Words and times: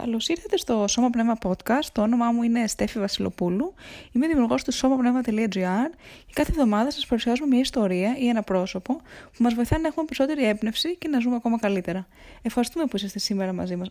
Καλώς 0.00 0.28
ήρθατε 0.28 0.56
στο 0.56 0.84
Σώμα 0.88 1.10
Πνεύμα 1.10 1.38
Podcast. 1.42 1.84
Το 1.92 2.02
όνομά 2.02 2.32
μου 2.32 2.42
είναι 2.42 2.66
Στέφη 2.66 2.98
Βασιλοπούλου. 2.98 3.74
Είμαι 4.12 4.26
δημιουργός 4.26 4.64
του 4.64 4.72
σώμαπνεύμα.gr 4.72 5.90
και 6.26 6.32
κάθε 6.32 6.50
εβδομάδα 6.50 6.90
σας 6.90 7.06
παρουσιάζουμε 7.06 7.48
μια 7.48 7.60
ιστορία 7.60 8.16
ή 8.18 8.28
ένα 8.28 8.42
πρόσωπο 8.42 8.94
που 9.36 9.42
μας 9.42 9.54
βοηθάει 9.54 9.80
να 9.80 9.88
έχουμε 9.88 10.04
περισσότερη 10.04 10.48
έμπνευση 10.48 10.96
και 10.96 11.08
να 11.08 11.20
ζούμε 11.20 11.36
ακόμα 11.36 11.58
καλύτερα. 11.58 12.06
Ευχαριστούμε 12.42 12.84
που 12.84 12.96
είσαστε 12.96 13.18
σήμερα 13.18 13.52
μαζί 13.52 13.76
μας. 13.76 13.88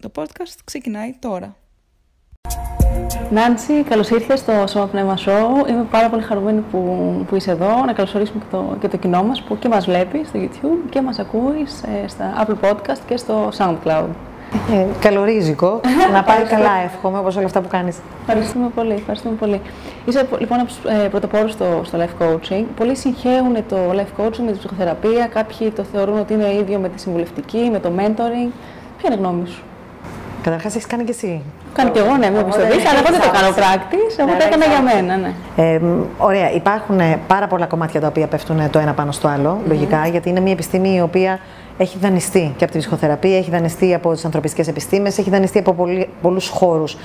Το 0.00 0.10
podcast 0.14 0.56
ξεκινάει 0.64 1.14
τώρα. 1.18 1.56
Νάντσι, 3.30 3.82
καλώς 3.82 4.10
ήρθες 4.10 4.38
στο 4.38 4.66
Σώμα 4.66 4.86
Πνεύμα 4.86 5.18
Show. 5.18 5.68
Είμαι 5.68 5.86
πάρα 5.90 6.10
πολύ 6.10 6.22
χαρούμενη 6.22 6.60
που, 6.60 7.24
που 7.28 7.36
είσαι 7.36 7.50
εδώ. 7.50 7.84
Να 7.84 7.92
καλωσορίσουμε 7.92 8.44
και 8.44 8.50
το, 8.50 8.76
και 8.80 8.88
το 8.88 8.96
κοινό 8.96 9.22
μας 9.22 9.42
που 9.42 9.58
και 9.58 9.68
μας 9.68 9.84
βλέπεις 9.84 10.28
στο 10.28 10.40
YouTube 10.42 10.88
και 10.90 11.00
μας 11.00 11.18
ακούεις 11.18 11.82
ε, 11.82 12.08
στα 12.08 12.46
Apple 12.46 12.70
Podcast 12.70 12.98
και 13.06 13.16
στο 13.16 13.50
SoundCloud. 13.58 14.08
Ε, 14.72 14.86
καλορίζικο. 15.00 15.80
να 16.12 16.22
πάει 16.22 16.42
καλά, 16.42 16.70
εύχομαι, 16.84 17.18
όπως 17.18 17.36
όλα 17.36 17.46
αυτά 17.46 17.60
που 17.60 17.68
κάνεις. 17.68 17.96
Ευχαριστούμε 18.20 18.68
πολύ. 18.74 18.92
Ευχαριστούμε 18.92 19.34
πολύ. 19.34 19.60
Είσαι 20.06 20.26
λοιπόν 20.38 20.58
από 20.58 20.66
τους 20.66 20.78
ε, 21.04 21.08
πρωτοπόρους 21.08 21.52
στο, 21.52 21.80
στο 21.84 21.98
life 21.98 22.22
coaching. 22.22 22.64
Πολλοί 22.76 22.96
συγχαίουν 22.96 23.54
το 23.68 23.76
life 23.92 24.22
coaching 24.22 24.42
με 24.46 24.52
τη 24.52 24.58
ψυχοθεραπεία. 24.58 25.26
Κάποιοι 25.26 25.70
το 25.70 25.82
θεωρούν 25.92 26.18
ότι 26.18 26.32
είναι 26.32 26.52
ίδιο 26.52 26.78
με 26.78 26.88
τη 26.88 27.00
συμβουλευτική, 27.00 27.68
με 27.72 27.78
το 27.78 27.92
mentoring. 27.96 28.50
Ποια 28.98 29.06
είναι 29.06 29.14
η 29.14 29.18
γνώμη 29.18 29.48
σου; 29.48 29.62
Καταρχάς, 30.42 30.74
έχεις 30.74 30.86
κάνει 30.86 31.04
και 31.04 31.10
εσύ. 31.10 31.42
Κάνω 31.72 31.90
και 31.90 31.98
εγώ, 31.98 32.16
ναι, 32.16 32.30
με 32.30 32.38
επιστολή, 32.38 32.72
αλλά 32.72 32.98
εγώ 32.98 33.10
δεν 33.10 33.20
το 33.20 33.30
κάνω 33.30 33.54
πράκτη. 33.54 33.96
Εγώ 34.16 34.28
το 34.28 34.44
έκανα 34.46 34.64
για 34.64 34.80
μένα, 34.80 35.16
ναι. 35.16 35.32
Ε, 35.56 35.80
ωραία. 36.18 36.52
Υπάρχουν 36.52 37.00
πάρα 37.26 37.46
πολλά 37.46 37.66
κομμάτια 37.66 38.00
τα 38.00 38.06
οποία 38.06 38.26
πέφτουν 38.26 38.70
το 38.70 38.78
ένα 38.78 38.92
πάνω 38.92 39.12
στο 39.12 39.28
άλλο, 39.28 39.60
λογικά, 39.66 40.06
γιατί 40.06 40.28
είναι 40.28 40.40
μια 40.40 40.52
επιστήμη 40.52 40.94
η 40.94 41.00
οποία 41.00 41.38
έχει 41.82 41.98
δανειστεί 41.98 42.54
και 42.56 42.64
από 42.64 42.72
τη 42.72 42.78
ψυχοθεραπεία, 42.78 43.36
έχει 43.36 43.50
δανειστεί 43.50 43.94
από 43.94 44.12
τις 44.12 44.24
ανθρωπιστικές 44.24 44.68
επιστήμες, 44.68 45.18
έχει 45.18 45.30
δανειστεί 45.30 45.58
από 45.58 45.76
πολλούς 46.22 46.48
χώρους. 46.48 46.96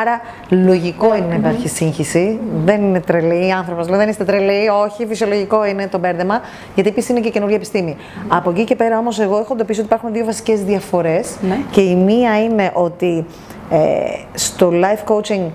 Άρα, 0.00 0.20
λογικό 0.48 1.16
είναι 1.16 1.26
να 1.26 1.34
υπάρχει 1.34 1.68
σύγχυση. 1.68 2.38
Δεν 2.64 2.82
είναι 2.82 3.00
τρελή. 3.00 3.52
άνθρωπος 3.52 3.88
λέει: 3.88 3.98
Δεν 3.98 4.08
είστε 4.08 4.24
τρελοί. 4.24 4.68
Όχι, 4.68 5.06
φυσιολογικό 5.06 5.64
είναι 5.64 5.88
το 5.88 5.98
μπέρδεμα, 5.98 6.40
γιατί 6.74 6.90
επίσης 6.90 7.10
είναι 7.10 7.20
και 7.20 7.30
καινούργια 7.30 7.56
επιστήμη. 7.56 7.96
Από 8.28 8.50
εκεί 8.50 8.64
και 8.64 8.74
πέρα, 8.74 8.98
όμως, 8.98 9.20
εγώ 9.20 9.38
έχω 9.38 9.52
εντοπίσει 9.52 9.78
ότι 9.80 9.88
υπάρχουν 9.88 10.12
δύο 10.12 10.24
βασικές 10.24 10.64
διαφορές. 10.64 11.36
Ναι. 11.48 11.58
Και 11.70 11.80
η 11.80 11.94
μία 11.94 12.42
είναι 12.42 12.70
ότι 12.74 13.24
ε, 13.70 13.78
στο 14.34 14.70
life 14.72 15.12
coaching 15.14 15.50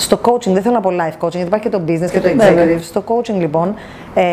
στο 0.00 0.20
coaching, 0.22 0.52
δεν 0.52 0.62
θέλω 0.62 0.74
να 0.74 0.80
πω 0.80 0.90
life 0.90 1.24
coaching, 1.24 1.30
γιατί 1.30 1.46
υπάρχει 1.46 1.68
και 1.68 1.76
το 1.76 1.82
business 1.86 2.10
και 2.10 2.20
το 2.20 2.28
executive. 2.28 2.80
Στο 2.80 3.04
coaching, 3.06 3.38
λοιπόν, 3.38 3.74
ε, 4.14 4.24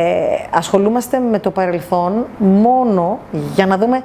ασχολούμαστε 0.51 1.19
με 1.19 1.39
το 1.39 1.51
παρελθόν 1.51 2.25
μόνο 2.37 3.19
για 3.55 3.65
να 3.65 3.77
δούμε 3.77 4.01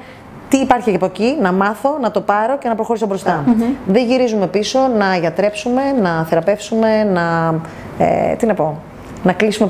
τι 0.48 0.58
υπάρχει 0.58 0.94
από 0.94 1.04
εκεί, 1.04 1.36
να 1.40 1.52
μάθω, 1.52 1.98
να 2.00 2.10
το 2.10 2.20
πάρω 2.20 2.58
και 2.58 2.68
να 2.68 2.74
προχωρήσω 2.74 3.06
μπροστά. 3.06 3.44
Δεν 3.86 4.06
γυρίζουμε 4.06 4.46
πίσω 4.46 4.78
να 4.98 5.16
γιατρέψουμε, 5.16 5.82
να 6.02 6.24
θεραπεύσουμε, 6.24 7.04
να. 7.04 7.54
Ε, 7.98 8.34
τι 8.34 8.46
να 8.46 8.54
πω, 8.54 8.78
να 9.22 9.32
κλείσουμε 9.32 9.68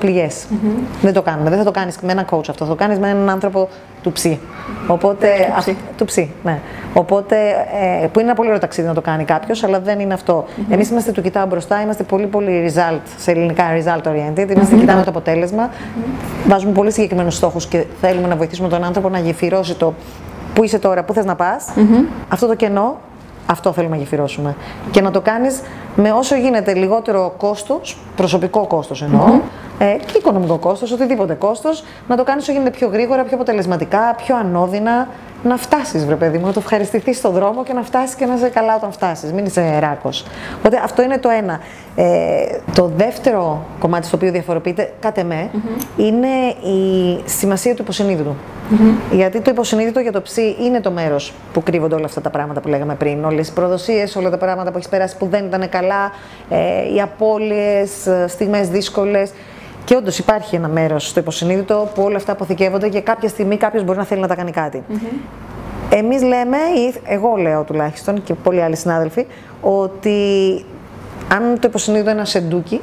Δεν 1.03 1.13
το 1.13 1.23
κάνουμε. 1.23 1.49
Δεν 1.49 1.59
θα 1.59 1.65
το 1.65 1.71
κάνεις 1.71 1.99
με 2.03 2.13
έναν 2.13 2.27
coach 2.31 2.49
αυτό. 2.49 2.65
Θα 2.65 2.71
το 2.71 2.75
κάνεις 2.75 2.99
με 2.99 3.09
έναν 3.09 3.31
άνθρωπο 3.31 3.69
του 4.03 4.13
ψή. 4.13 4.41
Οπότε, 4.87 5.29
του 5.55 5.61
ψή. 5.61 5.77
του 5.97 6.05
ψή 6.05 6.31
ναι. 6.43 6.61
Οπότε, 6.95 7.37
ε, 8.03 8.07
που 8.07 8.19
είναι 8.19 8.29
ένα 8.29 8.35
πολύ 8.35 8.49
ωραίο 8.49 8.61
ταξίδι 8.61 8.89
να 8.89 8.95
το 8.95 9.01
κάνει 9.01 9.25
κάποιος, 9.25 9.65
αλλά 9.65 9.81
δεν 9.81 10.01
είναι 10.01 10.15
αυτό. 10.15 10.45
Mm-hmm. 10.47 10.73
Εμείς 10.73 10.91
είμαστε 10.91 11.13
του 11.13 11.23
κοιτάω 11.23 11.47
μπροστά, 11.47 11.83
είμαστε 11.83 12.03
πολύ 12.03 12.27
πολύ 12.27 12.73
result, 12.75 13.01
σε 13.19 13.31
ελληνικά 13.31 13.65
result 13.65 14.09
oriented. 14.09 14.51
Είμαστε 14.51 14.77
mm-hmm. 14.77 14.79
κοιτάμε 14.79 15.03
το 15.03 15.11
αποτέλεσμα. 15.11 15.69
Mm-hmm. 15.69 16.49
Βάζουμε 16.49 16.73
πολύ 16.73 16.93
συγκεκριμένους 16.93 17.37
στόχους 17.37 17.67
και 17.67 17.85
θέλουμε 18.01 18.29
να 18.29 18.37
βοηθήσουμε 18.37 18.69
τον 18.69 18.85
άνθρωπο 18.85 19.09
να 19.09 19.19
γεφυρώσει 19.19 19.75
το 19.75 19.95
πού 20.55 20.65
είσαι 20.65 20.79
τώρα, 20.79 21.05
πού 21.05 21.13
θες 21.13 21.25
να 21.25 21.35
πας. 21.35 21.65
Αυτό 22.29 22.47
το 22.47 22.55
κενό 22.55 22.99
αυτό 23.47 23.73
θέλουμε 23.73 23.97
να 23.97 24.03
γεφυρώσουμε. 24.03 24.57
Και 24.91 25.01
να 25.01 25.11
το 25.11 25.21
κάνεις 25.21 25.61
με 25.97 26.13
όσο 26.13 26.35
γίνεται 26.35 26.75
λιγότερο 26.75 27.35
κόστος, 27.37 27.99
προσωπικό 28.17 28.67
κόστος 28.67 29.03
εννοώ, 29.03 29.41
ε, 29.79 29.97
και 30.07 30.19
οικονομικό 30.19 30.59
κόστος, 30.59 30.93
οτιδήποτε 30.93 31.35
κόστος, 31.35 31.85
να 32.09 32.17
το 32.17 32.25
κάνεις 32.25 32.43
όσο 32.43 32.53
γίνεται 32.53 32.71
πιο 32.71 32.89
γρήγορα, 32.89 33.23
πιο 33.23 33.35
αποτελεσματικά, 33.35 34.15
πιο 34.15 34.37
ανώδυνα, 34.37 35.09
να 35.43 35.57
φτάσεις, 35.57 36.05
βρε 36.05 36.15
παιδί 36.15 36.39
μου, 36.39 36.47
να 36.47 36.53
το 36.53 36.61
ευχαριστηθείς 36.61 37.17
στον 37.17 37.33
δρόμο 37.33 37.65
και 37.65 37.73
να 37.73 37.83
φτάσεις 37.83 38.15
και 38.15 38.27
να 38.27 38.35
είσαι 38.35 38.49
καλά 38.49 38.77
όταν 38.77 38.93
φτάσεις. 38.93 39.33
Μην 39.33 39.45
είσαι 39.45 39.79
ράκος. 39.79 40.25
Οπότε 40.59 40.81
αυτό 40.85 41.03
είναι 41.03 41.19
το 41.19 41.29
ένα. 41.29 41.61
Ε, 41.97 42.05
το 42.75 42.91
δεύτερο 42.97 43.67
κομμάτι 43.79 44.07
στο 44.07 44.17
οποίο 44.17 44.31
διαφοροποιείται, 44.31 44.93
κάτε 45.01 45.23
με, 45.23 45.51
είναι 45.97 46.29
η 46.73 47.21
σημασία 47.25 47.75
του 47.75 47.83
υποσυνείδητου. 47.83 48.35
Mm-hmm. 48.71 49.15
Γιατί 49.15 49.41
το 49.41 49.51
υποσυνείδητο 49.51 50.01
για 50.01 50.13
το 50.13 50.23
ψή 50.23 50.57
είναι 50.61 50.81
το 50.81 50.91
μέρος 50.91 51.33
που 51.53 51.63
κρύβονται 51.63 51.95
όλα 51.95 52.05
αυτά 52.05 52.21
τα 52.21 52.31
πράγματα 52.31 52.61
που 52.61 52.69
λέγαμε 52.69 52.95
πριν. 52.95 53.25
Όλες 53.25 53.49
οι 53.49 53.53
προδοσίες, 53.53 54.17
όλα 54.17 54.31
τα 54.31 54.39
πράγματα 54.39 54.71
που 54.71 54.77
έχεις 54.77 54.89
περάσει 54.89 55.17
που 55.17 55.27
δεν 55.27 55.45
ήταν 55.45 55.69
καλά, 55.69 56.13
ε, 56.49 56.95
οι 56.95 57.01
απώλειες, 57.01 58.07
ε, 58.07 58.27
στιγμές 58.29 58.69
δύσκολες. 58.69 59.31
Και 59.85 59.97
όντως 59.97 60.19
υπάρχει 60.19 60.55
ένα 60.57 60.69
μέρος 60.69 61.09
στο 61.09 61.21
υποσυνείδητο 61.21 61.89
που 61.95 62.03
όλα 62.03 62.17
αυτά 62.17 62.33
αποθηκεύονται 62.33 62.89
και 62.89 63.01
κάποια 63.01 63.29
στιγμή 63.29 63.57
κάποιος 63.57 63.85
μπορεί 63.85 63.99
να 63.99 64.05
θέλει 64.05 64.21
να 64.21 64.27
τα 64.27 64.35
κάνει 64.35 64.51
κάτι. 64.51 64.83
Mm-hmm. 64.89 65.17
Εμείς 65.91 66.23
λέμε, 66.23 66.57
ή 66.57 66.95
εγώ 67.05 67.37
λέω 67.37 67.63
τουλάχιστον 67.63 68.23
και 68.23 68.35
πολλοί 68.35 68.63
άλλοι 68.63 68.77
συνάδελφοι, 68.77 69.27
ότι 69.61 70.19
αν 71.33 71.59
το 71.61 71.69
υποσυνείδητο 71.69 72.11
είναι 72.11 72.19
ένα 72.19 72.29
σεντούκι, 72.29 72.81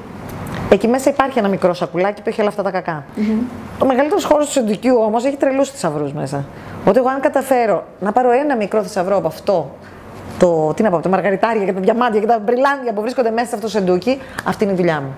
εκεί 0.69 0.87
μέσα 0.87 1.09
υπάρχει 1.09 1.39
ένα 1.39 1.47
μικρό 1.47 1.73
σακουλάκι 1.73 2.21
που 2.21 2.29
έχει 2.29 2.39
όλα 2.39 2.49
αυτά 2.49 2.63
τα 2.63 2.71
κακά. 2.71 3.03
Mm-hmm. 3.17 3.81
Ο 3.83 3.85
μεγαλύτερος 3.85 4.23
χώρος 4.23 4.45
του 4.45 4.51
σεντουκιού 4.51 4.95
όμως 4.99 5.25
έχει 5.25 5.35
τρελούς 5.35 5.69
θησαυρούς 5.69 6.13
μέσα. 6.13 6.45
Ότι 6.85 6.97
εγώ, 6.97 7.07
αν 7.07 7.19
καταφέρω 7.19 7.83
να 7.99 8.11
πάρω 8.11 8.31
ένα 8.31 8.55
μικρό 8.55 8.83
θησαυρό 8.83 9.17
από 9.17 9.27
αυτό, 9.27 9.71
το, 10.39 10.73
τι 10.73 10.83
να 10.83 10.89
πω, 10.89 10.99
τα 10.99 11.09
μαργαριτάρια 11.09 11.65
και 11.65 11.73
τα 11.73 11.79
διαμάντια 11.79 12.19
και 12.19 12.25
τα 12.25 12.39
μπριλάντια 12.45 12.93
που 12.93 13.01
βρίσκονται 13.01 13.31
μέσα 13.31 13.47
σε 13.47 13.55
αυτό 13.55 13.65
το 13.65 13.71
σεντούκι, 13.71 14.19
αυτή 14.45 14.63
είναι 14.63 14.73
η 14.73 14.75
δουλειά 14.75 15.01
μου. 15.01 15.15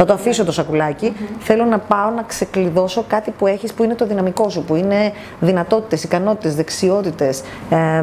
Θα 0.00 0.06
το 0.06 0.12
αφήσω 0.12 0.44
το 0.44 0.52
σακουλάκι. 0.52 1.12
Θέλω 1.38 1.64
να 1.64 1.78
πάω 1.78 2.10
να 2.10 2.22
ξεκλειδώσω 2.22 3.04
κάτι 3.08 3.30
που 3.30 3.46
έχεις 3.46 3.72
που 3.72 3.84
είναι 3.84 3.94
το 3.94 4.06
δυναμικό 4.06 4.48
σου, 4.48 4.64
που 4.64 4.74
είναι 4.74 5.12
δυνατότητες, 5.40 6.04
ικανότητες, 6.04 6.54
δεξιότητες, 6.54 7.42
ε, 7.70 8.02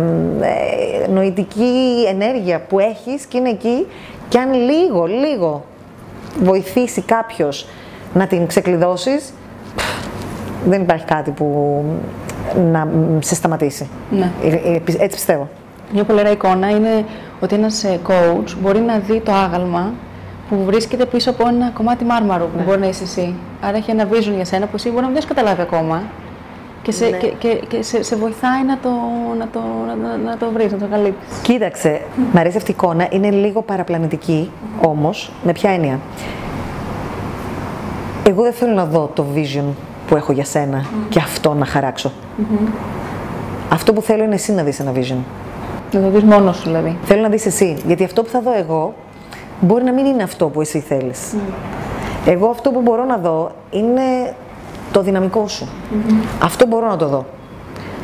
νοητική 1.10 2.06
ενέργεια 2.10 2.60
που 2.60 2.80
έχεις 2.80 3.26
και 3.26 3.38
είναι 3.38 3.50
εκεί 3.50 3.88
και 4.30 4.40
αν 4.40 4.54
λίγο, 4.54 5.06
λίγο 5.06 5.66
βοηθήσει 6.44 7.02
κάποιος 7.02 7.68
να 8.14 8.28
την 8.28 8.48
ξεκλειδώσεις, 8.48 9.34
δεν 10.66 10.82
υπάρχει 10.82 11.06
κάτι 11.06 11.32
που 11.32 11.84
να 12.72 12.88
σε 13.20 13.36
σταματήσει. 13.36 13.90
Ναι. 14.12 14.32
Ε, 14.44 14.48
ε, 14.48 14.82
έτσι 14.88 15.16
πιστεύω. 15.16 15.50
Μια 15.94 16.04
πολύ 16.04 16.20
ωραία 16.20 16.32
εικόνα 16.32 16.70
είναι 16.70 17.06
ότι 17.40 17.56
ένας 17.56 17.86
coach 18.08 18.54
μπορεί 18.62 18.80
να 18.80 18.98
δει 18.98 19.20
το 19.20 19.32
άγαλμα 19.32 19.94
που 20.50 20.64
βρίσκεται 20.66 21.06
πίσω 21.06 21.30
από 21.30 21.48
ένα 21.48 21.70
κομμάτι 21.74 22.06
μάρμαρου 22.06 22.44
που 22.44 22.58
ναι. 22.58 22.64
μπορεί 22.64 22.80
να 22.80 22.88
είσαι 22.88 23.04
εσύ. 23.04 23.36
Άρα 23.62 23.78
έχει 23.78 23.92
ένα 23.92 24.08
vision 24.12 24.34
για 24.36 24.46
σένα 24.46 24.66
που 24.66 24.72
εσύ 24.76 24.90
μπορεί 24.90 25.02
να 25.02 25.08
μην 25.08 25.18
έχει 25.18 25.28
καταλάβει 25.28 25.62
ακόμα. 25.62 26.04
Και, 26.82 26.92
σε, 26.92 27.06
ναι. 27.06 27.18
και, 27.18 27.28
και, 27.28 27.62
και 27.68 27.84
σε, 27.84 28.04
σε, 28.04 28.16
βοηθάει 28.16 28.64
να 28.64 28.78
το, 28.78 28.90
να 29.38 29.48
το, 29.48 29.60
να, 30.02 30.18
να 30.18 30.38
το 30.38 30.50
βρεις, 30.54 30.72
να 30.72 30.78
το 30.78 30.86
καλύψεις. 30.92 31.40
Κοίταξε, 31.42 32.02
μου 32.16 32.40
αρέσει 32.40 32.58
αυτή 32.58 32.72
η 32.72 32.76
εικόνα. 32.78 33.08
Είναι 33.12 33.30
λίγο 33.30 33.62
παραπλανητική, 33.62 34.52
όμως, 34.86 35.32
με 35.44 35.52
ποια 35.52 35.70
έννοια; 35.72 36.00
Εγώ 38.28 38.44
δεν 38.44 38.54
θέλω 38.54 38.74
να 38.74 38.86
δω 38.86 39.12
το 39.14 39.26
vision 39.36 39.74
που 40.08 40.16
έχω 40.16 40.32
για 40.32 40.46
σένα 40.46 40.86
και 41.10 41.20
αυτό 41.20 41.54
να 41.54 41.66
χαράξω. 41.66 42.12
Αυτό 43.70 43.94
που 43.94 44.02
θέλω 44.02 44.24
είναι 44.24 44.36
εσύ 44.36 44.52
να 44.52 44.64
δεις 44.64 44.80
ένα 44.80 44.92
vision. 44.96 45.18
Να 45.92 46.02
το 46.02 46.10
δεις 46.10 46.24
μόνος 46.24 46.58
σου 46.58 46.64
δηλαδή. 46.64 46.98
Θέλω 47.04 47.22
να 47.22 47.30
δεις 47.30 47.46
εσύ. 47.46 47.78
Γιατί 47.88 48.04
αυτό 48.04 48.24
που 48.24 48.30
θα 48.30 48.42
δω 48.42 48.54
εγώ 48.58 48.94
μπορεί 49.62 49.84
να 49.84 49.92
μην 49.92 50.06
είναι 50.06 50.24
αυτό 50.24 50.48
που 50.48 50.62
εσύ 50.62 50.80
θέλεις. 50.80 51.34
Mm. 51.34 51.54
Εγώ 52.26 52.50
αυτό 52.50 52.72
που 52.72 52.82
μπορώ 52.82 53.06
να 53.06 53.18
δω 53.18 53.52
είναι 53.70 54.36
το 54.92 55.02
δυναμικό 55.02 55.48
σου. 55.48 55.66
Mm-hmm. 55.66 56.26
Αυτό 56.44 56.68
μπορώ 56.68 56.88
να 56.88 56.96
το 56.96 57.08
δω, 57.08 57.26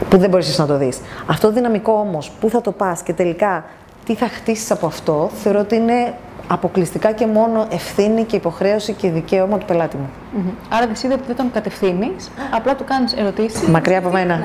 που 0.09 0.17
δεν 0.17 0.29
μπορείς 0.29 0.57
να 0.57 0.65
το 0.65 0.77
δεις. 0.77 0.99
Αυτό 1.27 1.47
το 1.47 1.53
δυναμικό 1.53 1.91
όμως, 1.91 2.31
πού 2.39 2.49
θα 2.49 2.61
το 2.61 2.71
πας 2.71 3.01
και 3.01 3.13
τελικά 3.13 3.65
τι 4.05 4.15
θα 4.15 4.27
χτίσεις 4.27 4.71
από 4.71 4.85
αυτό, 4.85 5.29
θεωρώ 5.43 5.59
ότι 5.59 5.75
είναι 5.75 6.13
αποκλειστικά 6.47 7.11
και 7.11 7.25
μόνο 7.25 7.65
ευθύνη 7.71 8.23
και 8.23 8.35
υποχρέωση 8.35 8.93
και 8.93 9.09
δικαίωμα 9.09 9.57
του 9.57 9.65
πελάτη 9.65 9.97
μου. 9.97 10.09
Mm-hmm. 10.09 10.53
Άρα 10.69 10.85
δεν 10.85 10.95
είδε 11.03 11.13
ότι 11.13 11.23
δεν 11.27 11.35
τον 11.35 11.51
κατευθύνεις, 11.51 12.31
απλά 12.51 12.75
του 12.75 12.83
κάνεις 12.83 13.13
ερωτήσεις. 13.13 13.67
Μακριά 13.67 13.97
από 13.97 14.09
μένα. 14.09 14.43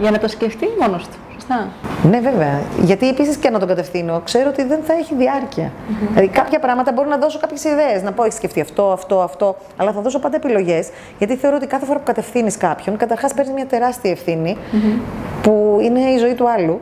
Για 0.00 0.10
να 0.10 0.18
το 0.18 0.28
σκεφτεί 0.28 0.66
μόνος 0.80 1.02
του. 1.02 1.16
Σωστά. 1.38 1.68
Ναι, 2.10 2.20
βέβαια. 2.20 2.60
Γιατί 2.82 3.08
επίσης 3.08 3.36
και 3.36 3.50
να 3.50 3.58
τον 3.58 3.68
κατευθύνω, 3.68 4.20
ξέρω 4.24 4.48
ότι 4.48 4.64
δεν 4.64 4.80
θα 4.86 4.92
έχει 4.92 5.14
διάρκεια. 5.14 5.70
Mm-hmm. 5.70 6.08
Δηλαδή, 6.08 6.28
κάποια 6.28 6.58
πράγματα 6.58 6.92
μπορώ 6.92 7.08
να 7.08 7.16
δώσω 7.16 7.38
κάποιες 7.38 7.64
ιδέες. 7.64 8.02
Να 8.02 8.12
πω, 8.12 8.22
έχεις 8.22 8.34
σκεφτεί 8.34 8.60
αυτό, 8.60 8.90
αυτό, 8.92 9.20
αυτό. 9.20 9.56
Αλλά 9.76 9.92
θα 9.92 10.00
δώσω 10.00 10.18
πάντα 10.18 10.36
επιλογές. 10.36 10.88
Γιατί 11.18 11.36
θεωρώ 11.36 11.56
ότι 11.56 11.66
κάθε 11.66 11.84
φορά 11.86 11.98
που 11.98 12.04
κατευθύνεις 12.04 12.56
κάποιον, 12.56 12.96
καταρχάς 12.96 13.34
παίρνεις 13.34 13.54
μια 13.54 13.66
τεράστια 13.66 14.10
ευθύνη 14.10 14.56
mm-hmm. 14.56 15.00
που 15.42 15.78
είναι 15.82 16.00
η 16.00 16.18
ζωή 16.18 16.34
του 16.34 16.50
άλλου. 16.50 16.80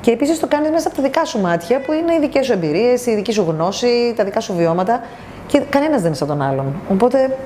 Και 0.00 0.10
επίσης 0.10 0.40
το 0.40 0.46
κάνεις 0.46 0.70
μέσα 0.70 0.88
από 0.88 0.96
τα 0.96 1.02
δικά 1.02 1.24
σου 1.24 1.40
μάτια, 1.40 1.80
που 1.80 1.92
είναι 1.92 2.14
οι 2.14 2.18
δικές 2.20 2.46
σου 2.46 2.52
εμπειρίες, 2.52 3.06
η 3.06 3.14
δική 3.14 3.32
σου 3.32 3.44
γνώση, 3.48 4.12
τα 4.16 4.24
δικά 4.24 4.40
σου 4.40 4.54
βιώματα. 4.56 5.00
Και 5.46 5.60
κανένας 5.70 5.96
δεν 5.96 6.06
είναι 6.06 6.16
σαν 6.16 6.28
τον 6.28 6.42
άλλον. 6.42 6.74
Οπότε 6.90 7.36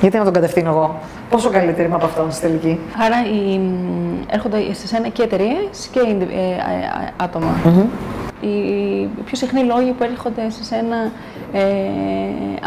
Γιατί 0.00 0.18
να 0.18 0.24
τον 0.24 0.32
κατευθύνω 0.32 0.70
εγώ; 0.70 0.98
Πόσο 1.34 1.50
καλύτερη 1.50 1.86
είμαι 1.86 1.96
από 1.96 2.04
αυτόν 2.04 2.32
στη 2.32 2.40
τελική; 2.40 2.78
Άρα 2.98 3.16
οι, 3.26 3.60
έρχονται 4.30 4.74
σε 4.74 4.86
σένα 4.86 5.08
και 5.08 5.22
εταιρείες 5.22 5.88
και 5.90 5.98
ε, 5.98 6.02
ε, 6.02 7.12
άτομα. 7.16 7.54
Mm-hmm. 7.64 7.86
Οι 8.40 9.08
πιο 9.24 9.36
συχνοί 9.36 9.62
λόγοι 9.62 9.90
που 9.90 10.04
έρχονται 10.04 10.50
σε 10.50 10.64
σένα 10.64 10.96
ε, 11.52 11.62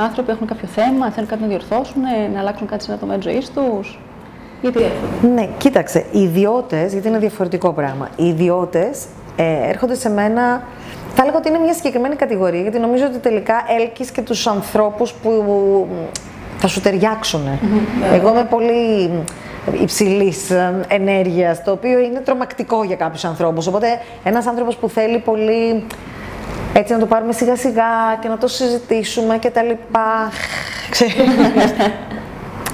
άνθρωποι 0.02 0.32
έχουν 0.32 0.48
κάποιο 0.48 0.68
θέμα, 0.68 1.12
θέλουν 1.12 1.30
κάτι 1.30 1.42
να 1.42 1.48
διορθώσουν, 1.48 2.02
να 2.34 2.40
αλλάξουν 2.40 2.68
κάτι 2.68 2.84
σε 2.84 2.92
ένα 2.92 3.00
τομέα 3.00 3.18
τη 3.18 3.30
ζωής 3.30 3.50
τους; 3.50 4.00
Γιατί 4.62 4.80
έρχονται; 4.84 5.34
Ναι, 5.34 5.50
κοίταξε. 5.58 6.06
Οι 6.12 6.20
ιδιώτες, 6.20 6.92
γιατί 6.94 7.08
είναι 7.08 7.20
διαφορετικό 7.20 7.72
πράγμα. 7.72 8.10
Οι 8.16 8.26
ιδιώτες 8.26 9.06
ε, 9.36 9.70
έρχονται 9.70 9.96
σε 9.96 10.10
μένα. 10.10 10.62
Θα 11.14 11.22
έλεγα 11.22 11.38
ότι 11.38 11.50
είναι 11.50 11.60
μια 11.60 11.74
συγκεκριμένη 11.74 12.16
κατηγορία, 12.16 12.62
γιατί 12.62 12.80
νομίζω 12.80 13.06
ότι 13.06 13.18
τελικά 13.18 13.56
έλκεις 13.80 14.12
και 14.12 14.22
τους 14.22 14.48
ανθρώπους 14.48 15.14
που 15.14 15.30
θα 16.58 16.68
σου 16.68 16.82
ταιριάξουν. 16.82 17.42
Mm-hmm. 17.46 18.14
Εγώ 18.14 18.30
είμαι 18.30 18.48
πολύ 18.50 19.12
υψηλής 19.82 20.50
ε, 20.50 20.86
ενέργειας, 20.88 21.64
το 21.64 21.72
οποίο 21.72 22.00
είναι 22.00 22.20
τρομακτικό 22.20 22.84
για 22.84 22.96
κάποιους 22.96 23.26
ανθρώπους. 23.26 23.68
Οπότε, 23.68 23.88
ένας 24.24 24.48
άνθρωπος 24.48 24.76
που 24.76 24.90
θέλει 24.90 25.20
πολύ 25.20 25.84
έτσι 26.74 26.94
να 26.94 27.00
το 27.00 27.06
πάρουμε 27.06 27.34
σιγά 27.34 27.56
σιγά 27.56 28.18
και 28.22 28.28
να 28.28 28.38
το 28.38 28.48
συζητήσουμε 28.48 29.38
και 29.38 29.50
τα 29.50 29.64
λοιπά. 29.64 30.32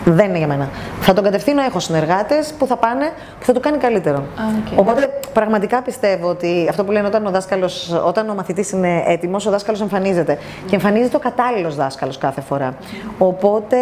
Δεν 0.05 0.29
είναι 0.29 0.37
για 0.37 0.47
μένα. 0.47 0.69
Θα 1.01 1.13
τον 1.13 1.23
κατευθύνω, 1.23 1.61
έχω 1.61 1.79
συνεργάτες 1.79 2.53
που 2.57 2.67
θα 2.67 2.75
πάνε, 2.75 3.05
που 3.39 3.45
θα 3.45 3.53
το 3.53 3.59
κάνει 3.59 3.77
καλύτερο. 3.77 4.23
okay. 4.37 4.73
Οπότε 4.75 5.19
πραγματικά 5.33 5.81
πιστεύω 5.81 6.29
ότι 6.29 6.67
αυτό 6.69 6.83
που 6.83 6.91
λένε 6.91 7.07
όταν 7.07 7.25
ο, 7.25 7.29
δάσκαλος, 7.29 8.01
όταν 8.05 8.29
ο 8.29 8.33
μαθητής 8.33 8.71
είναι 8.71 9.03
έτοιμος, 9.07 9.45
ο 9.45 9.51
δάσκαλος 9.51 9.81
εμφανίζεται. 9.81 10.37
Και 10.65 10.75
εμφανίζεται 10.75 11.15
ο 11.15 11.19
κατάλληλος 11.19 11.75
δάσκαλος 11.75 12.17
κάθε 12.17 12.41
φορά. 12.41 12.73
Οπότε 13.17 13.77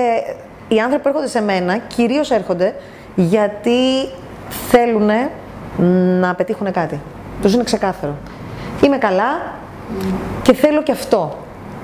οι 0.68 0.80
άνθρωποι 0.80 1.02
που 1.04 1.08
έρχονται 1.08 1.28
σε 1.28 1.42
μένα 1.42 1.78
κυρίως 1.78 2.32
έρχονται 2.32 2.76
γιατί 3.16 4.10
θέλουν 4.70 5.10
να 6.20 6.36
πετύχουν 6.36 6.72
κάτι. 6.72 7.00
Τους 7.42 7.54
είναι 7.54 7.64
ξεκάθαρο. 7.64 8.16
Είμαι 8.84 8.98
καλά 8.98 9.42
και 10.42 10.54
θέλω 10.54 10.84
και 10.84 10.92
αυτό. 10.92 11.38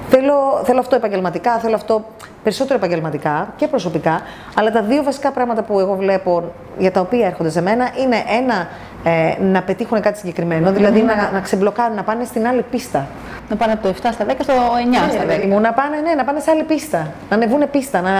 Θέλω, 0.09 0.61
θέλω 0.63 0.79
αυτό 0.79 0.95
επαγγελματικά, 0.95 1.57
θέλω 1.57 1.75
αυτό 1.75 2.05
περισσότερο 2.47 2.79
επαγγελματικά 2.79 3.53
και 3.55 3.67
προσωπικά. 3.67 4.21
Αλλά 4.55 4.71
τα 4.71 4.81
δύο 4.81 5.03
βασικά 5.03 5.31
πράγματα 5.31 5.63
που 5.63 5.79
εγώ 5.79 5.95
βλέπω 5.95 6.51
για 6.77 6.91
τα 6.91 6.99
οποία 6.99 7.25
έρχονται 7.25 7.49
σε 7.49 7.61
μένα 7.61 7.89
είναι 8.01 8.23
ένα 8.39 8.67
ε, 9.03 9.35
να 9.41 9.61
πετύχουν 9.61 10.01
κάτι 10.01 10.17
συγκεκριμένο, 10.17 10.71
δηλαδή 10.71 11.01
να, 11.01 11.29
να 11.33 11.39
ξεμπλοκάρουν, 11.39 11.95
να 11.95 12.03
πάνε 12.03 12.23
στην 12.23 12.47
άλλη 12.47 12.61
πίστα. 12.71 13.07
Να 13.49 13.55
πάνε 13.55 13.71
από 13.71 13.87
το 13.87 13.93
7 14.01 14.09
στα 14.13 14.25
10 14.25 14.31
στο 14.41 14.53
9 14.53 14.89
ναι, 14.89 14.97
στα 15.11 15.43
10. 15.43 15.47
Μου, 15.47 15.59
να 15.59 15.73
πάνε, 15.73 15.97
ναι, 16.05 16.13
να 16.13 16.23
πάνε 16.23 16.39
σε 16.39 16.51
άλλη 16.51 16.63
πίστα. 16.63 17.11
Να 17.29 17.35
ανεβούν 17.35 17.69
πίστα. 17.71 18.01
Να... 18.01 18.11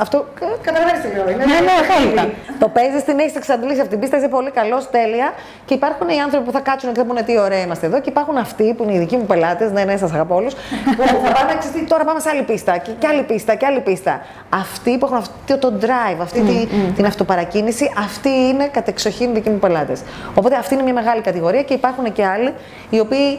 Αυτό. 0.00 0.26
Καταλαβαίνετε 0.60 1.08
τι 1.08 1.14
λέω. 1.16 1.24
Ναι, 1.24 1.44
ναι, 1.44 2.22
ναι, 2.22 2.28
Το 2.58 2.68
παίζεις, 2.68 3.04
την 3.04 3.18
έχει 3.18 3.32
εξαντλήσει 3.36 3.80
αυτή 3.80 3.90
την 3.90 4.00
πίστα, 4.00 4.16
είσαι 4.16 4.28
πολύ 4.28 4.50
καλός, 4.50 4.90
τέλεια. 4.90 5.32
Και 5.64 5.74
υπάρχουν 5.74 6.08
οι 6.08 6.18
άνθρωποι 6.20 6.44
που 6.44 6.52
θα 6.52 6.60
κάτσουν 6.60 6.92
και 6.92 6.98
θα 6.98 7.06
πούνε 7.06 7.22
τι 7.22 7.38
ωραία 7.38 7.60
είμαστε 7.62 7.86
εδώ. 7.86 8.00
Και 8.00 8.08
υπάρχουν 8.08 8.36
αυτοί 8.36 8.74
που 8.76 8.82
είναι 8.82 8.94
οι 8.94 8.98
δικοί 8.98 9.16
μου 9.16 9.26
πελάτες, 9.26 9.70
ναι, 9.72 9.84
ναι, 9.84 9.96
σας 9.96 10.12
αγαπώ 10.12 10.34
όλους. 10.34 10.54
που 10.96 11.20
θα 11.24 11.32
πάνε, 11.32 11.52
ξέρετε, 11.58 11.80
τώρα 11.88 12.04
πάμε 12.04 12.20
σε 12.20 12.28
άλλη 12.28 12.42
πίστα. 12.42 12.76
Και, 12.76 12.90
και 12.98 13.06
άλλη 13.06 13.22
πίστα 13.22 13.54
και 13.54 13.66
άλλη 13.66 13.73
πίστα. 13.80 14.20
Αυτοί 14.48 14.98
που 14.98 15.06
έχουν 15.06 15.16
αυτό 15.16 15.58
το 15.58 15.72
drive, 15.80 16.20
αυτή 16.20 16.40
mm, 16.40 16.92
την 16.96 17.06
αυτοπαρακίνηση, 17.06 17.92
αυτοί 17.98 18.28
είναι 18.28 18.66
κατεξοχήν 18.66 19.34
δικοί 19.34 19.50
μου 19.50 19.58
πελάτες. 19.58 20.02
Οπότε 20.34 20.56
αυτή 20.56 20.74
είναι 20.74 20.82
μια 20.82 20.92
μεγάλη 20.92 21.20
κατηγορία 21.20 21.62
και 21.62 21.74
υπάρχουν 21.74 22.12
και 22.12 22.24
άλλοι 22.24 22.54
οι 22.90 23.00
οποίοι 23.00 23.38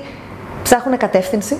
ψάχνουν 0.63 0.97
κατεύθυνση. 0.97 1.57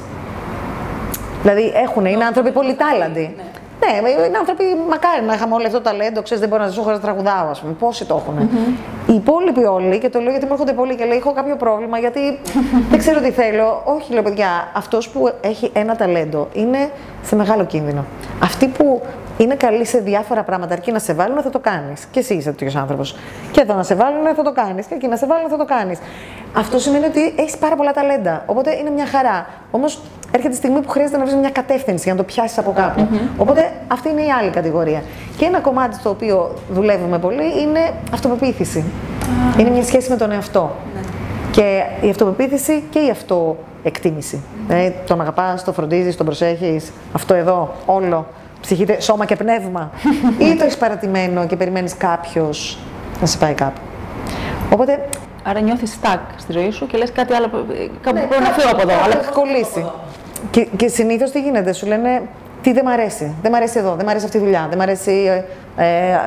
Δηλαδή 1.42 1.72
έχουν, 1.75 2.06
είναι 2.06 2.24
άνθρωποι 2.24 2.51
πολύ 2.51 2.74
τάλαντοι. 2.74 3.33
Ναι. 3.38 3.44
Ναι, 3.85 4.09
είναι 4.09 4.37
άνθρωποι 4.37 4.63
μακάρι 4.89 5.21
να 5.25 5.33
είχαμε 5.33 5.53
όλο 5.53 5.65
αυτό 5.65 5.77
το 5.77 5.83
ταλέντο, 5.83 6.21
ξέρεις, 6.21 6.39
δεν 6.39 6.49
μπορώ 6.49 6.63
να 6.63 6.69
ζήσω 6.69 6.81
χωρίς 6.81 6.97
να 6.97 7.03
τραγουδάω, 7.03 7.49
ας 7.49 7.59
πούμε. 7.59 7.73
Πόσοι 7.73 8.05
το 8.05 8.15
έχουν. 8.15 8.37
Mm-hmm. 8.39 9.09
Οι 9.09 9.13
υπόλοιποι 9.13 9.63
όλοι, 9.63 9.99
και 9.99 10.09
το 10.09 10.19
λέω 10.19 10.29
γιατί 10.29 10.45
μου 10.45 10.51
έρχονται 10.51 10.73
πολύ 10.73 10.95
και 10.95 11.05
λέει: 11.05 11.17
Έχω 11.17 11.33
κάποιο 11.33 11.55
πρόβλημα, 11.55 11.97
γιατί 11.97 12.39
δεν 12.89 12.99
ξέρω 12.99 13.19
τι 13.21 13.31
θέλω. 13.31 13.81
Όχι, 13.85 14.13
λέω 14.13 14.21
παιδιά, 14.21 14.71
αυτός 14.73 15.09
που 15.09 15.33
έχει 15.41 15.71
ένα 15.73 15.95
ταλέντο 15.95 16.47
είναι 16.53 16.89
σε 17.23 17.35
μεγάλο 17.35 17.65
κίνδυνο. 17.65 18.05
Αυτοί 18.43 18.67
που 18.67 19.01
είναι 19.37 19.55
καλοί 19.55 19.85
σε 19.85 19.97
διάφορα 19.97 20.43
πράγματα, 20.43 20.73
αρκεί 20.73 20.91
να 20.91 20.99
σε 20.99 21.13
βάλουν, 21.13 21.41
θα 21.41 21.49
το 21.49 21.59
κάνεις. 21.59 22.05
Και 22.11 22.19
εσύ 22.19 22.33
είσαι 22.33 22.49
τέτοιος 22.49 22.75
άνθρωπος. 22.75 23.15
Και 23.51 23.61
εδώ 23.61 23.73
να 23.73 23.83
σε 23.83 23.95
βάλουν, 23.95 24.35
θα 24.35 24.43
το 24.43 24.51
κάνεις. 24.51 24.85
Και 24.85 24.93
εκεί 24.93 25.07
να 25.07 25.15
σε 25.15 25.25
βάλουν, 25.25 25.49
θα 25.49 25.57
το 25.57 25.65
κάνεις. 25.65 25.99
Αυτό 26.57 26.79
σημαίνει 26.79 27.05
ότι 27.05 27.33
έχεις 27.38 27.57
πάρα 27.57 27.75
πολλά 27.75 27.91
ταλέντα. 27.91 28.43
Οπότε 28.45 28.75
είναι 28.75 28.89
μια 28.89 29.05
χαρά. 29.05 29.47
Όμως 29.71 30.01
έρχεται 30.35 30.53
η 30.53 30.57
στιγμή 30.57 30.79
που 30.79 30.89
χρειάζεται 30.89 31.17
να 31.17 31.23
βρεις 31.23 31.35
μια 31.35 31.49
κατεύθυνση 31.49 32.03
για 32.03 32.13
να 32.13 32.17
το 32.17 32.25
πιάσεις 32.25 32.57
από 32.57 32.71
κάπου. 32.71 33.07
Οπότε 33.37 33.71
αυτή 33.87 34.09
είναι 34.09 34.21
η 34.21 34.31
άλλη 34.39 34.49
κατηγορία. 34.49 35.03
Και 35.37 35.45
ένα 35.45 35.59
κομμάτι 35.59 35.95
στο 35.95 36.09
οποίο 36.09 36.53
δουλεύουμε 36.69 37.19
πολύ 37.19 37.61
είναι 37.61 37.91
αυτοπεποίθηση. 38.13 38.83
Είναι 39.59 39.69
μια 39.69 39.83
σχέση 39.83 40.09
με 40.09 40.15
τον 40.15 40.31
εαυτό. 40.31 40.75
Ναι. 40.93 41.01
Και 41.51 41.83
η 42.01 42.09
αυτοπεποίθηση 42.09 42.83
και 42.89 42.99
η 42.99 43.09
αυτοεκτίμηση. 43.09 44.41
Δηλαδή, 44.67 44.95
τον 45.07 45.21
αγαπάς, 45.21 45.63
τον 45.63 45.73
φροντίζεις, 45.73 46.17
τον 46.17 46.25
προσέχεις. 46.25 46.91
Αυτό 47.13 47.33
εδώ, 47.33 47.73
όλο. 47.85 48.27
Ψυχή, 48.61 48.85
σώμα 48.99 49.25
και 49.25 49.35
πνεύμα. 49.35 49.91
ή 50.45 50.55
το 50.55 50.63
έχεις 50.63 50.77
παρατημένο 50.77 51.45
και 51.45 51.55
περιμένεις 51.55 51.97
κάποιος 51.97 52.77
να 53.21 53.25
σε 53.25 53.38
πάει 53.38 53.53
κάπου. 53.53 53.79
Οπότε 54.73 54.99
Άρα 55.47 55.59
νιώθεις 55.59 55.97
stuck 56.01 56.19
στη 56.38 56.51
ζωή 56.51 56.71
σου 56.71 56.88
και 56.88 56.97
λες 56.97 57.11
κάτι 57.11 57.33
άλλο. 57.33 57.49
Κάπου 58.01 58.17
ναι, 58.17 58.38
να 58.39 58.49
φύγω 58.49 58.71
από 58.71 58.81
εδώ. 58.81 59.03
Αλλά 59.03 59.19
έχει 59.19 59.31
κολλήσει. 59.31 59.85
Και, 60.51 60.68
και 60.75 60.88
συνήθως 60.88 61.31
τι 61.31 61.42
γίνεται, 61.42 61.74
σου 61.74 61.86
λένε 61.86 62.21
τι 62.62 62.74
δεν 62.74 62.86
μ' 62.86 62.88
αρέσει. 62.88 63.33
Δεν 63.42 63.51
μ' 63.51 63.56
αρέσει 63.56 63.80
εδώ, 63.80 63.95
δεν 63.95 64.06
μ' 64.06 64.09
αρέσει 64.09 64.25
αυτή 64.25 64.38
η 64.38 64.39
δουλειά, 64.39 64.65
δεν 64.69 64.77
μ' 64.77 64.81
αρέσει 64.81 65.44
ε, 65.77 65.83
ε, 65.83 66.18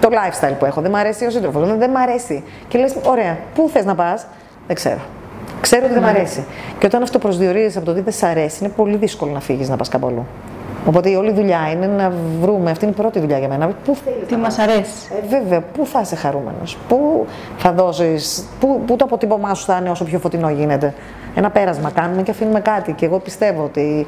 το 0.00 0.08
lifestyle 0.12 0.54
που 0.58 0.64
έχω, 0.64 0.80
δεν 0.80 0.90
μ' 0.90 0.96
αρέσει 0.96 1.26
ο 1.26 1.30
σύντροφος, 1.30 1.76
δεν 1.76 1.90
μ' 1.90 1.96
αρέσει. 1.96 2.44
Και 2.68 2.78
λες, 2.78 2.96
ωραία, 3.02 3.38
πού 3.54 3.68
θες 3.72 3.84
να 3.84 3.94
πας, 3.94 4.26
δεν 4.66 4.76
ξέρω. 4.76 5.00
Ξέρω 5.60 5.84
ότι 5.84 5.94
δεν 5.94 6.02
μ' 6.02 6.06
ναι. 6.06 6.10
αρέσει. 6.10 6.44
Και 6.78 6.86
όταν 6.86 7.02
αυτό 7.02 7.18
προσδιορίζει 7.18 7.76
από 7.76 7.86
το 7.86 7.94
τι 7.94 8.00
δεν 8.00 8.12
σ' 8.12 8.22
αρέσει, 8.22 8.64
είναι 8.64 8.72
πολύ 8.76 8.96
δύσκολο 8.96 9.32
να 9.32 9.40
φύγεις 9.40 9.68
να 9.68 9.76
πας 9.76 9.88
κάπου 9.88 10.06
αλλού. 10.06 10.26
Οπότε 10.86 11.10
η 11.10 11.14
όλη 11.14 11.32
δουλειά 11.32 11.70
είναι 11.72 11.86
να 11.86 12.12
βρούμε, 12.40 12.70
αυτή 12.70 12.84
είναι 12.84 12.94
η 12.98 13.00
πρώτη 13.00 13.20
δουλειά 13.20 13.38
για 13.38 13.48
μένα. 13.48 13.70
Πού 13.84 13.96
Τι 14.28 14.36
μας 14.36 14.58
αρέσει. 14.58 15.08
Ε, 15.22 15.28
βέβαια, 15.28 15.60
πού 15.60 15.86
θα 15.86 16.00
είσαι 16.00 16.16
χαρούμενος, 16.16 16.78
πού 16.88 17.26
θα 17.56 17.72
δώσεις, 17.72 18.44
πού, 18.60 18.82
πού 18.86 18.96
το 18.96 19.04
αποτύπωμά 19.04 19.54
σου 19.54 19.64
θα 19.64 19.76
είναι 19.80 19.90
όσο 19.90 20.04
πιο 20.04 20.18
φωτεινό 20.18 20.50
γίνεται; 20.50 20.94
Ένα 21.34 21.50
πέρασμα 21.50 21.90
κάνουμε 21.90 22.22
και 22.22 22.30
αφήνουμε 22.30 22.60
κάτι. 22.60 22.92
Και 22.92 23.04
εγώ 23.04 23.18
πιστεύω 23.18 23.64
ότι 23.64 24.06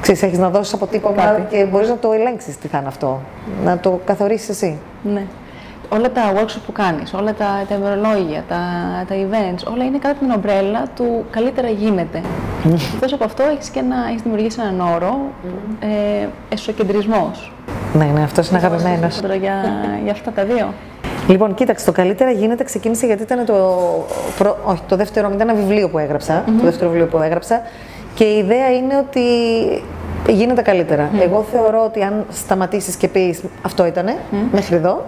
ξέρεις, 0.00 0.22
έχεις 0.22 0.38
να 0.38 0.50
δώσεις 0.50 0.74
αποτύπωμα 0.74 1.46
και 1.50 1.64
μπορείς 1.64 1.88
να 1.88 1.96
το 1.96 2.12
ελέγξεις 2.12 2.58
τι 2.58 2.68
θα 2.68 2.78
είναι 2.78 2.88
αυτό. 2.88 3.20
Να 3.64 3.78
το 3.78 4.00
καθορίσεις 4.04 4.48
εσύ. 4.48 4.78
Ναι 5.02 5.22
όλα 5.88 6.10
τα 6.10 6.32
workshop 6.34 6.60
που 6.66 6.72
κάνεις, 6.72 7.12
όλα 7.12 7.34
τα, 7.34 7.64
τα 7.68 7.74
ημερολόγια, 7.74 8.44
τα, 8.48 8.58
τα 9.08 9.14
events, 9.14 9.72
όλα 9.72 9.84
είναι 9.84 9.98
κάτω 9.98 10.14
από 10.14 10.24
την 10.24 10.30
ομπρέλα 10.30 10.82
του 10.96 11.24
καλύτερα 11.30 11.68
γίνεται. 11.68 12.20
Εκτός 12.94 13.12
από 13.12 13.24
αυτό 13.24 13.42
έχεις, 13.42 13.68
και 13.68 13.78
ένα, 13.78 13.96
έχεις 14.08 14.22
δημιουργήσει 14.22 14.58
έναν 14.60 14.80
όρο, 14.94 15.16
ε, 15.80 16.26
εσωκεντρισμός. 16.48 17.52
Ναι, 17.94 18.04
ναι, 18.04 18.22
αυτός 18.22 18.48
είναι 18.48 18.58
αγαπημένος. 18.58 19.20
Για, 19.40 19.64
για 20.02 20.12
αυτά 20.12 20.30
τα 20.30 20.44
δύο. 20.44 20.72
Λοιπόν, 21.28 21.54
κοίταξε, 21.54 21.84
το 21.84 21.92
καλύτερα 21.92 22.30
γίνεται 22.30 22.64
ξεκίνησε 22.64 23.06
γιατί 23.06 23.22
ήταν 23.22 23.44
το, 23.44 23.54
προ, 24.38 24.56
όχι, 24.64 24.82
το 24.88 24.96
δεύτερο, 24.96 25.30
ήταν 25.34 25.48
ένα 25.48 25.58
βιβλίο 25.58 25.88
που 25.88 25.98
έγραψα, 25.98 26.44
το 26.46 26.64
δεύτερο 26.64 26.90
βιβλίο 26.90 27.06
που 27.06 27.18
έγραψα 27.18 27.60
και 28.14 28.24
η 28.24 28.38
ιδέα 28.38 28.72
είναι 28.72 28.96
ότι 29.08 29.20
γίνεται 30.32 30.62
καλύτερα. 30.62 31.10
Εγώ 31.20 31.44
θεωρώ 31.52 31.84
ότι 31.84 32.02
αν 32.02 32.24
σταματήσεις 32.30 32.96
και 32.96 33.08
πεις 33.08 33.40
αυτό 33.62 33.86
ήτανε, 33.86 34.16
μέχρι 34.52 34.76
εδώ, 34.76 35.04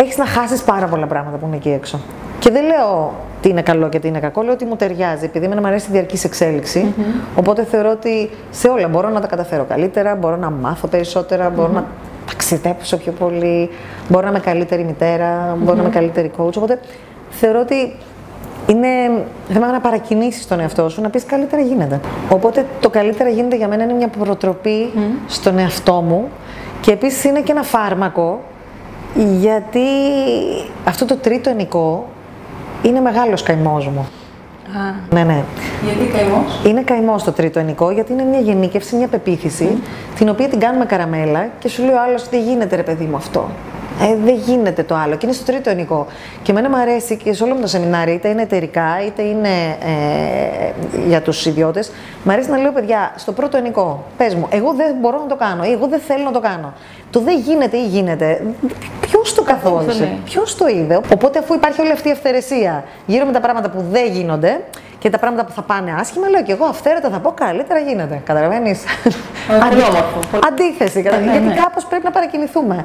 έχεις 0.00 0.16
να 0.16 0.26
χάσεις 0.26 0.62
πάρα 0.62 0.86
πολλά 0.86 1.06
πράγματα 1.06 1.36
που 1.36 1.46
είναι 1.46 1.56
εκεί 1.56 1.70
έξω. 1.70 2.00
Και 2.38 2.50
δεν 2.50 2.64
λέω 2.64 3.12
τι 3.40 3.48
είναι 3.48 3.62
καλό 3.62 3.88
και 3.88 3.98
τι 3.98 4.08
είναι 4.08 4.18
κακό, 4.18 4.42
λέω 4.42 4.52
ότι 4.52 4.64
μου 4.64 4.76
ταιριάζει, 4.76 5.24
επειδή 5.24 5.44
εμένα 5.44 5.60
μου 5.60 5.66
αρέσει 5.66 5.86
η 5.88 5.92
διαρκής 5.92 6.24
εξέλιξη. 6.24 6.94
Οπότε 7.36 7.64
θεωρώ 7.64 7.90
ότι 7.90 8.30
σε 8.50 8.68
όλα 8.68 8.88
μπορώ 8.88 9.08
να 9.08 9.20
τα 9.20 9.26
καταφέρω 9.26 9.64
καλύτερα, 9.64 10.14
μπορώ 10.14 10.36
να 10.36 10.50
μάθω 10.50 10.86
περισσότερα, 10.86 11.50
μπορώ 11.50 11.72
να 11.72 11.84
ταξιδέψω 12.26 12.96
πιο 12.96 13.12
πολύ, 13.12 13.70
μπορώ 14.08 14.24
να 14.24 14.30
είμαι 14.30 14.40
καλύτερη 14.40 14.84
μητέρα, 14.84 15.56
μπορώ 15.60 15.76
να 15.76 15.82
είμαι 15.82 15.92
καλύτερη 15.92 16.30
coach. 16.38 16.54
Οπότε 16.56 16.80
θεωρώ 17.30 17.60
ότι 17.60 17.96
είναι 18.66 18.88
θέμα 19.48 19.70
να 19.70 19.80
παρακινήσεις 19.80 20.46
τον 20.46 20.60
εαυτό 20.60 20.88
σου, 20.88 21.00
να 21.00 21.10
πεις 21.10 21.24
καλύτερα 21.24 21.62
γίνεται. 21.62 22.00
Οπότε 22.30 22.66
το 22.80 22.90
καλύτερα 22.90 23.28
γίνεται 23.28 23.56
για 23.56 23.68
μένα 23.68 23.82
είναι 23.82 23.92
μια 23.92 24.08
προτροπή 24.08 24.92
στον 25.26 25.58
εαυτό 25.58 25.92
μου 25.92 26.28
και 26.80 26.92
επίσης 26.92 27.24
είναι 27.24 27.40
και 27.40 27.52
ένα 27.52 27.62
φάρμακο 27.62 28.40
γιατί 29.38 29.80
αυτό 30.84 31.04
το 31.04 31.16
τρίτο 31.16 31.50
ενικό 31.50 32.06
είναι 32.82 33.00
μεγάλος 33.00 33.42
καημός 33.42 33.88
μου. 33.88 34.08
Α. 34.78 35.14
Ναι, 35.14 35.24
ναι. 35.24 35.42
Γιατί 35.84 36.12
καημός; 36.12 36.60
Είναι 36.66 36.82
καημός 36.82 37.22
το 37.22 37.32
τρίτο 37.32 37.58
ενικό, 37.58 37.90
γιατί 37.90 38.12
είναι 38.12 38.22
μια 38.22 38.40
γενίκευση, 38.40 38.96
μια 38.96 39.06
πεποίθηση, 39.06 39.78
την 40.14 40.28
οποία 40.28 40.48
την 40.48 40.58
κάνουμε 40.58 40.84
καραμέλα 40.84 41.48
και 41.58 41.68
σου 41.68 41.82
λέει 41.82 41.94
ο 41.94 42.00
άλλος 42.06 42.28
τι 42.28 42.42
γίνεται 42.42 42.76
ρε 42.76 42.82
παιδί 42.82 43.04
μου 43.04 43.16
αυτό. 43.16 43.50
Ε, 44.00 44.16
δεν 44.24 44.34
γίνεται 44.34 44.82
το 44.82 44.94
άλλο. 44.94 45.16
Και 45.16 45.26
είναι 45.26 45.34
στο 45.34 45.44
τρίτο 45.44 45.70
ενικό. 45.70 46.06
Και 46.42 46.50
εμένα 46.50 46.68
μου 46.68 46.76
αρέσει 46.76 47.16
και 47.16 47.32
σε 47.32 47.42
όλο 47.44 47.54
μου 47.54 47.60
το 47.60 47.66
σεμινάρι, 47.66 48.12
είτε 48.12 48.28
είναι 48.28 48.42
εταιρικά, 48.42 49.04
είτε 49.06 49.22
είναι 49.22 49.48
ε, 49.80 50.72
για 51.08 51.22
τους 51.22 51.46
ιδιώτες, 51.46 51.90
μου 52.24 52.32
αρέσει 52.32 52.50
να 52.50 52.56
λέω, 52.56 52.72
παιδιά, 52.72 53.12
στο 53.16 53.32
πρώτο 53.32 53.56
ενικό, 53.56 54.04
πες 54.16 54.34
μου, 54.34 54.46
εγώ 54.50 54.72
δεν 54.74 54.94
μπορώ 55.00 55.18
να 55.18 55.26
το 55.26 55.36
κάνω 55.36 55.64
ή 55.64 55.72
εγώ 55.72 55.86
δεν 55.86 56.00
θέλω 56.00 56.24
να 56.24 56.32
το 56.32 56.40
κάνω. 56.40 56.72
Το 57.14 57.20
δεν 57.20 57.38
γίνεται 57.38 57.76
ή 57.76 57.86
γίνεται, 57.86 58.42
ποιος 59.00 59.34
το 59.34 59.42
καθόρισε, 59.42 60.18
ποιος 60.24 60.56
το 60.56 60.66
είδε. 60.66 61.00
Οπότε, 61.12 61.38
αφού 61.38 61.54
υπάρχει 61.54 61.80
όλη 61.80 61.92
αυτή 61.92 62.08
η 62.08 62.10
αυθαιρεσία 62.10 62.84
γύρω 63.06 63.26
με 63.26 63.32
τα 63.32 63.40
πράγματα 63.40 63.70
που 63.70 63.84
δεν 63.90 64.12
γίνονται, 64.12 64.60
και 64.98 65.10
τα 65.10 65.18
πράγματα 65.18 65.44
που 65.44 65.52
θα 65.52 65.62
πάνε 65.62 65.94
άσχημα, 65.98 66.28
λέω 66.28 66.42
και 66.42 66.52
εγώ 66.52 66.64
αυθαίρετα 66.64 67.10
θα 67.10 67.18
πω 67.18 67.30
καλύτερα 67.30 67.80
γίνεται. 67.80 68.20
Καταλαβαίνεις; 68.24 68.82
Αντίθεση. 70.48 71.02
Ναι, 71.02 71.10
ναι, 71.10 71.30
γιατί 71.30 71.46
ναι. 71.46 71.54
κάπως 71.54 71.84
πρέπει 71.84 72.04
να 72.04 72.10
παρακινηθούμε. 72.10 72.84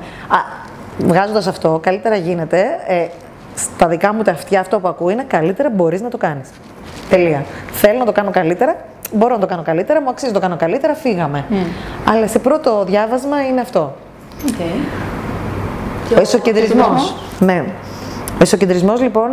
Βγάζοντας 0.97 1.47
αυτό, 1.47 1.79
καλύτερα 1.83 2.15
γίνεται. 2.15 2.65
Ε, 2.87 3.05
στα 3.55 3.87
δικά 3.87 4.13
μου 4.13 4.21
τα 4.21 4.31
αυτιά, 4.31 4.59
αυτό 4.59 4.79
που 4.79 4.87
ακούω 4.87 5.09
είναι 5.09 5.25
καλύτερα 5.27 5.69
μπορείς 5.69 6.01
να 6.01 6.09
το 6.09 6.17
κάνεις. 6.17 6.49
Τελεία. 7.09 7.45
Θέλω 7.71 7.99
να 7.99 8.05
το 8.05 8.11
κάνω 8.11 8.31
καλύτερα, 8.31 8.75
μπορώ 9.11 9.33
να 9.33 9.39
το 9.39 9.45
κάνω 9.45 9.61
καλύτερα, 9.61 10.01
μου 10.01 10.09
αξίζει 10.09 10.31
να 10.31 10.39
το 10.39 10.45
κάνω 10.45 10.57
καλύτερα, 10.57 10.93
φύγαμε. 10.93 11.45
Mm. 11.49 11.53
Αλλά 12.09 12.27
σε 12.27 12.39
πρώτο 12.39 12.83
διάβασμα 12.83 13.47
είναι 13.47 13.61
αυτό. 13.61 13.95
Okay. 14.45 14.75
Ο 16.17 16.21
ισοκεντρισμό. 16.21 16.87
Ναι. 17.39 17.65
Ο 18.33 18.41
ισοκεντρισμό 18.41 18.93
λοιπόν 19.01 19.29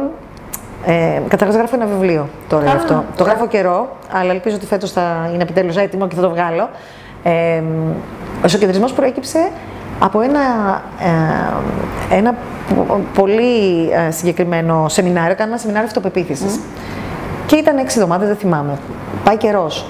ε, 0.87 1.21
Καταρχάς, 1.29 1.57
γράφω 1.57 1.75
ένα 1.75 1.87
βιβλίο 1.87 2.29
τώρα 2.49 2.65
γι' 2.65 2.77
αυτό. 2.77 3.05
Το 3.17 3.25
γράφω 3.25 3.47
καιρό, 3.47 3.97
αλλά 4.13 4.33
ελπίζω 4.33 4.57
ότι 4.57 4.67
φέτος 4.67 4.93
θα 4.93 5.31
είναι 5.33 5.43
επιτέλους 5.43 5.77
έτοιμο 5.77 6.09
και 6.09 6.15
θα 6.15 6.21
το 6.21 6.31
βγάλω. 6.31 6.69
Ε, 7.23 7.63
ο 8.43 8.45
ισοκεντρισμό 8.45 8.87
προέκυψε 8.87 9.51
από 9.99 10.21
ένα, 10.21 10.41
ε, 12.11 12.17
ένα 12.17 12.35
πολύ 13.15 13.89
ε, 13.91 14.11
συγκεκριμένο 14.11 14.89
σεμινάριο. 14.89 15.35
Κάνα 15.35 15.49
ένα 15.49 15.59
σεμινάριο 15.59 15.89
αυτοπεποίθησης. 15.89 16.61
Και 17.47 17.57
ήταν 17.57 17.79
έξι 17.79 17.99
εβδομάδες, 17.99 18.29
δεν 18.29 18.37
θυμάμαι. 18.37 18.79
Πάει 19.25 19.37
καιρός. 19.37 19.87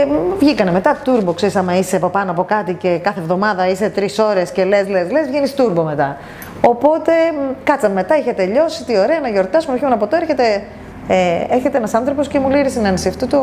Και 0.00 0.06
βγήκανε 0.38 0.70
μετά 0.70 0.96
τούρμπο, 1.04 1.32
ξέρεις, 1.32 1.56
άμα 1.56 1.78
είσαι 1.78 1.96
από 1.96 2.08
πάνω 2.08 2.30
από 2.30 2.44
κάτι 2.44 2.74
και 2.74 2.98
κάθε 3.02 3.20
εβδομάδα 3.20 3.68
είσαι 3.68 3.88
τρεις 3.88 4.18
ώρες 4.18 4.50
και 4.50 4.64
λες, 4.64 4.88
λες, 4.88 5.10
λες, 5.10 5.26
βγαίνεις 5.28 5.54
τούρμπο 5.54 5.82
μετά. 5.82 6.16
Οπότε 6.66 7.12
κάτσαμε 7.64 7.94
μετά, 7.94 8.18
είχε 8.18 8.32
τελειώσει, 8.32 8.84
τι 8.84 8.98
ωραία 8.98 9.20
να 9.20 9.28
γιορτάσουμε, 9.28 9.72
αρχίσουμε 9.72 9.94
από 9.94 10.06
τώρα, 10.06 10.22
έρχεται, 10.22 10.62
ε, 11.08 11.54
έρχεται 11.54 11.76
ένας 11.76 11.94
άνθρωπος 11.94 12.28
και 12.28 12.38
μου 12.38 12.48
λέει 12.50 12.62
ρε 12.62 12.68
συνάντηση, 12.68 13.08
αυτό 13.08 13.26
το... 13.26 13.40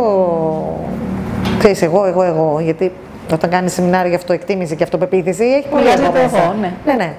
Ξέρεις, 1.60 1.82
εγώ, 1.82 2.06
εγώ, 2.06 2.24
εγώ, 2.24 2.60
γιατί 2.60 2.92
όταν 3.34 3.50
κάνεις 3.50 3.74
σεμινάριο 3.74 4.08
για 4.08 4.18
αυτοεκτίμηση 4.18 4.76
και 4.76 4.84
αυτοπεποίθηση, 4.84 5.44
έχει 5.44 5.68
πολύ 5.68 5.88
εγώ, 5.88 6.56
ναι. 6.60 6.72
ναι, 6.86 6.94
ναι. 6.94 7.14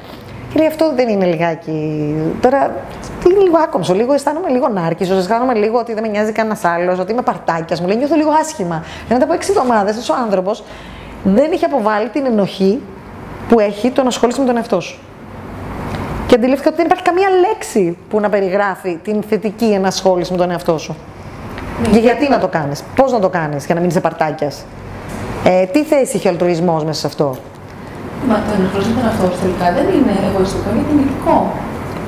Και 0.59 0.65
λέει, 0.65 0.73
αυτό 0.73 0.93
δεν 0.95 1.09
είναι 1.09 1.25
λιγάκι. 1.25 2.15
Τώρα 2.41 2.75
είναι 3.31 3.41
λίγο 3.41 3.59
άκομψο, 3.59 3.95
λίγο 3.95 4.13
αισθάνομαι 4.13 4.49
λίγο 4.49 4.69
νάρκισο, 4.69 5.15
αισθάνομαι 5.15 5.55
λίγο 5.55 5.79
ότι 5.79 5.95
δεν 5.95 6.03
με 6.03 6.09
νοιάζει 6.09 6.33
κανένας 6.33 6.65
άλλος, 6.65 6.99
ότι 6.99 7.13
είμαι 7.13 7.23
παρτάκιας. 7.23 7.81
Μου 7.81 7.87
λέει, 7.87 7.97
νιώθω 7.97 8.15
λίγο 8.15 8.31
άσχημα. 8.41 8.85
Ενώ 9.09 9.25
από 9.25 9.33
έξι 9.33 9.51
εβδομάδες 9.51 10.09
ο 10.09 10.15
άνθρωπος 10.15 10.65
δεν 11.25 11.53
είχε 11.53 11.65
αποβάλει 11.65 12.09
την 12.09 12.27
ενοχή 12.27 12.83
που 13.49 13.61
έχει 13.61 13.91
το 13.91 14.03
να 14.03 14.09
ασχολείσαι 14.09 14.41
με 14.41 14.47
τον 14.47 14.57
εαυτό 14.57 14.81
σου. 14.81 14.99
Και 16.27 16.35
αντιλήφθηκα 16.35 16.69
ότι 16.69 16.77
δεν 16.77 16.87
υπάρχει 16.87 17.05
καμία 17.05 17.29
λέξη 17.49 17.97
που 18.11 18.21
να 18.21 18.29
περιγράφει 18.29 18.99
την 19.03 19.23
θετική 19.29 19.71
ενασχόληση 19.73 20.33
με 20.33 20.39
τον 20.39 20.51
εαυτό 20.51 20.79
σου. 20.79 20.97
Ναι. 21.83 21.89
Και 21.89 21.99
γιατί 21.99 22.29
να 22.29 22.39
το 22.39 22.49
κάνεις, 22.49 22.85
πώς 22.95 23.13
να 23.13 23.19
το 23.19 23.29
κάνεις 23.29 23.67
για 23.67 23.75
να 23.75 23.81
μην 23.81 23.91
είσαι 23.91 24.01
παρτάκιας. 24.01 24.65
Ε, 25.45 25.65
τι 25.65 25.85
θέση 25.85 26.17
έχει 26.17 26.27
ο 26.27 26.31
αλτρουισμός 26.31 26.85
μέσα 26.85 27.01
σε 27.01 27.07
αυτό; 27.07 27.37
Μα 28.29 28.35
το 28.47 28.51
ενασχόληση 28.59 28.89
με 28.91 28.95
τον 28.99 29.05
εαυτό 29.09 29.25
σου 29.33 29.39
τελικά 29.45 29.67
δεν 29.77 29.87
είναι 29.97 30.15
εγωιστικό, 30.29 30.69
είναι 30.79 31.03
ηθικό. 31.07 31.37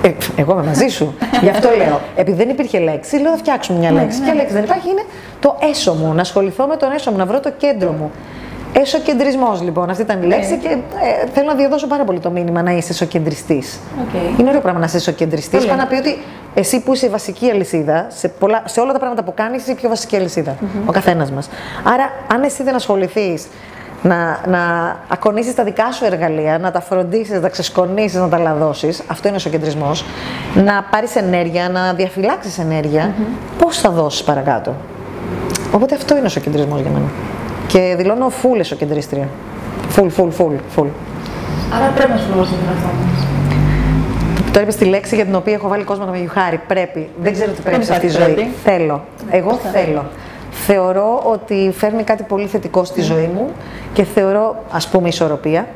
Ε, 0.03 0.11
εγώ 0.41 0.53
είμαι 0.53 0.65
μαζί 0.65 0.89
σου. 0.97 1.15
Γι' 1.45 1.49
αυτό 1.49 1.69
λέω. 1.81 2.01
Επειδή 2.17 2.37
δεν 2.43 2.49
υπήρχε 2.49 2.79
λέξη, 2.79 3.17
λέω 3.17 3.31
θα 3.31 3.37
φτιάξουμε 3.37 3.79
μια 3.79 3.91
ναι, 3.91 4.01
λέξη. 4.01 4.19
Ναι, 4.19 4.25
Ποια 4.25 4.35
λέξη 4.35 4.55
δεν 4.55 4.65
υπάρχει, 4.65 4.89
είναι 4.89 5.05
το 5.41 5.57
έσω 5.71 5.93
μου. 5.95 6.15
Να 6.15 6.21
ασχοληθώ 6.21 6.67
με 6.67 6.77
τον 6.77 6.93
έσω 6.93 7.11
μου, 7.11 7.17
να 7.17 7.27
βρω 7.27 7.41
το 7.41 7.51
κέντρο 7.63 7.91
μου. 7.93 8.11
Εσωκεντρισμός 8.73 9.63
λοιπόν, 9.63 9.91
αυτή 9.91 10.03
ήταν 10.03 10.23
η 10.23 10.27
λέξη 10.27 10.57
και 10.57 10.69
ε, 10.69 11.27
θέλω 11.35 11.47
να 11.47 11.55
διαδώσω 11.55 11.87
πάρα 11.87 12.05
πολύ 12.05 12.19
το 12.19 12.31
μήνυμα 12.31 12.63
να 12.63 12.71
είσαι 12.71 12.93
εσωκεντριστής. 12.93 13.79
Okay. 13.79 14.41
Είναι 14.41 14.49
ωραίο 14.49 14.61
πράγμα 14.61 14.81
να 14.81 14.87
είσαι 14.87 14.97
εσωκεντριστής. 14.97 15.67
Πάω 15.67 15.77
να 15.77 15.87
πει 15.87 15.95
ότι 15.95 16.19
εσύ 16.55 16.81
που 16.81 16.93
είσαι 16.93 17.07
η 17.07 17.09
βασική 17.09 17.51
αλυσίδα, 17.51 18.07
σε, 18.09 18.29
πολλά, 18.29 18.63
σε 18.67 18.81
όλα 18.81 18.93
τα 18.93 18.99
πράγματα 18.99 19.23
που 19.23 19.35
κάνεις, 19.35 19.63
είσαι 19.63 19.71
η 19.71 19.75
πιο 19.75 19.89
βασική 19.89 20.17
αλυσίδα. 20.17 20.57
Mm-hmm. 20.61 20.87
Ο 20.87 20.93
καθένας 20.93 21.31
μας. 21.31 21.51
Άρα, 21.85 22.13
αν 22.33 22.43
εσύ 22.43 22.63
δεν 22.63 22.75
ασχοληθείς 22.75 23.47
να, 24.03 24.41
να 24.47 24.97
ακονίσεις 25.09 25.55
τα 25.55 25.65
δικά 25.65 25.93
σου 25.93 26.05
εργαλεία, 26.05 26.59
να 26.59 26.71
τα 26.71 26.81
φροντίσεις, 26.81 27.35
να 27.35 27.41
τα 27.41 27.49
ξεσκονίσεις, 27.49 28.19
να 28.19 28.29
τα 28.29 28.39
λαδώσεις, 28.39 29.03
αυτό 29.07 29.29
είναι 29.29 29.37
ο 29.37 29.41
εσωκεντρισμό. 29.41 29.91
Να 30.55 30.87
πάρεις 30.91 31.17
ενέργεια, 31.17 31.69
να 31.69 31.93
διαφυλάξεις 31.93 32.59
ενέργεια, 32.59 33.11
mm-hmm. 33.11 33.59
πώς 33.59 33.79
θα 33.79 33.91
δώσεις 33.91 34.23
παρακάτω; 34.23 34.75
Οπότε 35.73 35.95
αυτό 35.95 36.15
είναι 36.15 36.23
ο 36.23 36.27
εσωκεντρισμό 36.27 36.77
για 36.77 36.91
μένα. 36.91 37.07
Και 37.67 37.95
δηλώνω 37.97 38.27
full 38.43 38.59
εσωκεντρίστρια. 38.59 39.29
Full, 39.97 40.09
full, 40.17 40.29
full, 40.39 40.55
full. 40.77 40.87
Άρα 41.75 41.93
πρέπει 41.95 42.11
να 42.11 42.17
σου 42.17 42.33
δώσει 42.37 42.51
την 42.51 42.69
αυτό. 42.77 42.89
Τώρα 44.47 44.63
είπες 44.63 44.77
τη 44.77 44.85
λέξη 44.85 45.15
για 45.15 45.25
την 45.25 45.35
οποία 45.35 45.53
έχω 45.53 45.69
βάλει 45.69 45.85
κόσμο 45.85 46.05
να 46.05 46.11
με 46.11 46.19
γιουχάρει. 46.19 46.61
Πρέπει. 46.67 47.09
Δεν 47.23 47.33
ξέρω 47.33 47.53
τι 47.53 47.63
πρέπει 47.63 47.85
σε 47.85 47.93
αυτή 47.93 48.07
τη 48.07 48.13
ζωή. 48.13 48.51
Θέλω. 48.65 49.05
Εγώ 49.31 49.61
θέλω. 49.73 50.05
Θεωρώ 50.51 51.23
ότι 51.25 51.73
φέρνει 51.77 52.03
κάτι 52.03 52.23
πολύ 52.23 52.47
θετικό 52.47 52.85
στη 52.85 53.01
ζωή 53.01 53.31
μου 53.35 53.51
και 53.93 54.05
θεωρώ, 54.05 54.57
ας 54.71 54.89
πούμε, 54.89 55.09
ισορροπία. 55.09 55.67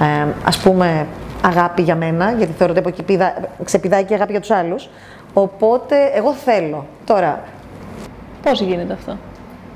Ε, 0.00 0.26
ας 0.44 0.58
πούμε, 0.58 1.06
αγάπη 1.42 1.82
για 1.82 1.96
μένα, 1.96 2.32
γιατί 2.32 2.52
θεωρώ 2.58 2.72
ότι 2.72 2.88
από 2.88 2.88
εκεί 2.88 3.18
ξεπηδάει 3.64 4.04
και 4.04 4.14
αγάπη 4.14 4.30
για 4.30 4.40
τους 4.40 4.50
άλλους. 4.50 4.88
Οπότε, 5.32 5.96
εγώ 6.14 6.32
θέλω. 6.32 6.86
Τώρα... 7.04 7.40
Πώς 8.42 8.60
γίνεται 8.60 8.92
αυτό; 8.92 9.16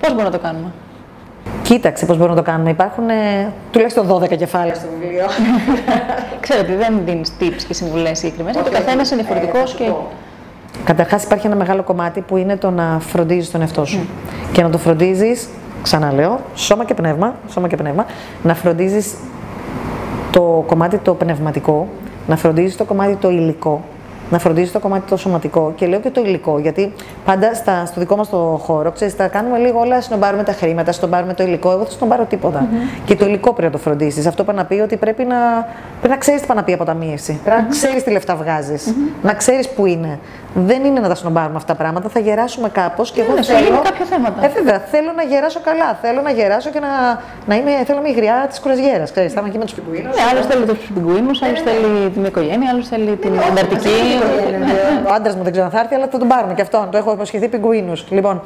Πώς 0.01 0.09
μπορούμε 0.09 0.31
να 0.31 0.39
το 0.39 0.39
κάνουμε; 0.39 0.73
Κοίταξε 1.63 2.07
πώς 2.07 2.17
μπορούμε 2.17 2.37
να 2.37 2.43
το 2.43 2.51
κάνουμε. 2.51 2.71
Υπάρχουν 2.71 3.09
ε, 3.09 3.53
τουλάχιστον 3.71 4.13
12 4.13 4.37
κεφάλαια 4.37 4.75
στο 4.75 4.87
βιβλίο. 4.99 5.27
Ξέρω 6.45 6.61
ότι 6.61 6.75
δεν 6.75 7.01
δίνεις 7.05 7.33
tips 7.41 7.63
και 7.69 7.75
συμβουλές 7.75 8.19
συγκεκριμένες. 8.19 8.61
Ο 8.67 8.71
καθένα 8.71 8.93
είναι 8.93 9.23
διαφορετικός 9.23 9.73
ε, 9.73 9.77
και. 9.77 9.93
Καταρχάς, 10.85 11.25
υπάρχει 11.25 11.47
ένα 11.47 11.57
μεγάλο 11.57 11.83
κομμάτι 11.83 12.21
που 12.21 12.37
είναι 12.37 12.57
το 12.57 12.71
να 12.71 12.99
φροντίζεις 13.01 13.51
τον 13.51 13.61
εαυτό 13.61 13.85
σου. 13.85 13.99
Mm. 14.03 14.49
Και 14.53 14.63
να 14.63 14.71
το 14.71 14.79
φροντίζεις, 14.79 15.49
ξαναλέω, 15.83 16.41
σώμα 16.55 16.85
και 16.85 16.95
πνεύμα, 16.95 17.35
σώμα 17.49 17.69
και 17.69 17.77
πνεύμα, 17.77 18.07
να 18.43 18.55
φροντίζεις 18.55 19.15
το 20.31 20.65
κομμάτι 20.67 20.99
το 20.99 21.15
πνευματικό, 21.15 21.89
να 22.27 22.37
φροντίζεις 22.37 22.77
το 22.77 22.85
κομμάτι 22.85 23.15
το 23.15 23.31
υλικό, 23.31 23.85
να 24.31 24.39
φροντίζεις 24.39 24.73
το 24.73 24.79
κομμάτι 24.79 25.09
το 25.11 25.17
σωματικό 25.17 25.73
και 25.77 25.87
λέω 25.87 26.01
και 26.01 26.11
το 26.11 26.21
υλικό. 26.21 26.59
Γιατί 26.59 26.93
πάντα 27.25 27.55
στα, 27.55 27.87
στο 27.87 28.01
δικό 28.01 28.17
μας 28.17 28.29
το 28.29 28.61
χώρο, 28.63 28.91
ξέρεις, 28.91 29.17
τα 29.17 29.29
κάνουμε 29.29 29.59
λίγο 29.59 29.79
όλα, 29.79 30.03
πάρουμε 30.19 30.43
τα 30.43 30.53
χρήματα, 30.53 30.93
πάρουμε 31.11 31.35
το 31.35 31.43
υλικό. 31.43 31.71
Εγώ 31.71 31.79
δεν 31.79 31.91
στον 31.91 32.09
πάρω 32.09 32.25
τίποτα. 32.25 32.61
Mm-hmm. 32.61 33.01
Και 33.05 33.17
το 33.17 33.27
υλικό 33.27 33.53
πρέπει 33.53 33.73
να 33.73 33.79
το 33.79 33.79
φροντίσεις. 33.79 34.27
Αυτό 34.27 34.45
πάει 34.45 34.57
να 34.57 34.65
πει 34.65 34.75
ότι 34.75 34.97
πρέπει 34.97 35.25
να, 35.25 35.37
πρέπει 35.99 36.15
να 36.15 36.17
ξέρεις 36.17 36.41
τι 36.41 36.47
πάει 36.47 36.57
να 36.57 36.63
πει 36.63 36.73
αποταμίευση. 36.73 37.41
Πρέπει 37.45 37.63
να 37.63 37.69
ξέρεις 37.69 38.03
τι 38.03 38.11
λεφτά 38.11 38.37
βγάζεις. 38.37 38.89
Mm-hmm. 38.89 39.13
Να 39.23 39.35
ξέρεις 39.35 39.69
που 39.69 39.87
είναι. 39.87 40.19
Δεν 40.65 40.85
είναι 40.85 41.01
να 41.01 41.09
τα 41.09 41.15
σνομπάρουμε 41.15 41.57
αυτά 41.57 41.73
τα 41.73 41.79
πράγματα. 41.79 42.09
Θα 42.09 42.21
γεράσουμε 42.21 42.69
κάπως. 42.69 43.11
Και 43.11 43.21
εγώ 43.21 43.35
ναι, 43.35 43.43
θέλω. 43.43 43.81
κάποια 43.83 44.05
θέματα. 44.05 44.45
Ε, 44.45 44.49
βέβαια, 44.49 44.79
θέλω 44.79 45.13
να 45.17 45.23
γεράσω 45.23 45.61
καλά. 45.61 45.99
Θέλω 46.03 46.21
να 46.21 46.31
γεράσω 46.31 46.71
και 46.71 46.81
να, 46.81 46.89
να 47.47 47.55
είμαι, 47.55 47.71
θέλω 47.87 48.01
να 48.01 48.09
είμαι 48.09 48.17
η 48.17 48.21
γριά 48.21 48.47
της 48.49 48.61
κουρασγέρα. 48.61 49.05
Ξέρεις, 49.05 49.33
θα 49.33 49.41
είμαι 49.41 49.49
εκεί 49.49 49.59
με 49.59 49.65
τους 49.65 49.75
πιγκουίνους. 49.75 50.17
Ναι, 50.17 50.23
άλλος 50.31 50.47
θέλει 50.47 50.65
τους 50.65 50.79
πιγκουίνους, 50.95 51.43
άλλος 51.43 51.61
θέλει 51.61 52.11
την 52.11 52.25
οικογένεια, 52.25 52.71
άλλος 52.71 52.89
θέλει 52.89 53.17
την 53.17 53.33
ανταρτική. 53.51 53.99
Ο 55.09 55.13
άντρας 55.13 55.37
μου 55.37 55.43
δεν 55.43 55.53
ξέρω 55.53 55.67
αν 55.67 55.73
θα 55.73 55.81
έρθει, 55.81 55.95
αλλά 55.95 56.09
θα 56.11 56.19
τον 56.19 56.29
πάρουμε 56.29 56.55
και 56.55 56.63
αυτόν. 56.63 56.91
Το 56.91 56.97
έχω 56.99 57.13
υποσχεθεί 57.13 57.49
πιγκουίνους. 57.49 58.07
Λοιπόν, 58.11 58.43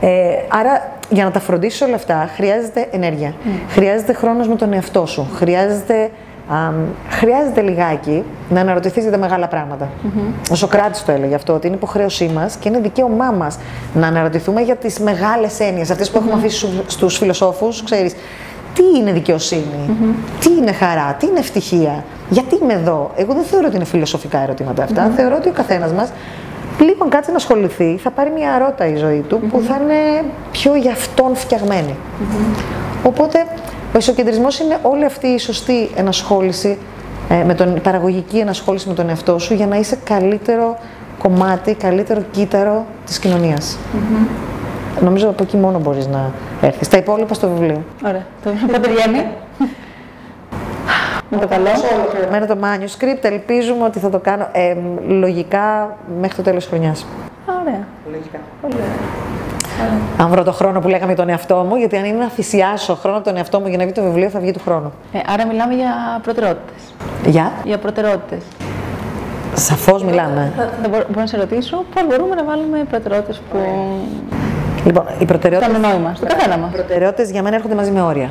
ε, 0.00 0.08
άρα 0.48 0.90
για 1.08 1.24
να 1.24 1.30
τα 1.30 1.40
φροντίσεις 1.40 1.80
όλα 1.80 1.94
αυτά 1.94 2.28
χρειάζεται 2.34 2.88
ενέργεια. 2.90 3.32
Mm. 3.32 3.48
Χρειάζεται 3.68 4.12
χρόνος 4.12 4.48
με 4.48 4.56
τον 4.56 4.72
εαυτό 4.72 5.06
σου. 5.06 5.30
Χρειάζεται, 5.34 6.10
α, 6.48 6.72
χρειάζεται 7.08 7.60
λιγάκι 7.60 8.24
να 8.48 8.60
αναρωτηθεί 8.60 9.00
για 9.00 9.10
τα 9.10 9.18
μεγάλα 9.18 9.48
πράγματα. 9.48 9.88
Mm-hmm. 9.88 10.50
Ο 10.50 10.54
Σοκράτης 10.54 11.04
το 11.04 11.12
έλεγε 11.12 11.34
αυτό, 11.34 11.52
ότι 11.52 11.66
είναι 11.66 11.76
υποχρέωσή 11.76 12.30
μας 12.34 12.56
και 12.56 12.68
είναι 12.68 12.78
δικαίωμά 12.78 13.30
μας 13.30 13.58
να 13.94 14.06
αναρωτηθούμε 14.06 14.60
για 14.60 14.76
τις 14.76 14.98
μεγάλες 14.98 15.60
έννοιες, 15.60 15.90
αυτές 15.90 16.10
που 16.10 16.18
mm-hmm. 16.18 16.20
έχουμε 16.20 16.34
αφήσει 16.34 16.82
στου 16.86 17.08
φιλοσόφους. 17.08 17.82
Ξέρεις, 17.82 18.14
τι 18.74 18.82
είναι 18.98 19.12
δικαιοσύνη, 19.12 19.96
τι 20.40 20.50
είναι 20.50 20.72
χαρά, 20.72 21.16
τι 21.18 21.26
είναι 21.26 21.38
ευτυχία, 21.38 22.04
γιατί 22.28 22.58
είμαι 22.62 22.72
εδώ. 22.72 23.10
Εγώ 23.16 23.32
δεν 23.32 23.42
θεωρώ 23.42 23.66
ότι 23.66 23.76
είναι 23.76 23.84
φιλοσοφικά 23.84 24.38
ερωτήματα 24.42 24.82
αυτά. 24.82 25.12
Θεωρώ 25.16 25.36
ότι 25.36 25.48
ο 25.48 25.52
καθένας 25.52 25.92
μας 25.92 26.12
λίγο 26.78 27.04
αν 27.04 27.08
κάτσει 27.08 27.30
να 27.30 27.36
ασχοληθεί, 27.36 27.98
θα 28.02 28.10
πάρει 28.10 28.30
μια 28.30 28.52
αρρώτα 28.52 28.86
η 28.86 28.96
ζωή 28.96 29.24
του 29.28 29.40
που 29.50 29.62
θα 29.68 29.80
είναι 29.82 30.24
πιο 30.52 30.74
για 30.74 30.92
αυτόν 30.92 31.34
φτιαγμένη. 31.34 31.96
Οπότε 33.04 33.46
ο 33.94 33.98
ισοκεντρισμό 33.98 34.46
είναι 34.62 34.78
όλη 34.82 35.04
αυτή 35.04 35.26
η 35.26 35.38
σωστή 35.38 35.90
ενασχόληση, 35.94 36.78
ε, 37.28 37.44
με 37.44 37.54
τον, 37.54 37.80
παραγωγική 37.82 38.38
ενασχόληση 38.38 38.88
με 38.88 38.94
τον 38.94 39.08
εαυτό 39.08 39.38
σου 39.38 39.54
για 39.54 39.66
να 39.66 39.76
είσαι 39.76 39.98
καλύτερο 40.04 40.78
κομμάτι, 41.18 41.74
καλύτερο 41.74 42.22
κύτταρο 42.30 42.86
της 43.06 43.18
κοινωνίας. 43.18 43.78
Νομίζω 45.00 45.28
από 45.28 45.42
εκεί 45.42 45.56
μόνο 45.56 45.78
μπορείς 45.78 46.06
να 46.06 46.30
έρθεις. 46.60 46.88
Τα 46.88 46.96
υπόλοιπα 46.96 47.34
στο 47.34 47.48
βιβλίο. 47.48 47.84
Ωραία. 48.04 48.26
Το 48.44 48.50
πότε 48.72 48.88
βγαίνει. 48.88 49.26
Με 51.30 51.38
το 51.38 51.48
καλό. 51.48 51.68
Μένω 52.30 52.46
το 52.46 52.56
manuscript, 52.62 53.24
ελπίζουμε 53.24 53.84
ότι 53.84 53.98
θα 53.98 54.10
το 54.10 54.18
κάνω 54.18 54.48
ε, 54.52 54.76
λογικά 55.08 55.96
μέχρι 56.20 56.36
το 56.36 56.42
τέλος 56.42 56.62
της 56.62 56.72
χρονιάς. 56.72 57.06
Ωραία. 57.62 57.86
Λογικά. 58.10 58.38
Πολύ 58.60 58.74
ωραία. 58.74 59.45
Αν 60.18 60.28
βρω 60.28 60.42
το 60.44 60.52
χρόνο 60.52 60.80
που 60.80 60.88
λέγαμε 60.88 61.06
για 61.12 61.16
τον 61.16 61.28
εαυτό 61.28 61.56
μου, 61.68 61.76
γιατί 61.76 61.96
αν 61.96 62.04
είναι 62.04 62.18
να 62.18 62.28
θυσιάσω 62.28 62.94
χρόνο 62.94 63.16
από 63.16 63.26
τον 63.26 63.36
εαυτό 63.36 63.60
μου 63.60 63.66
για 63.68 63.76
να 63.78 63.84
βγει 63.84 63.92
το 63.92 64.02
βιβλίο, 64.02 64.28
θα 64.28 64.40
βγει 64.40 64.50
του 64.52 64.60
χρόνου. 64.64 64.92
Ε, 65.12 65.18
άρα 65.32 65.46
μιλάμε 65.46 65.74
για 65.74 66.20
προτεραιότητες. 66.22 66.94
Για; 67.26 67.52
Για 67.64 67.78
προτεραιότητες. 67.78 68.42
Σαφώς 69.54 70.02
μιλάμε. 70.04 70.52
Θα, 70.56 70.62
θα 70.82 70.88
μπορώ, 70.88 71.04
μπορώ 71.08 71.20
να 71.20 71.26
σε 71.26 71.36
ρωτήσω 71.36 71.84
πώς 71.94 72.06
μπορούμε 72.06 72.34
να 72.34 72.44
βάλουμε 72.44 72.84
προτεραιότητες 72.90 73.40
που 73.50 73.56
Λοιπόν, 74.84 75.04
οι 75.18 75.24
προτεραιότητε. 75.24 75.72
κάνουν 75.72 75.90
νόημα 75.90 76.14
στον 76.14 76.28
καθένα 76.28 76.56
μας. 76.58 76.70
προτεραιότητες 76.72 77.30
για 77.30 77.42
μένα 77.42 77.56
έρχονται 77.56 77.74
μαζί 77.74 77.90
με 77.90 78.02
όρια. 78.02 78.30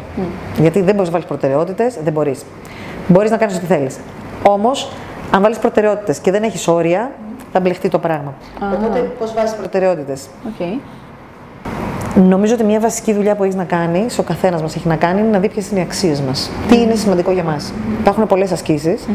Γιατί 0.60 0.82
δεν 0.82 0.94
μπορείς 0.96 1.08
να 1.08 1.12
βάλεις 1.14 1.26
προτεραιότητες, 1.28 1.98
δεν 2.04 2.14
μπορείς. 2.14 2.46
Μπορείς 3.08 3.32
να 3.32 3.38
κάνεις 3.38 3.56
ό,τι 3.56 3.66
θέλεις. 3.66 3.98
Όμως, 4.48 4.92
αν 5.32 5.42
βάλεις 5.42 5.58
προτεραιότητες 5.58 6.20
και 6.20 6.32
δεν 6.32 6.44
έχεις 6.44 6.68
όρια, 6.68 7.12
θα 7.52 7.60
μπλεχτεί 7.60 7.90
το 7.90 8.00
πράγμα. 8.00 8.34
Οπότε, 8.74 9.00
πώς 9.20 9.34
βάζεις 9.34 9.54
προτεραιότητες; 9.56 10.28
Οκ. 10.48 10.66
Νομίζω 12.16 12.54
ότι 12.54 12.64
μια 12.64 12.80
βασική 12.80 13.14
δουλειά 13.14 13.36
που 13.36 13.44
έχεις 13.44 13.56
να 13.56 13.64
κάνεις, 13.64 14.20
ο 14.20 14.24
καθένας 14.24 14.62
μας 14.62 14.76
έχει 14.76 14.88
να 14.88 14.96
κάνει, 14.96 15.20
είναι 15.20 15.30
να 15.30 15.40
δει 15.40 15.50
ποιες 15.50 15.70
είναι 15.70 15.80
οι 15.80 15.84
αξίες 15.84 16.22
μας. 16.22 16.52
Τι 16.68 16.82
είναι 16.82 16.96
σημαντικό 16.96 17.32
για 17.32 17.44
μας. 17.44 17.74
Υπάρχουν 18.00 18.28
πολλές 18.28 18.52
ασκήσεις 18.52 19.08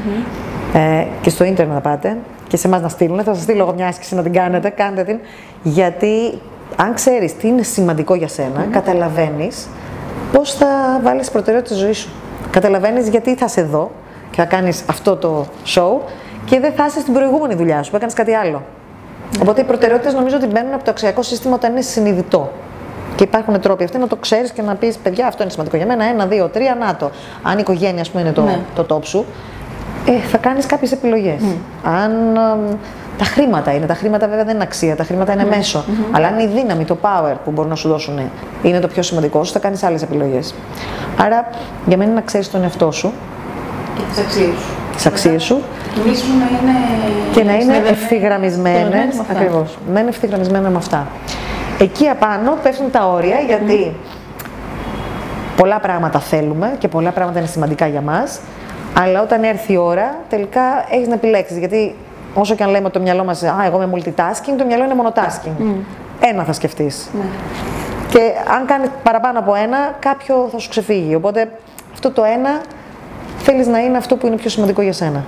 ε, 0.75 1.07
και 1.21 1.31
στο 1.31 1.45
ίντερνετ 1.45 1.75
να 1.75 1.81
πάτε 1.81 2.17
και 2.49 2.57
σε 2.57 2.67
εμάς 2.67 2.81
να 2.81 2.89
στείλουν. 2.89 3.23
Θα 3.23 3.35
σας 3.35 3.43
στείλω 3.43 3.63
εγώ 3.63 3.73
μια 3.75 3.87
άσκηση 3.87 4.15
να 4.15 4.23
την 4.23 4.33
κάνετε. 4.33 4.69
Κάντε 4.69 5.05
την. 5.05 5.19
Γιατί 5.63 6.41
αν 6.77 6.95
ξέρεις 6.95 7.37
τι 7.37 7.49
είναι 7.49 7.63
σημαντικό 7.63 8.15
για 8.15 8.29
σένα, 8.29 8.67
καταλαβαίνεις 8.71 9.69
πώς 10.33 10.55
θα 10.55 11.01
βάλεις 11.03 11.31
προτεραιότητα 11.31 11.75
στη 11.75 11.85
ζωή 11.85 11.93
σου. 11.93 12.11
Καταλαβαίνεις 12.51 13.09
γιατί 13.09 13.35
θα 13.35 13.45
είσαι 13.45 13.61
εδώ 13.61 13.91
και 14.31 14.37
θα 14.41 14.45
κάνεις 14.45 14.83
αυτό 14.87 15.17
το 15.17 15.47
show 15.67 16.01
και 16.45 16.61
δεν 16.61 16.73
θα 16.73 16.87
είσαι 16.87 17.01
στην 17.01 17.13
προηγούμενη 17.13 17.55
δουλειά 17.55 17.83
σου 17.83 17.91
που 17.91 17.97
έκανες 17.97 18.15
κάτι 18.15 18.35
άλλο. 18.35 18.63
Οπότε 19.41 19.61
οι 19.61 19.65
προτεραιότητες 19.65 20.15
νομίζω 20.15 20.37
ότι 20.37 20.47
μπαίνουν 20.47 20.75
από 20.75 20.85
το 20.85 20.91
αξιακό 20.91 21.23
σύστημα 21.23 21.55
όταν 21.55 21.71
είναι 21.71 21.81
συνειδητό. 21.81 22.51
Και 23.21 23.27
υπάρχουν 23.27 23.61
τρόποι 23.61 23.85
αυτοί 23.85 23.99
να 23.99 24.07
το 24.07 24.17
ξέρεις 24.17 24.51
και 24.51 24.63
να 24.63 24.75
πεις: 24.75 24.97
Παιδιά, 24.97 25.27
αυτό 25.27 25.43
είναι 25.43 25.51
σημαντικό 25.53 25.77
για 25.77 25.87
μένα. 25.87 26.05
Ένα, 26.05 26.27
δύο, 26.27 26.49
τρία, 26.49 26.77
να 26.81 26.97
το. 26.97 27.11
Αν 27.43 27.53
η 27.53 27.59
οικογένεια, 27.61 28.01
ας 28.01 28.11
πούμε, 28.11 28.23
είναι 28.23 28.33
το, 28.33 28.43
Ναι. 28.43 28.59
το 28.75 28.87
top 28.97 29.05
σου, 29.05 29.25
ε, 30.07 30.13
θα 30.29 30.39
κάνεις 30.39 30.67
κάποιες 30.67 30.93
επιλογές. 30.93 31.41
Αν 31.85 32.11
ε, 32.37 32.77
τα 33.19 33.25
χρήματα 33.25 33.73
είναι, 33.75 33.87
τα 33.87 33.95
χρήματα 33.95 34.29
βέβαια 34.29 34.45
δεν 34.45 34.55
είναι 34.55 34.63
αξία, 34.63 34.97
τα 34.97 35.05
χρήματα 35.05 35.33
είναι 35.33 35.45
μέσο. 35.45 35.85
Αλλά 36.11 36.27
αν 36.27 36.39
η 36.39 36.47
δύναμη, 36.47 36.85
το 36.85 36.97
power 37.03 37.35
που 37.45 37.51
μπορούν 37.51 37.71
να 37.71 37.77
σου 37.77 37.89
δώσουν 37.89 38.19
είναι 38.63 38.79
το 38.81 38.87
πιο 38.89 39.03
σημαντικό 39.03 39.45
σου, 39.45 39.53
θα 39.53 39.59
κάνεις 39.59 39.83
άλλες 39.83 40.03
επιλογές. 40.03 40.55
Άρα, 41.21 41.49
για 41.87 41.97
μένα 41.97 42.11
είναι 42.11 42.21
να 42.21 42.27
ξέρεις 42.27 42.51
τον 42.51 42.63
εαυτό 42.63 42.91
σου, 42.91 43.13
Και 43.97 44.03
τις 44.11 44.19
αξίες 44.19 44.55
σου. 44.59 44.75
τις 44.95 45.07
αξίες 45.07 45.43
σου 45.43 45.61
Εμείς 46.05 46.23
να 46.23 46.47
είναι... 46.47 46.77
και 47.33 47.45
να 47.45 47.51
είναι 47.53 47.61
συνδεδεμένες- 47.61 47.91
ευθυγραμμισμένες. 47.91 48.79
συνδεδεμένες 48.81 49.15
με 49.15 49.21
αυτά. 49.21 49.33
Ακριβώς. 49.41 49.79
Να 49.93 50.01
είναι 50.01 50.09
ευθυγραμμισμένα 50.09 50.69
με 50.71 50.77
αυτά. 50.77 51.07
Εκεί 51.81 52.09
απάνω 52.09 52.59
πέφτουν 52.63 52.91
τα 52.91 53.07
όρια 53.09 53.39
γιατί 53.47 53.95
πολλά 55.57 55.81
πράγματα 55.81 56.19
θέλουμε 56.19 56.75
και 56.79 56.89
πολλά 56.89 57.11
πράγματα 57.11 57.39
είναι 57.39 57.49
σημαντικά 57.49 57.87
για 57.87 58.01
μας. 58.01 58.41
Αλλά 58.95 59.23
όταν 59.23 59.43
έρθει 59.43 59.73
η 59.73 59.77
ώρα, 59.77 60.17
τελικά 60.29 60.61
έχεις 60.91 61.09
να 61.09 61.15
επιλέξεις. 61.15 61.59
Γιατί 61.59 61.95
όσο 62.35 62.55
και 62.55 62.63
αν 62.63 62.71
λέμε 62.71 62.85
ότι 62.85 62.93
το 62.93 63.01
μυαλό 63.01 63.25
μας, 63.25 63.43
Α, 63.43 63.65
εγώ 63.67 63.83
είμαι 63.83 63.91
multitasking, 63.97 64.55
το 64.59 64.65
μυαλό 64.67 64.85
είναι 64.85 64.95
monotasking. 65.03 65.75
Ένα 66.21 66.45
θα 66.45 66.53
σκεφτείς. 66.53 67.11
Ναι. 67.13 67.25
Και 68.09 68.21
αν 68.55 68.67
κάνεις 68.67 68.89
παραπάνω 69.03 69.39
από 69.39 69.55
ένα, 69.55 69.79
κάποιο 69.99 70.49
θα 70.53 70.59
σου 70.59 70.69
ξεφύγει. 70.69 71.15
Οπότε 71.15 71.51
αυτό 71.93 72.11
το 72.11 72.25
ένα 72.25 72.61
θέλεις 73.39 73.67
να 73.67 73.79
είναι 73.79 73.97
αυτό 73.97 74.17
που 74.17 74.27
είναι 74.27 74.37
πιο 74.37 74.51
σημαντικό 74.51 74.83
για 74.83 74.93
σένα. 74.93 75.25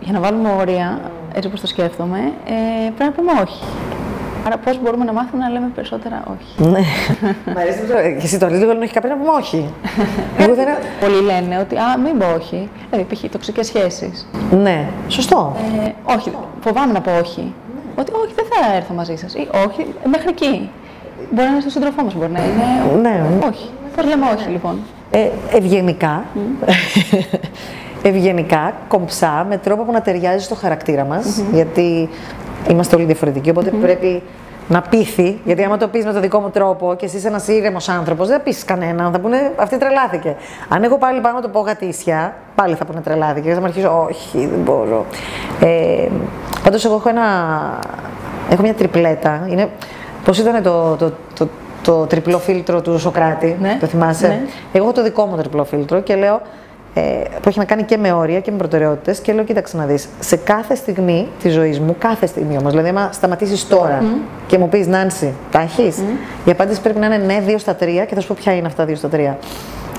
Για 0.00 0.12
να 0.12 0.20
βάλουμε 0.20 0.54
όρια, 0.60 1.00
έτσι 1.34 1.48
όπως 1.48 1.60
το 1.60 1.66
σκέφτομαι, 1.66 2.18
ε, 2.46 2.90
πρέπει 2.96 3.14
να 3.16 3.22
πούμε 3.22 3.32
όχι. 3.42 3.62
Άρα 4.46 4.58
πώς 4.58 4.80
μπορούμε 4.82 5.04
να 5.04 5.12
μάθουμε 5.12 5.42
να 5.44 5.50
λέμε 5.50 5.70
περισσότερα 5.74 6.22
όχι. 6.34 6.70
Ναι. 6.70 6.80
Μ' 7.54 7.58
αρέσει 7.58 7.80
που 7.80 7.86
το 7.86 7.92
Και 7.92 8.24
εσύ 8.24 8.38
το 8.38 8.48
λες 8.48 8.58
λίγο, 8.58 8.72
δεν 8.72 8.82
έχει 8.82 8.92
κάποιο 8.92 9.08
να 9.10 9.16
πούμε 9.16 9.30
όχι. 9.30 9.68
Εγώ 10.38 10.54
δεν. 10.54 10.66
Πολλοί 11.00 11.20
λένε 11.22 11.58
ότι 11.58 11.76
α, 11.76 11.98
μην 12.04 12.18
πω 12.18 12.26
όχι. 12.36 12.68
Δηλαδή, 12.90 13.14
π.χ. 13.14 13.30
τοξικές 13.30 13.66
σχέσεις. 13.66 14.26
Ναι, 14.50 14.86
σωστό. 15.08 15.56
Ε, 15.86 15.90
όχι, 16.14 16.32
φοβάμαι 16.60 16.92
να 16.92 17.00
πω 17.00 17.10
όχι. 17.20 17.54
Ότι 17.96 18.12
όχι, 18.12 18.32
δεν 18.34 18.44
θα 18.50 18.76
έρθω 18.76 18.94
μαζί 18.94 19.16
σας. 19.16 19.34
Ή 19.34 19.48
όχι, 19.66 19.86
μέχρι 20.04 20.28
εκεί. 20.28 20.70
Μπορεί 21.30 21.46
να 21.46 21.52
είναι 21.52 21.60
στο 21.60 21.70
σύντροφό 21.70 22.02
μας, 22.02 22.14
μπορεί 22.14 22.30
να 22.32 22.40
είναι. 22.44 23.00
Ναι. 23.02 23.22
Όχι. 23.48 23.70
Πώς 23.96 24.04
λέμε 24.06 24.26
όχι, 24.36 24.48
λοιπόν; 24.48 24.78
Ε, 25.10 25.28
ευγενικά. 25.52 26.24
ευγενικά, 28.08 28.72
κομψά, 28.88 29.46
με 29.48 29.56
τρόπο 29.56 29.82
που 29.82 29.92
να 29.92 30.00
ταιριάζει 30.00 30.44
στο 30.44 30.54
χαρακτήρα 30.54 31.04
μας, 31.04 31.42
γιατί 31.52 32.08
είμαστε 32.68 32.96
όλοι 32.96 33.04
διαφορετικοί, 33.04 33.50
οπότε 33.50 33.70
πρέπει 33.70 34.22
να 34.68 34.80
πείθει, 34.80 35.40
γιατί 35.44 35.64
άμα 35.64 35.76
το 35.76 35.88
πεις 35.88 36.04
με 36.04 36.12
τον 36.12 36.20
δικό 36.20 36.40
μου 36.40 36.50
τρόπο 36.50 36.94
και 36.94 37.04
εσύ 37.04 37.16
είσαι 37.16 37.28
ένας 37.28 37.48
ήρεμος 37.48 37.88
άνθρωπος, 37.88 38.28
δεν 38.28 38.36
θα 38.36 38.42
πείσεις 38.42 38.64
κανέναν, 38.64 39.12
θα 39.12 39.18
πούνε 39.18 39.52
αυτή 39.56 39.78
τρελάθηκε. 39.78 40.36
Αν 40.68 40.84
εγώ 40.84 40.98
πάλι 40.98 41.20
πάω 41.20 41.32
να 41.32 41.40
το 41.40 41.48
πω 41.48 41.60
γατήσια, 41.60 42.34
πάλι 42.54 42.74
θα 42.74 42.84
πούνε 42.84 43.00
τρελάθηκε, 43.00 43.52
θα 43.52 43.60
μου 43.60 43.64
αρχίσω, 43.64 44.06
όχι, 44.08 44.38
δεν 44.46 44.58
μπορώ. 44.64 45.06
Ε, 45.60 46.08
πάντως 46.64 46.84
εγώ 46.84 46.94
έχω 46.94 47.08
ένα, 47.08 47.22
έχω 48.50 48.62
μια 48.62 48.74
τριπλέτα, 48.74 49.46
είναι, 49.50 49.68
πώς 50.24 50.38
ήταν 50.38 50.62
το, 50.62 50.96
το, 50.96 51.12
το, 51.34 51.48
το 51.82 52.06
τριπλό 52.06 52.38
φίλτρο 52.38 52.80
του 52.80 52.98
Σοκράτη, 52.98 53.56
Ναι, 53.60 53.76
το 53.80 53.86
θυμάσαι; 53.86 54.26
ναι. 54.26 54.40
Εγώ 54.72 54.84
έχω 54.84 54.94
το 54.94 55.02
δικό 55.02 55.24
μου 55.24 55.36
τριπλό 55.36 55.64
φίλτρο 55.64 56.00
και 56.00 56.14
λέω, 56.14 56.34
ε, 56.34 56.40
που 57.42 57.48
έχει 57.48 57.58
να 57.58 57.64
κάνει 57.64 57.82
και 57.82 57.96
με 57.96 58.12
όρια 58.12 58.40
και 58.40 58.50
με 58.50 58.56
προτεραιότητες. 58.56 59.18
Και 59.18 59.32
λέω: 59.32 59.44
Κοίταξε 59.44 59.76
να 59.76 59.84
δεις, 59.84 60.08
σε 60.20 60.36
κάθε 60.36 60.74
στιγμή 60.74 61.28
της 61.42 61.52
ζωής 61.52 61.80
μου, 61.80 61.96
κάθε 61.98 62.26
στιγμή 62.26 62.56
όμως, 62.58 62.70
δηλαδή, 62.70 62.88
άμα 62.88 63.08
σταματήσεις 63.12 63.68
τώρα 63.68 64.02
και 64.46 64.58
μου 64.58 64.68
πεις 64.68 64.86
Νάνση, 64.86 65.32
τα 65.50 65.60
έχεις, 65.60 66.02
η 66.44 66.50
απάντηση 66.50 66.80
πρέπει 66.80 66.98
να 66.98 67.06
είναι 67.06 67.16
ναι, 67.16 67.42
2 67.46 67.54
στα 67.58 67.72
3 67.72 67.76
και 68.08 68.14
θα 68.14 68.20
σου 68.20 68.26
πω 68.28 68.36
ποια 68.38 68.54
είναι 68.54 68.66
αυτά 68.66 68.84
2 68.84 68.92
στα 68.96 69.08
3. 69.12 69.34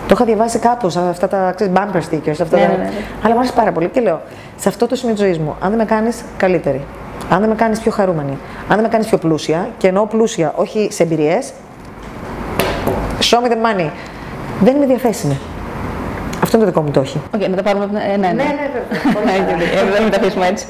Το 0.07 0.11
είχα 0.13 0.25
διαβάσει 0.25 0.59
κάπου, 0.59 0.89
σε 0.89 0.99
αυτά 0.99 1.27
τα 1.27 1.51
ξέρεις, 1.55 1.73
bumper 1.75 1.97
stickers. 1.97 2.41
Αυτά 2.41 2.57
Ναι, 2.57 2.63
τα... 2.63 2.67
ναι, 2.71 2.77
ναι, 2.77 2.83
ναι. 2.83 2.89
Αλλά 3.23 3.33
μου 3.33 3.39
άρεσε 3.39 3.53
πάρα 3.55 3.71
πολύ 3.71 3.87
και 3.87 4.01
λέω: 4.01 4.21
Σε 4.57 4.69
αυτό 4.69 4.87
το 4.87 4.95
σημείο 4.95 5.15
της 5.15 5.23
ζωής 5.23 5.39
μου, 5.39 5.55
αν 5.59 5.69
δεν 5.69 5.77
με 5.77 5.85
κάνεις 5.85 6.23
καλύτερη, 6.37 6.81
αν 7.29 7.39
δεν 7.39 7.49
με 7.49 7.55
κάνεις 7.55 7.79
πιο 7.79 7.91
χαρούμενη, 7.91 8.37
αν 8.67 8.75
δεν 8.75 8.81
με 8.81 8.87
κάνεις 8.87 9.07
πιο 9.07 9.17
πλούσια, 9.17 9.69
και 9.77 9.87
εννοώ 9.87 10.05
πλούσια 10.05 10.53
όχι 10.55 10.87
σε 10.91 11.03
εμπειρίες, 11.03 11.39
show 13.19 13.37
me 13.47 13.51
the 13.51 13.79
money. 13.79 13.89
Δεν 14.61 14.75
είμαι 14.75 14.85
διαθέσιμη. 14.85 15.39
Αυτό 16.45 16.57
είναι 16.57 16.65
το 16.65 16.71
δικό 16.71 16.85
μου 16.85 16.91
το 16.91 16.99
όχι. 16.99 17.21
Οκ, 17.35 17.47
να 17.47 17.55
τα 17.55 17.63
πάρουμε 17.63 17.83
από 17.83 17.93
την. 17.93 18.01
Ε, 18.13 18.17
ναι, 18.17 18.27
ναι. 18.27 18.43
βέβαια. 18.43 19.65
Ε, 19.81 19.91
Δεν 19.93 20.03
μην 20.03 20.11
τα 20.11 20.17
αφήσουμε 20.17 20.47
έτσι. 20.47 20.65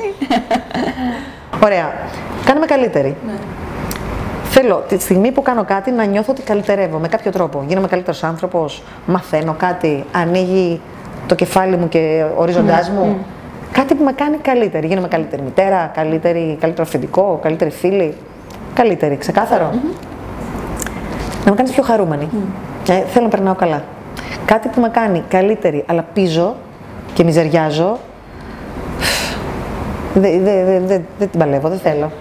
Ωραία. 1.65 1.93
Κάνε 2.45 2.59
με 2.59 2.65
καλύτερη. 2.65 3.15
Ναι. 3.25 3.33
Θέλω 4.43 4.83
τη 4.87 4.99
στιγμή 4.99 5.31
που 5.31 5.41
κάνω 5.41 5.63
κάτι 5.63 5.91
να 5.91 6.03
νιώθω 6.05 6.31
ότι 6.31 6.41
καλυτερεύω 6.41 6.97
με 6.97 7.07
κάποιο 7.07 7.31
τρόπο. 7.31 7.63
Γίνομαι 7.67 7.87
καλύτερος 7.87 8.23
άνθρωπος, 8.23 8.83
μαθαίνω 9.05 9.55
κάτι, 9.57 10.05
ανοίγει 10.11 10.81
το 11.27 11.35
κεφάλι 11.35 11.77
μου 11.77 11.87
και 11.89 12.25
ο 12.37 12.41
ορίζοντά 12.41 12.81
Ναι, 12.81 12.99
μου. 12.99 13.25
Κάτι 13.71 13.95
που 13.95 14.03
με 14.03 14.11
κάνει 14.11 14.37
καλύτερη. 14.37 14.87
Γίνομαι 14.87 15.07
καλύτερη 15.07 15.41
μητέρα, 15.41 15.91
καλύτερη, 15.95 16.57
καλύτερο 16.59 16.83
αφεντικό, 16.83 17.39
καλύτερη 17.41 17.71
φίλη. 17.71 18.13
Καλύτερη, 18.73 19.17
ξεκάθαρο. 19.17 19.69
Να 21.45 21.51
με 21.51 21.55
κάνεις 21.55 21.71
πιο 21.71 21.83
χαρούμενη. 21.83 22.29
Ε, 22.89 22.93
θέλω 22.93 23.23
να 23.23 23.29
περνάω 23.29 23.55
καλά. 23.55 23.83
Κάτι 24.45 24.67
που 24.67 24.81
με 24.81 24.89
κάνει 24.89 25.23
καλύτερη, 25.27 25.83
αλλά 25.87 26.05
πίζω 26.13 26.55
και 27.13 27.23
μιζεριάζω. 27.23 27.99
Δεν 30.13 30.43
δε, 30.43 30.63
δε, 30.63 30.79
δε, 30.79 30.99
δεν 31.19 31.29
την 31.29 31.39
παλεύω, 31.39 31.69
δεν 31.69 31.79
θέλω. 31.79 32.11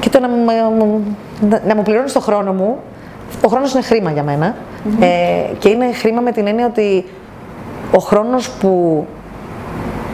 Και 0.00 0.08
το 0.10 0.20
να, 0.20 0.28
μου- 0.28 0.44
μου- 0.78 1.16
να, 1.48 1.60
να 1.66 1.74
μου 1.76 1.82
πληρώνεις 1.82 2.12
το 2.12 2.20
χρόνο 2.20 2.52
μου. 2.52 2.76
Ο 3.44 3.48
χρόνος 3.48 3.72
είναι 3.72 3.82
χρήμα 3.82 4.10
για 4.10 4.22
μένα. 4.22 4.54
Ε, 5.00 5.54
και 5.58 5.68
είναι 5.68 5.92
χρήμα 5.92 6.20
με 6.20 6.32
την 6.32 6.46
έννοια 6.46 6.66
ότι 6.66 7.04
ο 7.94 7.98
χρόνος 7.98 8.50
που 8.50 9.04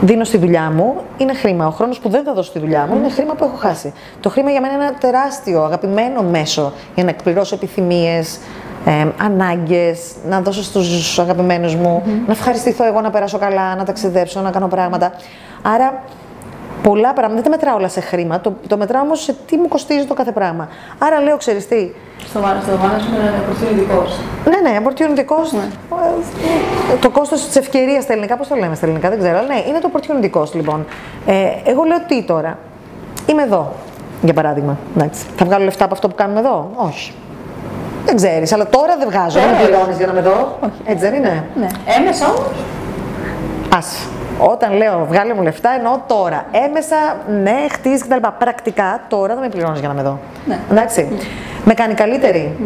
δίνω 0.00 0.24
στη 0.24 0.38
δουλειά 0.38 0.72
μου 0.76 0.94
είναι 1.16 1.34
χρήμα. 1.34 1.66
Ο 1.66 1.70
χρόνος 1.70 1.98
που 1.98 2.08
δεν 2.08 2.24
θα 2.24 2.32
δώσω 2.32 2.50
στη 2.50 2.58
δουλειά 2.58 2.86
μου 2.90 2.96
είναι 2.96 3.10
χρήμα 3.10 3.34
που 3.34 3.44
έχω 3.44 3.56
χάσει. 3.56 3.92
Το 4.20 4.28
χρήμα 4.30 4.50
για 4.50 4.60
μένα 4.60 4.74
είναι 4.74 4.84
ένα 4.84 4.94
τεράστιο, 4.94 5.62
αγαπημένο 5.62 6.22
μέσο 6.22 6.72
για 6.94 7.04
να 7.04 7.10
εκπληρώσω 7.10 7.54
επιθυμίες, 7.54 8.38
ε, 8.84 9.06
ανάγκες, 9.22 10.00
να 10.28 10.40
δώσω 10.40 10.62
στους 10.62 11.18
αγαπημένους 11.18 11.74
μου, 11.74 12.02
να 12.26 12.32
ευχαριστηθώ 12.32 12.84
εγώ 12.86 13.00
να 13.00 13.10
περάσω 13.10 13.38
καλά, 13.38 13.74
να 13.76 13.84
ταξιδέψω, 13.84 14.40
να 14.40 14.50
κάνω 14.50 14.68
πράγματα. 14.68 15.12
Άρα 15.62 16.02
πολλά 16.82 17.12
πράγματα, 17.12 17.34
δεν 17.34 17.42
τα 17.42 17.50
μετράω 17.50 17.76
όλα 17.76 17.88
σε 17.88 18.00
χρήμα, 18.00 18.40
το, 18.40 18.52
το 18.66 18.76
μετράω 18.76 19.02
όμως 19.02 19.22
σε 19.22 19.34
τι 19.46 19.56
μου 19.56 19.68
κοστίζει 19.68 20.06
το 20.06 20.14
κάθε 20.14 20.32
πράγμα. 20.32 20.68
Άρα 20.98 21.20
λέω, 21.20 21.36
ξέρεις 21.36 21.68
τι, 21.68 21.90
Στο 22.28 22.40
βάρο 22.40 22.58
στο 22.62 22.76
βάρο 22.76 22.98
σου 23.00 23.08
είναι 23.14 23.42
προσφυγικό. 23.46 24.04
ναι, 24.44 24.70
ναι, 24.70 24.80
opportunity 24.84 25.20
cost. 25.20 25.58
ε, 26.92 26.96
Το 27.00 27.10
κόστος 27.10 27.46
της 27.46 27.56
ευκαιρίας 27.56 28.02
στα 28.02 28.12
ελληνικά, 28.12 28.36
πώς 28.36 28.48
το 28.48 28.54
λέμε 28.54 28.74
στα 28.74 28.84
ελληνικά, 28.86 29.08
δεν 29.08 29.18
ξέρω. 29.18 29.38
Αλλά 29.38 29.46
ναι, 29.46 29.62
είναι 29.68 29.78
το 29.78 29.90
opportunity 29.92 30.40
cost 30.40 30.52
λοιπόν. 30.52 30.86
Ε, 31.26 31.34
εγώ 31.64 31.82
λέω 31.84 31.98
τι 32.06 32.22
τώρα. 32.22 32.58
Είμαι 33.26 33.42
εδώ, 33.42 33.72
για 34.22 34.34
παράδειγμα. 34.34 34.78
Εντάξει. 34.96 35.24
Θα 35.36 35.44
βγάλω 35.44 35.64
λεφτά 35.64 35.84
από 35.84 35.94
αυτό 35.94 36.08
που 36.08 36.14
κάνουμε 36.14 36.40
εδώ; 36.40 36.70
Όχι. 36.76 37.12
Δεν 38.04 38.16
ξέρεις, 38.16 38.52
αλλά 38.52 38.66
τώρα 38.66 38.96
δεν 38.98 39.08
βγάζω. 39.10 39.40
Δεν 39.40 39.48
με 39.48 39.56
πληρώνεις 39.64 39.96
για 39.96 40.06
να 40.06 40.12
είμαι 40.12 40.20
εδώ. 40.20 40.58
Έτσι 40.84 41.04
δεν 41.04 41.14
είναι. 41.14 41.44
Ναι. 41.54 41.66
Έμεσα 41.98 42.26
όμως. 42.26 42.64
Ας. 43.76 44.08
Όταν 44.38 44.76
λέω 44.76 45.06
βγάλε 45.08 45.34
μου 45.34 45.42
λεφτά, 45.42 45.70
εννοώ 45.76 45.98
τώρα. 46.06 46.44
Έμεσα, 46.66 46.96
ναι, 47.42 47.66
χτίζεις 47.70 48.02
κτλ. 48.02 48.26
Πρακτικά 48.38 49.00
τώρα 49.08 49.34
δεν 49.34 49.42
με 49.42 49.48
πληρώνεις 49.48 49.78
για 49.78 49.88
να 49.88 49.94
με 49.94 50.02
δω. 50.02 50.18
Ναι. 50.46 50.58
Εντάξει. 50.70 51.08
Με 51.64 51.74
κάνει 51.74 51.94
καλύτερη; 51.94 52.56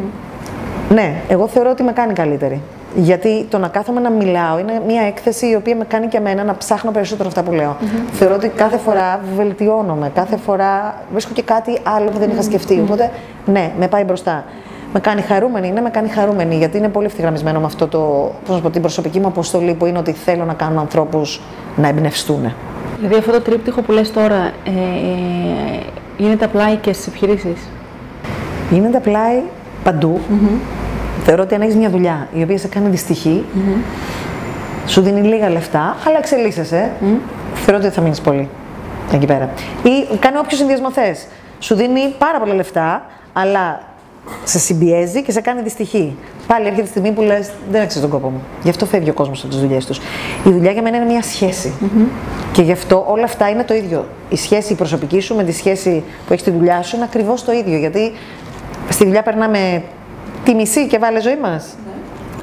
Ναι, 0.88 1.14
εγώ 1.28 1.46
θεωρώ 1.46 1.70
ότι 1.70 1.82
με 1.82 1.92
κάνει 1.92 2.12
καλύτερη. 2.12 2.60
Γιατί 2.94 3.46
το 3.50 3.58
να 3.58 3.68
κάθομαι 3.68 4.00
να 4.00 4.10
μιλάω 4.10 4.58
είναι 4.58 4.82
μια 4.86 5.02
έκθεση 5.02 5.46
η 5.50 5.54
οποία 5.54 5.76
με 5.76 5.84
κάνει 5.84 6.06
και 6.06 6.16
εμένα 6.16 6.44
να 6.44 6.56
ψάχνω 6.56 6.90
περισσότερο 6.90 7.28
αυτά 7.28 7.42
που 7.42 7.52
λέω. 7.52 7.76
Θεωρώ 8.12 8.34
ότι 8.34 8.48
κάθε 8.48 8.76
φορά 8.76 9.20
βελτιώνομαι, 9.36 10.10
κάθε 10.14 10.36
φορά 10.36 10.94
βρίσκω 11.12 11.32
και 11.32 11.42
κάτι 11.42 11.80
άλλο 11.82 12.10
που 12.10 12.18
δεν 12.18 12.30
είχα 12.30 12.42
σκεφτεί. 12.42 12.80
Οπότε, 12.80 13.10
ναι, 13.44 13.70
με 13.78 13.88
πάει 13.88 14.04
μπροστά. 14.04 14.44
Με 14.96 15.00
κάνει 15.00 15.22
χαρούμενη, 15.22 15.70
ναι, 15.70 15.80
με 15.80 15.90
κάνει 15.90 16.08
χαρούμενη, 16.08 16.56
γιατί 16.56 16.78
είναι 16.78 16.88
πολύ 16.88 17.06
ευθυγραμμισμένο 17.06 17.60
με 17.60 17.66
αυτό 17.66 17.86
το, 17.86 17.98
πώς 18.40 18.48
να 18.48 18.54
σου 18.56 18.62
πω, 18.62 18.70
την 18.70 18.80
προσωπική 18.80 19.20
μου 19.20 19.26
αποστολή 19.26 19.74
που 19.74 19.86
είναι 19.86 19.98
ότι 19.98 20.12
θέλω 20.12 20.44
να 20.44 20.54
κάνω 20.54 20.80
ανθρώπους 20.80 21.40
να 21.76 21.88
εμπνευστούν. 21.88 22.52
Δηλαδή 22.98 23.16
αυτό 23.16 23.32
το 23.32 23.40
τρίπτυχο 23.40 23.82
που 23.82 23.92
λες 23.92 24.12
τώρα 24.12 24.36
ε, 24.36 24.70
ε, 24.70 25.80
γίνεται 26.16 26.44
απλά 26.44 26.74
και 26.74 26.92
στις 26.92 27.06
επιχειρήσεις; 27.06 27.68
Γίνεται 28.70 28.96
απλά 28.96 29.20
παντού. 29.84 30.20
Θεωρώ 31.24 31.42
ότι 31.42 31.54
αν 31.54 31.60
έχεις 31.60 31.76
μια 31.76 31.90
δουλειά 31.90 32.28
η 32.32 32.42
οποία 32.42 32.58
σε 32.58 32.68
κάνει 32.68 32.88
δυστυχή, 32.88 33.44
σου 34.86 35.00
δίνει 35.00 35.20
λίγα 35.20 35.50
λεφτά, 35.50 35.96
αλλά 36.06 36.18
εξελίσσεσαι, 36.18 36.90
θεωρώ 37.54 37.80
ότι 37.84 37.94
θα 37.94 38.00
μείνεις 38.00 38.20
πολύ 38.20 38.48
εκεί 39.12 39.26
πέρα. 39.26 39.50
Ή 39.82 40.16
κάνει 40.18 40.38
όποιο 40.38 40.56
συνδυασμό 40.56 40.90
θες. 40.90 41.26
Σου 41.58 41.74
δίνει 41.74 42.14
πάρα 42.18 42.38
πολλά 42.38 42.54
λεφτά, 42.54 43.04
αλλά 43.32 43.80
σε 44.44 44.58
συμπιέζει 44.58 45.22
και 45.22 45.32
σε 45.32 45.40
κάνει 45.40 45.62
δυστυχή. 45.62 46.16
Πάλι 46.46 46.66
έρχεται 46.66 46.86
η 46.86 46.88
στιγμή 46.88 47.12
που 47.12 47.22
λες: 47.22 47.50
Δεν 47.70 47.82
αξίζει 47.82 48.00
τον 48.00 48.10
κόπο 48.10 48.28
μου. 48.28 48.42
Γι' 48.62 48.68
αυτό 48.68 48.86
φεύγει 48.86 49.10
ο 49.10 49.12
κόσμος 49.12 49.40
από 49.40 49.48
τις 49.48 49.60
δουλειές 49.60 49.86
τους. 49.86 49.98
Η 50.44 50.50
δουλειά 50.50 50.70
για 50.70 50.82
μένα 50.82 50.96
είναι 50.96 51.06
μια 51.06 51.22
σχεση 51.22 51.72
Και 52.52 52.62
γι' 52.62 52.72
αυτό 52.72 53.04
όλα 53.08 53.24
αυτά 53.24 53.48
είναι 53.48 53.64
το 53.64 53.74
ίδιο. 53.74 54.06
Η 54.28 54.36
σχέση 54.36 54.72
η 54.72 54.76
προσωπική 54.76 55.20
σου 55.20 55.34
με 55.34 55.44
τη 55.44 55.52
σχέση 55.52 56.02
που 56.26 56.32
έχεις 56.32 56.44
τη 56.44 56.50
δουλειά 56.50 56.82
σου 56.82 56.96
είναι 56.96 57.04
ακριβώς 57.04 57.44
το 57.44 57.52
ίδιο. 57.52 57.78
Γιατί 57.78 58.12
στη 58.88 59.04
δουλειά 59.04 59.22
περνάμε 59.22 59.82
τη 60.44 60.54
μισή 60.54 60.86
και 60.86 60.98
βάλε 60.98 61.20
ζωή 61.20 61.36
μας. 61.36 61.76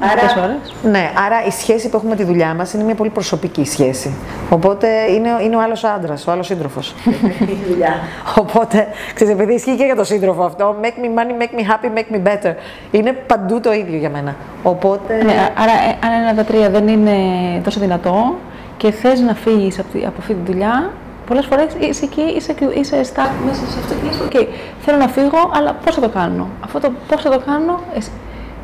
Άρα, 0.04 0.44
ώρες. 0.44 0.74
Ναι, 0.92 1.12
άρα 1.26 1.46
η 1.48 1.52
σχέση 1.52 1.90
που 1.90 1.96
έχουμε 1.96 2.10
με 2.12 2.16
τη 2.18 2.24
δουλειά 2.24 2.54
μας 2.54 2.74
είναι 2.74 2.84
μια 2.84 2.96
πολύ 2.96 3.10
προσωπική 3.10 3.66
σχέση. 3.66 4.14
Οπότε 4.50 4.88
είναι, 5.12 5.30
είναι 5.44 5.56
ο 5.56 5.62
άλλος 5.62 5.84
άντρας, 5.84 6.28
ο 6.28 6.32
άλλος 6.32 6.46
σύντροφος. 6.46 6.96
η 7.56 7.58
δουλειά. 7.70 7.94
Οπότε, 8.40 8.88
ξέρεις, 9.14 9.34
επειδή 9.34 9.54
ισχύει 9.54 9.76
και 9.76 9.84
για 9.84 9.96
τον 9.96 10.06
σύντροφο 10.06 10.44
αυτό, 10.44 10.76
make 10.82 10.86
me 10.86 11.20
money, 11.20 11.42
make 11.44 11.60
me 11.60 11.64
happy, 11.72 11.98
make 11.98 12.16
me 12.16 12.28
better. 12.28 12.54
Είναι 12.92 13.12
παντού 13.12 13.60
το 13.60 13.74
ίδιο 13.74 13.98
για 13.98 14.10
μένα. 14.10 14.36
Οπότε. 14.64 15.24
Ναι, 15.24 15.50
άρα 15.58 15.72
ε, 15.72 16.06
αν 16.08 16.12
ένα 16.22 16.28
από 16.28 16.38
τα 16.38 16.44
τρία 16.44 16.70
δεν 16.70 16.88
είναι 16.88 17.16
τόσο 17.64 17.80
δυνατό 17.80 18.36
και 18.78 18.92
θες 18.92 19.20
να 19.20 19.34
φύγεις 19.34 19.80
από, 19.80 19.88
τη- 19.94 20.06
από 20.06 20.16
αυτή 20.20 20.34
τη 20.34 20.52
δουλειά, 20.52 20.92
πολλές 21.28 21.46
φορές 21.46 21.66
είσαι 21.80 22.06
εκεί, 22.06 22.22
είσαι, 22.22 22.54
είσαι 22.80 23.02
stuck 23.14 23.30
μέσα 23.46 23.60
σε 23.72 23.80
αυτό 23.80 23.94
και 23.94 24.06
λες, 24.06 24.20
«Οκ, 24.20 24.48
θέλω 24.82 24.98
να 24.98 25.08
φύγω, 25.08 25.52
αλλά 25.54 25.74
πώς 25.86 25.96
θα 25.96 26.02
το 26.02 26.10
κάνω; 26.10 26.48
Αυτό 26.64 26.80
το 26.80 26.92
πώς 27.08 27.22
θα 27.22 27.30
το 27.30 27.42
κάνω, 27.46 27.80
εσύ- 27.98 28.12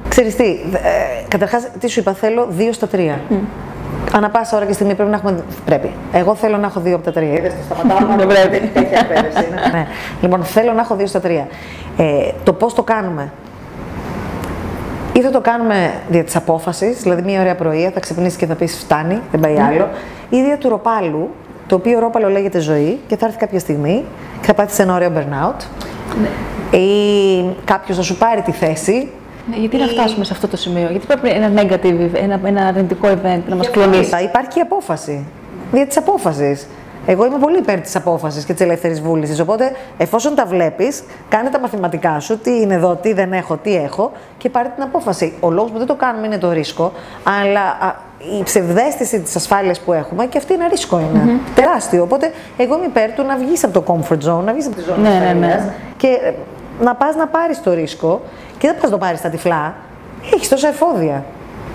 Ξέρεις 0.10 0.36
τι, 0.36 0.46
ε, 0.74 1.24
καταρχάς 1.28 1.68
τι 1.80 1.88
σου 1.88 2.00
είπα, 2.00 2.14
θέλω 2.14 2.48
δύο 2.50 2.74
στα 2.74 2.88
τρία. 2.88 3.20
Ανά 4.14 4.30
πάσα 4.30 4.58
ώρα 4.58 4.66
και 4.66 4.74
στιγμή 4.74 4.96
πρέπει 4.96 5.10
να 5.10 5.16
έχουμε. 5.16 5.44
Πρέπει. 5.66 5.92
Εγώ 6.12 6.36
θέλω 6.36 6.58
να 6.58 6.68
έχω 6.68 6.80
δύο 6.80 6.96
από 6.96 7.06
τα 7.06 7.12
τρία. 7.12 7.34
Είδες, 7.34 7.54
το 7.54 7.76
σταματάω. 7.76 8.18
Δεν 8.26 8.28
πρέπει. 8.28 8.68
Τέτοια 8.74 9.00
εκπαίδευση 9.00 9.46
είναι. 9.46 9.62
ναι. 9.78 9.88
Λοιπόν, 10.22 10.44
θέλω 10.44 10.74
να 10.74 10.82
έχω 10.82 10.96
δύο 10.96 11.08
στα 11.08 11.20
τρία. 11.20 11.48
Ε, 11.98 12.32
το 12.44 12.54
πώς 12.54 12.74
το 12.74 12.84
κάνουμε. 12.84 13.32
Ή 15.14 15.22
θα 15.22 15.30
το 15.30 15.42
κάνουμε 15.42 15.92
δια 16.10 16.24
της 16.24 16.36
απόφασης, 16.36 17.02
δηλαδή 17.02 17.22
μια 17.22 17.42
ωραία 17.42 17.56
πρωία 17.56 17.92
θα 17.94 18.00
ξυπνήσεις 18.00 18.38
και 18.38 18.46
θα 18.46 18.56
πεις 18.56 18.78
φτάνει, 18.78 19.22
δεν 19.32 19.40
πάει 19.40 19.60
άλλο. 19.60 19.90
Ή 20.30 20.42
δια 20.42 20.58
του 20.58 20.70
ροπάλου, 20.70 21.30
το 21.68 21.76
οποίο 21.76 22.00
ρόπαλο 22.00 22.30
λέγεται 22.30 22.60
ζωή 22.60 23.00
και 23.08 23.18
θα 23.18 23.26
έρθει 23.26 23.38
κάποια 23.38 23.60
στιγμή 23.60 24.06
και 24.40 24.46
θα 24.46 24.54
πάθεις 24.54 24.80
ένα 24.80 24.94
ωραίο 24.94 25.12
burnout. 25.16 25.66
Ή 26.78 26.90
κάποιος 27.66 27.98
θα 27.98 28.04
σου 28.04 28.18
πάρει 28.18 28.42
τη 28.42 28.52
θέση 28.52 29.08
Ναι, 29.50 29.56
γιατί 29.58 29.78
να 29.78 29.88
φτάσουμε 29.88 30.26
σε 30.26 30.34
αυτό 30.34 30.48
το 30.48 30.58
σημείο, 30.58 30.88
γιατί 30.92 31.06
πρέπει 31.06 31.30
ένα 31.30 31.62
negative, 31.62 32.10
ένα, 32.14 32.40
ένα 32.44 32.66
αρνητικό 32.66 33.08
event 33.08 33.42
να 33.50 33.56
μας 33.56 33.70
κλονίσει. 33.70 34.04
Θα 34.10 34.22
υπάρχει 34.22 34.50
και 34.50 34.62
απόφαση. 34.62 35.26
Δια 35.72 35.88
τη 35.88 35.96
απόφαση. 35.98 36.60
Εγώ 37.10 37.26
είμαι 37.26 37.38
πολύ 37.38 37.58
υπέρ 37.58 37.80
της 37.82 37.96
απόφασης 37.96 38.46
και 38.46 38.54
της 38.54 38.62
ελεύθερης 38.62 39.02
βούλησης. 39.02 39.40
Οπότε, 39.40 39.72
εφόσον 39.98 40.36
τα 40.36 40.46
βλέπεις, 40.46 41.04
κάνε 41.30 41.50
τα 41.50 41.60
μαθηματικά 41.60 42.20
σου. 42.20 42.38
Τι 42.38 42.62
είναι 42.62 42.74
εδώ, 42.74 42.96
τι 42.96 43.14
δεν 43.14 43.34
έχω, 43.34 43.58
τι 43.58 43.76
έχω 43.76 44.12
και 44.38 44.50
πάρε 44.50 44.72
την 44.76 44.84
απόφαση. 44.84 45.34
Ο 45.40 45.50
λόγος 45.50 45.72
που 45.72 45.78
δεν 45.78 45.88
το 45.88 45.96
κάνουμε 45.96 46.26
είναι 46.28 46.38
το 46.38 46.52
ρίσκο, 46.52 46.92
αλλά 47.42 47.62
α, 47.62 47.96
η 48.40 48.44
ψευδέστηση 48.44 49.20
της 49.20 49.36
ασφάλειας 49.36 49.80
που 49.80 49.94
έχουμε 49.94 50.26
και 50.26 50.38
αυτή 50.38 50.54
είναι 50.54 50.68
ρίσκο 50.68 51.00
είναι. 51.00 51.40
Τεράστιο. 51.56 52.04
Οπότε, 52.04 52.32
εγώ 52.58 52.76
είμαι 52.76 52.86
υπέρ 52.86 53.12
του 53.12 53.24
να 53.24 53.38
βγεις 53.38 53.64
από 53.64 53.82
το 53.82 53.84
comfort 53.88 54.30
zone, 54.30 54.44
να 54.44 54.54
βγεις 54.54 54.66
από 54.66 54.76
τη 54.76 54.82
ζώνη 54.82 55.02
Ναι, 55.02 55.10
της 55.10 55.20
ναι, 55.20 55.34
ναι. 55.34 55.46
ασφαλείας 55.46 55.74
και 55.98 56.08
ε, 56.08 56.34
να 56.82 56.96
πας 56.96 57.16
να 57.16 57.28
πάρεις 57.28 57.62
το 57.62 57.74
ρίσκο 57.74 58.22
και 58.58 58.68
δεν 58.68 58.76
πας 58.76 58.84
να 58.84 58.90
το 58.90 58.98
πάρεις 58.98 59.20
στα 59.20 59.30
τυφλά. 59.30 59.76
Έχεις 60.34 60.50
τόσα 60.50 60.68
εφόδια. 60.68 61.24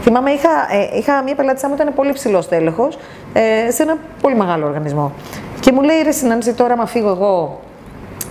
Θυμάμαι, 0.02 0.30
είχα, 0.30 0.48
ε, 0.70 0.98
είχα 0.98 1.22
μία 1.22 1.34
πελάτησά 1.34 1.68
μου, 1.68 1.74
ήταν 1.74 1.94
πολύ 1.94 2.12
ψηλός 2.12 2.48
τέλεχος, 2.48 2.98
ε, 3.32 3.70
σε 3.70 3.82
ένα 3.82 3.96
πολύ 4.20 4.34
μεγάλο 4.34 4.66
οργανισμό. 4.66 5.12
Και 5.60 5.72
μου 5.72 5.82
λέει: 5.82 6.02
Ρε 6.02 6.10
Συνάντηση, 6.10 6.52
τώρα, 6.52 6.72
άμα 6.72 6.86
φύγω 6.86 7.08
εγώ. 7.08 7.60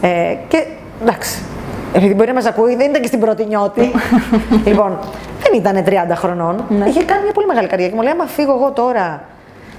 Ε, 0.02 0.36
και 0.48 0.66
εντάξει. 1.02 1.44
Επειδή 1.94 2.14
μπορεί 2.14 2.28
να 2.28 2.34
μας 2.34 2.46
ακούει, 2.46 2.76
δεν 2.76 2.90
ήταν 2.90 3.02
και 3.02 3.08
στην 3.08 3.20
πρώτη 3.20 3.46
νιώτη. 3.46 3.92
λοιπόν, 4.70 5.00
δεν 5.44 5.54
ήταν 5.54 5.84
30 6.12 6.16
χρονών. 6.16 6.66
Είχε 6.88 7.04
κάνει 7.04 7.24
μια 7.24 7.32
πολύ 7.34 7.48
μεγάλη 7.48 7.68
καριέρα. 7.68 7.90
Και 7.90 7.96
μου 7.96 8.04
λέει: 8.04 8.12
Άμα 8.12 8.26
φύγω 8.26 8.54
εγώ 8.54 8.72
τώρα, 8.72 9.24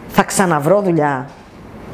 θα 0.09 0.22
ξαναβρω 0.22 0.81
δουλειά. 0.81 1.26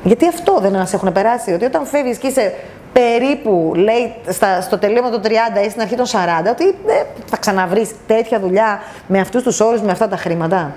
Γιατί 0.02 0.28
αυτό 0.28 0.58
δεν 0.60 0.72
μας 0.72 0.92
έχουν 0.92 1.12
περάσει. 1.12 1.52
Ότι 1.52 1.64
όταν 1.64 1.86
φεύγεις 1.86 2.18
και 2.18 2.26
είσαι 2.26 2.54
περίπου, 2.92 3.72
λέει, 3.74 4.14
στα, 4.28 4.60
στο 4.60 4.78
τελείωμα 4.78 5.10
των 5.10 5.20
30 5.22 5.26
ή 5.66 5.68
στην 5.68 5.80
αρχή 5.80 5.94
των 5.94 6.06
40, 6.06 6.10
ότι 6.50 6.64
ε, 6.66 7.02
θα 7.26 7.36
ξαναβρεις 7.36 7.90
τέτοια 8.06 8.40
δουλειά 8.40 8.80
με 9.06 9.20
αυτούς 9.20 9.42
τους 9.42 9.60
όρους, 9.60 9.80
με 9.80 9.90
αυτά 9.90 10.08
τα 10.08 10.16
χρήματα. 10.16 10.72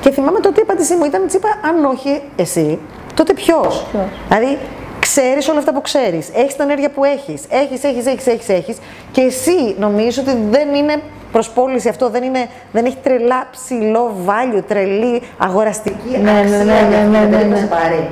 Και 0.00 0.10
θυμάμαι 0.10 0.40
τότε 0.40 0.60
η 0.60 0.62
απάντησή 0.62 0.94
μου 0.94 1.04
ήταν, 1.04 1.26
της 1.26 1.34
είπα, 1.34 1.48
αν 1.68 1.84
όχι 1.84 2.22
εσύ, 2.36 2.78
τότε 3.14 3.32
ποιος; 3.32 3.86
Ποιος; 3.90 4.04
Δηλαδή, 4.28 4.58
ξέρεις 4.98 5.48
όλα 5.48 5.58
αυτά 5.58 5.72
που 5.72 5.80
ξέρεις, 5.80 6.30
έχεις 6.34 6.54
την 6.54 6.64
ενέργεια 6.64 6.90
που 6.90 7.04
έχεις, 7.04 7.42
έχεις, 7.48 7.84
έχεις, 7.84 8.06
έχεις, 8.06 8.26
έχεις, 8.26 8.48
έχεις, 8.48 8.76
και 9.12 9.20
εσύ 9.20 9.74
νομίζει 9.78 10.20
ότι 10.20 10.36
δεν 10.50 10.74
είναι 10.74 11.02
προσπόληση 11.32 11.88
αυτό, 11.88 12.08
δεν, 12.08 12.22
είναι, 12.22 12.46
δεν 12.72 12.84
έχει 12.84 12.96
τρελά 13.02 13.46
ψηλό 13.50 14.14
value, 14.26 14.62
τρελή 14.68 15.22
αγοραστική 15.38 16.10
Ναι, 16.10 16.18
ναι, 16.18 16.40
αξία 16.40 16.56
ναι, 16.56 16.64
για 16.64 16.80
ναι, 16.88 16.96
αυτό 16.96 17.10
ναι, 17.10 17.24
το 17.24 17.28
παιδί 17.30 17.42
ναι, 17.42 17.42
που 17.42 17.48
ναι. 17.48 17.56
σε 17.56 17.66
πάρει. 17.66 18.10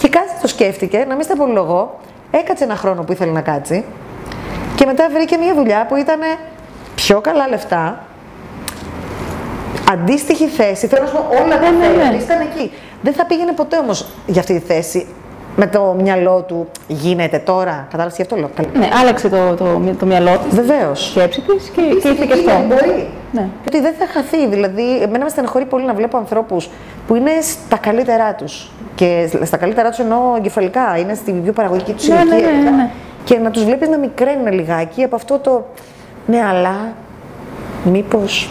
Και 0.00 0.08
κάτσε 0.08 0.34
το 0.40 0.48
σκέφτηκε, 0.48 1.04
να 1.08 1.14
μην 1.14 1.24
στα 1.24 1.32
απολογώ, 1.32 1.98
έκατσε 2.40 2.64
ένα 2.64 2.76
χρόνο 2.76 3.02
που 3.02 3.12
ήθελε 3.12 3.32
να 3.32 3.40
κάτσει 3.40 3.84
και 4.74 4.86
μετά 4.86 5.08
βρήκε 5.12 5.36
μια 5.36 5.54
δουλειά 5.54 5.86
που 5.86 5.96
ήταν 5.96 6.20
πιο 6.94 7.20
καλά 7.20 7.48
λεφτά, 7.48 8.04
αντίστοιχη 9.92 10.46
θέση. 10.46 10.86
Θέλω 10.86 11.02
να 11.02 11.08
σου 11.08 11.14
πω 11.14 11.42
όλα 11.42 11.58
τα 11.60 11.70
ναι, 11.70 11.84
θέλει, 11.84 11.96
ναι. 11.96 12.22
ήταν 12.22 12.40
εκεί. 12.40 12.72
Δεν 13.02 13.12
θα 13.12 13.26
πήγαινε 13.26 13.52
ποτέ 13.52 13.78
όμως 13.78 14.06
για 14.26 14.40
αυτή 14.40 14.60
τη 14.60 14.66
θέση 14.66 15.06
με 15.56 15.66
το 15.66 15.96
μυαλό 16.00 16.44
του 16.48 16.68
γίνεται 16.86 17.38
τώρα. 17.38 17.86
Κατάλαβες 17.90 18.16
γι' 18.16 18.22
αυτό 18.22 18.36
λέω. 18.36 18.50
Ναι, 18.72 18.88
άλλαξε 19.00 19.28
το, 19.28 19.54
το, 19.54 19.80
το 19.98 20.06
μυαλό 20.06 20.38
της, 20.38 20.54
Βεβαίως. 20.54 21.00
τη 21.00 21.10
σκέψη 21.10 21.40
της 21.40 21.68
και, 21.68 21.82
και 21.82 22.08
ήρθε 22.08 22.26
και 22.26 22.32
αυτό. 22.32 22.64
Μπορεί. 22.68 23.08
Ναι. 23.32 23.48
Ότι 23.66 23.80
δεν 23.80 23.94
θα 23.98 24.06
χαθεί. 24.06 24.46
Δηλαδή, 24.46 25.02
εμένα 25.02 25.24
με 25.24 25.30
στεναχωρεί 25.30 25.64
πολύ 25.64 25.84
να 25.84 25.94
βλέπω 25.94 26.16
ανθρώπους 26.16 26.70
που 27.06 27.14
είναι 27.14 27.30
στα 27.40 27.76
καλύτερά 27.76 28.34
τους. 28.34 28.70
Και 28.94 29.28
στα 29.44 29.56
καλύτερά 29.56 29.88
τους 29.88 29.98
εννοώ 29.98 30.18
εγκεφαλικά, 30.36 30.98
είναι 30.98 31.14
στην 31.14 31.42
πιο 31.42 31.52
παραγωγική 31.52 31.92
τους 31.92 32.08
Ναι, 32.08 32.14
ναι, 32.14 32.22
ηλικία. 32.22 32.50
ναι, 32.50 32.58
ναι, 32.58 32.70
ναι. 32.70 32.90
Και 33.24 33.38
να 33.38 33.50
τους 33.50 33.64
βλέπεις 33.64 33.88
να 33.88 33.98
μικραίνουν 33.98 34.52
λιγάκι 34.52 35.02
από 35.02 35.16
αυτό 35.16 35.38
το. 35.38 35.64
Ναι, 36.26 36.42
αλλά. 36.50 36.74
Μήπως. 37.84 38.50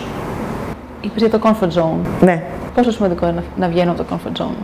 Είπες 1.02 1.22
για 1.22 1.30
το 1.30 1.40
comfort 1.44 1.80
zone. 1.82 2.08
Ναι. 2.22 2.44
Πόσο 2.76 2.92
σημαντικό 2.92 3.28
είναι 3.28 3.44
να, 3.56 3.66
να 3.66 3.72
βγαίνω 3.72 3.92
από 3.92 4.04
το 4.04 4.08
comfort 4.16 4.42
zone; 4.42 4.56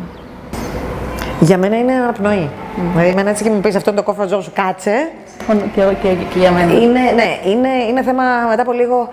Για 1.39 1.57
μένα 1.57 1.77
είναι 1.77 1.93
αναπνοή. 1.93 2.49
Δηλαδή, 2.91 3.09
εμένα 3.09 3.29
έτσι 3.29 3.43
και 3.43 3.49
μου 3.49 3.59
πεις 3.59 3.75
αυτό 3.75 3.91
είναι 3.91 4.01
το 4.01 4.13
comfort 4.17 4.35
zone 4.37 4.43
σου, 4.43 4.51
κάτσε. 4.53 5.09
Μόνο 5.47 5.59
Και, 5.75 5.81
και, 6.01 6.07
και 6.33 6.39
για 6.39 6.51
μένα. 6.51 6.73
Είναι, 6.73 6.99
ναι, 7.15 7.51
είναι, 7.51 7.69
είναι 7.89 8.03
θέμα 8.03 8.23
μετά 8.49 8.61
από 8.61 8.71
λίγο. 8.71 9.09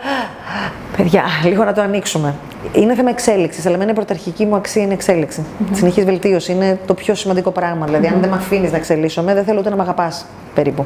Παιδιά, 0.96 1.22
λίγο 1.44 1.64
να 1.64 1.72
το 1.72 1.80
ανοίξουμε. 1.80 2.34
Είναι 2.72 2.94
θέμα 2.94 3.10
εξέλιξης, 3.10 3.66
αλλά 3.66 3.74
εμένα 3.74 3.90
η 3.90 3.94
πρωταρχική 3.94 4.46
μου 4.46 4.56
αξία 4.56 4.82
είναι 4.82 4.92
εξέλιξη. 4.92 5.44
Συνεχής 5.72 6.04
βελτίωση 6.04 6.52
είναι 6.52 6.78
το 6.86 6.94
πιο 6.94 7.14
σημαντικό 7.14 7.50
πράγμα. 7.50 7.86
Δηλαδή, 7.86 8.06
αν 8.06 8.20
δεν 8.20 8.30
με 8.30 8.36
αφήνεις 8.36 8.70
να 8.70 8.76
εξελίσσομαι, 8.76 9.34
δεν 9.34 9.44
θέλω 9.44 9.58
ούτε 9.58 9.70
να 9.70 9.76
με 9.76 9.82
αγαπάς 9.82 10.26
περίπου. 10.54 10.84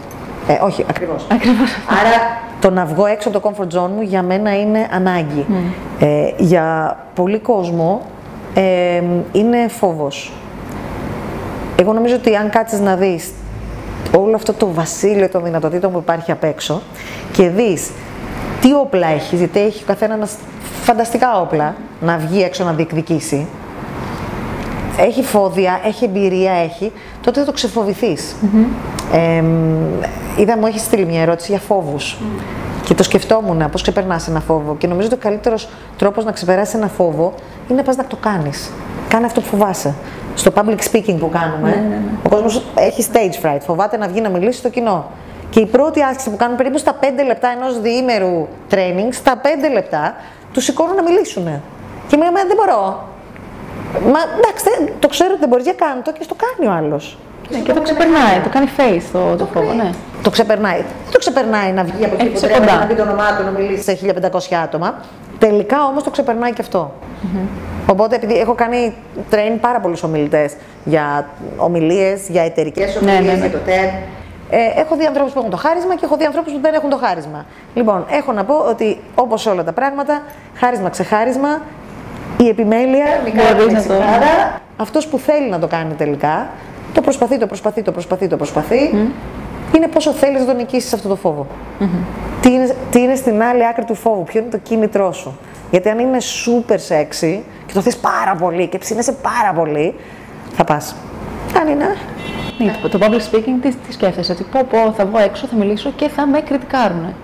Ε, 0.48 0.58
όχι, 0.64 0.84
ακριβώς. 0.88 1.26
Ακριβώς. 1.32 1.70
Άρα 2.00 2.38
το 2.60 2.70
να 2.70 2.84
βγω 2.84 3.06
έξω 3.06 3.28
από 3.28 3.40
το 3.40 3.50
comfort 3.50 3.78
zone 3.78 3.90
μου 3.96 4.02
για 4.02 4.22
μένα 4.22 4.60
είναι 4.60 4.88
ανάγκη. 4.90 5.46
Ε, 5.98 6.30
για 6.36 6.96
πολύ 7.14 7.38
κόσμο 7.38 8.02
ε, 8.54 9.02
είναι 9.32 9.68
φόβος. 9.68 10.32
Εγώ 11.80 11.92
νομίζω 11.92 12.14
ότι 12.14 12.34
αν 12.34 12.50
κάτσεις 12.50 12.80
να 12.80 12.96
δεις 12.96 13.30
όλο 14.16 14.34
αυτό 14.34 14.52
το 14.52 14.72
βασίλειο 14.72 15.28
των 15.28 15.44
δυνατοτήτων 15.44 15.92
που 15.92 15.98
υπάρχει 15.98 16.30
απ' 16.30 16.44
έξω 16.44 16.82
και 17.32 17.48
δεις 17.48 17.90
τι 18.60 18.72
όπλα 18.74 19.06
έχεις, 19.06 19.38
γιατί 19.38 19.60
έχει 19.60 19.82
ο 19.82 19.86
καθένας 19.86 20.32
φανταστικά 20.82 21.40
όπλα 21.40 21.74
να 22.00 22.16
βγει 22.16 22.42
έξω 22.42 22.64
να 22.64 22.72
διεκδικήσει, 22.72 23.46
έχει 24.98 25.22
φόβια, 25.22 25.80
έχει 25.84 26.04
εμπειρία, 26.04 26.52
έχει, 26.52 26.92
τότε 27.20 27.40
θα 27.40 27.46
το 27.46 27.52
ξεφοβηθείς. 27.52 28.36
Ε, 29.12 29.42
είδα 30.36 30.56
μου 30.58 30.66
έχεις 30.66 30.82
στείλει 30.82 31.04
μια 31.06 31.20
ερώτηση 31.20 31.50
για 31.50 31.60
φόβους. 31.60 32.16
Και 32.84 32.94
το 32.94 33.02
σκεφτόμουν 33.02 33.70
πώς 33.70 33.82
ξεπερνάς 33.82 34.28
ένα 34.28 34.40
φόβο. 34.40 34.74
Και 34.78 34.86
νομίζω 34.86 35.06
ότι 35.06 35.16
ο 35.16 35.18
καλύτερος 35.22 35.68
τρόπος 35.98 36.24
να 36.24 36.32
ξεπεράσει 36.32 36.76
ένα 36.76 36.88
φόβο 36.88 37.32
είναι 37.68 37.78
να 37.78 37.82
πας 37.84 37.96
να 37.96 38.04
το 38.04 38.16
κάνεις. 38.16 38.70
Κάνε 39.08 39.26
αυτό 39.26 39.40
που 39.40 39.46
φοβάσαι. 39.46 39.94
Στο 40.34 40.52
public 40.54 40.78
speaking 40.92 41.16
που 41.18 41.28
κάνουμε, 41.28 41.68
Ναι, 41.70 41.74
ναι, 41.76 41.80
ναι. 41.88 42.00
ο 42.22 42.28
κόσμος 42.28 42.62
έχει 42.74 43.06
stage 43.12 43.46
fright. 43.46 43.60
Φοβάται 43.60 43.96
να 43.96 44.08
βγει 44.08 44.20
να 44.20 44.28
μιλήσει 44.28 44.58
στο 44.58 44.68
κοινό. 44.68 45.06
Και 45.50 45.60
η 45.60 45.66
πρώτη 45.66 46.02
άσκηση 46.02 46.30
που 46.30 46.36
κάνουμε 46.36 46.56
περίπου 46.56 46.78
στα 46.78 46.92
5 47.00 47.04
λεπτά 47.26 47.48
ενός 47.48 47.80
διήμερου 47.80 48.46
training, 48.70 49.08
στα 49.10 49.40
5 49.42 49.46
λεπτά 49.72 50.14
τους 50.52 50.64
σηκώνουν 50.64 50.94
να 50.94 51.02
μιλήσουν. 51.02 51.44
Και 52.08 52.16
μου 52.16 52.22
λέμε, 52.22 52.40
δεν 52.46 52.56
μπορώ. 52.56 53.08
Μα 54.12 54.20
εντάξει, 54.38 54.64
δεν- 54.64 54.92
το 54.98 55.08
ξέρω 55.08 55.30
ότι 55.30 55.40
δεν 55.40 55.48
μπορεί, 55.48 55.62
για 55.62 55.72
κάνω 55.72 56.00
το 56.04 56.12
και 56.12 56.22
στο 56.22 56.34
κάνει 56.44 56.70
ο 56.70 56.72
άλλος. 56.76 57.18
Ναι, 57.50 57.58
και 57.58 57.72
το 57.72 57.82
ξεπερνάει, 57.82 58.38
το 58.44 58.48
κάνει 58.48 58.68
face 58.76 59.02
το, 59.12 59.36
το 59.36 59.44
φόβο, 59.54 59.72
ναι. 59.72 59.90
Το 60.22 60.30
ξεπερνάει. 60.30 60.76
Δεν 60.76 61.12
το 61.12 61.18
ξεπερνάει 61.18 61.72
να 61.72 61.84
βγει 61.84 62.04
από 62.04 62.14
εκεί 62.14 62.22
Έχει 62.24 62.32
που 62.32 62.38
σε 62.38 62.46
τρέχει, 62.46 62.60
κοντά. 62.60 62.78
να 62.78 62.86
πει 62.86 62.94
το 62.94 63.02
όνομά 63.02 63.36
του, 63.36 63.44
να 63.44 63.50
μιλήσει 63.50 63.82
σε 63.82 63.94
1500 63.94 64.54
άτομα. 64.64 65.00
Τελικά 65.38 65.84
όμως 65.84 66.02
το 66.02 66.10
ξεπερνάει 66.10 66.52
και 66.52 66.60
αυτό. 66.62 66.92
Οπότε, 67.86 68.14
επειδή 68.16 68.38
έχω 68.38 68.54
κάνει 68.54 68.94
train 69.30 69.56
πάρα 69.60 69.80
πολλούς 69.80 70.02
ομιλητές 70.02 70.52
για 70.84 71.26
ομιλίες, 71.56 72.28
για 72.28 72.42
εταιρικές 72.42 72.98
Ναι, 73.00 73.10
ομιλίες, 73.12 73.34
ναι, 73.34 73.40
ναι. 73.40 73.46
για 73.46 73.58
το 73.58 73.64
TED. 73.66 74.02
Ε, 74.50 74.80
έχω 74.80 74.96
δει 74.96 75.04
ανθρώπους 75.04 75.32
που 75.32 75.38
έχουν 75.38 75.50
το 75.50 75.56
χάρισμα 75.56 75.94
και 75.96 76.04
έχω 76.04 76.16
δει 76.16 76.24
ανθρώπους 76.24 76.52
που 76.52 76.58
δεν 76.60 76.74
έχουν 76.74 76.90
το 76.90 76.96
χάρισμα. 76.96 77.44
Λοιπόν, 77.74 78.06
έχω 78.10 78.32
να 78.32 78.44
πω 78.44 78.54
ότι 78.54 79.00
όπως 79.14 79.46
όλα 79.46 79.64
τα 79.64 79.72
πράγματα, 79.72 80.22
χάρισμα 80.54 80.88
ξεχάρισμα, 80.88 81.60
η 82.36 82.48
επιμέλεια, 82.48 83.04
Μπορείς 83.56 83.72
να 83.72 83.82
το- 83.82 84.02
αυτός 84.76 85.06
που 85.06 85.18
θέλει 85.18 85.48
να 85.50 85.58
το 85.58 85.66
κάνει 85.66 85.92
τελικά, 85.94 86.48
το 86.92 87.00
προσπαθεί, 87.00 87.38
το 87.38 87.46
προσπαθεί, 87.46 87.82
το 87.82 87.92
προσπαθεί, 87.92 88.26
το 88.28 88.36
προσπαθεί. 88.36 88.88
Είναι 89.76 89.86
πόσο 89.88 90.10
θέλεις 90.12 90.40
να 90.40 90.46
τον 90.46 90.56
νικήσεις 90.56 90.92
αυτό 90.92 91.08
το 91.08 91.16
φόβο. 91.16 91.46
Τι, 92.40 92.52
είναι, 92.52 92.74
τι 92.90 93.00
είναι 93.00 93.14
στην 93.14 93.42
άλλη 93.42 93.66
άκρη 93.66 93.84
του 93.84 93.94
φόβου, 93.94 94.24
ποιο 94.24 94.40
είναι 94.40 94.50
το 94.50 94.58
κίνητρό 94.58 95.12
σου. 95.12 95.38
Γιατί 95.70 95.88
αν 95.88 95.98
είναι 95.98 96.18
super 96.46 96.72
sexy 96.74 97.38
και 97.66 97.72
το 97.74 97.80
θες 97.80 97.96
πάρα 97.96 98.34
πολύ 98.38 98.66
και 98.66 98.78
ψήνεσαι 98.78 99.12
πάρα 99.12 99.52
πολύ, 99.54 99.94
θα 100.56 100.64
πας. 100.64 100.94
Αν 101.56 101.68
είναι, 101.68 101.96
Ναι, 102.58 102.78
το, 102.82 102.88
το 102.88 102.98
public 103.02 103.34
speaking 103.34 103.58
τι, 103.62 103.74
τι 103.74 103.92
σκέφτεσαι, 103.92 104.32
ότι 104.32 104.42
πω, 104.42 104.66
πω, 104.70 104.92
θα 104.92 105.06
βγω 105.06 105.18
έξω, 105.18 105.46
θα 105.46 105.56
μιλήσω 105.56 105.90
και 105.96 106.08
θα 106.08 106.26
με 106.26 106.40
κριτικάρουν. 106.40 107.14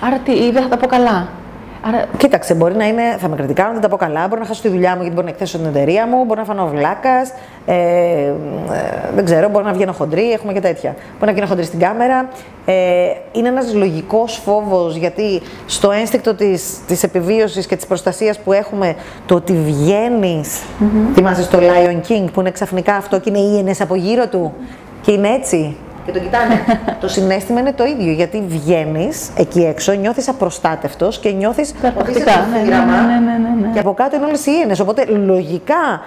Άρα 0.00 0.18
τι, 0.18 0.32
ή 0.32 0.50
δεν 0.50 0.62
θα 0.62 0.68
τα 0.68 0.76
πω 0.76 0.86
καλά; 0.86 1.28
Άρα, 1.86 2.04
Κοίταξε, 2.16 2.54
μπορεί 2.54 2.74
να 2.74 2.86
είναι, 2.86 3.02
θα 3.18 3.28
με 3.28 3.36
κριτικάρουν, 3.36 3.72
δεν 3.72 3.82
τα 3.82 3.88
πω 3.88 3.96
καλά, 3.96 4.28
μπορεί 4.28 4.40
να 4.40 4.46
χάσω 4.46 4.62
τη 4.62 4.68
δουλειά 4.68 4.90
μου 4.90 5.00
γιατί 5.00 5.14
μπορεί 5.14 5.26
να 5.26 5.32
εκθέσω 5.32 5.58
την 5.58 5.66
εταιρεία 5.66 6.06
μου, 6.06 6.24
μπορεί 6.24 6.38
να 6.38 6.44
φανώ 6.44 6.66
βλάκας, 6.66 7.32
ε, 7.66 7.74
ε, 7.74 8.32
δεν 9.14 9.24
ξέρω, 9.24 9.48
μπορεί 9.48 9.64
να 9.64 9.72
βγαίνω 9.72 9.92
χοντρή, 9.92 10.32
έχουμε 10.32 10.52
και 10.52 10.60
τέτοια. 10.60 10.94
Μπορεί 11.12 11.26
να 11.26 11.32
βγαίνω 11.32 11.46
χοντρή 11.46 11.64
στην 11.64 11.78
κάμερα. 11.78 12.28
Ε, 12.64 12.74
είναι 13.32 13.48
ένας 13.48 13.74
λογικός 13.74 14.40
φόβος 14.44 14.96
γιατί 14.96 15.42
στο 15.66 15.90
ένστικτο 15.90 16.34
της 16.34 16.78
της 16.86 17.02
επιβίωσης 17.02 17.66
και 17.66 17.76
της 17.76 17.86
προστασίας 17.86 18.38
που 18.38 18.52
έχουμε, 18.52 18.94
το 19.26 19.34
ότι 19.34 19.52
βγαίνεις. 19.52 20.62
Θυμάσαι 21.14 21.42
στο 21.42 21.58
Lion 21.58 22.10
King 22.10 22.24
που 22.32 22.40
είναι 22.40 22.50
ξαφνικά 22.50 22.94
αυτό 22.94 23.20
και 23.20 23.30
είναι 23.30 23.38
ίενες 23.38 23.80
από 23.80 23.94
γύρω 23.94 24.28
του 24.28 24.52
και 25.00 25.12
είναι 25.12 25.28
έτσι. 25.28 25.76
Και 26.04 26.12
το 26.12 26.18
κοιτάνε. 26.18 26.64
το 27.00 27.08
συνέστημα 27.08 27.60
είναι 27.60 27.72
το 27.72 27.84
ίδιο. 27.84 28.12
Γιατί 28.12 28.42
βγαίνεις 28.48 29.30
εκεί 29.36 29.60
έξω, 29.60 29.92
νιώθεις 29.92 30.28
απροστάτευτος 30.28 31.18
και 31.18 31.30
νιώθεις 31.30 31.70
ότι 31.70 31.78
είσαι 31.78 31.88
Υπερπρακτικά, 31.88 32.30
στο 32.32 32.40
ναι, 32.50 32.58
ναι, 32.58 32.64
θύραμα 32.64 33.00
ναι, 33.00 33.18
ναι, 33.18 33.38
ναι, 33.38 33.66
ναι. 33.66 33.72
και 33.72 33.78
από 33.78 33.94
κάτω 33.94 34.16
είναι 34.16 34.24
όλες 34.24 34.46
οι 34.46 34.50
ίενε. 34.58 34.74
Οπότε 34.80 35.04
λογικά 35.04 36.02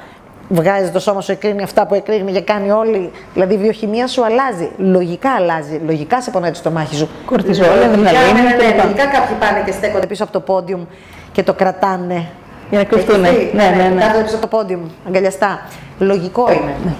βγάζεις 0.49 0.91
το 0.91 0.99
σώμα 0.99 1.21
σου, 1.21 1.31
εκρίνει 1.31 1.63
αυτά 1.63 1.87
που 1.87 1.93
εκρίνει 1.93 2.31
και 2.31 2.41
κάνει 2.41 2.71
όλη. 2.71 3.11
Δηλαδή 3.33 3.53
η 3.53 3.57
βιοχημία 3.57 4.07
σου 4.07 4.25
αλλάζει. 4.25 4.69
Λογικά 4.77 5.31
αλλάζει. 5.31 5.81
Λογικά 5.85 6.21
σε 6.21 6.31
πονάει 6.31 6.51
το 6.51 6.57
στομάχι 6.57 6.95
σου. 6.95 7.09
Κορτιζόλ, 7.25 7.67
Λογικά, 7.67 7.85
αδρεναλίνη 7.85 8.31
ναι, 8.33 8.41
ναι, 8.41 8.55
ναι, 8.55 8.71
κλπ. 8.71 8.83
Λογικά 8.83 9.05
κάποιοι 9.05 9.35
πάνε 9.39 9.61
και 9.65 9.71
στέκονται 9.71 10.07
πίσω 10.07 10.23
από 10.23 10.31
το 10.31 10.39
πόντιουμ 10.39 10.81
και 11.31 11.43
το 11.43 11.53
κρατάνε. 11.53 12.25
για 12.69 12.79
να 12.79 12.85
κρυφτούν. 12.85 13.19
Ναι, 13.19 13.27
Έχει 13.27 13.37
δει, 13.37 13.51
ναι, 13.57 13.91
ναι. 13.95 14.01
Κάθονται 14.01 14.23
πίσω 14.23 14.35
από 14.35 14.47
το 14.47 14.57
πόντιουμ, 14.57 14.81
αγκαλιαστά. 15.07 15.61
Λογικό 15.99 16.51
είναι. 16.51 16.95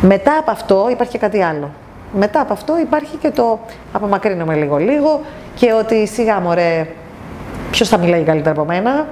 Μετά 0.00 0.36
από 0.38 0.50
αυτό 0.50 0.86
υπάρχει 0.90 1.12
και 1.12 1.18
κάτι 1.18 1.42
άλλο. 1.42 1.70
Μετά 2.12 2.40
από 2.40 2.52
αυτό 2.52 2.78
υπάρχει 2.78 3.16
και 3.16 3.30
το 3.30 3.58
απομακρύνομαι 3.92 4.54
λίγο-λίγο 4.54 5.20
και 5.54 5.72
ότι 5.72 6.06
σιγά 6.06 6.40
μωρέ, 6.40 6.86
ποιος 7.70 7.88
θα 7.88 7.98
μιλάει 7.98 8.22
καλύτερα 8.22 8.50
από 8.50 8.64
μένα. 8.64 9.06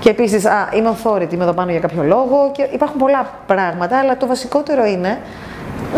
Και 0.00 0.10
επίσης, 0.10 0.44
είμαι 0.74 0.96
authority, 0.96 1.32
είμαι 1.32 1.42
εδώ 1.42 1.52
πάνω 1.52 1.70
για 1.70 1.80
κάποιο 1.80 2.02
λόγο. 2.02 2.50
Και 2.52 2.68
υπάρχουν 2.72 2.98
πολλά 2.98 3.30
πράγματα, 3.46 3.98
αλλά 3.98 4.16
το 4.16 4.26
βασικότερο 4.26 4.84
είναι 4.84 5.18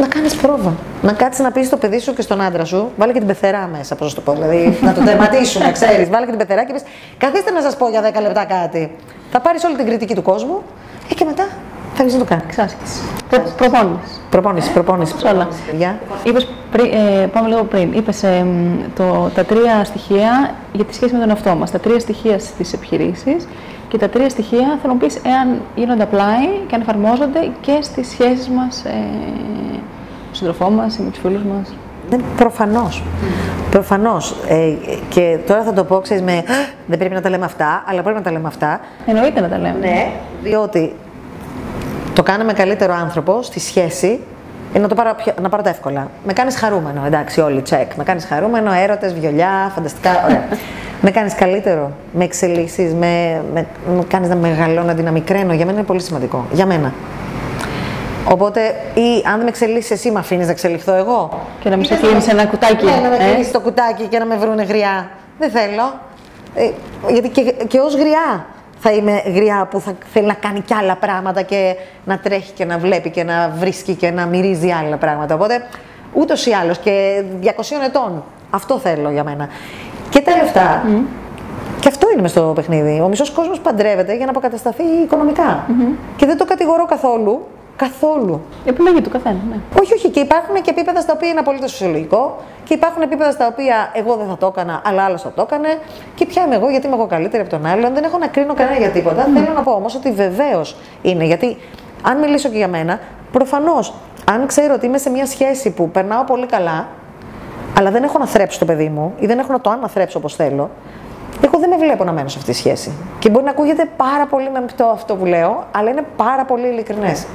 να 0.00 0.06
κάνεις 0.06 0.34
πρόβα. 0.34 0.72
Να 1.02 1.12
κάτσεις 1.12 1.44
να 1.44 1.50
πεις 1.52 1.66
στο 1.66 1.76
παιδί 1.76 1.98
σου 1.98 2.14
και 2.14 2.22
στον 2.22 2.40
άντρα 2.40 2.64
σου, 2.64 2.90
βάλε 2.96 3.12
και 3.12 3.18
την 3.18 3.28
πεθερά 3.28 3.70
μέσα, 3.76 3.94
πώς 3.94 4.14
το 4.14 4.20
πω. 4.20 4.32
Δηλαδή, 4.32 4.78
να 4.82 4.92
το 4.94 5.00
τερματίσουμε, 5.04 5.72
ξέρεις. 5.78 6.08
Βάλε 6.08 6.24
και 6.24 6.30
την 6.30 6.40
πεθερά 6.46 6.64
και 6.64 6.72
πεις, 6.72 6.82
καθίστε 7.18 7.50
να 7.50 7.60
σας 7.60 7.76
πω 7.76 7.88
για 7.88 8.00
10 8.00 8.20
λεπτά 8.20 8.44
κάτι. 8.44 8.96
Θα 9.30 9.40
πάρεις 9.40 9.64
όλη 9.64 9.76
την 9.76 9.86
κριτική 9.86 10.14
του 10.14 10.22
κόσμου 10.22 10.62
ε, 11.10 11.14
και 11.14 11.24
μετά 11.24 11.46
θα 11.94 12.04
βγει 12.04 12.12
να 12.12 12.18
το 12.18 12.24
κάνεις. 12.24 12.44
Εξάσκηση. 12.44 13.00
Προ, 13.28 13.38
προπόνηση. 13.56 14.20
Προπόνηση, 14.30 14.72
προπόνηση. 14.72 15.14
Σε 15.18 15.26
όλα. 15.26 15.32
προπόνηση, 15.34 15.62
παιδιά. 15.70 15.98
Είπες 16.24 16.48
πριν, 16.72 16.84
ε, 16.84 17.26
πάμε 17.26 17.48
λίγο 17.48 17.62
πριν. 17.64 17.92
Είπες 17.92 18.22
ε, 18.22 18.44
μ, 18.44 18.92
το, 18.96 19.30
τα 19.34 19.44
τρία 19.44 19.84
στοιχεία 19.84 20.54
για 20.72 20.84
τη 20.84 20.94
σχέση 20.94 21.12
με 21.12 21.18
τον 21.20 21.28
εαυτό 21.30 21.54
μας. 21.54 21.70
Τα 21.70 21.78
τρία 21.78 22.00
στοιχεία 22.00 22.38
στις 22.38 22.72
επιχειρήσεις 22.72 23.46
και 23.88 23.98
τα 23.98 24.08
τρία 24.08 24.28
στοιχεία 24.28 24.58
θέλω 24.66 24.78
να 24.82 24.92
μου 24.92 24.98
πεις 24.98 25.16
εάν 25.16 25.60
γίνονται 25.74 26.08
apply 26.10 26.64
και 26.66 26.74
αν 26.74 26.80
εφαρμόζονται 26.80 27.50
και 27.60 27.78
στις 27.80 28.08
σχέσεις 28.08 28.48
μας 28.48 28.84
ε, 28.84 28.90
με 28.90 29.80
τον 30.26 30.34
σύντροφό 30.34 30.70
μας 30.70 30.96
ή 30.96 31.02
με 31.02 31.10
τους 31.10 31.20
φίλους 31.20 31.42
μας. 31.42 31.74
Ναι, 32.10 32.16
προφανώς. 32.36 33.02
Προφανώς. 33.70 34.34
Ε, 34.48 34.74
και 35.08 35.38
τώρα 35.46 35.62
θα 35.62 35.72
το 35.72 35.84
πω, 35.84 36.00
ξέρεις, 36.00 36.22
με 36.22 36.42
δεν 36.86 36.98
πρέπει 36.98 37.14
να 37.14 37.20
τα 37.20 37.30
λέμε 37.30 37.44
αυτά, 37.44 37.84
αλλά 37.86 38.02
πρέπει 38.02 38.16
να 38.16 38.24
τα 38.24 38.30
λέμε 38.32 38.48
αυτά. 38.48 38.80
Εννοείται 39.06 39.40
να 39.40 39.48
τα 39.48 39.58
λέμε. 39.58 39.78
Ναι. 39.80 40.10
Διότι 40.42 40.94
το 42.20 42.26
κάναμε 42.30 42.52
καλύτερο 42.52 42.94
άνθρωπο 42.94 43.42
στη 43.42 43.60
σχέση 43.60 44.20
είναι 44.72 44.82
να, 44.82 44.88
το 44.88 44.94
πάρω, 44.94 45.14
πιο- 45.16 45.34
να 45.42 45.48
πάρω 45.48 45.62
τα 45.62 45.68
εύκολα. 45.68 46.10
Με 46.24 46.32
κάνεις 46.32 46.56
χαρούμενο, 46.56 47.02
εντάξει, 47.06 47.40
όλοι 47.40 47.62
τσεκ. 47.62 47.94
Με 47.94 48.04
κάνεις 48.04 48.24
χαρούμενο, 48.24 48.72
έρωτες, 48.72 49.14
βιολιά, 49.14 49.72
φανταστικά, 49.74 50.10
ωραία. 50.24 50.44
με 51.04 51.10
κάνεις 51.10 51.34
καλύτερο, 51.34 51.90
με 52.12 52.24
εξελίσσεις, 52.24 52.94
με, 52.94 53.42
με, 53.54 53.66
με 53.96 54.04
κάνεις 54.08 54.28
να 54.28 54.34
μεγαλώνω, 54.34 54.82
να 54.82 54.94
δυναμικραίνω. 54.94 55.52
Για 55.52 55.64
μένα 55.66 55.78
είναι 55.78 55.86
πολύ 55.86 56.00
σημαντικό. 56.00 56.46
Για 56.52 56.66
μένα. 56.66 56.92
Οπότε, 58.28 58.60
ή 58.94 59.22
αν 59.26 59.34
δεν 59.34 59.42
με 59.42 59.48
εξελίσσεις 59.48 59.90
εσύ, 59.90 60.10
με 60.10 60.18
αφήνεις 60.18 60.46
να 60.46 60.52
εξελιχθώ 60.52 60.94
εγώ. 60.94 61.46
Και 61.60 61.68
να 61.68 61.76
μην 61.76 61.84
Ή 61.84 61.86
σε 61.88 61.94
δεν 61.94 62.02
κλείνεις 62.04 62.24
θέλω- 62.24 62.40
ένα 62.40 62.50
κουτάκι, 62.50 62.84
Ναι, 62.84 62.90
να 63.02 63.08
με 63.08 63.16
ε; 63.16 63.34
κλείσει 63.34 63.52
το 63.52 63.60
κουτάκι 63.60 64.02
και 64.06 64.18
να 64.18 64.24
με 64.24 64.36
βρούνε 64.36 64.62
γριά. 64.62 65.10
Δεν 65.38 65.50
θέλω. 65.50 66.00
Ε, 66.54 66.70
γιατί 67.12 67.28
και, 67.28 67.54
και 67.68 67.78
ως 67.78 67.94
γριά 67.94 68.44
θα 68.82 68.90
είμαι 68.92 69.22
γριά 69.34 69.66
που 69.70 69.80
θα 69.80 69.92
θέλει 70.12 70.26
να 70.26 70.34
κάνει 70.34 70.60
κι 70.60 70.74
άλλα 70.74 70.96
πράγματα 70.96 71.42
και 71.42 71.76
να 72.04 72.18
τρέχει 72.18 72.52
και 72.52 72.64
να 72.64 72.78
βλέπει 72.78 73.10
και 73.10 73.24
να 73.24 73.52
βρίσκει 73.58 73.94
και 73.94 74.10
να 74.10 74.26
μυρίζει 74.26 74.70
άλλα 74.70 74.96
πράγματα. 74.96 75.34
Οπότε 75.34 75.66
ούτως 76.12 76.46
ή 76.46 76.52
άλλως 76.52 76.78
και 76.78 77.24
200 77.42 77.46
ετών. 77.84 78.24
Αυτό 78.50 78.78
θέλω 78.78 79.10
για 79.10 79.24
μένα. 79.24 79.48
Και 80.10 80.20
τα 80.20 80.36
λεφτά. 80.36 80.82
Και 81.80 81.88
αυτό 81.88 82.10
είναι 82.12 82.22
μες 82.22 82.30
στο 82.30 82.52
παιχνίδι. 82.54 83.00
Ο 83.00 83.08
μισός 83.08 83.30
κόσμος 83.30 83.60
παντρεύεται 83.60 84.16
για 84.16 84.24
να 84.24 84.30
αποκατασταθεί 84.30 84.82
οικονομικά. 85.04 85.66
Και 86.16 86.26
δεν 86.26 86.36
το 86.36 86.44
κατηγορώ 86.44 86.86
καθόλου. 86.86 87.46
Καθόλου. 87.84 88.40
Επιλογή 88.64 89.00
του 89.00 89.10
καθένα, 89.10 89.38
ναι. 89.50 89.56
Όχι, 89.80 89.94
όχι. 89.94 90.08
Και 90.08 90.20
υπάρχουν 90.20 90.54
και 90.54 90.70
επίπεδα 90.70 91.00
στα 91.00 91.12
οποία 91.16 91.28
είναι 91.28 91.38
απολύτως 91.38 91.70
φυσιολογικό. 91.70 92.36
Και 92.64 92.74
υπάρχουν 92.74 93.02
επίπεδα 93.02 93.30
στα 93.30 93.46
οποία 93.46 93.90
εγώ 93.92 94.14
δεν 94.16 94.26
θα 94.26 94.36
το 94.36 94.46
έκανα, 94.46 94.82
αλλά 94.84 95.02
άλλος 95.02 95.22
θα 95.22 95.32
το 95.32 95.42
έκανε. 95.42 95.68
Και 96.14 96.26
ποια 96.26 96.44
είμαι 96.44 96.54
εγώ, 96.54 96.70
γιατί 96.70 96.86
είμαι 96.86 96.96
εγώ 96.96 97.06
καλύτερη 97.06 97.42
από 97.42 97.50
τον 97.50 97.66
άλλον. 97.66 97.94
Δεν 97.94 98.04
έχω 98.04 98.18
να 98.18 98.26
κρίνω 98.26 98.54
κανένα 98.54 98.76
για 98.76 98.88
τίποτα. 98.88 99.22
Θέλω 99.34 99.52
να 99.54 99.62
πω 99.62 99.72
όμως 99.72 99.94
ότι 99.94 100.12
βεβαίως 100.12 100.76
είναι. 101.02 101.24
Γιατί 101.24 101.56
αν 102.02 102.18
μιλήσω 102.18 102.48
και 102.48 102.56
για 102.56 102.68
μένα, 102.68 103.00
προφανώς, 103.32 103.94
αν 104.24 104.46
ξέρω 104.46 104.74
ότι 104.74 104.86
είμαι 104.86 104.98
σε 104.98 105.10
μια 105.10 105.26
σχέση 105.26 105.70
που 105.70 105.90
περνάω 105.90 106.24
πολύ 106.24 106.46
καλά, 106.46 106.88
αλλά 107.78 107.90
δεν 107.90 108.02
έχω 108.02 108.18
να 108.18 108.26
θρέψω 108.26 108.58
το 108.58 108.64
παιδί 108.64 108.88
μου 108.88 109.14
ή 109.18 109.26
δεν 109.26 109.38
έχω 109.38 109.52
να 109.52 109.60
το 109.60 109.70
αναθρέψω 109.70 110.18
όπως 110.18 110.34
θέλω, 110.34 110.70
εγώ 111.44 111.58
δεν 111.58 111.68
με 111.68 111.76
βλέπω 111.76 112.04
να 112.04 112.12
μένω 112.12 112.28
σε 112.28 112.38
αυτή 112.38 112.50
τη 112.50 112.56
σχέση. 112.56 112.92
Και 113.18 113.30
μπορεί 113.30 113.44
να 113.44 113.50
ακούγεται 113.50 113.88
πάρα 113.96 114.26
πολύ 114.26 114.50
μεμπτό 114.50 114.84
αυτό 114.84 115.16
που 115.16 115.24
λέω, 115.24 115.64
αλλά 115.70 115.90
είναι 115.90 116.04
πάρα 116.16 116.44
πολύ 116.44 116.66
ειλικρινές. 116.66 117.26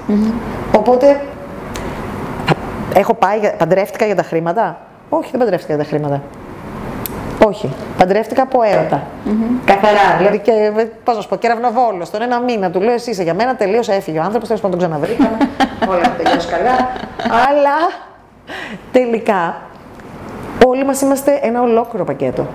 Οπότε 0.77 1.21
Έχω 2.97 3.13
πάει, 3.13 3.37
για- 3.39 3.53
παντρεύτηκα 3.53 4.05
για 4.05 4.15
τα 4.15 4.23
χρήματα; 4.23 4.77
Όχι, 5.09 5.29
δεν 5.31 5.39
παντρεύτηκα 5.39 5.73
για 5.75 5.83
τα 5.83 5.89
χρήματα. 5.89 6.21
Όχι. 7.45 7.69
Παντρεύτηκα 7.97 8.41
από 8.41 8.61
έρωτα. 8.63 9.03
Καθαρά. 9.65 10.15
Δηλαδή, 10.17 10.39
και, 10.39 10.51
πώς 11.03 11.15
να 11.15 11.21
σου 11.21 11.27
πω, 11.27 11.35
κεραυνοβόλος. 11.35 12.09
Τον 12.09 12.21
ένα 12.21 12.39
μήνα 12.39 12.71
του 12.71 12.79
λέω: 12.81 12.93
Εσύ 12.93 13.09
είσαι 13.09 13.23
για 13.23 13.33
μένα, 13.33 13.55
τελείωσε, 13.55 13.93
έφυγε 13.93 14.19
ο 14.19 14.21
άνθρωπος. 14.21 14.47
Τέλος 14.47 14.61
πάντων, 14.61 14.79
τον 14.79 14.87
ξαναβρήκαμε. 14.89 15.37
Όλα 15.89 15.99
έχουν 15.99 16.13
τελειώσει 16.23 16.47
καλά. 16.47 16.71
Αλλά 17.47 17.75
τελικά 18.91 19.55
όλοι 20.67 20.85
μας 20.85 21.01
είμαστε 21.01 21.39
ένα 21.41 21.61
ολόκληρο 21.61 22.05
πακέτο. 22.05 22.47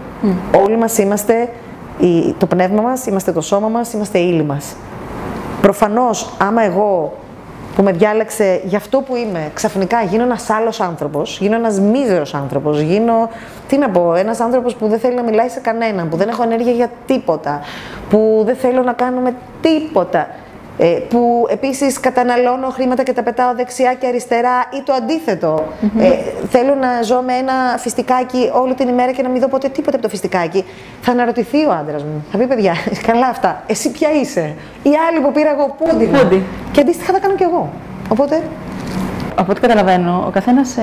Όλοι 0.64 0.76
μας 0.76 0.98
είμαστε 0.98 1.48
η- 1.98 2.34
το 2.38 2.46
πνεύμα 2.46 2.82
μας, 2.82 3.06
είμαστε 3.06 3.32
το 3.32 3.40
σώμα 3.40 3.68
μας, 3.68 3.92
είμαστε 3.92 4.18
η 4.18 4.28
ύλη 4.32 4.42
μας. 4.44 4.76
Προφανώς, 5.62 6.30
άμα 6.38 6.62
εγώ 6.62 7.12
που 7.76 7.82
με 7.82 7.92
διάλεξε 7.92 8.60
για 8.64 8.78
αυτό 8.78 9.00
που 9.00 9.16
είμαι. 9.16 9.50
Ξαφνικά 9.54 10.02
γίνω 10.02 10.22
ένας 10.22 10.50
άλλος 10.50 10.80
άνθρωπος, 10.80 11.38
γίνω 11.40 11.56
ένας 11.56 11.80
μίζερος 11.80 12.34
άνθρωπος, 12.34 12.80
γίνω. 12.80 13.28
Τι 13.68 13.78
να 13.78 13.88
πω, 13.90 14.14
ένας 14.14 14.40
άνθρωπος 14.40 14.74
που 14.74 14.88
δεν 14.88 14.98
θέλει 14.98 15.14
να 15.14 15.22
μιλάει 15.22 15.48
σε 15.48 15.60
κανέναν, 15.60 16.08
που 16.08 16.16
δεν 16.16 16.28
έχω 16.28 16.42
ενέργεια 16.42 16.72
για 16.72 16.90
τίποτα, 17.06 17.60
που 18.10 18.42
δεν 18.44 18.56
θέλω 18.56 18.82
να 18.82 18.92
κάνουμε 18.92 19.34
τίποτα. 19.60 20.26
Ε, 20.82 20.86
που 20.86 21.46
επίσης 21.50 22.00
καταναλώνω 22.00 22.68
χρήματα 22.68 23.02
και 23.02 23.12
τα 23.12 23.22
πετάω 23.22 23.54
δεξιά 23.54 23.94
και 23.94 24.06
αριστερά 24.06 24.68
ή 24.78 24.82
το 24.82 24.92
αντιθετο 24.92 25.64
Ε, 25.98 26.08
θέλω 26.48 26.74
να 26.74 27.02
ζω 27.02 27.22
με 27.26 27.32
ένα 27.32 27.52
φιστικάκι 27.78 28.50
όλη 28.54 28.74
την 28.74 28.88
ημέρα 28.88 29.12
και 29.12 29.22
να 29.22 29.28
μην 29.28 29.40
δω 29.40 29.48
ποτέ 29.48 29.68
τίποτα 29.68 29.96
από 29.96 30.04
το 30.04 30.08
φιστικάκι. 30.08 30.64
Θα 31.00 31.12
αναρωτηθεί 31.12 31.64
ο 31.64 31.72
άντρας 31.72 32.02
μου. 32.04 32.24
Θα 32.30 32.38
πει 32.38 32.46
παιδιά, 32.46 32.74
καλά 33.08 33.26
αυτά. 33.26 33.62
Εσύ 33.66 33.90
ποια 33.90 34.08
είσαι; 34.12 34.54
Η 34.82 34.90
άλλη 35.08 35.20
που 35.20 35.32
πήρα 35.32 35.50
εγώ, 35.50 35.76
πούντι. 35.78 36.04
Πούντι. 36.06 36.42
Και 36.72 36.80
αντίστοιχα 36.80 37.12
θα 37.12 37.18
κάνω 37.18 37.34
κι 37.34 37.42
εγώ. 37.42 37.70
Οπότε 38.08 38.42
από 39.34 39.50
ό,τι 39.50 39.60
καταλαβαίνω, 39.60 40.24
ο 40.26 40.30
καθένας 40.30 40.76
ε, 40.76 40.82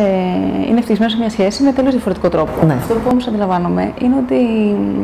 είναι 0.68 0.78
ευτυχισμένο 0.78 1.12
σε 1.12 1.18
μια 1.18 1.30
σχέση 1.30 1.64
με 1.64 1.72
τελείως 1.72 1.94
διαφορετικό 1.94 2.30
τρόπο. 2.30 2.66
Ναι. 2.66 2.74
Αυτό 2.74 2.94
που 2.94 3.08
όμως 3.12 3.28
αντιλαμβάνομαι 3.28 3.92
είναι 4.02 4.16
ότι, 4.26 4.38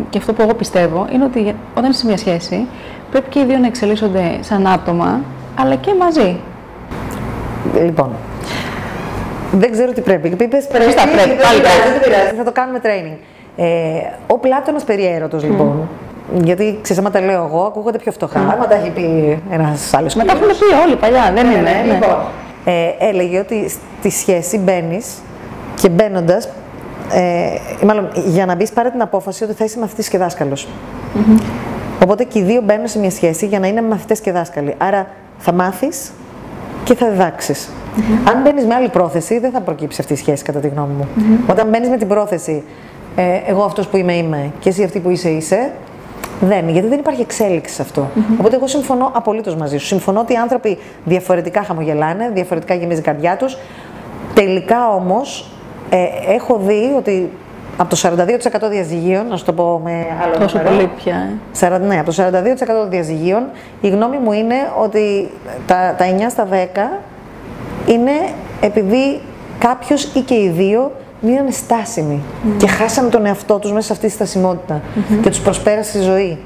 και 0.09 0.17
αυτό 0.17 0.33
που 0.33 0.41
εγώ 0.41 0.53
πιστεύω, 0.53 1.07
είναι 1.11 1.23
ότι 1.23 1.55
όταν 1.77 1.89
είσαι 1.89 1.99
σε 1.99 2.05
μια 2.05 2.17
σχέση, 2.17 2.67
πρέπει 3.11 3.29
και 3.29 3.39
οι 3.39 3.45
δύο 3.45 3.57
να 3.57 3.67
εξελίσσονται 3.67 4.37
σαν 4.41 4.67
άτομα, 4.67 5.21
αλλά 5.59 5.75
και 5.75 5.91
μαζί. 5.99 6.37
Λοιπόν, 7.73 8.09
δεν 9.51 9.71
ξέρω 9.71 9.91
τι 9.91 10.01
πρέπει. 10.01 10.27
Είπε 10.27 10.47
πρέπει. 10.47 10.65
πρέπει, 10.71 10.93
δεν 10.93 11.37
πάλι 11.37 11.59
πειράζει, 11.59 11.91
δεν 11.91 12.01
πειράζει, 12.03 12.35
Θα 12.37 12.43
το 12.43 12.51
κάνουμε 12.51 12.79
training. 12.83 13.17
Ε, 13.55 13.65
ο 14.27 14.37
Πλάτωνα 14.37 14.79
περιέρωτος, 14.85 15.43
λοιπόν. 15.43 15.87
Γιατί 16.43 16.79
ξέρεις, 16.81 17.01
άμα 17.01 17.11
τα 17.11 17.21
λέω 17.21 17.43
εγώ, 17.45 17.63
ακούγονται 17.63 17.97
πιο 17.97 18.11
φτωχά. 18.11 18.39
Άμα 18.39 18.67
τα 18.67 18.75
έχει 18.75 18.89
πει 18.89 19.39
ένας 19.51 19.93
άλλος. 19.93 20.15
Μα 20.15 20.23
τα 20.23 20.31
έχουν 20.31 20.47
πει 20.47 20.85
όλοι 20.85 20.95
παλιά, 20.95 21.31
δεν 21.35 21.45
είναι. 21.45 21.61
ναι. 21.61 21.93
Λοιπόν, 21.93 22.17
ε, 22.65 22.89
έλεγε 22.99 23.39
ότι 23.39 23.69
στη 23.99 24.09
σχέση 24.09 24.57
μπαίνεις 24.57 25.21
και 25.75 25.89
μπαίνοντας. 25.89 26.49
Ε, 27.11 27.85
μάλλον 27.85 28.09
για 28.25 28.45
να 28.45 28.55
μπεις, 28.55 28.71
πάρε 28.71 28.89
την 28.89 29.01
απόφαση 29.01 29.43
ότι 29.43 29.53
θα 29.53 29.63
είσαι 29.63 29.79
μαθητή 29.79 30.09
και 30.09 30.17
δάσκαλος. 30.17 30.67
Οπότε 32.03 32.23
και 32.23 32.39
οι 32.39 32.43
δύο 32.43 32.61
μπαίνουν 32.61 32.87
σε 32.87 32.99
μια 32.99 33.11
σχέση 33.11 33.45
για 33.45 33.59
να 33.59 33.67
είναι 33.67 33.81
μαθητέ 33.81 34.13
και 34.13 34.31
δάσκαλοι. 34.31 34.75
Άρα 34.77 35.07
θα 35.37 35.53
μάθεις 35.53 36.11
και 36.83 36.95
θα 36.95 37.09
διδάξεις. 37.09 37.69
Αν 38.33 38.41
μπαίνεις 38.41 38.65
με 38.65 38.73
άλλη 38.73 38.89
πρόθεση, 38.89 39.39
δεν 39.39 39.51
θα 39.51 39.61
προκύψει 39.61 40.01
αυτή 40.01 40.13
η 40.13 40.15
σχέση, 40.15 40.43
κατά 40.43 40.59
τη 40.59 40.67
γνώμη 40.67 40.93
μου. 40.93 41.07
Όταν 41.47 41.67
μπαίνεις 41.69 41.89
με 41.89 41.97
την 41.97 42.07
πρόθεση, 42.07 42.63
ε, 43.15 43.39
εγώ 43.45 43.63
αυτός 43.63 43.87
που 43.87 43.97
είμαι, 43.97 44.13
είμαι 44.13 44.51
και 44.59 44.69
εσύ 44.69 44.83
αυτή 44.83 44.99
που 44.99 45.09
είσαι, 45.09 45.29
είσαι, 45.29 45.71
δεν, 46.47 46.69
γιατί 46.69 46.87
δεν 46.87 46.99
υπάρχει 46.99 47.21
εξέλιξη 47.21 47.73
σε 47.75 47.81
αυτό. 47.81 48.07
Οπότε 48.39 48.55
εγώ 48.55 48.67
συμφωνώ 48.67 49.11
απολύτως 49.13 49.55
μαζί 49.55 49.77
σου. 49.77 49.85
Συμφωνώ 49.85 50.19
ότι 50.19 50.33
οι 50.33 50.35
άνθρωποι 50.35 50.77
διαφορετικά 51.05 51.63
χαμογελάνε, 51.63 52.29
διαφορετικά 52.33 52.73
γεμίζει 52.73 52.99
η 52.99 53.03
καρδιά 53.03 53.37
τους. 53.37 53.57
Τελικά 54.33 54.89
όμως 54.89 55.49
ε, 55.89 55.97
έχω 56.33 56.59
δει 56.65 56.93
ότι 56.97 57.29
από 57.77 57.89
το 57.89 57.97
42% 58.67 58.69
διαζυγίων, 58.69 59.27
να 59.27 59.37
σου 59.37 59.45
το 59.45 59.53
πω 59.53 59.81
με 59.83 60.05
άλλο 60.23 60.37
Τόσο 60.37 60.57
νούμερο, 60.57 60.75
πολύ 60.75 60.89
πια. 60.97 61.15
ε. 61.61 61.75
40, 61.77 61.79
ναι, 61.81 61.99
από 61.99 62.13
το 62.13 62.23
42% 62.23 62.31
των 62.67 62.89
διαζυγίων, 62.89 63.43
η 63.81 63.89
γνώμη 63.89 64.17
μου 64.17 64.31
είναι 64.31 64.55
ότι 64.83 65.31
τα, 65.67 65.95
τα 65.97 66.05
9 66.05 66.09
στα 66.29 66.47
10 66.51 67.01
είναι 67.85 68.11
επειδή 68.61 69.19
κάποιος 69.59 70.03
ή 70.03 70.19
και 70.19 70.33
οι 70.33 70.49
δύο 70.49 70.91
μείνανε 71.25 71.51
στάσιμοι 71.51 72.21
και 72.57 72.67
χάσανε 72.67 73.09
τον 73.09 73.25
εαυτό 73.25 73.59
τους 73.59 73.71
μέσα 73.71 73.85
σε 73.85 73.93
αυτή 73.93 74.05
τη 74.07 74.11
στασιμότητα 74.11 74.81
και 75.21 75.29
τους 75.29 75.39
προσπέρασε 75.39 75.99
η 75.99 76.01
ζωή. 76.01 76.37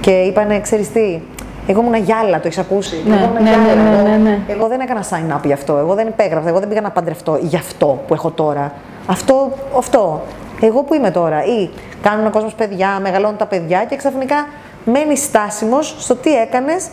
Και 0.00 0.10
είπανε, 0.10 0.60
ξέρεις 0.60 0.92
τι, 0.92 1.20
εγώ 1.66 1.80
ήμουν 1.80 1.94
γυάλα, 1.94 2.36
το 2.40 2.46
έχεις 2.46 2.58
ακούσει; 2.58 3.02
Ναι, 3.06 3.14
εγώ 3.14 3.24
ήμουν 3.24 3.42
ναι, 3.42 3.50
γυάλα, 3.50 3.64
ναι, 3.74 3.90
ναι, 3.90 3.96
εγώ- 3.98 4.08
ναι, 4.08 4.16
ναι. 4.16 4.38
εγώ 4.48 4.68
δεν 4.68 4.80
έκανα 4.80 5.02
sign 5.10 5.36
up 5.36 5.40
γι' 5.44 5.52
αυτό. 5.52 5.76
Εγώ 5.76 5.94
δεν 5.94 6.06
υπέγραφα. 6.06 6.48
Εγώ 6.48 6.58
δεν 6.58 6.68
πήγα 6.68 6.80
να 6.80 6.90
παντρευτώ 6.90 7.38
γι' 7.42 7.56
αυτό 7.56 8.02
που 8.06 8.14
έχω 8.14 8.30
τώρα. 8.30 8.72
Αυτό, 9.06 9.50
αυτό. 9.78 10.22
Εγώ 10.60 10.82
που 10.82 10.94
είμαι 10.94 11.10
τώρα. 11.10 11.44
Ή 11.44 11.70
κάνουν 12.02 12.26
ο 12.26 12.30
κόσμος 12.30 12.54
παιδιά, 12.54 12.98
μεγαλώνουν 13.02 13.36
τα 13.36 13.46
παιδιά 13.46 13.84
και 13.84 13.96
ξαφνικά 13.96 14.46
μένει 14.84 15.16
στάσιμος 15.16 15.94
στο 15.98 16.14
τι 16.14 16.34
έκανες 16.36 16.88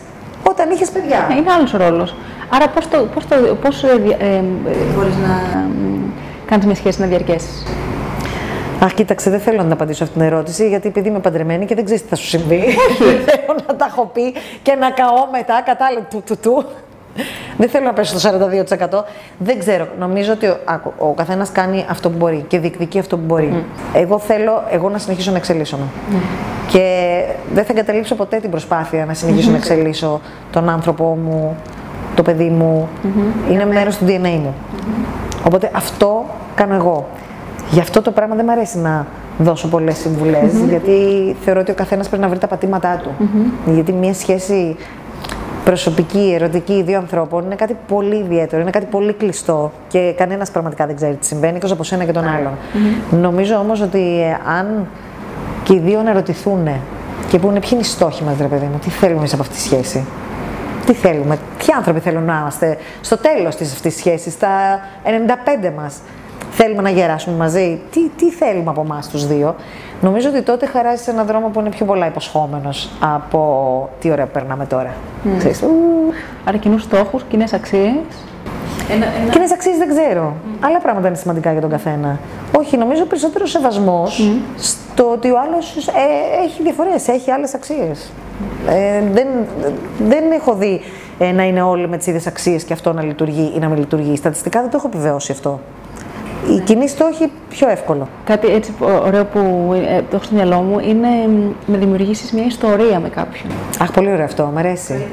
όταν 0.48 0.70
είχες 0.70 0.90
παιδιά. 0.90 1.26
Ναι, 1.28 1.34
είναι 1.34 1.52
άλλος 1.52 1.74
ο 1.74 1.76
ρόλος. 1.76 2.14
Άρα, 2.54 2.68
πώς 2.68 2.88
το, 2.88 2.98
πώς 3.14 3.26
το, 3.26 3.34
πώς, 3.62 3.82
ε, 3.82 3.96
δια- 4.04 4.16
ε, 4.20 4.24
ε, 4.36 4.42
μπορείς 4.94 5.14
να 5.16 5.64
κάνει 6.50 6.66
μια 6.66 6.74
σχέση 6.74 7.00
να 7.00 7.06
διαρκέσεις. 7.06 7.62
Αχ, 8.80 8.94
κοίταξε, 8.94 9.30
δεν 9.30 9.40
θέλω 9.40 9.56
να 9.56 9.62
την 9.62 9.72
απαντήσω 9.72 10.02
αυτή 10.04 10.18
την 10.18 10.26
ερώτηση, 10.26 10.68
γιατί 10.68 10.88
επειδή 10.88 11.08
είμαι 11.08 11.18
παντρεμένη 11.18 11.64
και 11.64 11.74
δεν 11.74 11.84
ξέρεις 11.84 12.02
τι 12.02 12.08
θα 12.08 12.16
σου 12.16 12.26
συμβεί. 12.26 12.56
δεν 12.98 13.24
θέλω 13.24 13.58
να 13.66 13.76
τα 13.76 13.86
έχω 13.90 14.10
πει 14.12 14.34
και 14.62 14.74
να 14.74 14.90
καώ 14.90 15.30
μετά, 15.32 15.62
κατάλαβε 15.64 16.06
του 16.10 16.22
του 16.26 16.36
του. 16.42 16.64
Δεν 17.56 17.68
θέλω 17.68 17.84
να 17.84 17.92
πέσω 17.92 18.18
στο 18.18 18.30
42%. 18.90 19.02
Δεν 19.38 19.58
ξέρω. 19.58 19.88
Νομίζω 19.98 20.32
ότι 20.32 20.46
ο, 20.46 20.58
άκου, 20.64 20.92
ο 20.98 21.12
καθένας 21.12 21.52
κάνει 21.52 21.84
αυτό 21.88 22.10
που 22.10 22.16
μπορεί 22.16 22.44
και 22.48 22.58
διεκδικεί 22.58 22.98
αυτό 22.98 23.16
που 23.16 23.24
μπορεί. 23.26 23.64
Εγώ 23.92 24.18
θέλω 24.18 24.62
εγώ 24.70 24.88
να 24.88 24.98
συνεχίσω 24.98 25.30
να 25.30 25.36
εξελίσσομαι. 25.36 25.84
Και 26.68 27.24
δεν 27.52 27.64
θα 27.64 27.72
εγκαταλείψω 27.72 28.14
ποτέ 28.14 28.36
την 28.36 28.50
προσπάθεια 28.50 29.04
να 29.04 29.14
συνεχίσω 29.14 29.50
να 29.50 29.56
εξελίσσω 29.56 30.20
τον 30.52 30.68
άνθρωπό 30.68 31.18
μου, 31.24 31.56
το 32.14 32.22
παιδί 32.22 32.48
μου. 32.48 32.88
Είναι 33.50 33.66
μέρος 33.66 33.96
του 33.96 34.04
DNA 34.08 34.38
μου. 34.42 34.54
Οπότε 35.46 35.70
αυτό 35.74 36.24
κάνω 36.54 36.74
εγώ. 36.74 37.06
Γι' 37.70 37.80
αυτό 37.80 38.02
το 38.02 38.10
πράγμα 38.10 38.34
δεν 38.34 38.44
μου 38.48 38.52
αρέσει 38.52 38.78
να 38.78 39.06
δώσω 39.38 39.68
πολλές 39.68 39.98
συμβουλές, 39.98 40.52
γιατί 40.68 40.92
θεωρώ 41.44 41.60
ότι 41.60 41.70
ο 41.70 41.74
καθένας 41.74 42.08
πρέπει 42.08 42.22
να 42.22 42.28
βρει 42.28 42.38
τα 42.38 42.46
πατήματά 42.46 43.00
του. 43.02 43.10
Γιατί 43.72 43.92
μια 43.92 44.14
σχέση 44.14 44.76
προσωπική, 45.64 46.32
ερωτική 46.34 46.82
δύο 46.82 46.98
ανθρώπων 46.98 47.44
είναι 47.44 47.54
κάτι 47.54 47.76
πολύ 47.88 48.16
ιδιαίτερο, 48.16 48.62
είναι 48.62 48.70
κάτι 48.70 48.86
πολύ 48.90 49.12
κλειστό 49.12 49.72
και 49.88 50.14
κανένας 50.16 50.50
πραγματικά 50.50 50.86
δεν 50.86 50.96
ξέρει 50.96 51.14
τι 51.14 51.26
συμβαίνει, 51.26 51.56
εκτός 51.56 51.70
από 51.70 51.82
σένα 51.84 52.04
και 52.04 52.12
τον 52.12 52.24
άλλον. 52.28 52.52
Νομίζω 53.10 53.56
όμως 53.56 53.80
ότι 53.80 54.22
ε, 54.22 54.36
αν 54.58 54.86
και 55.62 55.74
οι 55.74 55.78
δύο 55.78 56.02
να 56.02 56.12
ρωτηθούν 56.12 56.68
και 57.28 57.38
πούνε 57.38 57.58
ποιοι 57.60 57.68
είναι 57.72 57.80
οι 57.80 57.84
στόχοι 57.84 58.24
μας, 58.24 58.34
ρε 58.40 58.46
παιδί 58.46 58.66
μου, 58.72 58.78
τι 58.78 58.90
θέλουμε 58.90 59.18
εμείς 59.18 59.32
από 59.32 59.42
αυτή 59.42 59.54
τη 59.54 59.60
σχέση; 59.60 60.04
Τι 60.90 60.96
θέλουμε, 60.96 61.38
ποιοι 61.58 61.74
άνθρωποι 61.76 62.00
θέλουν 62.00 62.24
να 62.24 62.38
είμαστε 62.40 62.76
στο 63.00 63.16
τέλος 63.16 63.56
της 63.56 63.72
αυτής 63.72 63.92
της 63.92 64.00
σχέσης, 64.00 64.32
στα 64.32 64.48
95 65.04 65.72
μας; 65.76 66.00
Θέλουμε 66.50 66.82
να 66.82 66.90
γεράσουμε 66.90 67.36
μαζί; 67.36 67.80
Τι, 67.90 68.08
τι 68.16 68.30
θέλουμε 68.30 68.70
από 68.70 68.80
εμάς 68.80 69.08
τους 69.08 69.26
δύο; 69.26 69.54
Νομίζω 70.00 70.28
ότι 70.28 70.42
τότε 70.42 70.66
χαράζεις 70.66 71.08
έναν 71.08 71.26
δρόμο 71.26 71.48
που 71.48 71.60
είναι 71.60 71.68
πιο 71.68 71.86
πολλά 71.86 72.06
υποσχόμενος 72.06 72.90
από 73.00 73.88
τι 74.00 74.10
ωραία 74.10 74.24
που 74.24 74.30
περνάμε 74.32 74.66
τώρα. 74.66 74.94
Ξέρεις, 75.38 75.62
ου, 75.62 75.68
Άρα, 76.44 76.56
κοινούς 76.56 76.82
στόχους, 76.82 77.22
κοινές 77.22 77.52
αξίες. 77.52 77.92
Ένα, 78.90 79.06
ένα... 79.22 79.30
Κοινές 79.32 79.52
αξίες 79.52 79.76
δεν 79.76 79.88
ξέρω. 79.88 80.34
Άλλα 80.60 80.78
πράγματα 80.78 81.08
είναι 81.08 81.16
σημαντικά 81.16 81.52
για 81.52 81.60
τον 81.60 81.70
καθένα. 81.70 82.18
Όχι, 82.58 82.76
νομίζω 82.76 83.04
περισσότερο 83.04 83.46
σεβασμός 83.46 84.30
στο 84.56 85.10
ότι 85.10 85.30
ο 85.30 85.38
άλλος 85.46 85.76
έχει 86.44 86.62
διαφορές, 86.62 87.08
έχει 87.08 87.30
άλλες 87.30 87.54
αξίες. 87.54 88.10
Ε, 88.68 89.02
δεν, 89.12 89.26
δεν 90.08 90.30
έχω 90.32 90.54
δει 90.54 90.80
ε, 91.18 91.32
να 91.32 91.42
είναι 91.42 91.62
όλοι 91.62 91.88
με 91.88 91.96
τις 91.96 92.06
ίδιες 92.06 92.26
αξίες 92.26 92.64
και 92.64 92.72
αυτό 92.72 92.92
να 92.92 93.02
λειτουργεί 93.02 93.52
ή 93.56 93.58
να 93.58 93.68
μην 93.68 93.78
λειτουργεί. 93.78 94.16
Στατιστικά 94.16 94.60
δεν 94.60 94.70
το 94.70 94.76
έχω 94.76 94.86
επιβεβαιώσει 94.86 95.32
αυτό. 95.32 95.60
Η 96.48 96.58
κοινή 96.58 96.88
στόχη 96.88 97.30
πιο 97.48 97.68
εύκολο. 97.68 98.08
Κάτι 98.24 98.48
έτσι 98.48 98.72
ω- 98.80 99.02
ωραίο 99.06 99.24
που 99.24 99.40
ε, 99.88 99.96
το 100.10 100.16
έχω 100.16 100.24
στο 100.24 100.34
μυαλό 100.34 100.56
μου 100.56 100.78
είναι 100.78 101.08
μ, 101.08 101.52
να 101.72 101.78
δημιουργήσεις 101.78 102.32
μια 102.32 102.44
ιστορία 102.46 102.98
με 103.00 103.08
κάποιον. 103.08 103.52
Αχ, 103.80 103.90
πολύ 103.92 104.12
ωραίο 104.12 104.24
αυτό, 104.24 104.44
μου 104.52 104.58
αρέσει. 104.58 105.06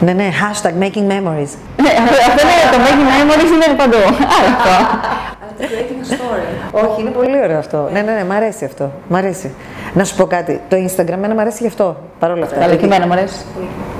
Ναι, 0.00 0.12
ναι, 0.12 0.28
hashtag 0.42 0.82
making 0.82 1.06
memories. 1.14 1.52
Ναι, 1.82 1.90
αυτό 2.28 2.42
είναι 2.42 2.64
το 2.72 2.78
making 2.86 3.08
memories 3.32 3.66
είναι 3.68 3.76
παντού. 3.76 3.96
Άρα 3.96 5.50
αυτό. 5.50 6.88
Όχι, 6.88 7.00
είναι 7.00 7.10
πολύ 7.10 7.36
ωραίο 7.42 7.58
αυτό. 7.58 7.88
Ναι, 7.92 8.00
ναι, 8.00 8.12
ναι, 8.12 8.24
μ' 8.24 8.32
αρέσει 8.32 8.64
αυτό. 8.64 8.92
Μ' 9.08 9.14
αρέσει. 9.14 9.50
Να 9.94 10.04
σου 10.04 10.16
πω 10.16 10.24
κάτι. 10.26 10.60
Το 10.68 10.76
Instagram 10.76 11.08
εμένα 11.12 11.34
μ' 11.34 11.38
αρέσει 11.38 11.58
γι' 11.60 11.66
αυτό. 11.66 11.96
Παρ' 12.18 12.30
όλα 12.30 12.44
αυτά. 12.44 12.58
Καλά, 12.58 12.74
και 12.74 12.84
εμένα 12.84 13.06
μου 13.06 13.12
αρέσει. 13.12 13.44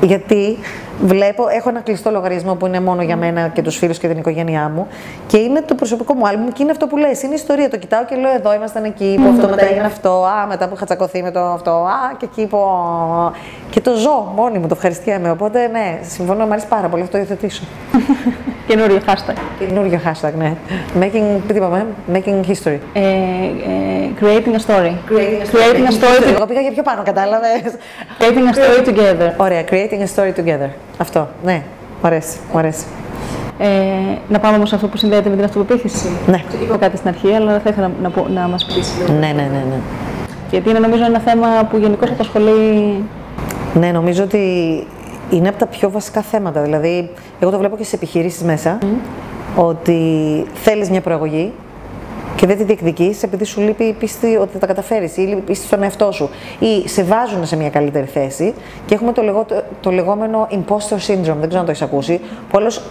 Γιατί 0.01 0.59
βλέπω, 1.03 1.49
έχω 1.49 1.69
ένα 1.69 1.81
κλειστό 1.81 2.11
λογαριασμό 2.11 2.55
που 2.55 2.67
είναι 2.67 2.81
μόνο 2.81 3.03
για 3.03 3.17
μένα 3.17 3.49
και 3.49 3.63
τους 3.63 3.77
φίλους 3.77 3.99
και 3.99 4.09
την 4.09 4.19
οικογένειά 4.19 4.71
μου. 4.75 4.87
Και 5.27 5.37
είναι 5.37 5.61
το 5.61 5.75
προσωπικό 5.75 6.15
μου 6.15 6.27
άλμπουμ 6.27 6.49
και 6.49 6.63
είναι 6.63 6.71
αυτό 6.71 6.87
που 6.87 6.97
λες. 6.97 7.23
Είναι 7.23 7.35
ιστορία. 7.35 7.71
Το 7.71 7.77
κοιτάω 7.77 8.05
και 8.05 8.15
λέω: 8.15 8.35
Εδώ 8.35 8.55
ήμασταν 8.55 8.85
εκεί, 8.85 9.19
που 9.23 9.29
αυτό 9.29 9.49
μετά 9.49 9.67
έγινε 9.67 9.87
αυτό. 9.87 10.25
Α, 10.25 10.47
μετά 10.49 10.69
που 10.69 10.75
είχα 10.75 10.85
τσακωθεί 10.85 11.23
με 11.23 11.31
το 11.31 11.41
αυτό. 11.41 11.71
Α, 11.71 12.15
και 12.19 12.25
εκεί 12.25 12.47
που. 12.47 12.59
Και 13.71 13.81
το 13.81 13.95
ζω 13.95 14.33
μόνη 14.37 14.59
μου, 14.59 14.67
το 14.67 14.75
ευχαριστιέμαι. 14.75 15.31
Οπότε 15.31 15.67
ναι, 15.67 15.99
συμφωνώ, 16.03 16.45
μου 16.45 16.53
αρέσει 16.53 16.67
πάρα 16.67 16.89
πολύ 16.89 17.03
αυτό 17.03 17.17
το 17.17 17.19
υιοθετήσω. 17.19 17.63
Καινούριο 18.67 19.01
hashtag. 19.07 19.35
Καινούργιο 19.59 20.01
hashtag, 20.05 20.33
ναι. 20.37 20.55
Making, 21.01 21.41
τι 21.49 21.55
είπαμε, 21.55 21.87
making 22.13 22.41
history. 22.51 22.79
Ε, 22.93 23.01
ε, 23.01 24.11
creating 24.21 24.55
a 24.55 24.71
story. 24.71 24.93
Creating 25.53 25.87
a 25.87 25.93
story. 25.93 26.35
Εγώ 26.35 26.47
πήγα 26.47 26.61
για 26.61 26.73
πιο 26.73 26.83
πάνω, 26.83 27.03
κατάλαβες. 27.03 27.61
Creating 28.19 28.55
a 28.55 28.57
story 28.57 28.89
together. 28.89 29.31
Ωραία, 29.37 29.65
creating 29.71 30.01
a 30.01 30.17
story 30.17 30.33
together. 30.41 30.69
Αυτό, 30.99 31.29
ναι. 31.45 31.63
Μου 32.03 32.07
αρέσει, 32.09 32.39
μου 32.53 32.59
αρέσει. 32.59 32.85
Ε, 33.59 33.69
να 34.29 34.39
πάμε 34.39 34.57
όμως 34.57 34.69
σε 34.69 34.75
αυτό 34.75 34.89
που 34.89 34.97
συνδέεται 34.97 35.29
με 35.29 35.35
την 35.37 35.45
αυτοπεποίθηση. 35.45 36.09
Ναι. 36.27 36.43
Είπα 36.63 36.77
κάτι 36.77 36.97
στην 36.97 37.09
αρχή, 37.09 37.33
αλλά 37.33 37.61
θα 37.61 37.71
ήθελα 37.71 37.91
να, 38.03 38.11
πω- 38.11 38.29
να 38.29 38.49
μας 38.49 38.65
πεις. 38.65 38.93
Ναι, 39.09 39.27
ναι, 39.27 39.33
ναι, 39.33 39.65
ναι. 39.69 39.79
Γιατί 40.51 40.71
είναι 40.71 40.79
νομίζω 40.79 41.05
ένα 41.05 41.19
θέμα 41.19 41.47
που 41.71 41.77
γενικώς 41.77 42.11
απασχολεί. 42.11 43.05
Ναι, 43.75 43.93
νομίζω 43.93 44.23
ότι 44.23 44.39
είναι 45.31 45.49
από 45.49 45.59
τα 45.59 45.67
πιο 45.67 45.91
βασικά 45.91 46.21
θέματα. 46.23 46.63
Δηλαδή, 46.63 47.11
εγώ 47.41 47.51
το 47.51 47.59
βλέπω 47.59 47.77
και 47.77 47.85
στι 47.85 47.95
επιχειρήσεις 47.95 48.43
μέσα, 48.43 48.79
ότι 49.57 50.01
θέλεις 50.55 50.91
μια 50.91 51.01
προαγωγή 51.01 51.53
και 52.43 52.49
δεν 52.49 52.57
τη 52.57 52.65
διεκδικείς 52.65 53.23
επειδή 53.23 53.45
σου 53.45 53.61
λείπει 53.61 53.85
η 53.85 53.93
πίστη 53.93 54.37
ότι 54.37 54.53
θα 54.53 54.59
τα 54.59 54.67
καταφέρεις 54.67 55.17
ή 55.17 55.23
η 55.23 55.43
πίστη 55.47 55.67
στον 55.67 55.83
εαυτό 55.83 56.13
σου. 56.13 56.31
Ή 56.59 56.89
σε 56.89 57.03
βάζουν 57.03 57.47
σε 57.47 57.57
μια 57.57 57.71
καλύτερη 57.71 58.07
θέση 58.07 58.55
και 58.87 58.95
έχουμε 58.95 59.13
το, 59.13 59.23
λεγό, 59.23 59.47
το 59.81 59.91
λεγόμενο 59.91 60.49
imposter 60.51 60.95
syndrome. 60.95 61.37
Δεν 61.39 61.49
ξέρω 61.49 61.59
αν 61.59 61.65
το 61.65 61.71
έχεις 61.71 61.83
ακούσει. 61.83 62.19
Που 62.19 62.51
όλος, 62.53 62.83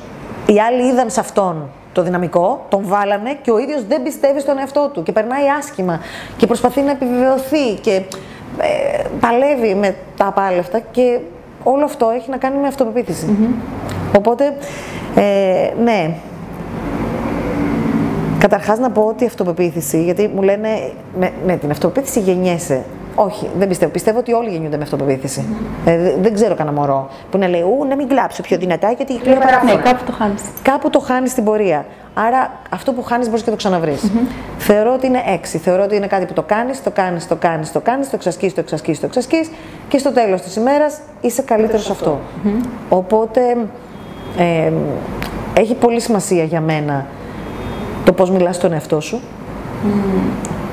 οι 0.45 0.59
άλλοι 0.59 0.91
είδαν 0.91 1.09
σε 1.09 1.19
αυτόν 1.19 1.69
το 1.93 2.03
δυναμικό, 2.03 2.65
τον 2.69 2.81
βάλανε 2.83 3.37
και 3.41 3.51
ο 3.51 3.57
ίδιος 3.57 3.85
δεν 3.87 4.03
πιστεύει 4.03 4.39
στον 4.39 4.57
εαυτό 4.57 4.89
του 4.93 5.03
και 5.03 5.11
περνάει 5.11 5.49
άσχημα 5.59 5.99
και 6.37 6.45
προσπαθεί 6.45 6.81
να 6.81 6.91
επιβεβαιωθεί 6.91 7.73
και 7.81 8.01
ε, 8.57 9.03
παλεύει 9.19 9.75
με 9.75 9.95
τα 10.17 10.27
απάλευτα 10.27 10.79
και 10.91 11.19
όλο 11.63 11.83
αυτό 11.83 12.09
έχει 12.09 12.29
να 12.29 12.37
κάνει 12.37 12.57
με 12.57 12.67
αυτοπεποίθηση. 12.67 13.27
Οπότε, 14.17 14.55
ε, 15.15 15.69
ναι, 15.83 16.15
Καταρχάς 18.41 18.79
να 18.79 18.89
πω 18.89 19.01
ότι 19.01 19.23
η 19.23 19.27
αυτοπεποίθηση, 19.27 20.03
γιατί 20.03 20.31
μου 20.35 20.41
λένε 20.41 20.91
με, 21.19 21.31
με 21.45 21.57
την 21.57 21.71
αυτοπεποίθηση 21.71 22.19
γεννιέσαι. 22.19 22.83
Όχι, 23.15 23.49
δεν 23.57 23.67
πιστεύω. 23.67 23.91
Πιστεύω 23.91 24.19
ότι 24.19 24.33
όλοι 24.33 24.49
γεννιούνται 24.49 24.77
με 24.77 24.83
αυτοπεποίθηση. 24.83 25.45
Ε, 25.85 26.13
δεν 26.21 26.33
ξέρω 26.33 26.55
κανένα 26.55 26.79
μωρό 26.79 27.09
που 27.31 27.37
να 27.37 27.47
λέει 27.47 27.61
Ού, 27.61 27.85
να 27.85 27.95
μην 27.95 28.07
κλάψω 28.07 28.41
πιο 28.41 28.57
δυνατά 28.57 28.91
γιατί 28.91 29.17
κλείνω 29.17 29.39
παράφορα. 29.39 29.73
Ναι, 29.73 29.81
κάπου 29.81 30.03
το 30.05 30.11
χάνεις. 30.11 30.41
Κάπου 30.61 30.89
το 30.89 30.99
χάνεις 30.99 31.31
στην 31.31 31.43
πορεία. 31.43 31.85
Άρα 32.13 32.51
αυτό 32.69 32.93
που 32.93 33.03
χάνεις 33.03 33.27
μπορείς 33.27 33.43
και 33.43 33.49
το 33.49 33.55
ξαναβρεις 33.55 34.11
Θεωρώ 34.57 34.93
ότι 34.93 35.07
είναι 35.07 35.23
έξι. 35.33 35.57
Θεωρώ 35.57 35.83
ότι 35.83 35.95
είναι 35.95 36.07
κάτι 36.07 36.25
που 36.25 36.33
το 36.33 36.41
κάνεις, 36.41 36.83
το 36.83 36.91
κάνεις, 36.91 37.27
το 37.27 37.35
κάνεις, 37.35 37.71
το 37.71 37.79
κάνεις, 37.79 38.09
το 38.09 38.15
εξασκείς, 38.15 38.53
το 38.53 38.59
εξασκείς, 38.59 38.99
το 38.99 39.05
εξασκείς 39.05 39.49
και 39.87 39.97
στο 39.97 40.11
τέλος 40.11 40.41
της 40.41 40.55
ημέρας 40.55 40.99
είσαι 41.21 41.41
καλύτερος 41.41 41.83
σε 41.83 41.91
αυτό. 41.91 42.19
Οπότε 42.89 43.41
ε, 44.37 44.71
έχει 45.53 45.73
πολύ 45.73 45.99
σημασία 45.99 46.43
για 46.43 46.61
μένα 46.61 47.05
το 48.05 48.13
πώς 48.13 48.29
μιλάς 48.29 48.55
στον 48.55 48.73
εαυτό 48.73 48.99
σου. 48.99 49.19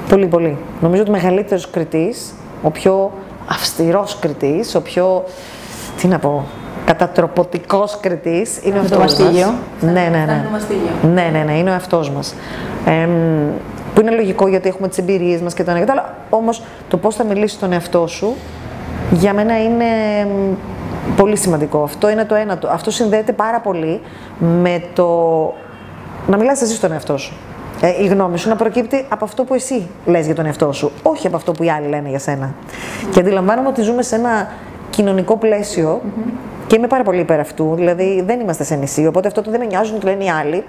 Πολύ, 0.09 0.26
πολύ. 0.26 0.57
Νομίζω 0.81 1.03
ότι 1.03 1.11
ο 1.11 1.14
μεγαλύτερος 1.14 1.70
κριτής, 1.70 2.35
ο 2.62 2.70
πιο 2.70 3.12
αυστηρός 3.49 4.18
κριτής, 4.20 4.74
ο 4.74 4.83
πιο, 4.83 5.24
τι 5.97 6.07
να 6.07 6.18
πω, 6.18 6.45
κατατροποτικός 6.85 7.99
κριτής 8.01 8.61
είναι 8.62 8.79
ο 8.79 8.81
εαυτός 8.81 8.99
μας. 8.99 9.53
Ναι, 9.81 9.91
ναι, 9.91 10.09
ναι. 10.09 10.45
Ναι, 11.12 11.31
ναι, 11.33 11.43
ναι, 11.47 11.59
είναι 11.59 11.70
ο 11.70 11.72
εαυτός 11.72 12.11
μας. 12.11 12.35
Ε, 12.87 13.09
που 13.95 14.01
είναι 14.01 14.11
λογικό 14.11 14.49
γιατί 14.49 14.68
έχουμε 14.68 14.89
τις 14.89 14.99
εμπειρίες 14.99 15.41
μας 15.41 15.55
και 15.55 15.64
τα 15.64 15.72
ένα 15.72 15.93
αλλά 15.93 16.14
όμως 16.31 16.62
το 16.89 16.97
πώς 16.97 17.14
θα 17.14 17.24
μιλήσεις 17.24 17.57
στον 17.57 17.72
εαυτό 17.72 18.07
σου 18.07 18.35
για 19.11 19.33
μένα 19.33 19.62
είναι 19.62 19.85
πολύ 21.16 21.37
σημαντικό. 21.37 21.83
Αυτό 21.83 22.11
είναι 22.11 22.24
το 22.24 22.35
ένα. 22.35 22.59
Αυτό 22.70 22.91
συνδέεται 22.91 23.33
πάρα 23.33 23.61
πολύ 23.61 24.01
με 24.39 24.83
το 24.95 25.07
να 26.29 26.37
μιλάς 26.37 26.62
εσύ 26.62 26.74
στον 26.74 26.93
εαυτό 26.93 27.16
σου. 27.16 27.37
Ε, 27.81 28.03
η 28.03 28.07
γνώμη 28.07 28.39
σου 28.39 28.49
να 28.49 28.57
προκύπτει 28.57 29.07
από 29.09 29.24
αυτό 29.24 29.45
που 29.45 29.55
εσύ 29.55 29.89
λες 30.07 30.26
για 30.26 30.35
τον 30.35 30.47
εαυτό 30.47 30.72
σου, 30.72 30.93
όχι 31.03 31.26
από 31.26 31.37
αυτό 31.37 31.53
που 31.53 31.62
οι 31.62 31.70
άλλοι 31.70 31.89
λένε 31.89 32.09
για 32.09 32.18
σένα. 32.18 32.55
Και 33.11 33.20
αντιλαμβάνομαι 33.20 33.68
ότι 33.68 33.83
ζούμε 33.83 34.03
σε 34.03 34.14
ένα 34.14 34.49
κοινωνικό 34.91 35.39
και 36.66 36.76
είμαι 36.76 36.87
πάρα 36.87 37.03
πολύ 37.03 37.20
υπέρ 37.20 37.41
αυτού. 37.41 37.72
Δηλαδή 37.74 38.22
δεν 38.26 38.41
είμαστε 38.41 38.64
σε 38.64 38.74
νησί, 38.74 39.07
οπότε 39.07 39.29
αυτό 39.29 39.43
το 39.43 39.51
δεν 39.51 39.61
με 39.61 39.66
νοιάζουν, 39.66 40.01
το 40.01 40.07
λένε 40.07 40.24
οι 40.24 40.31
άλλοι. 40.31 40.64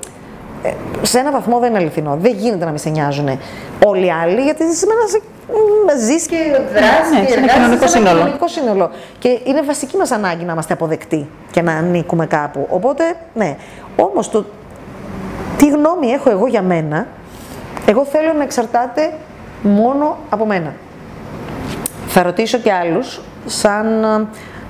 Ε, 0.64 0.72
σε 1.02 1.20
ένα 1.20 1.32
βαθμό 1.32 1.60
δεν 1.60 1.70
είναι 1.70 1.80
αληθινό. 1.80 2.18
Δεν 2.22 2.36
γίνεται 2.36 2.66
να 2.66 2.70
μην 2.70 2.80
σε 2.80 2.90
νοιάζουν 2.90 3.40
όλοι 3.86 4.06
οι 4.06 4.12
άλλοι, 4.12 4.42
γιατί 4.42 4.76
σε 4.76 4.86
μένα 4.86 5.02
ζεις 6.00 6.26
και 6.26 6.36
δράσει. 6.74 7.22
Ναι, 7.22 7.26
και 7.26 7.34
ένα 7.34 7.48
κοινωνικό 7.48 7.88
σύνολο. 7.88 8.10
Ένα 8.10 8.20
κοινωνικό 8.20 8.48
σύνολο. 8.48 8.90
Και 9.20 9.40
είναι 9.44 9.62
βασική 9.62 9.98
μας 9.98 10.12
ανάγκη 10.12 10.44
να 10.44 10.52
είμαστε 10.52 10.74
αποδεκτοί 10.74 11.30
και 11.52 11.62
να 11.62 11.74
ανήκουμε 11.74 12.26
κάπου. 12.26 12.68
Οπότε, 12.70 13.04
ναι. 13.34 13.56
Όμως 13.96 14.30
το, 14.30 14.46
τι 15.60 15.68
γνώμη 15.68 16.08
έχω 16.08 16.30
εγώ 16.30 16.48
για 16.48 16.62
μένα, 16.62 17.08
εγώ 17.86 18.06
θέλω 18.06 18.34
να 18.34 18.44
εξαρτάται 18.44 19.14
μόνο 19.62 20.18
από 20.30 20.46
μένα. 20.46 20.74
Θα 22.08 22.24
ρωτήσω 22.24 22.58
και 22.58 22.72
άλλους, 22.72 23.22
σαν, 23.46 23.86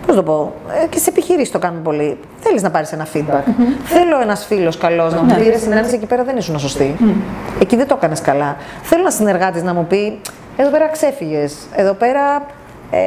πώς 0.06 0.16
το 0.16 0.24
πω, 0.24 0.54
ε, 0.84 0.88
και 0.88 1.00
σε 1.00 1.10
επιχειρήσεις 1.10 1.52
το 1.52 1.60
κάνουμε 1.60 1.82
πολύ. 1.82 2.18
Θέλεις 2.40 2.62
να 2.62 2.72
πάρεις 2.72 2.92
ένα 2.92 3.08
feedback. 3.14 3.44
Θέλω 3.84 4.22
ένας 4.22 4.46
φίλος 4.46 4.78
καλός 4.78 5.14
να 5.14 5.22
μου 5.22 5.36
πει, 5.36 5.44
ρε 5.44 5.80
εκεί 5.94 6.06
πέρα 6.06 6.24
δεν 6.24 6.38
ήσουν 6.38 6.60
σωστή. 6.60 6.96
Εκεί 7.62 7.76
δεν 7.76 7.88
το 7.88 7.96
έκανες 7.98 8.22
καλά. 8.22 8.58
Θέλω 8.82 9.02
ένα 9.02 9.12
συνεργάτης 9.12 9.64
να 9.64 9.74
μου 9.74 9.86
πει, 9.86 10.20
εδώ 10.58 10.70
πέρα 10.70 10.88
ξέφυγες, 10.88 11.68
εδώ 11.76 11.94
πέρα, 11.94 12.46
ε, 12.92 12.98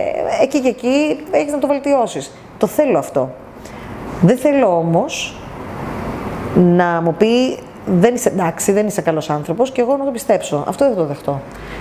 εκεί 0.43 0.61
και 0.61 0.68
εκεί 0.68 1.24
έχεις 1.30 1.53
να 1.53 1.59
το 1.59 1.66
βελτιώσεις. 1.66 2.30
Το 2.59 2.66
θέλω 2.66 2.99
αυτό. 2.99 3.30
Δεν 4.20 4.37
θέλω 4.37 4.76
όμως 4.76 5.37
να 6.55 7.01
μου 7.05 7.14
πει 7.14 7.59
δεν 7.87 8.14
είσαι 8.14 8.28
εντάξει, 8.28 8.72
δεν 8.72 8.87
είσαι 8.87 9.01
καλός 9.01 9.30
άνθρωπος 9.30 9.70
και 9.70 9.80
εγώ 9.80 9.97
να 9.97 10.05
το 10.05 10.11
πιστέψω. 10.11 10.64
Αυτό 10.68 10.85
δεν 10.85 10.97
το 10.97 11.05
δεχτώ. 11.05 11.41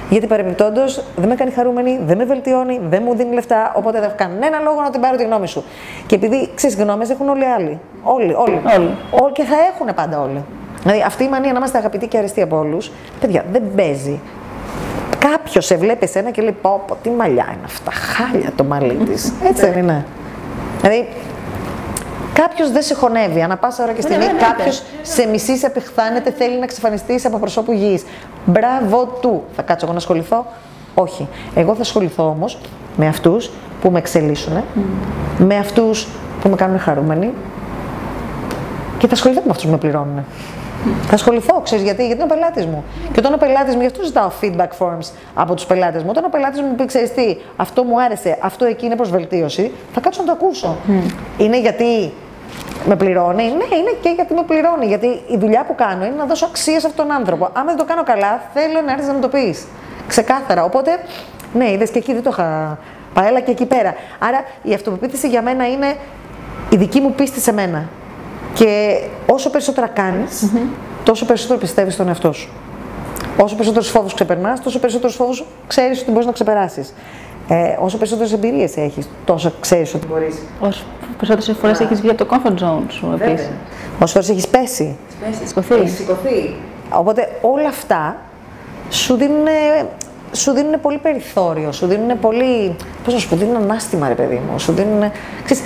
Γιατί 0.09 0.27
παρεμπιπτόντως 0.27 1.03
δεν 1.15 1.29
με 1.29 1.35
κάνει 1.35 1.51
χαρούμενη, 1.51 1.99
δεν 2.05 2.17
με 2.17 2.25
βελτιώνει, 2.25 2.79
δεν 2.89 3.01
μου 3.05 3.15
δίνει 3.15 3.33
λεφτά, 3.33 3.73
οπότε 3.75 3.99
δεν 3.99 4.07
έχω 4.07 4.17
κανένα 4.17 4.59
λόγο 4.59 4.81
να 4.81 4.89
την 4.89 5.01
πάρω 5.01 5.17
τη 5.17 5.23
γνώμη 5.23 5.47
σου. 5.47 5.63
Και 6.05 6.15
επειδή 6.15 6.49
ξέρεις, 6.55 6.75
γνώμες 6.75 7.09
έχουν 7.09 7.29
όλοι 7.29 7.41
οι 7.41 7.45
άλλοι. 7.45 7.79
Όλοι, 8.03 8.33
όλοι. 8.33 8.61
όλοι. 8.77 8.97
όλοι 9.21 9.33
και 9.33 9.43
θα 9.43 9.55
έχουν 9.73 9.95
πάντα 9.95 10.21
όλοι. 10.21 10.43
Δηλαδή 10.83 11.01
αυτή 11.01 11.23
η 11.23 11.29
μανία 11.29 11.51
να 11.51 11.57
είμαστε 11.57 11.77
αγαπητοί 11.77 12.07
και 12.07 12.17
αρεστοί 12.17 12.41
από 12.41 12.57
όλους, 12.57 12.91
παιδιά, 13.19 13.45
δεν 13.51 13.63
παίζει. 13.75 14.19
Κάποιος 15.19 15.65
σε 15.65 15.75
βλέπει 15.75 16.03
εσένα 16.03 16.31
και 16.31 16.41
λέει: 16.41 16.55
Πω, 16.61 16.83
πω 16.87 16.97
τι 17.01 17.09
μαλλιά 17.09 17.45
είναι 17.47 17.65
αυτά, 17.65 17.91
χάλια 17.91 18.51
το 18.55 18.63
μαλλί 18.63 18.93
της. 18.93 19.33
Έτσι 19.43 19.65
δεν 19.65 19.77
είναι. 19.77 20.05
Δηλαδή, 20.81 21.07
Κάποιος 22.41 22.71
δεν 22.71 22.81
σε 22.81 22.93
χωνεύει. 22.93 23.41
Ανά 23.41 23.57
πάσα 23.57 23.83
ώρα 23.83 23.93
και 23.93 24.01
στιγμή 24.01 24.25
ναι, 24.25 24.31
κάποιος 24.31 24.83
σε 25.01 25.27
μισή, 25.27 25.57
σε 25.57 25.65
απεχθάνεται, 25.65 26.31
θέλει 26.31 26.57
να 26.57 26.63
εξαφανιστείς 26.63 27.25
από 27.25 27.37
προσώπου 27.37 27.71
γη. 27.71 28.03
Μπράβο 28.45 29.05
του. 29.21 29.43
Θα 29.55 29.61
κάτσω 29.61 29.85
εγώ 29.85 29.93
να 29.93 29.99
ασχοληθώ; 29.99 30.45
Όχι. 30.93 31.27
Εγώ 31.55 31.75
θα 31.75 31.81
ασχοληθώ 31.81 32.27
όμως 32.27 32.57
με 32.97 33.07
αυτούς 33.07 33.51
που 33.81 33.91
με 33.91 33.97
εξελίσσουν, 33.97 34.53
mm. 34.57 34.79
με 35.37 35.57
αυτούς 35.57 36.07
που 36.41 36.49
με 36.49 36.55
κάνουν 36.55 36.79
χαρούμενοι 36.79 37.33
και 38.97 39.07
θα 39.07 39.13
ασχοληθώ 39.13 39.41
με 39.41 39.49
αυτούς 39.49 39.65
που 39.65 39.71
με 39.71 39.77
πληρώνουν. 39.77 40.25
Θα 41.07 41.13
ασχοληθώ, 41.13 41.59
ξέρεις 41.63 41.83
γιατί, 41.83 42.05
γιατί 42.05 42.21
είναι 42.21 42.31
ο 42.31 42.35
πελάτης 42.35 42.65
μου. 42.65 42.83
Και 43.11 43.19
όταν 43.19 43.33
ο 43.33 43.37
πελάτης 43.37 43.75
μου, 43.75 43.81
γι' 43.81 43.87
αυτό 43.87 44.03
ζητάω 44.03 44.29
feedback 44.41 44.69
forms 44.79 45.11
από 45.33 45.53
τους 45.53 45.65
πελάτες 45.65 46.03
μου. 46.03 46.09
Όταν 46.11 46.23
ο 46.23 46.29
πελάτης 46.29 46.61
μου 46.61 46.75
πει, 46.75 46.85
ξέρεις 46.85 47.13
τι, 47.13 47.37
αυτό 47.55 47.83
μου 47.83 48.01
άρεσε, 48.01 48.37
αυτό 48.41 48.65
εκεί 48.65 48.85
είναι 48.85 48.95
προς 48.95 49.09
βελτίωση, 49.09 49.71
θα 49.93 49.99
κάτσω 49.99 50.21
να 50.21 50.27
το 50.27 50.31
ακούσω. 50.31 50.77
Είναι 51.37 51.59
γιατί 51.59 52.13
με 52.87 52.95
πληρώνει. 52.95 53.43
Ναι, 53.43 53.75
είναι 53.75 53.97
και 54.01 54.09
γιατί 54.09 54.33
με 54.33 54.43
πληρώνει. 54.43 54.85
Γιατί 54.85 55.07
η 55.27 55.37
δουλειά 55.37 55.63
που 55.65 55.75
κάνω 55.75 56.05
είναι 56.05 56.15
να 56.15 56.25
δώσω 56.25 56.45
αξία 56.45 56.79
σε 56.79 56.87
αυτόν 56.87 57.07
τον 57.07 57.15
άνθρωπο. 57.15 57.49
Αν 57.53 57.65
δεν 57.65 57.77
το 57.77 57.85
κάνω 57.85 58.03
καλά, 58.03 58.41
θέλω 58.53 58.81
να 58.85 58.91
έρθεις 58.91 59.07
να 59.07 59.13
μου 59.13 59.19
το 59.19 59.27
πεις. 59.27 59.65
Ξεκάθαρα. 60.07 60.63
Οπότε, 60.63 60.91
ναι, 61.53 61.71
είδες 61.71 61.89
και 61.89 61.97
εκεί 61.97 62.13
δεν 62.13 62.23
το 62.23 62.29
είχα. 62.33 62.77
Παρέλα 63.13 63.39
και 63.39 63.51
εκεί 63.51 63.65
πέρα. 63.65 63.95
Άρα 64.19 64.43
η 64.61 64.73
αυτοπεποίθηση 64.73 65.27
για 65.27 65.41
μένα 65.41 65.67
είναι 65.67 65.95
η 66.69 66.75
δική 66.75 66.99
μου 66.99 67.11
πίστη 67.11 67.39
σε 67.39 67.53
μένα. 67.53 67.85
Και 68.53 68.99
όσο 69.25 69.49
περισσότερα 69.49 69.87
κάνεις, 69.87 70.51
τόσο 71.03 71.25
περισσότερο 71.25 71.59
πιστεύεις 71.59 71.93
στον 71.93 72.07
εαυτό 72.07 72.31
σου. 72.31 72.49
Όσο 73.37 73.55
περισσότερους 73.55 73.89
φόβους 73.89 74.13
ξεπερνάς, 74.13 74.61
τόσο 74.61 74.79
περισσότερους 74.79 75.15
φόβους 75.15 75.43
ξέρεις 75.67 76.01
ότι 76.01 76.11
μπορείς 76.11 76.25
να 76.25 76.31
ξεπεράσεις. 76.31 76.93
Ε, 77.47 77.77
όσο 77.79 77.97
περισσότερες 77.97 78.33
εμπειρίες 78.33 78.77
έχεις, 78.77 79.09
τόσο 79.25 79.53
ξέρεις 79.59 79.93
ότι 79.93 80.07
μπορείς. 80.07 80.35
Όσο 80.59 80.83
περισσότερες 81.17 81.59
φορές 81.59 81.79
έχεις 81.79 82.01
βγει 82.01 82.09
από 82.09 82.25
το 82.25 82.27
comfort 82.31 82.63
zone 82.63 82.83
σου 82.89 83.17
επίσης. 83.19 83.49
Όσο 83.99 84.13
φορές 84.13 84.29
έχεις 84.29 84.47
πέσει. 84.47 84.97
Πέσει, 85.25 85.47
σηκωθεί. 85.47 85.87
σηκωθεί. 85.87 86.55
Οπότε 86.93 87.29
όλα 87.41 87.67
αυτά 87.67 88.15
σου 88.89 89.15
δίνουν 89.15 89.45
σου 90.31 90.51
δίνουν 90.51 90.81
πολύ 90.81 90.97
περιθώριο, 90.97 91.71
σου 91.71 91.85
δίνουν 91.85 92.19
πολύ. 92.19 92.75
Πώς 93.03 93.13
να 93.13 93.19
σου 93.19 93.29
πω, 93.29 93.35
δίνουν 93.35 93.55
ανάστημα, 93.55 94.07
ρε 94.07 94.13
παιδί 94.13 94.41
μου. 94.49 94.59
Σου 94.59 94.71
δίνουν. 94.71 95.11
Ξέρεις, 95.43 95.63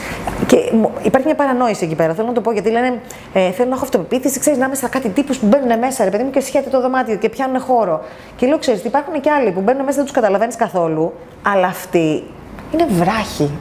και 0.47 0.55
υπάρχει 1.01 1.27
μια 1.27 1.35
παρανόηση 1.35 1.85
εκεί 1.85 1.95
πέρα. 1.95 2.13
Θέλω 2.13 2.27
να 2.27 2.33
το 2.33 2.41
πω 2.41 2.51
γιατί 2.51 2.69
λένε 2.69 3.01
ε, 3.33 3.51
Θέλω 3.51 3.69
να 3.69 3.75
έχω 3.75 3.83
αυτοπεποίθηση, 3.83 4.39
ξέρεις 4.39 4.59
να 4.59 4.65
είμαι 4.65 4.75
στα 4.75 4.87
κάτι 4.87 5.09
τύπους 5.09 5.37
που 5.37 5.45
μπαίνουν 5.45 5.79
μέσα, 5.79 6.03
ρε 6.03 6.09
παιδί 6.09 6.23
μου, 6.23 6.29
και 6.29 6.39
σχέται 6.39 6.69
το 6.69 6.81
δωμάτιο 6.81 7.15
και 7.15 7.29
πιάνουν 7.29 7.59
χώρο. 7.59 8.01
Και 8.35 8.47
λέω, 8.47 8.57
ξέρεις, 8.57 8.83
υπάρχουν 8.83 9.21
και 9.21 9.29
άλλοι 9.29 9.51
που 9.51 9.61
μπαίνουν 9.61 9.83
μέσα, 9.83 9.95
δεν 9.95 10.05
τους 10.05 10.13
καταλαβαίνεις 10.13 10.55
καθόλου, 10.55 11.13
αλλά 11.41 11.67
αυτοί 11.67 12.23
είναι 12.73 12.85
βράχοι. 12.89 13.51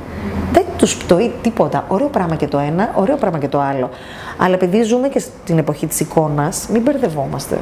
Δεν 0.85 0.99
του 0.99 1.05
πτωεί 1.05 1.33
τίποτα. 1.43 1.85
Ωραίο 1.89 2.07
πράγμα 2.09 2.35
και 2.35 2.47
το 2.47 2.59
ένα, 2.59 2.91
ωραίο 2.95 3.17
πράγμα 3.17 3.39
και 3.39 3.49
το 3.49 3.61
άλλο. 3.61 3.91
Αλλά 4.37 4.55
επειδή 4.55 4.83
ζούμε 4.83 5.09
και 5.09 5.19
στην 5.19 5.59
εποχή 5.59 5.87
της 5.87 6.01
εικόνας, 6.01 6.67
μην 6.73 6.83
μπερδευόμαστε 6.83 7.59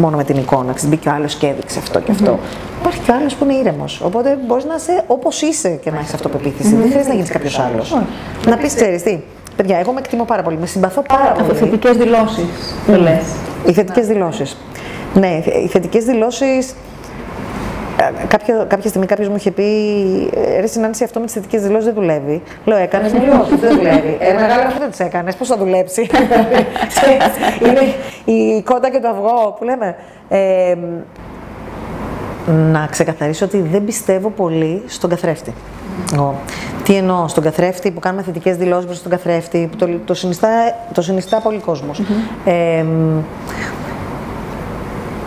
μόνο 0.00 0.16
με 0.16 0.24
την 0.24 0.36
εικόνα. 0.36 0.72
Ξέρεις, 0.72 0.94
μπήκε 0.94 1.08
ο 1.08 1.12
άλλος 1.12 1.34
και 1.34 1.46
έδειξε 1.46 1.78
αυτό 1.78 2.00
και 2.00 2.10
αυτό. 2.10 2.38
Mm-hmm. 2.38 2.80
Υπάρχει 2.80 3.00
και 3.00 3.10
ο 3.10 3.14
άλλος 3.14 3.34
που 3.34 3.44
είναι 3.44 3.54
ήρεμος. 3.54 4.00
Οπότε 4.04 4.38
μπορείς 4.46 4.64
να 4.64 4.74
είσαι 4.74 5.04
όπως 5.06 5.42
είσαι 5.42 5.68
και 5.68 5.90
να 5.90 5.98
έχεις 5.98 6.14
αυτοπεποίθηση. 6.14 6.68
Mm-hmm. 6.68 6.78
Δεν 6.78 6.88
χρειάζεται 6.88 7.08
να 7.08 7.14
γίνεις 7.14 7.30
κάποιος 7.30 7.58
άλλος. 7.58 7.98
Να 8.46 8.56
πεις, 8.56 8.74
ξέρεις 8.74 9.02
τι. 9.02 9.18
Παιδιά, 9.56 9.78
εγώ 9.78 9.92
με 9.92 9.98
εκτιμώ 9.98 10.24
πάρα 10.24 10.42
πολύ. 10.42 10.56
Με 10.56 10.66
συμπαθώ 10.66 11.02
πάρα 11.02 11.32
πολύ. 11.32 11.58
Θετικές 11.58 11.96
δηλώσεις. 11.96 12.76
Το 12.86 13.00
λες. 13.00 13.24
Οι 13.66 13.72
θετικές 13.72 14.06
δηλώσεις. 14.06 14.56
Ναι, 15.14 15.42
οι 15.64 15.68
θετικές 15.68 16.04
δηλώσεις 16.04 16.74
κάποια, 18.28 18.64
κάποια 18.68 18.88
στιγμή 18.88 19.06
κάποιος 19.06 19.28
μου 19.28 19.36
είχε 19.36 19.50
πει: 19.50 19.62
«Ε, 20.34 20.60
Ρε 20.60 20.66
Συνάντηση, 20.66 21.04
αυτό 21.04 21.18
με 21.18 21.24
τις 21.24 21.34
θετικές 21.34 21.62
δηλώσεις 21.62 21.84
δεν 21.84 21.94
δουλεύει. 21.94 22.42
Λέω: 22.64 22.78
Έκανες, 22.78 23.12
μου 23.12 23.24
λέω: 23.24 23.40
Όχι, 23.40 23.56
δεν 23.56 23.76
δουλεύει. 23.76 24.16
Ε, 24.20 24.32
μεγάλο 24.32 24.62
αυτό 24.66 24.78
δεν 24.78 24.90
τις 24.90 25.00
έκανες. 25.00 25.36
Πώς 25.36 25.48
θα 25.48 25.56
δουλέψει. 25.56 26.00
Είναι 27.66 27.80
η 28.24 28.62
κότα 28.62 28.90
και 28.90 28.98
το 28.98 29.08
αυγό 29.08 29.54
που 29.58 29.64
λέμε. 29.64 29.96
Ε, 30.28 30.74
να 32.46 32.86
ξεκαθαρίσω 32.90 33.44
ότι 33.44 33.58
δεν 33.60 33.84
πιστεύω 33.84 34.28
πολύ 34.28 34.82
στον 34.86 35.10
καθρέφτη. 35.10 35.54
Εγώ. 36.14 36.34
Τι 36.84 36.94
εννοώ, 36.94 37.28
στον 37.28 37.42
καθρέφτη 37.42 37.90
που 37.90 38.00
κάνουμε 38.00 38.22
θετικές 38.22 38.56
δηλώσεις 38.56 38.86
προς 38.86 39.02
τον 39.02 39.10
καθρέφτη, 39.10 39.68
που 39.70 39.76
το, 39.76 39.88
το, 40.04 40.14
συνιστά, 40.14 40.48
το 40.92 41.02
συνιστά 41.02 41.40
πολύ 41.40 41.58
κόσμος. 41.58 42.02
Ε, 42.44 42.84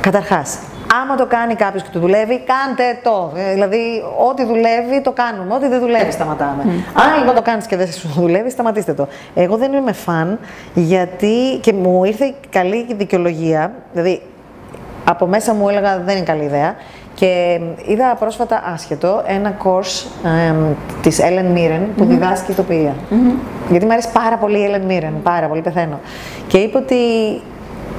Καταρχάς, 0.02 0.58
άμα 1.02 1.16
το 1.16 1.26
κάνει 1.26 1.56
κάποιος 1.56 1.84
και 1.84 1.90
του 1.92 2.00
δουλεύει, 2.00 2.40
κάντε 2.40 3.00
το. 3.04 3.32
Ε, 3.36 3.54
δηλαδή, 3.54 4.04
ό,τι 4.30 4.46
δουλεύει, 4.46 5.02
το 5.02 5.12
κάνουμε. 5.12 5.54
Ό,τι 5.54 5.68
δεν 5.68 5.80
δουλεύει, 5.80 6.12
σταματάμε. 6.12 6.64
Αν 6.94 7.20
λοιπόν 7.20 7.36
το 7.36 7.42
κάνεις 7.42 7.66
και 7.66 7.76
δεν 7.76 7.92
σου 7.92 8.08
δουλεύει, 8.08 8.50
σταματήστε 8.50 8.94
το. 8.94 9.08
Εγώ 9.36 9.58
δεν 9.58 9.74
είμαι 9.74 9.92
φαν, 9.92 10.40
γιατί 10.74 11.60
και 11.62 11.74
μου 11.74 12.04
ήρθε 12.04 12.34
καλή 12.50 12.86
δικαιολογία. 12.98 13.74
Δηλαδή, 13.92 14.22
από 15.04 15.26
μέσα 15.26 15.54
μου 15.54 15.70
έλεγα 15.70 16.00
δεν 16.00 16.16
είναι 16.16 16.26
καλή 16.26 16.44
ιδέα. 16.44 16.76
Και 17.14 17.60
είδα 17.86 18.16
πρόσφατα 18.20 18.64
άσχετο 18.74 19.24
ένα 19.26 19.58
course 19.64 20.06
ε, 20.26 20.54
της 21.02 21.20
Ellen 21.22 21.58
Mirren 21.58 21.82
που 21.98 22.06
διδάσκει 22.06 22.52
ηθοποιία. 22.52 22.96
Γιατί 23.70 23.86
μου 23.86 23.92
αρέσει 23.92 24.12
πάρα 24.12 24.38
πολύ 24.38 24.58
η 24.58 24.70
Ellen 24.72 24.92
Mirren, 24.92 25.14
πάρα 25.24 25.48
πολύ, 25.48 25.62
πεθαίνω. 25.62 26.00
Και 26.48 26.58
είπε 26.58 26.78
ότι 26.78 26.96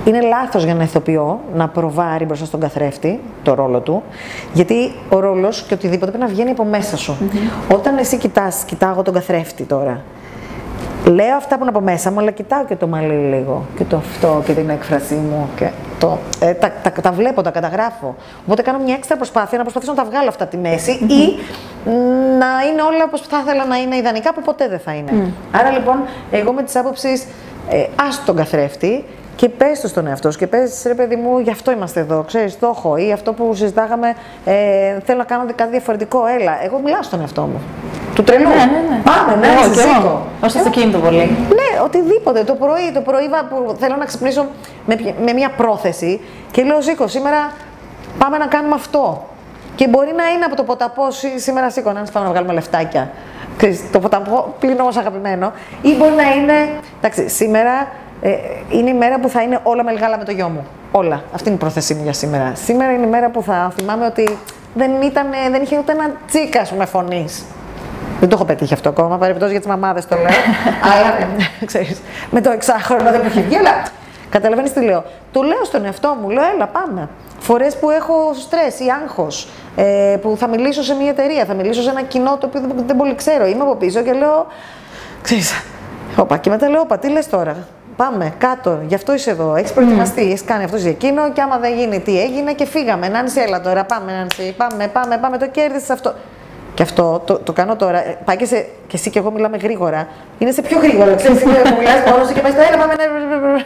είναι 0.04 0.20
λάθος 0.20 0.62
για 0.62 0.72
ένα 0.72 0.82
ηθοποιό 0.82 1.40
να 1.54 1.68
προβάρει 1.68 2.24
μπροστά 2.24 2.44
στον 2.44 2.60
καθρέφτη 2.60 3.20
το 3.42 3.54
ρόλο 3.54 3.80
του, 3.80 4.02
γιατί 4.52 4.92
ο 5.08 5.20
ρόλος 5.20 5.62
και 5.62 5.74
οτιδήποτε 5.74 6.10
πρέπει 6.10 6.24
να 6.24 6.30
βγαίνει 6.30 6.50
από 6.50 6.64
μέσα 6.64 6.96
σου. 6.96 7.16
Όταν 7.72 7.98
εσύ 7.98 8.16
κοιτάς, 8.16 8.62
κοιτάω 8.66 9.02
τον 9.02 9.14
καθρέφτη 9.14 9.62
τώρα, 9.62 10.00
λέω 11.04 11.36
αυτά 11.36 11.54
που 11.54 11.60
είναι 11.60 11.70
από 11.70 11.80
μέσα 11.80 12.10
μου, 12.10 12.20
αλλά 12.20 12.30
κοιτάω 12.30 12.64
και 12.64 12.76
το 12.76 12.86
μαλλί 12.86 13.14
λίγο, 13.14 13.64
και 13.76 13.84
το 13.84 13.96
αυτό, 13.96 14.42
και 14.46 14.52
την 14.52 14.68
έκφρασή 14.68 15.14
μου, 15.14 15.48
και 15.56 15.70
το, 15.98 16.18
ε, 16.40 16.52
τα, 16.52 16.72
τα, 16.82 16.90
τα, 16.90 17.12
βλέπω, 17.12 17.42
τα 17.42 17.50
καταγράφω. 17.50 18.14
Οπότε 18.44 18.62
κάνω 18.62 18.78
μια 18.84 18.94
έξτρα 18.94 19.16
προσπάθεια 19.16 19.56
να 19.56 19.62
προσπαθήσω 19.62 19.92
να 19.92 20.02
τα 20.02 20.08
βγάλω 20.10 20.28
αυτά 20.28 20.46
τη 20.46 20.56
μέση 20.56 20.90
ή 20.90 21.38
να 22.38 22.46
είναι 22.70 22.82
όλα 22.82 23.04
όπως 23.06 23.20
θα 23.20 23.38
ήθελα 23.44 23.64
να 23.64 23.76
είναι 23.76 23.96
ιδανικά, 23.96 24.34
που 24.34 24.42
ποτέ 24.42 24.68
δεν 24.68 24.78
θα 24.78 24.92
είναι. 24.92 25.32
Άρα 25.52 25.70
λοιπόν, 25.70 25.96
εγώ 26.30 26.52
με 26.52 26.62
τις 26.62 26.76
άποψεις, 26.76 27.26
ε, 27.70 27.86
ας 28.08 28.24
τον 28.24 28.36
καθρέφτη, 28.36 29.04
και 29.38 29.48
πες 29.48 29.80
το 29.80 29.88
στον 29.88 30.06
εαυτό 30.06 30.30
σου 30.30 30.38
και 30.38 30.46
πες, 30.46 30.82
ρε 30.86 30.94
παιδί 30.94 31.16
μου, 31.16 31.38
γι' 31.38 31.50
αυτό 31.50 31.70
είμαστε 31.70 32.00
εδώ. 32.00 32.22
Ξέρεις, 32.26 32.58
το 32.58 32.72
έχω. 32.76 32.96
Ή 32.96 33.12
αυτό 33.12 33.32
που 33.32 33.54
συζητάγαμε, 33.54 34.14
ε, 34.44 34.54
θέλω 35.04 35.18
να 35.18 35.24
κάνω 35.24 35.44
κάτι 35.54 35.70
διαφορετικό. 35.70 36.26
Έλα, 36.26 36.64
εγώ 36.64 36.80
μιλάω 36.84 37.02
στον 37.02 37.20
εαυτό 37.20 37.42
μου. 37.42 37.60
Του 38.14 38.22
τρελού. 38.22 38.48
Ναι, 38.48 38.54
ναι, 38.54 38.64
ναι. 38.90 39.00
Πάμε, 39.04 39.34
ναι, 39.40 39.46
Εγώ 39.46 39.62
σε 39.62 39.68
και 39.70 39.80
εγώ. 39.80 39.92
σήκω. 39.94 40.22
Ως 40.44 40.52
το 40.52 40.58
αυτοκίνητο 40.58 40.98
πολύ. 40.98 41.16
Ναι, 41.48 41.80
οτιδήποτε. 41.84 42.44
Το 42.44 42.54
πρωί, 42.54 42.92
το 42.94 43.00
πρωί 43.00 43.28
βα- 43.28 43.44
που 43.44 43.74
θέλω 43.78 43.96
να 43.96 44.04
ξυπνήσω 44.04 44.46
με, 44.86 44.94
πι- 44.96 45.14
με 45.24 45.32
μια 45.32 45.50
πρόθεση 45.56 46.20
και 46.50 46.62
λέω 46.62 46.80
σήκω, 46.80 47.06
σήμερα 47.06 47.52
πάμε 48.18 48.38
να 48.38 48.46
κάνουμε 48.46 48.74
αυτό. 48.74 49.26
Και 49.74 49.88
μπορεί 49.88 50.12
να 50.16 50.26
είναι 50.28 50.44
από 50.44 50.56
το 50.56 50.62
ποταπό 50.62 51.10
«Σή- 51.10 51.38
σήμερα 51.38 51.70
σήκω, 51.70 51.92
να 51.92 52.02
πάμε 52.12 52.26
να 52.26 52.32
βγάλουμε 52.32 52.52
λεφτάκια. 52.52 53.10
Ξέρεις, 53.56 53.90
το 53.92 53.98
ποταπό 53.98 54.54
πλην 54.60 54.80
όμως 54.80 54.96
αγαπημένο. 54.96 55.52
Ή 55.82 55.94
μπορεί 55.94 56.12
να 56.12 56.22
είναι, 56.34 56.54
εντάξει, 57.00 57.28
σήμερα 57.28 57.88
ε, 58.20 58.30
είναι 58.70 58.90
η 58.90 58.94
μέρα 58.94 59.20
που 59.20 59.28
θα 59.28 59.42
είναι 59.42 59.60
όλα 59.62 59.84
με 59.84 59.92
γάλα 59.92 60.18
με 60.18 60.24
το 60.24 60.32
γιο 60.32 60.48
μου. 60.48 60.66
Όλα. 60.92 61.22
Αυτή 61.34 61.48
είναι 61.48 61.56
η 61.56 61.60
πρόθεσή 61.60 61.94
μου 61.94 62.02
για 62.02 62.12
σήμερα. 62.12 62.52
Σήμερα 62.54 62.92
είναι 62.92 63.06
η 63.06 63.08
μέρα 63.08 63.30
που 63.30 63.42
θα 63.42 63.72
θυμάμαι 63.76 64.06
ότι 64.06 64.38
δεν, 64.74 64.90
ήταν, 65.02 65.26
δεν 65.50 65.62
είχε 65.62 65.78
ούτε 65.78 65.92
ένα 65.92 66.12
τσίκα 66.26 66.66
με 66.78 66.84
φωνής. 66.84 67.44
Δεν 68.20 68.28
το 68.28 68.34
έχω 68.34 68.44
πετύχει 68.44 68.74
αυτό 68.74 68.88
ακόμα, 68.88 69.18
παρεμπιπτώσει 69.18 69.50
για 69.50 69.60
τις 69.60 69.68
μαμάδες 69.68 70.06
το 70.06 70.16
λέω. 70.16 70.24
αλλά 70.92 71.26
ναι, 71.36 71.66
ξέρεις, 71.66 72.00
με 72.30 72.40
το 72.40 72.50
εξάχρονο 72.50 73.10
δεν 73.10 73.20
μου 73.22 73.26
έχει 73.26 73.40
βγει, 73.40 73.56
αλλά 73.56 73.82
καταλαβαίνεις 74.30 74.72
τι 74.72 74.80
λέω. 74.80 75.04
Το 75.32 75.42
λέω 75.42 75.64
στον 75.64 75.84
εαυτό 75.84 76.16
μου, 76.20 76.30
λέω, 76.30 76.42
έλα 76.54 76.66
πάμε. 76.66 77.08
Φορές 77.38 77.76
που 77.76 77.90
έχω 77.90 78.34
στρες 78.34 78.78
ή 78.78 78.84
άγχος, 79.02 79.48
ε, 79.76 80.16
που 80.22 80.36
θα 80.38 80.48
μιλήσω 80.48 80.82
σε 80.82 80.94
μια 80.94 81.08
εταιρεία, 81.10 81.44
θα 81.44 81.54
μιλήσω 81.54 81.82
σε 81.82 81.90
ένα 81.90 82.02
κοινό 82.02 82.36
το 82.36 82.46
οποίο 82.46 82.60
δεν, 82.60 82.72
δεν 82.86 82.96
πολύ 82.96 83.14
ξέρω. 83.14 83.46
Είμαι 83.46 83.62
από 83.62 83.74
πίσω 83.74 84.02
και 84.02 84.12
λέω, 84.12 84.46
ξέρεις, 85.22 85.64
όπα, 86.16 86.36
και 86.36 86.50
μετά 86.50 86.68
λέω, 86.68 86.80
όπα, 86.80 86.98
τι 86.98 87.08
λες 87.08 87.28
τώρα; 87.28 87.56
Πάμε 87.98 88.32
κάτω, 88.38 88.78
γι' 88.86 88.94
αυτό 88.94 89.14
είσαι 89.14 89.30
εδώ. 89.30 89.54
Έχεις 89.54 89.72
προετοιμαστεί, 89.72 90.20
έχεις 90.22 90.44
κάνει 90.44 90.64
αυτό 90.64 90.76
για 90.76 90.90
εκείνο. 90.90 91.30
Και 91.32 91.40
άμα 91.40 91.58
δεν 91.58 91.74
γίνει, 91.76 92.00
τι 92.00 92.20
έγινε 92.20 92.52
και 92.52 92.64
φύγαμε. 92.66 93.08
Νάνση, 93.08 93.40
έλα 93.40 93.60
τώρα, 93.60 93.84
πάμε, 93.84 94.12
Νάνση, 94.12 94.54
πάμε, 94.56 94.88
πάμε, 94.88 95.18
πάμε, 95.18 95.38
το 95.38 95.48
κέρδισες 95.48 95.90
αυτό. 95.90 96.12
Και 96.74 96.82
αυτό 96.82 97.22
το, 97.24 97.38
το 97.38 97.52
κάνω 97.52 97.76
τώρα. 97.76 97.98
Ε, 98.06 98.18
Πάει 98.24 98.36
και, 98.36 98.44
σε, 98.44 98.56
και 98.86 98.96
εσύ 98.96 99.10
και 99.10 99.18
εγώ 99.18 99.30
μιλάμε 99.30 99.56
γρήγορα. 99.56 100.08
Είναι 100.38 100.50
σε 100.50 100.62
πιο 100.62 100.78
γρήγορο. 100.78 101.14
Ξέρεις, 101.14 101.42
είναι 101.42 101.52
που 101.52 101.74
μιλάς 101.78 102.10
μόνος 102.10 102.26
σου 102.28 102.34
και 102.34 102.40
πάει 102.40 102.52
στο 102.52 102.60
έλα, 102.60 102.76
πάμε. 102.78 102.94
ναι». 102.94 103.62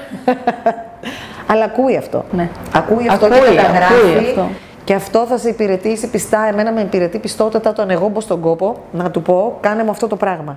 Αλλά 1.47 1.65
ακούει 1.65 1.97
αυτό. 1.97 2.25
Ναι. 2.33 2.49
Ακούει 2.75 3.09
αυτό 3.09 3.27
Ακούει, 3.27 3.39
και 3.49 3.55
καταγράφει. 3.57 3.95
ακούει 3.95 4.19
αυτό. 4.29 4.49
Και 4.85 4.95
αυτό 4.95 5.27
θα 5.29 5.39
σε 5.39 5.49
υπηρετήσει 5.49 6.07
πιστά. 6.07 6.47
Εμένα 6.49 6.73
με 6.73 6.81
υπηρετεί 6.81 7.19
πιστότητα 7.19 7.71
όταν 7.71 7.91
εγώ 7.91 8.09
μπω 8.09 8.21
στον 8.21 8.41
κόπο 8.41 8.77
να 8.93 9.11
του 9.11 9.23
πω: 9.23 9.59
Κάνε 9.61 9.85
μου 9.85 9.91
αυτό 9.91 10.07
το 10.07 10.17
πράγμα. 10.17 10.57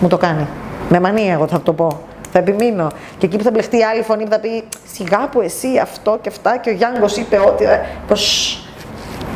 Μου 0.00 0.08
το 0.08 0.16
κάνει. 0.16 0.46
Με 0.88 1.00
μανία, 1.00 1.32
εγώ 1.32 1.46
θα 1.46 1.60
το 1.60 1.72
πω. 1.72 2.00
Θα 2.32 2.38
επιμείνω. 2.38 2.86
Και 3.18 3.26
εκεί 3.26 3.36
που 3.36 3.42
θα 3.44 3.50
μπλεχτεί 3.50 3.78
η 3.78 3.84
άλλη 3.84 4.02
φωνή 4.02 4.24
που 4.24 4.30
θα 4.30 4.38
πει: 4.38 4.64
Σιγά 4.92 5.28
που 5.32 5.40
εσύ 5.40 5.68
αυτό 5.82 6.18
και 6.20 6.28
αυτά. 6.28 6.56
Και 6.56 6.70
ο 6.70 6.72
Γιάνγκος 6.72 7.16
είπε 7.16 7.38
ότι. 7.46 7.64
ε, 7.64 7.80
Πως 8.08 8.56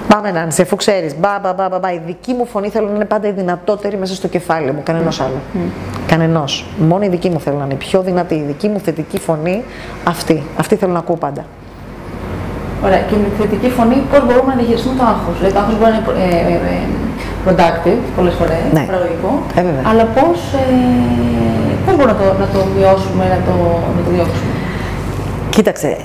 Πάμε 0.09 0.31
να 0.31 0.47
είσαι, 0.49 0.63
αφού 0.63 0.77
ξέρεις. 0.77 1.15
Μπα, 1.19 1.39
μπα, 1.43 1.53
μπα, 1.53 1.69
μπα, 1.69 1.79
μπα. 1.79 1.93
Η 1.93 2.01
δική 2.07 2.33
μου 2.33 2.47
φωνή 2.47 2.69
θέλω 2.69 2.89
να 2.89 2.95
είναι 2.95 3.05
πάντα 3.05 3.29
η 3.29 3.31
δυνατότερη 3.31 3.97
μέσα 3.97 4.15
στο 4.15 4.29
κεφάλι 4.29 4.73
μου. 4.73 4.81
Κανενό 4.85 5.09
άλλο. 5.21 5.41
Κανενό. 6.07 6.45
Μόνο 6.79 7.05
η 7.05 7.09
δική 7.09 7.29
μου 7.31 7.41
θέλω 7.41 7.57
να 7.57 7.65
είναι 7.65 7.75
η 7.75 7.77
πιο 7.77 8.01
δυνατή. 8.03 8.35
Η 8.35 8.45
δική 8.47 8.69
μου 8.69 8.81
θετική 8.81 9.19
φωνή 9.19 9.63
αυτή. 10.05 10.43
Αυτή 10.59 10.77
θέλω 10.77 10.93
να 10.93 10.99
ακούω 10.99 11.17
πάντα. 11.17 11.45
Ωραία. 12.85 12.99
Και 12.99 13.15
με 13.17 13.29
τη 13.29 13.43
θετική 13.43 13.69
φωνή, 13.71 14.03
πώς 14.11 14.21
μπορούμε 14.27 14.51
να 14.55 14.55
διαχειριστούμε 14.59 14.97
το 14.99 15.05
άγχος. 15.05 15.35
Δηλαδή, 15.37 15.55
το 15.55 15.61
άγχος 15.61 15.79
μπορεί 15.79 15.91
να 15.91 15.97
είναι 15.97 16.35
ε, 16.35 16.53
ε, 16.53 16.57
ε, 16.75 16.79
productive 17.47 18.01
πολλές 18.17 18.35
φορές, 18.35 18.59
Ναι. 18.73 18.85
παραγωγικό. 18.91 19.31
Ε, 19.59 19.63
βέβαια. 19.63 19.83
αλλά 19.91 20.05
πώς 20.05 20.39
ε, 20.53 21.76
πώς 21.87 21.97
μπορούμε 21.97 22.13
να 22.13 22.19
το, 22.19 22.25
να 22.39 22.47
το 22.47 22.67
μειώσουμε, 22.77 23.25
να 23.29 23.41
το, 23.47 23.53
να 23.97 24.03
το 24.05 24.11
διώξουμε; 24.11 24.51
Κοίταξε, 25.51 25.97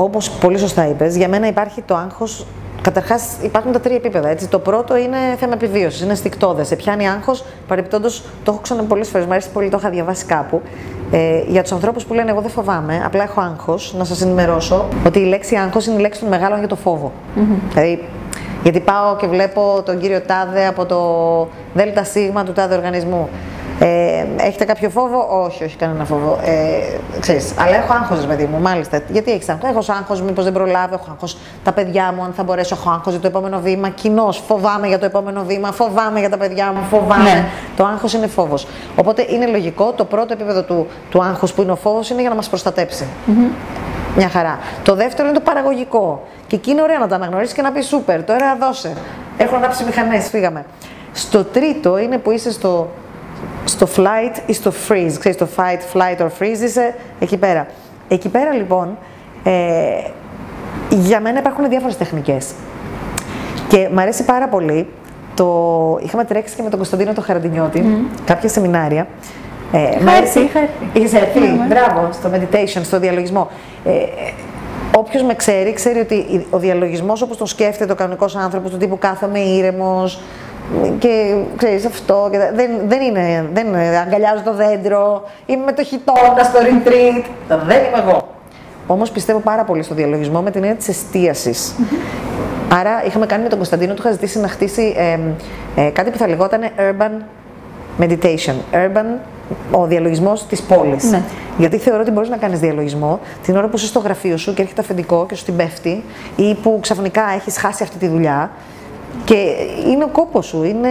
όπως 0.00 0.30
πολύ 0.30 0.58
σωστά 0.58 0.88
είπες, 0.88 1.16
για 1.16 1.28
μένα 1.28 1.46
υπάρχει 1.46 1.82
το 1.82 1.94
άγχος. 1.94 2.46
Καταρχάς, 2.80 3.22
υπάρχουν 3.42 3.72
τα 3.72 3.80
τρία 3.80 3.96
επίπεδα. 3.96 4.28
Έτσι. 4.28 4.48
Το 4.48 4.58
πρώτο 4.58 4.96
είναι 4.96 5.16
θέμα 5.38 5.52
επιβίωσης, 5.52 6.00
είναι 6.00 6.14
στικτόδες. 6.14 6.66
Σε 6.66 6.76
πιάνει 6.76 7.08
άγχος, 7.08 7.44
παρεπιπτόντω 7.68 8.08
το 8.44 8.50
έχω 8.52 8.58
ξαναπεί 8.62 8.86
πολλές 8.86 9.08
φορές, 9.08 9.26
μου 9.26 9.32
αρέσει 9.32 9.50
πολύ, 9.50 9.68
το 9.68 9.76
είχα 9.80 9.90
διαβάσει 9.90 10.24
κάπου. 10.24 10.62
Ε, 11.10 11.42
για 11.46 11.62
τους 11.62 11.72
ανθρώπους 11.72 12.04
που 12.04 12.14
λένε 12.14 12.30
Εγώ 12.30 12.40
δεν 12.40 12.50
φοβάμαι, 12.50 13.02
απλά 13.04 13.22
έχω 13.22 13.40
άγχος, 13.40 13.94
να 13.98 14.04
σας 14.04 14.22
ενημερώσω 14.22 14.88
ότι 15.06 15.18
η 15.18 15.24
λέξη 15.24 15.56
άγχος 15.56 15.86
είναι 15.86 15.96
η 15.96 16.00
λέξη 16.00 16.20
των 16.20 16.28
μεγάλων 16.28 16.58
για 16.58 16.68
το 16.68 16.76
φόβο. 16.76 17.12
Δηλαδή, 17.68 18.04
γιατί 18.62 18.80
πάω 18.80 19.16
και 19.16 19.26
βλέπω 19.26 19.82
τον 19.84 19.98
κύριο 19.98 20.20
Τάδε 20.20 20.66
από 20.66 20.86
το 20.86 21.00
ΔΣ 21.74 22.12
του 22.44 22.52
Τάδε 22.52 22.74
οργανισμού. 22.74 23.28
Ε, 23.78 24.24
έχετε 24.36 24.64
κάποιο 24.64 24.90
φόβο, 24.90 25.42
Όχι, 25.44 25.64
όχι 25.64 25.76
κανένα 25.76 26.04
φόβο. 26.04 26.38
Ε, 26.44 27.18
ξέρεις, 27.20 27.54
αλλά 27.58 27.76
έχω 27.76 27.92
άγχος, 27.92 28.20
ρε 28.20 28.26
παιδί 28.26 28.44
μου, 28.44 28.60
μάλιστα. 28.60 29.00
Γιατί 29.08 29.32
έχεις 29.32 29.48
άγχος, 29.48 29.68
Έχω 29.70 29.98
άγχος, 29.98 30.22
μήπως 30.22 30.44
δεν 30.44 30.52
προλάβω, 30.52 30.94
έχω 30.94 31.06
άγχος 31.10 31.36
τα 31.64 31.72
παιδιά 31.72 32.12
μου, 32.16 32.22
αν 32.22 32.32
θα 32.36 32.42
μπορέσω, 32.42 32.76
έχω 32.78 32.90
άγχος 32.90 33.12
για 33.12 33.20
το 33.20 33.26
επόμενο 33.26 33.60
βήμα. 33.60 33.88
Κοινώ, 33.88 34.32
φοβάμαι 34.32 34.86
για 34.86 34.98
το 34.98 35.04
επόμενο 35.04 35.44
βήμα, 35.44 35.72
φοβάμαι 35.72 36.18
για 36.20 36.30
τα 36.30 36.36
παιδιά 36.36 36.72
μου, 36.72 36.82
φοβάμαι. 36.90 37.22
Ναι. 37.22 37.44
Το 37.76 37.84
άγχος 37.84 38.12
είναι 38.12 38.26
φόβος. 38.26 38.66
Οπότε 38.96 39.26
είναι 39.28 39.46
λογικό 39.46 39.92
το 39.92 40.04
πρώτο 40.04 40.32
επίπεδο 40.32 40.62
του, 40.62 40.86
του 41.10 41.22
άγχους 41.22 41.52
που 41.52 41.62
είναι 41.62 41.72
ο 41.72 41.76
φόβος 41.76 42.10
είναι 42.10 42.20
για 42.20 42.30
να 42.30 42.36
μας 42.36 42.48
προστατέψει. 42.48 43.06
Μια 44.16 44.28
χαρά. 44.28 44.58
Το 44.82 44.94
δεύτερο 44.94 45.28
είναι 45.28 45.36
το 45.38 45.42
παραγωγικό. 45.44 46.22
Και 46.46 46.56
εκεί 46.56 46.70
είναι 46.70 46.82
ωραίο 46.82 46.98
να 46.98 47.08
το 47.08 47.14
αναγνωρίσεις 47.14 47.54
και 47.54 47.62
να 47.62 47.72
πεις 47.72 47.86
σούπερ, 47.86 48.24
τώρα 48.24 48.56
δώσε. 48.60 48.92
Έχω 49.36 49.56
ανάψει 49.56 49.84
μηχανές, 49.84 50.28
φύγαμε. 50.28 50.64
Στο 51.12 51.44
τρίτο 51.44 51.98
είναι 51.98 52.18
που 52.18 52.30
είσαι 52.30 52.50
στο, 52.52 52.88
στο 53.68 53.88
flight 53.96 54.36
ή 54.46 54.52
στο 54.52 54.72
freeze. 54.88 55.12
Ξέρεις, 55.18 55.36
το 55.38 55.48
fight, 55.56 55.96
flight 55.96 56.20
or 56.22 56.28
freeze 56.38 56.60
είσαι 56.64 56.94
εκεί 57.20 57.36
πέρα. 57.36 57.66
Εκεί 58.08 58.28
πέρα 58.28 58.52
λοιπόν, 58.52 58.98
ε, 59.44 59.50
για 60.90 61.20
μένα 61.20 61.38
υπάρχουν 61.38 61.68
διάφορες 61.68 61.96
τεχνικές. 61.96 62.50
Και 63.68 63.88
μου 63.92 64.00
αρέσει 64.00 64.24
πάρα 64.24 64.48
πολύ. 64.48 64.86
Το... 65.34 65.46
Είχαμε 66.02 66.24
τρέξει 66.24 66.54
και 66.56 66.62
με 66.62 66.68
τον 66.68 66.78
Κωνσταντίνο 66.78 67.12
το 67.12 67.20
Χαραντινιώτη, 67.20 68.06
κάποια 68.24 68.48
σεμινάρια. 68.48 69.06
Ε, 69.72 69.78
μ' 70.02 70.08
αρέσει- 70.08 70.36
είχα 70.38 70.58
έρθει. 70.58 70.72
Είχες 70.92 71.12
έρθει, 71.12 71.38
Ναι, 71.40 71.46
ναι. 71.46 71.64
μπράβο, 71.66 72.08
στο 72.12 72.30
meditation, 72.34 72.80
στο 72.82 72.98
διαλογισμό. 72.98 73.48
Ε, 73.84 73.90
Όποιος 74.96 75.22
με 75.22 75.34
ξέρει, 75.34 75.72
ξέρει 75.72 75.98
ότι 75.98 76.46
ο 76.50 76.58
διαλογισμός 76.58 77.22
όπως 77.22 77.36
τον 77.36 77.46
σκέφτεται 77.46 77.92
ο 77.92 77.94
κανονικός 77.94 78.36
άνθρωπος, 78.36 78.70
του 78.70 78.76
τύπου 78.76 78.98
κάθομαι 78.98 79.38
ήρεμος 79.38 80.20
και 80.98 81.34
ξέρεις 81.56 81.84
αυτό. 81.86 82.28
Και 82.30 82.38
δεν, 82.38 82.70
δεν 82.86 83.00
είναι. 83.00 83.48
Δεν 83.52 83.66
είναι, 83.66 83.98
αγκαλιάζω 84.06 84.42
το 84.42 84.54
δέντρο, 84.54 85.22
είμαι 85.46 85.64
με 85.64 85.72
το 85.72 85.84
χειτώνα 85.84 86.42
στο 86.42 86.58
retreat. 86.58 87.24
Δεν 87.48 87.78
είμαι 87.84 88.02
εγώ. 88.06 88.34
Όμως 88.86 89.10
πιστεύω 89.10 89.38
πάρα 89.38 89.64
πολύ 89.64 89.82
στο 89.82 89.94
διαλογισμό 89.94 90.42
με 90.42 90.50
την 90.50 90.62
έννοια 90.62 90.76
της 90.76 90.88
εστίασης. 90.88 91.74
Άρα 92.80 93.04
είχαμε 93.06 93.26
κάνει 93.26 93.42
με 93.42 93.48
τον 93.48 93.58
Κωνσταντίνο, 93.58 93.94
του 93.94 94.02
είχα 94.04 94.10
ζητήσει 94.10 94.38
να 94.38 94.48
χτίσει 94.48 94.94
ε, 94.96 95.18
ε, 95.84 95.90
κάτι 95.90 96.10
που 96.10 96.18
θα 96.18 96.28
λεγόταν 96.28 96.60
urban 96.78 97.10
meditation. 98.00 98.54
Urban, 98.72 99.18
ο 99.70 99.86
διαλογισμός 99.86 100.46
της 100.46 100.62
πόλης. 100.62 101.10
Ναι. 101.10 101.22
Γιατί 101.58 101.78
θεωρώ 101.78 102.00
ότι 102.00 102.10
μπορείς 102.10 102.28
να 102.28 102.36
κάνεις 102.36 102.60
διαλογισμό 102.60 103.20
την 103.42 103.56
ώρα 103.56 103.68
που 103.68 103.76
είσαι 103.76 103.86
στο 103.86 103.98
γραφείο 103.98 104.36
σου 104.36 104.54
και 104.54 104.62
έρχεται 104.62 104.80
αφεντικό 104.80 105.26
και 105.28 105.34
σου 105.34 105.44
την 105.44 105.56
πέφτει, 105.56 106.04
ή 106.36 106.54
που 106.54 106.78
ξαφνικά 106.80 107.22
έχεις 107.34 107.58
χάσει 107.58 107.82
αυτή 107.82 107.98
τη 107.98 108.08
δουλειά. 108.08 108.50
Και 109.24 109.54
είναι 109.90 110.04
ο 110.04 110.08
κόπος 110.08 110.46
σου, 110.46 110.62
είναι... 110.62 110.88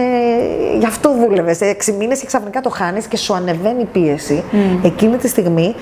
γι' 0.78 0.86
αυτό 0.86 1.14
δούλευες. 1.14 1.60
Έξι 1.60 1.92
μήνες 1.92 2.20
και 2.20 2.26
ξαφνικά 2.26 2.60
το 2.60 2.70
χάνεις 2.70 3.06
και 3.06 3.16
σου 3.16 3.34
ανεβαίνει 3.34 3.80
η 3.80 3.88
πίεση. 3.92 4.42
Εκείνη 4.82 5.16
τη 5.16 5.28
στιγμή, 5.28 5.74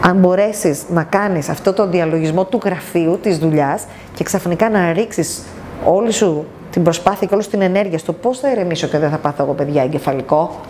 αν 0.00 0.16
μπορέσεις 0.16 0.82
να 0.88 1.02
κάνεις 1.02 1.48
αυτό 1.48 1.72
το 1.72 1.88
διαλογισμό 1.88 2.44
του 2.44 2.60
γραφείου, 2.64 3.18
της 3.22 3.38
δουλειάς 3.38 3.84
και 4.14 4.24
ξαφνικά 4.24 4.70
να 4.70 4.92
ρίξεις 4.92 5.42
όλη 5.84 6.12
σου 6.12 6.46
την 6.70 6.82
προσπάθεια 6.82 7.26
και 7.26 7.34
όλη 7.34 7.42
σου 7.42 7.50
την 7.50 7.62
ενέργεια 7.62 7.98
στο 7.98 8.12
πώς 8.12 8.38
θα 8.38 8.50
ηρεμήσω 8.50 8.86
και 8.86 8.98
δεν 8.98 9.10
θα 9.10 9.16
πάθω 9.16 9.42
εγώ 9.42 9.52
παιδιά 9.52 9.82
εγκεφαλικό, 9.82 10.60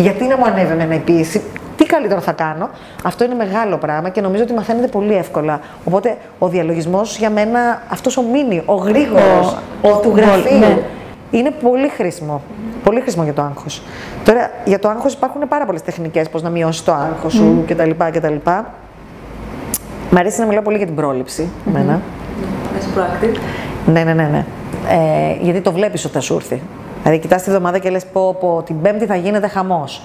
γιατί 0.00 0.26
να 0.26 0.36
μου 0.36 0.44
ανέβει 0.44 0.72
εμένα 0.72 0.94
η 0.94 0.98
πίεση, 0.98 1.42
τι 1.76 1.84
καλύτερο 1.84 2.20
θα 2.20 2.32
κάνω. 2.32 2.68
Αυτό 3.04 3.24
είναι 3.24 3.34
μεγάλο 3.34 3.76
πράγμα 3.76 4.08
και 4.08 4.20
νομίζω 4.20 4.42
ότι 4.42 4.52
μαθαίνεται 4.52 4.86
πολύ 4.86 5.14
εύκολα. 5.14 5.60
Οπότε 5.84 6.16
ο 6.38 6.48
διαλογισμός 6.48 7.18
για 7.18 7.30
μένα, 7.30 7.82
αυτός 7.88 8.16
ο 8.16 8.22
μήνυ, 8.22 8.62
ο 8.64 8.74
γρήγορος, 8.74 9.56
ο, 9.82 9.88
του 9.88 10.12
γραφείου, 10.16 10.58
ναι. 10.58 10.78
είναι 11.30 11.50
πολύ 11.50 11.88
χρήσιμο. 11.88 12.42
Πολύ 12.84 13.00
χρήσιμο 13.00 13.24
για 13.24 13.32
το 13.32 13.42
άγχος. 13.42 13.82
Τώρα, 14.24 14.50
για 14.64 14.78
το 14.78 14.88
άγχος 14.88 15.12
υπάρχουν 15.12 15.48
πάρα 15.48 15.66
πολλές 15.66 15.82
τεχνικές, 15.82 16.28
πώς 16.28 16.42
να 16.42 16.50
μειώσεις 16.50 16.84
το 16.84 16.92
άγχος 16.92 17.32
σου 17.32 17.64
κτλ. 17.66 17.90
κτλ. 18.12 18.34
Μ' 20.10 20.16
αρέσει 20.16 20.40
να 20.40 20.46
μιλάω 20.46 20.62
πολύ 20.62 20.76
για 20.76 20.86
την 20.86 20.94
πρόληψη. 20.94 21.48
εμένα. 21.68 22.00
Είσαι 22.78 22.88
proactive. 22.96 23.36
Ναι, 23.92 24.02
ναι, 24.04 24.12
ναι. 24.12 24.28
ναι. 24.32 24.44
Ε, 24.88 25.36
γιατί 25.40 25.60
το 25.60 25.72
βλέπεις 25.72 26.04
ότι 26.04 26.14
θα 26.14 26.20
σου 26.20 26.34
έρθει. 26.34 26.62
Δηλαδή, 27.02 27.20
κοιτάς 27.20 27.42
τη 27.42 27.50
βδομάδα 27.50 27.78
και 27.78 27.90
λες: 27.90 28.04
Πω, 28.12 28.36
πω, 28.40 28.62
την 28.66 28.80
Πέμπτη 28.82 29.06
θα 29.06 29.16
γίνεται 29.16 29.48
χαμός. 29.48 30.02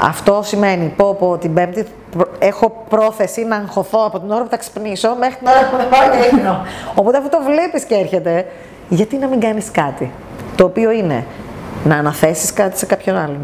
Αυτό 0.00 0.40
σημαίνει: 0.44 0.92
Πω, 0.96 1.14
πω, 1.14 1.36
την 1.38 1.54
Πέμπτη 1.54 1.84
προ- 2.16 2.30
έχω 2.38 2.84
πρόθεση 2.88 3.44
να 3.44 3.56
αγχωθώ 3.56 3.98
από 4.06 4.20
την 4.20 4.30
ώρα 4.30 4.42
που 4.42 4.50
θα 4.50 4.56
ξυπνήσω 4.56 5.14
μέχρι 5.18 5.36
την 5.36 5.46
ώρα 5.46 5.68
που 5.70 5.76
θα 5.76 5.84
πάω 5.84 6.16
για 6.16 6.26
ύπνο. 6.38 6.60
Οπότε 6.94 7.16
αυτό 7.16 7.28
το 7.28 7.38
βλέπεις 7.44 7.84
και 7.84 7.94
έρχεται. 7.94 8.46
Γιατί 8.88 9.16
να 9.16 9.26
μην 9.26 9.40
κάνεις 9.40 9.70
κάτι; 9.70 10.10
Το 10.56 10.64
οποίο 10.64 10.90
είναι 10.90 11.24
να 11.84 11.96
αναθέσεις 11.96 12.52
κάτι 12.52 12.78
σε 12.78 12.86
κάποιον 12.86 13.16
άλλον. 13.16 13.40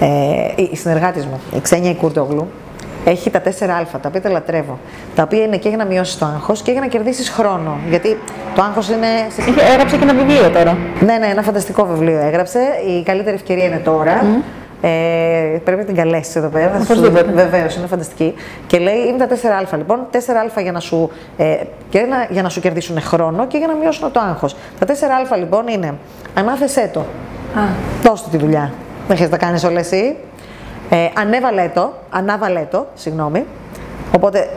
Ε, 0.00 0.62
η 0.72 0.76
συνεργάτης 0.76 1.26
μου, 1.26 1.40
η 1.56 1.60
Ξένια 1.60 1.94
Κούρτογλου, 1.94 2.48
έχει 3.04 3.30
τα 3.30 3.40
4α, 3.42 3.98
τα 4.02 4.08
οποία 4.08 4.20
τα 4.20 4.30
λατρεύω. 4.30 4.78
Τα 5.14 5.22
οποία 5.22 5.42
είναι 5.44 5.56
και 5.56 5.68
για 5.68 5.76
να 5.76 5.84
μειώσεις 5.84 6.18
το 6.18 6.24
άγχος 6.24 6.62
και 6.62 6.70
για 6.72 6.80
να 6.80 6.86
κερδίσεις 6.86 7.30
χρόνο. 7.30 7.78
Γιατί 7.88 8.18
το 8.54 8.62
άγχος 8.62 8.88
είναι. 8.88 9.06
σε- 9.28 9.50
Είχε, 9.50 9.60
έγραψε 9.72 9.96
και 9.96 10.02
ένα 10.02 10.14
βιβλίο 10.14 10.50
τώρα. 10.50 10.76
Ναι, 11.00 11.16
ναι, 11.16 11.26
ένα 11.26 11.42
φανταστικό 11.42 11.84
βιβλίο 11.86 12.18
έγραψε. 12.18 12.58
Η 12.98 13.02
καλύτερη 13.02 13.36
ευκαιρία 13.36 13.64
είναι 13.64 13.78
τώρα. 13.84 14.24
Ε, 14.82 14.88
πρέπει 15.64 15.78
να 15.80 15.84
την 15.84 15.94
καλέσεις 15.94 16.36
εδώ 16.36 16.48
πέρα. 16.48 16.80
Οπωσδήποτε. 16.82 17.32
Βεβαίως, 17.34 17.76
είναι 17.76 17.86
φανταστική. 17.86 18.34
Και 18.66 18.78
λέει: 18.78 18.94
Είναι 19.08 19.26
τα 19.26 19.36
4α 19.74 19.76
λοιπόν. 19.76 20.06
4α 20.12 20.62
για 20.62 20.72
να 20.72 20.80
σου, 20.80 21.10
ε, 21.36 21.56
και 21.90 22.00
να, 22.00 22.26
για 22.30 22.42
να 22.42 22.48
σου 22.48 22.60
κερδίσουν 22.60 23.00
χρόνο 23.00 23.46
και 23.46 23.58
για 23.58 23.66
να 23.66 23.74
μειώσουν 23.74 24.12
το 24.12 24.20
άγχος. 24.20 24.56
Τα 24.78 24.86
4α 24.86 25.36
λοιπόν 25.38 25.68
είναι: 25.68 25.94
Ανάθεσέ 26.34 26.90
το. 26.92 27.00
Α, 27.00 27.62
Δώσ' 28.02 28.22
του 28.22 28.28
τη 28.30 28.36
δουλειά. 28.36 28.72
Δεν 29.06 29.16
χρειάζεται 29.16 29.30
να 29.30 29.38
τα 29.38 29.46
κάνεις 29.46 29.64
όλα 29.64 29.78
εσύ. 29.78 30.16
Ε, 30.90 31.08
ανέβαλέ 31.14 31.70
το, 31.74 31.92
ανάβαλέ 32.10 32.66
το, 32.70 32.86
συγγνώμη. 32.94 33.44
Οπότε 34.14 34.48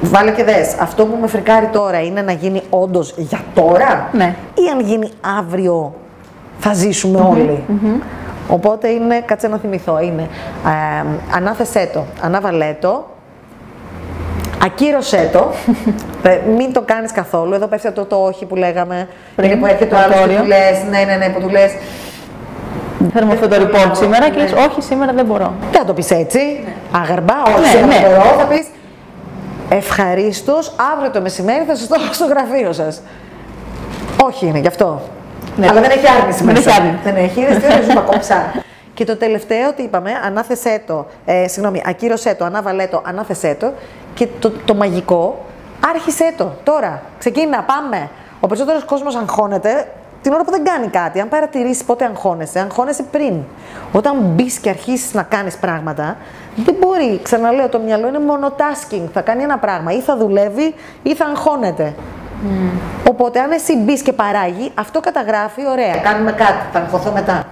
βάλε 0.00 0.30
και 0.30 0.44
δες, 0.44 0.76
αυτό 0.80 1.06
που 1.06 1.18
με 1.20 1.26
φρικάρει 1.26 1.66
τώρα 1.66 2.00
είναι 2.00 2.22
να 2.22 2.32
γίνει 2.32 2.62
όντως 2.70 3.14
για 3.16 3.40
τώρα; 3.54 4.08
Ναι. 4.12 4.34
ή 4.54 4.68
αν 4.72 4.80
γίνει 4.80 5.10
αύριο 5.38 5.94
θα 6.58 6.72
ζήσουμε 6.74 7.20
όλοι; 7.20 7.64
Οπότε 8.48 8.88
είναι, 8.88 9.20
κάτσε 9.20 9.48
να 9.48 9.56
θυμηθώ, 9.58 10.00
είναι 10.00 10.28
ε, 10.66 11.06
ανάθεσέ 11.36 11.90
το, 11.92 12.04
ανάβαλέ 12.20 12.76
το, 12.80 13.04
Ακύρωσέ 14.64 15.28
το. 15.32 15.50
Ε, 16.22 16.38
μην 16.56 16.72
το 16.72 16.82
κάνεις 16.82 17.12
καθόλου. 17.12 17.54
Εδώ 17.54 17.66
πέφτει 17.66 17.86
αυτό 17.86 18.04
το 18.04 18.16
όχι 18.16 18.44
που 18.46 18.56
λέγαμε. 18.56 19.08
Πριν, 19.36 19.50
είναι 19.50 19.60
που 19.60 19.66
έρχεται 19.66 19.84
το 19.86 19.96
ο 19.96 19.98
άλλος 19.98 20.16
και 20.16 20.22
όριο. 20.22 20.40
του 20.40 20.46
λες: 20.46 20.82
Ναι, 20.90 21.04
ναι, 21.04 21.16
ναι, 21.16 21.28
που 21.32 21.40
του 21.40 21.48
λες: 21.48 21.72
Θέλουμε 23.12 23.32
αυτό 23.32 23.48
το 23.48 23.56
report 23.56 23.90
σήμερα 23.92 24.28
και 24.28 24.38
λες 24.38 24.52
όχι 24.52 24.82
σήμερα 24.82 25.12
δεν 25.12 25.24
μπορώ. 25.24 25.52
Δεν 25.70 25.80
θα 25.80 25.84
το 25.86 25.92
πεις 25.92 26.10
έτσι. 26.10 26.64
Αγαρμπά, 26.92 27.42
όχι, 27.42 27.60
Ναι, 27.60 27.66
σήμερα 27.66 27.86
ναι. 27.86 28.08
δεν 28.08 28.10
μπορώ. 28.10 28.38
Θα 28.38 28.44
πεις 28.44 28.66
ευχαρίστως 29.68 30.74
αύριο 30.94 31.10
το 31.10 31.20
μεσημέρι 31.20 31.64
θα 31.64 31.76
σα 31.76 31.86
το 31.86 31.94
έχω 32.04 32.12
στο 32.12 32.24
γραφείο 32.26 32.72
σας. 32.72 33.02
Όχι 34.24 34.46
είναι 34.46 34.58
γι' 34.58 34.66
αυτό. 34.66 35.00
Ναι. 35.56 35.68
Αλλά 35.68 35.80
δεν 35.80 35.90
έχει 35.90 36.06
άρνηση 36.20 36.44
Δεν 36.44 36.54
μέσα. 36.54 36.70
έχει 36.70 36.80
άρνηση. 36.80 36.98
Δεν 37.04 37.16
έχει, 37.16 37.40
είναι 37.40 37.52
στη 37.60 37.82
ζούπα 37.88 38.00
κόψα. 38.00 38.52
Και 38.94 39.04
το 39.04 39.16
τελευταίο 39.16 39.72
τι 39.72 39.82
είπαμε, 39.82 40.10
ανάθεσέ 40.24 40.82
το, 40.86 41.06
ε, 41.24 41.48
συγγνώμη, 41.48 41.82
ακύρωσέ 41.86 42.34
το, 42.34 42.44
ανάβαλέ 42.44 42.86
το, 42.86 43.02
ανάθεσέ 43.06 43.56
το 43.60 43.72
και 44.14 44.28
το, 44.38 44.52
το 44.64 44.74
μαγικό, 44.74 45.44
άρχισέ 45.94 46.34
το 46.36 46.52
τώρα. 46.64 47.02
Ξεκίνα, 47.18 47.62
πάμε. 47.62 48.08
Ο 48.40 48.46
περισσότερος 48.46 48.84
κόσμος 48.84 49.16
αγχώνεται 49.16 49.86
την 50.22 50.32
ώρα 50.32 50.44
που 50.44 50.50
δεν 50.50 50.64
κάνει 50.64 50.86
κάτι. 50.86 51.20
Αν 51.20 51.28
παρατηρήσεις 51.28 51.84
πότε 51.84 52.04
αγχώνεσαι, 52.04 52.58
αγχώνεσαι 52.60 53.02
πριν. 53.02 53.34
Όταν 53.92 54.16
μπεις 54.20 54.58
και 54.58 54.68
αρχίσεις 54.68 55.14
να 55.14 55.22
κάνεις 55.22 55.56
πράγματα, 55.56 56.16
δεν 56.56 56.76
μπορεί. 56.80 57.20
Ξαναλέω, 57.22 57.68
το 57.68 57.78
μυαλό 57.78 58.08
είναι 58.08 58.18
monotasking. 58.18 59.08
Θα 59.12 59.20
κάνει 59.20 59.42
ένα 59.42 59.58
πράγμα. 59.58 59.92
Ή 59.92 60.00
θα 60.00 60.16
δουλεύει 60.16 60.74
ή 61.02 61.14
θα 61.14 61.24
αγχώνεται. 61.24 61.94
Οπότε, 63.08 63.40
αν 63.40 63.50
εσύ 63.50 63.76
μπεις 63.76 64.02
και 64.02 64.12
παράγει, 64.12 64.72
αυτό 64.74 65.00
καταγράφει, 65.00 65.66
ωραία, 65.68 65.96
κάνουμε 65.96 66.32
κάτι, 66.32 66.66
θα 66.72 66.78
αγχωθώ 66.78 67.12
μετά. 67.12 67.44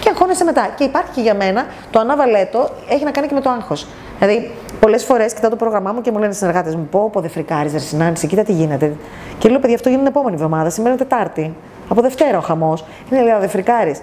Και 0.00 0.08
αγχώνεσαι 0.08 0.44
μετά. 0.44 0.68
Και 0.76 0.84
υπάρχει 0.84 1.10
και 1.14 1.20
για 1.20 1.34
μένα 1.34 1.66
το 1.90 1.98
ανάβαλέτο 1.98 2.70
έχει 2.88 3.04
να 3.04 3.10
κάνει 3.10 3.26
και 3.26 3.34
με 3.34 3.40
το 3.40 3.50
άγχος. 3.50 3.86
Δηλαδή, 4.18 4.50
πολλές 4.80 5.04
φορές 5.04 5.34
κοιτάω 5.34 5.50
το 5.50 5.56
πρόγραμμά 5.56 5.92
μου 5.92 6.00
και 6.00 6.10
μου 6.10 6.18
λένε 6.18 6.32
οι 6.32 6.34
συνεργάτες 6.34 6.74
μου: 6.74 6.88
Πω, 6.90 7.10
πω, 7.12 7.20
δεν 7.20 7.30
φρικάρεις, 7.30 7.72
δεν 7.72 7.80
συνάντηση, 7.80 8.26
κοίτα 8.26 8.42
τι 8.42 8.52
γίνεται. 8.52 8.92
Και 9.38 9.48
λέω: 9.48 9.58
Παιδιά, 9.58 9.74
αυτό 9.74 9.88
γίνεται 9.88 10.08
την 10.08 10.16
επόμενη 10.16 10.36
εβδομάδα. 10.36 10.70
Σήμερα 10.70 10.94
είναι 10.94 11.04
Τετάρτη. 11.04 11.54
Από 11.88 12.00
Δευτέρα 12.02 12.38
ο 12.38 12.40
χαμός. 12.40 12.84
Είναι 13.10 13.22
λέω: 13.22 13.38
Δεν 13.38 13.48
φρικάρει. 13.48 13.96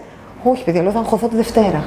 Όχι, 0.44 0.64
παιδιά, 0.64 0.82
λέω: 0.82 0.92
Θα 0.92 1.00
αγχωθώ 1.00 1.28
τη 1.28 1.36
Δευτέρα. 1.36 1.84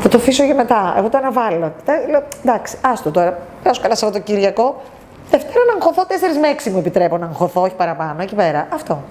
Θα 0.00 0.08
το 0.08 0.16
αφήσω 0.16 0.44
για 0.44 0.54
μετά. 0.54 0.94
Εγώ 0.98 1.08
το 1.08 1.18
αναβάλω. 1.18 1.72
Τα- 1.84 1.92
Λέω: 2.10 2.22
Εντάξει, 2.44 2.76
άστο 2.80 3.10
τώρα. 3.10 3.38
Πάω 3.62 3.72
καλά 3.82 3.94
Σαββατοκύριακο. 3.94 4.82
Δευτέρα 5.30 5.64
να 5.68 5.72
αγχωθώ 5.76 6.02
4 6.08 6.12
με 6.40 6.48
6 6.66 6.70
μου 6.70 6.78
επιτρέπω 6.78 7.18
να 7.18 7.26
αγχωθώ, 7.26 7.60
όχι 7.60 7.74
παραπάνω, 7.74 8.22
εκεί 8.22 8.34
πέρα. 8.34 8.66
Αυτό. 8.74 9.02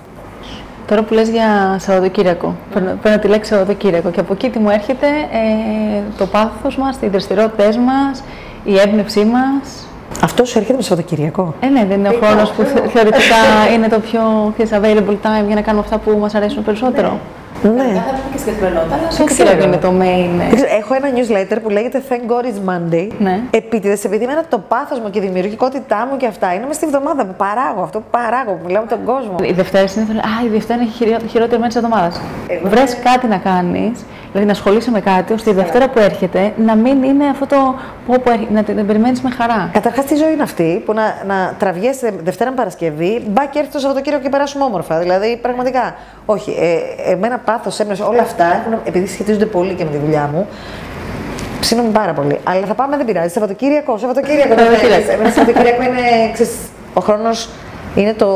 Τώρα 0.88 1.02
που 1.04 1.14
λες 1.14 1.30
για 1.30 1.76
Σαββατοκύριακο, 1.80 2.56
παίρνω, 2.74 2.98
παίρνω 3.02 3.20
τη 3.20 3.28
λέξη 3.28 3.52
Σαββατοκύριακο 3.52 4.10
και 4.10 4.20
από 4.20 4.34
εκεί 4.34 4.50
τι 4.50 4.60
μου 4.60 4.70
έρχεται 4.70 5.08
ε, 5.08 6.02
το 6.18 6.26
πάθος 6.28 6.78
μας, 6.78 6.98
οι 7.02 7.08
δραστηριότητες 7.08 7.78
μας, 7.78 8.24
η 8.64 8.80
έμπνευσή 8.80 9.26
μας. 9.26 9.88
Αυτός 10.22 10.50
σου 10.50 10.58
έρχεται 10.58 10.78
με 10.78 10.84
Σαββατοκυριακό. 10.84 11.54
Ε, 11.60 11.68
ναι, 11.68 11.86
δεν 11.86 12.00
είναι 12.00 12.10
ο 12.10 12.14
χρόνος 12.22 12.52
που 12.52 12.64
θε- 12.64 12.90
θεωρητικά 12.94 13.36
είναι 13.74 13.88
το 13.88 14.00
πιο 14.00 14.22
ξέρεις, 14.58 14.72
available 14.74 15.12
time 15.12 15.46
για 15.46 15.56
να 15.56 15.62
κάνουμε 15.62 15.84
αυτά 15.86 15.98
που 15.98 16.18
μας 16.22 16.36
αρέσουν 16.36 16.64
περισσότερο. 16.64 17.08
Ναι. 17.10 17.18
Θα 17.64 17.70
πούμε 17.70 17.84
και 18.32 18.38
στην 18.38 18.52
καθημερινότητα, 18.52 18.96
αλλά 18.96 19.04
Δεν 19.08 19.12
Σαββατοκύριακο 19.12 19.58
ξέρω. 19.58 19.68
είναι 19.68 19.78
το 19.88 19.92
main. 20.04 20.32
ε. 20.44 20.48
Δεν 20.50 20.56
ξέρω, 20.56 20.72
Έχω 20.82 20.92
ένα 21.00 21.08
newsletter 21.18 21.58
που 21.64 21.70
λέγεται 21.70 22.02
Thank 22.10 22.24
God 22.32 22.44
it's 22.50 22.62
Monday. 22.70 23.08
Ναι. 23.20 23.40
Επίτηδες, 23.50 24.04
επειδή 24.04 24.24
εμένα 24.24 24.44
το 24.50 24.58
πάθο 24.60 24.96
μου 25.02 25.10
και 25.10 25.20
η 25.20 25.22
δημιουργικότητά 25.22 26.08
μου 26.12 26.18
και 26.18 26.28
αυτά 26.28 26.54
είναι 26.54 26.66
μες 26.68 26.76
στη 26.76 26.86
βδομάδα 26.86 27.26
που 27.26 27.34
παράγω. 27.38 27.82
Αυτό 27.84 28.00
που 28.00 28.10
παράγω, 28.12 28.52
που 28.52 28.64
μιλάω 28.66 28.82
με 28.82 28.90
τον 28.90 29.04
κόσμο. 29.06 29.36
Η 29.42 29.54
Δευτέρα 29.54 29.88
συνήθω 29.88 30.12
λέει 30.12 30.22
Α, 30.22 30.46
η 30.46 30.50
Δευτέρα 30.56 30.80
είναι 30.82 30.90
η 30.90 30.94
χειρό- 30.94 31.26
χειρότερη 31.30 31.58
μέρα 31.62 31.68
της 31.68 31.76
εβδομάδας. 31.76 32.22
Βρες 32.64 32.98
κάτι 33.04 33.28
να 33.28 33.38
κάνεις, 33.38 34.06
δηλαδή 34.32 34.46
να 34.46 34.52
ασχολείσαι 34.52 34.92
με 34.92 35.00
κάτι, 35.02 35.34
ώστε 35.34 35.50
η 35.50 35.54
Δευτέρα 35.54 35.90
που 35.90 36.00
έρχεται 36.00 36.54
να 36.66 36.76
μην 36.76 37.04
είναι 37.04 37.26
αυτό 37.32 37.46
το 37.48 37.76
πω, 38.08 38.14
πω, 38.24 38.32
έρχε- 38.32 38.50
να 38.52 38.64
την 38.64 38.86
περιμένεις 38.88 39.22
με 39.22 39.30
χαρά. 39.30 39.70
Καταρχάς, 39.74 40.06
τι 40.06 40.16
ζωή 40.16 40.32
είναι 40.34 40.44
αυτή 40.44 40.82
που 40.86 40.94
να, 40.94 41.04
να 41.28 41.56
τραβιέσαι 41.60 42.14
Δευτέρα 42.24 42.50
με 42.50 42.56
Παρασκευή, 42.56 43.24
μπα 43.28 43.46
και 43.46 43.60
έρθει 43.60 43.72
το 43.72 43.80
Σαββατοκύριακο 43.80 44.24
και 44.24 44.30
περάσουμε 44.30 44.64
όμορφα. 44.64 45.00
Δηλαδή, 45.00 45.38
πραγματικά. 45.42 45.96
Όχι, 46.26 46.52
ε, 46.60 47.12
εμένα 47.12 47.38
πάθος, 47.54 47.80
έμπνευση, 47.80 48.04
όλα 48.04 48.22
αυτά 48.22 48.46
έχουν, 48.46 48.80
επειδή 48.84 49.08
σχετίζονται 49.08 49.46
πολύ 49.46 49.74
και 49.74 49.84
με 49.84 49.90
τη 49.92 49.98
δουλειά 49.98 50.30
μου. 50.34 50.48
Ψήνομαι 51.60 51.90
πάρα 51.90 52.14
πολύ. 52.14 52.40
Αλλά 52.44 52.66
θα 52.66 52.74
πάμε, 52.74 52.98
δεν 52.98 53.06
πειράζει. 53.06 53.34
Σαββατοκύριακο, 53.34 53.98
Σαββατοκύριακο. 53.98 54.48
δεν 54.56 54.58
Σαββατοκύριακο. 54.58 54.94
θέλεις. 55.04 55.14
Εμένα 55.14 55.30
Σαββατοκύριακο 55.30 55.82
είναι, 55.84 56.32
ξέρεις, 56.34 56.52
ο 56.94 57.02
χρόνος 57.02 57.50
είναι, 57.96 58.14
το, 58.14 58.28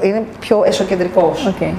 είναι 0.00 0.22
πιο 0.40 0.62
εσωκεντρικός 0.66 1.46
Οκ. 1.46 1.60
ε, 1.60 1.70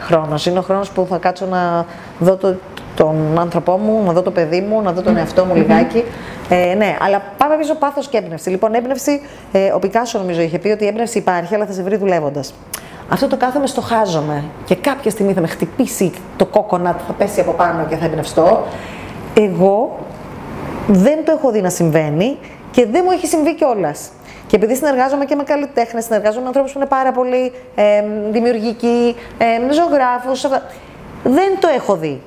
χρόνος. 0.00 0.46
Είναι 0.46 0.58
ο 0.58 0.62
χρόνος 0.62 0.90
που 0.90 1.06
θα 1.10 1.16
κάτσω 1.18 1.46
να 1.46 1.86
δω 2.18 2.36
το, 2.36 2.54
τον 2.96 3.16
άνθρωπό 3.38 3.76
μου, 3.76 4.02
να 4.06 4.12
δω 4.12 4.22
το 4.22 4.30
παιδί 4.30 4.60
μου, 4.60 4.82
να 4.82 4.92
δω 4.92 5.02
τον 5.02 5.16
εαυτό 5.16 5.44
μου 5.44 5.54
λιγάκι. 5.54 6.04
Ε, 6.48 6.74
ναι, 6.74 6.96
αλλά 7.00 7.22
πάμε 7.36 7.56
πίσω 7.56 7.74
πάθος 7.74 8.08
και 8.08 8.16
έμπνευση. 8.16 8.50
Λοιπόν, 8.50 8.74
έμπνευση, 8.74 9.20
ε, 9.52 9.72
ο 9.74 9.78
Πικάσο 9.78 10.18
νομίζω 10.18 10.40
είχε 10.40 10.58
πει 10.58 10.68
ότι 10.68 10.84
η 10.84 10.86
έμπνευση 10.86 11.18
υπάρχει, 11.18 11.54
αλλά 11.54 11.66
θα 11.66 11.72
σε 11.72 11.82
βρει 11.82 11.96
δουλεύοντας. 11.96 12.54
Αυτό 13.12 13.26
το 13.26 13.36
κάθομαι 13.36 13.66
στο 13.66 13.80
χάζομαι 13.80 14.44
και 14.64 14.74
κάποια 14.74 15.10
στιγμή 15.10 15.32
θα 15.32 15.40
με 15.40 15.46
χτυπήσει 15.46 16.12
το 16.36 16.46
κόκονατ, 16.46 17.00
θα 17.06 17.12
πέσει 17.12 17.40
από 17.40 17.52
πάνω 17.52 17.84
και 17.84 17.96
θα 17.96 18.04
εμπνευστώ. 18.04 18.62
Εγώ 19.34 19.98
δεν 20.86 21.24
το 21.24 21.32
έχω 21.32 21.50
δει 21.50 21.60
να 21.60 21.70
συμβαίνει 21.70 22.38
και 22.70 22.86
δεν 22.86 23.02
μου 23.04 23.10
έχει 23.10 23.26
συμβεί 23.26 23.54
κιόλας. 23.54 24.10
Και 24.46 24.56
επειδή 24.56 24.74
συνεργάζομαι 24.74 25.24
και 25.24 25.34
με 25.34 25.42
καλλιτέχνες, 25.42 26.04
συνεργάζομαι 26.04 26.40
με 26.42 26.46
ανθρώπους 26.46 26.72
που 26.72 26.78
είναι 26.78 26.88
πάρα 26.88 27.12
πολύ 27.12 27.52
ε, 27.74 28.04
δημιουργικοί, 28.30 29.16
ε, 29.38 29.72
ζωγράφους. 29.72 30.46
Δεν 31.24 31.58
το 31.60 31.68
έχω 31.68 31.96
δει. 31.96 32.20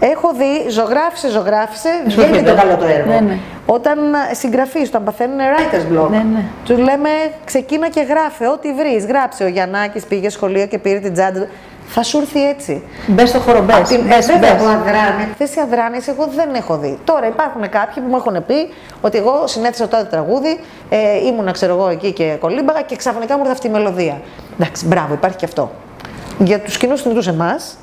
Έχω 0.00 0.30
δει, 0.34 0.70
ζωγράφησε, 0.70 1.28
ζωγράφησε, 1.30 1.88
βγαίνει 2.06 2.42
το 2.42 2.54
καλό 2.54 2.76
το 2.76 2.84
έργο. 2.86 3.10
Ναι, 3.12 3.20
ναι. 3.20 3.38
Όταν 3.66 3.98
συγγραφείς, 4.32 4.88
όταν 4.88 5.04
παθαίνουν 5.04 5.38
writer's 5.38 5.92
block, 6.04 6.10
Ναι, 6.10 6.16
ναι. 6.32 6.44
του 6.64 6.76
λέμε 6.76 7.08
ξεκίνα 7.44 7.88
και 7.88 8.00
γράφε, 8.00 8.48
ό,τι 8.48 8.72
βρεις. 8.72 9.06
Γράψε. 9.06 9.44
Ο 9.44 9.48
Γιαννάκης 9.48 10.04
πήγε 10.04 10.28
σχολείο 10.30 10.66
και 10.66 10.78
πήρε 10.78 10.98
την 10.98 11.12
τσάντα 11.12 11.40
του. 11.40 11.46
Θα 11.90 12.02
σου 12.02 12.18
έρθει 12.18 12.48
έτσι. 12.48 12.82
Μπες 13.06 13.28
στο 13.28 13.38
χώρο, 13.38 13.62
μπες. 13.62 13.76
Απ' 13.76 13.84
την- 13.86 14.10
ε, 14.10 14.18
βέβαια, 14.20 14.56
το 14.56 14.64
αδράνει. 14.64 15.28
Θέση 15.38 15.60
αδράνεια, 15.60 16.00
εγώ 16.08 16.28
δεν 16.36 16.54
έχω 16.54 16.76
δει. 16.78 16.98
Τώρα 17.04 17.26
υπάρχουν 17.26 17.68
κάποιοι 17.68 18.02
που 18.02 18.08
μου 18.08 18.16
έχουν 18.16 18.44
πει 18.46 18.68
ότι 19.00 19.18
εγώ 19.18 19.42
συνέθεσα 19.46 19.88
τότε 19.88 20.04
τραγούδι, 20.04 20.60
ε, 20.88 21.26
ήμουνα 21.26 21.50
ξέρω 21.52 21.72
εγώ 21.74 21.88
εκεί 21.88 22.12
και 22.12 22.36
κολύμπαγα 22.40 22.80
και 22.82 22.96
ξαφνικά 22.96 23.34
μου 23.34 23.40
ήρθε 23.40 23.52
αυτή 23.52 23.66
η 23.66 23.70
μελωδία. 23.70 24.20
Εντάξει, 24.58 24.86
μπράβο, 24.86 25.14
υπάρχει 25.14 25.36
και 25.36 25.44
αυτό. 25.44 25.70
Για 26.38 26.60
τους 26.60 26.76
κοινούς 26.76 27.02
θνητούς 27.02 27.28
εμάς, 27.30 27.76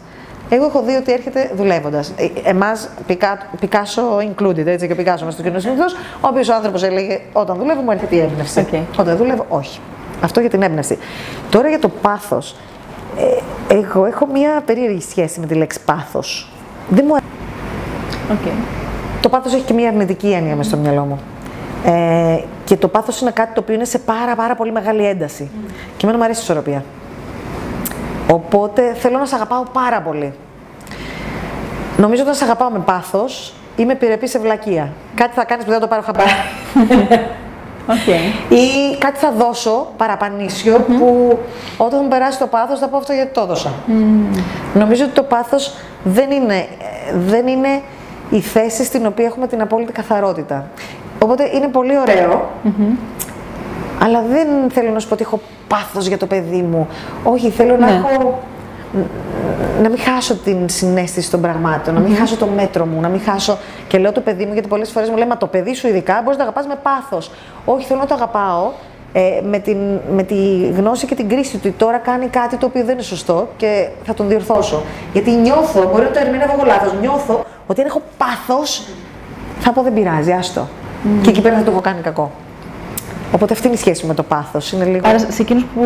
εγώ 0.50 0.66
έχω 0.66 0.82
δει 0.82 0.96
ότι 0.96 1.12
έρχεται 1.12 1.52
δουλεύοντας. 1.56 2.14
Εμάς, 2.44 2.90
Πικάσο 3.60 4.02
included, 4.18 4.66
έτσι 4.66 4.88
και 4.88 4.94
ο 4.94 4.96
Πικάσο 4.96 5.24
είμαστε 5.24 5.42
τους 5.42 5.48
κοινούς 5.50 5.62
θνητούς, 5.62 5.84
ο 6.22 6.28
οποίο 6.28 6.42
ο 6.52 6.56
άνθρωπος 6.56 6.84
έλεγε 6.84 7.20
όταν 7.34 7.58
δουλεύω 7.58 7.82
μου 7.82 7.92
έρχεται 7.92 8.16
η 8.16 8.20
έμπνευση. 8.20 8.60
Οκ. 8.60 8.68
Όταν 8.92 9.06
δεν 9.06 9.18
δουλεύω, 9.18 9.46
όχι. 9.50 9.80
Αυτό 10.22 10.40
για 10.40 10.50
την 10.50 10.62
έμπνευση. 10.62 10.98
Τώρα 11.50 11.70
για 11.70 11.80
το 11.80 11.90
πάθος. 11.90 12.56
Ε, 13.70 13.76
εγώ 13.76 14.06
έχω 14.06 14.26
μια 14.26 14.62
περίεργη 14.66 15.02
σχέση 15.02 15.40
με 15.40 15.46
τη 15.46 15.54
λέξη 15.54 15.80
πάθος. 15.86 16.50
Δεν 16.90 17.06
μου 17.08 17.16
Οκ. 18.32 18.52
το 19.22 19.30
πάθος 19.30 19.54
έχει 19.54 19.64
και 19.64 19.74
μια 19.74 19.88
αρνητική 19.88 20.28
έννοια 20.32 20.56
μέσα 20.56 20.70
στο 20.70 20.78
μυαλό 20.78 21.06
μου. 21.06 21.20
Ε, 21.86 22.40
και 22.66 22.76
το 22.76 22.88
πάθος 22.88 23.22
είναι 23.22 23.32
κάτι 23.32 23.54
το 23.54 23.60
οποίο 23.60 23.76
είναι 23.76 23.86
σε 23.86 24.00
πάρα 24.00 24.36
πάρα 24.36 24.56
πολύ 24.56 24.72
μεγάλη 24.72 25.06
ένταση. 25.06 25.50
Και 25.98 26.04
εμένα 26.06 26.18
μου 26.18 26.24
αρέσει 26.24 26.40
η 26.40 26.44
ισορροπία. 26.44 26.84
Οπότε 28.32 28.94
θέλω 28.94 29.18
να 29.18 29.26
σε 29.26 29.36
αγαπάω 29.36 29.64
πάρα 29.74 30.02
πολύ. 30.02 30.34
Νομίζω 31.98 32.22
ότι 32.22 32.22
όταν 32.22 32.36
σε 32.36 32.44
αγαπάω 32.44 32.70
με 32.70 32.80
πάθος, 32.80 33.54
είμαι 33.76 33.92
επιρρεπής 33.92 34.30
σε 34.30 34.40
βλακεία. 34.40 34.90
Κάτι 35.16 35.34
θα 35.34 35.46
κάνεις 35.46 35.66
που 35.66 35.72
δεν 35.72 35.80
το 35.80 35.88
πάρω 35.88 36.02
χαμπάρι. 36.02 36.30
Οκ. 37.96 38.08
Ή 38.50 38.98
κάτι 38.98 39.18
θα 39.18 39.32
δώσω 39.32 39.88
παραπανήσιο 39.98 40.78
που 40.80 41.40
όταν 41.78 42.00
μου 42.04 42.08
περάσει 42.08 42.40
το 42.40 42.48
πάθος 42.48 42.80
θα 42.80 42.88
πω 42.88 42.98
αυτό 42.98 43.14
γιατί 43.14 43.34
το 43.34 43.42
έδωσα. 43.42 43.74
Νομίζω 44.74 45.04
ότι 45.04 45.14
το 45.14 45.24
πάθος 45.24 45.74
δεν 46.04 46.32
είναι, 46.32 46.56
ε, 46.56 46.66
δεν 47.16 47.48
είναι 47.48 47.82
η 48.30 48.40
θέση 48.40 48.84
στην 48.84 49.06
οποία 49.06 49.26
έχουμε 49.26 49.48
την 49.48 49.62
απόλυτη 49.62 49.92
καθαρότητα. 49.92 50.68
Οπότε 51.20 51.50
είναι 51.54 51.68
πολύ 51.68 51.98
ωραίο, 51.98 52.50
αλλά 54.04 54.22
δεν 54.30 54.48
θέλω 54.70 54.90
να 54.92 55.00
σου 55.00 55.08
πω 55.08 55.14
ότι 55.14 55.24
έχω 55.24 55.40
πάθος 55.76 56.08
για 56.08 56.18
το 56.18 56.26
παιδί 56.26 56.62
μου. 56.62 56.88
Όχι, 57.24 57.50
θέλω 57.50 57.78
να 57.78 57.86
Ναι. 57.86 57.92
έχω 57.92 58.42
να 59.82 59.90
μην 59.90 60.00
χάσω 60.00 60.36
την 60.36 60.70
συνέστηση 60.70 61.32
των 61.32 61.42
πραγμάτων, 61.42 61.94
να 61.94 62.00
μην 62.00 62.16
χάσω 62.16 62.36
το 62.36 62.48
μέτρο 62.56 62.86
μου, 62.86 63.02
να 63.02 63.08
μην 63.08 63.22
χάσω. 63.22 63.58
Και 63.88 63.98
λέω 63.98 64.12
το 64.12 64.22
παιδί 64.22 64.46
μου, 64.46 64.54
γιατί 64.54 64.68
πολλές 64.68 64.90
φορές 64.92 65.10
μου 65.10 65.18
λέει 65.18 65.28
Μα 65.28 65.38
το 65.38 65.48
παιδί 65.48 65.74
σου 65.76 65.88
ειδικά 65.88 66.14
μπορείς 66.24 66.38
να 66.38 66.44
το 66.46 66.50
αγαπάς 66.50 66.66
με 66.68 66.80
πάθος. 66.84 67.32
Όχι, 67.66 67.86
θέλω 67.86 68.00
να 68.00 68.06
το 68.06 68.14
αγαπάω 68.14 68.72
ε, 69.14 69.42
με, 69.44 69.60
την, 69.60 69.78
με 70.16 70.24
τη 70.24 70.36
γνώση 70.78 71.06
και 71.06 71.16
την 71.16 71.30
κρίση 71.30 71.52
του. 71.52 71.60
ότι 71.66 71.72
Τώρα 71.72 71.98
κάνει 71.98 72.28
κάτι 72.28 72.56
το 72.58 72.66
οποίο 72.66 72.84
δεν 72.84 72.94
είναι 72.94 73.02
σωστό 73.04 73.48
και 73.58 73.88
θα 74.04 74.14
τον 74.14 74.28
διορθώσω. 74.28 74.84
Γιατί 75.14 75.32
νιώθω, 75.32 75.90
μπορεί 75.92 76.04
να 76.04 76.12
το 76.12 76.20
ερμηνεύω 76.20 76.54
εγώ 76.54 76.66
λάθος, 76.66 76.94
νιώθω 77.02 77.46
ότι 77.68 77.82
αν 77.82 77.88
έχω 77.88 78.02
πάθος, 78.18 78.88
θα 79.60 79.72
πω 79.72 79.82
δεν 79.82 79.94
πειράζει, 79.94 80.32
άστο. 80.32 80.68
Και 81.22 81.30
εκεί 81.30 81.42
πέρα 81.42 81.56
θα 81.58 81.64
το 81.64 81.72
έχω 81.72 81.82
κάνει 81.82 82.02
κακό. 82.02 82.32
Οπότε 83.32 83.54
αυτή 83.54 83.68
είναι 83.68 83.76
η 83.76 83.80
σχέση 83.80 84.02
μου 84.02 84.08
με 84.08 84.14
το 84.14 84.24
πάθος. 84.24 84.72
Είναι 84.72 84.86
λίγο. 84.86 85.08
Άρα 85.08 85.20
σε 85.20 85.42
εκείνους 85.42 85.64
που 85.64 85.82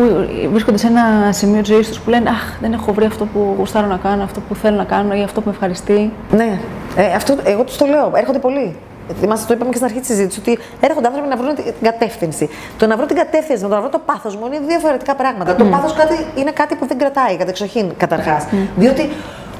βρίσκονται 0.52 0.78
σε 0.78 0.86
ένα 0.86 1.32
σημείο 1.32 1.60
της 1.60 1.68
ζωής 1.68 1.88
τους 1.88 1.98
που 1.98 2.10
λένε 2.10 2.28
Αχ, 2.28 2.58
δεν 2.60 2.72
έχω 2.72 2.92
βρει 2.92 3.04
αυτό 3.04 3.24
που 3.24 3.54
γουστάρω 3.58 3.86
να 3.86 3.96
κάνω, 3.96 4.22
αυτό 4.22 4.40
που 4.40 4.54
θέλω 4.54 4.76
να 4.76 4.84
κάνω 4.84 5.14
ή 5.14 5.22
αυτό 5.22 5.40
που 5.40 5.46
με 5.48 5.52
ευχαριστεί. 5.52 6.12
Ναι, 6.30 6.58
ε, 6.96 7.14
αυτό, 7.14 7.36
εγώ 7.44 7.64
τους 7.64 7.76
το 7.76 7.86
λέω. 7.86 8.12
Έρχονται 8.14 8.38
πολλοί. 8.38 8.76
Θυμάστε, 9.20 9.46
το 9.46 9.54
είπαμε 9.54 9.70
και 9.70 9.76
στην 9.76 9.88
αρχή 9.88 9.98
της 9.98 10.08
συζήτησης, 10.08 10.40
ότι 10.40 10.58
έρχονται 10.80 11.06
άνθρωποι 11.06 11.28
να 11.28 11.36
βρουν 11.36 11.54
την 11.54 11.74
κατεύθυνση. 11.82 12.48
Το 12.78 12.86
να 12.86 12.96
βρω 12.96 13.06
την 13.06 13.16
κατεύθυνση, 13.16 13.62
με 13.62 13.68
το 13.68 13.74
να 13.74 13.80
βρω 13.80 13.90
το 13.90 14.00
πάθος 14.06 14.36
μου 14.36 14.46
είναι 14.46 14.58
δύο 14.58 14.66
διαφορετικά 14.66 15.14
πράγματα. 15.14 15.54
Το 15.54 15.64
πάθος 15.64 15.94
είναι 16.34 16.50
κάτι 16.50 16.74
που 16.74 16.86
δεν 16.86 16.98
κρατάει, 16.98 17.36
κατεξοχήν 17.36 17.86
καταρχάς. 17.96 18.46
Διότι 18.76 19.10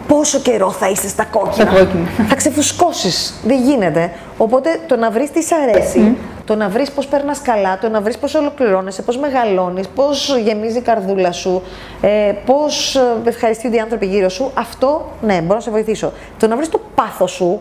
πόσο 0.08 0.38
καιρό 0.38 0.70
θα 0.70 0.88
είσαι 0.88 1.08
στα 1.08 1.24
κόκκινα; 1.24 1.52
Στα 1.54 1.64
κόκκινα. 1.64 2.08
θα 2.28 2.34
ξεφουσκώσεις. 2.34 3.34
Δεν 3.44 3.60
γίνεται. 3.62 4.10
Οπότε 4.36 4.80
το 4.86 4.96
να 4.96 5.10
βρεις 5.10 5.30
τι 5.30 5.42
σ' 5.42 5.52
αρέσει, 5.52 6.16
το 6.44 6.54
να 6.54 6.68
βρεις 6.68 6.90
πώς 6.90 7.06
περνάς 7.06 7.42
καλά, 7.42 7.78
το 7.78 7.88
να 7.88 8.00
βρεις 8.00 8.18
πώς 8.18 8.34
ολοκληρώνεσαι, 8.34 9.02
πώς 9.02 9.18
μεγαλώνεις, 9.18 9.88
πώς 9.88 10.36
γεμίζει 10.44 10.78
η 10.78 10.80
καρδούλα 10.80 11.32
σου, 11.32 11.62
ε, 12.00 12.32
πώς 12.46 13.00
ευχαριστούνται 13.24 13.76
οι 13.76 13.80
άνθρωποι 13.80 14.06
γύρω 14.06 14.28
σου, 14.28 14.50
αυτό 14.54 15.08
ναι, 15.20 15.40
μπορώ 15.40 15.54
να 15.54 15.60
σε 15.60 15.70
βοηθήσω. 15.70 16.12
Το 16.38 16.46
να 16.46 16.56
βρεις 16.56 16.68
το 16.68 16.80
πάθος 16.94 17.30
σου, 17.30 17.60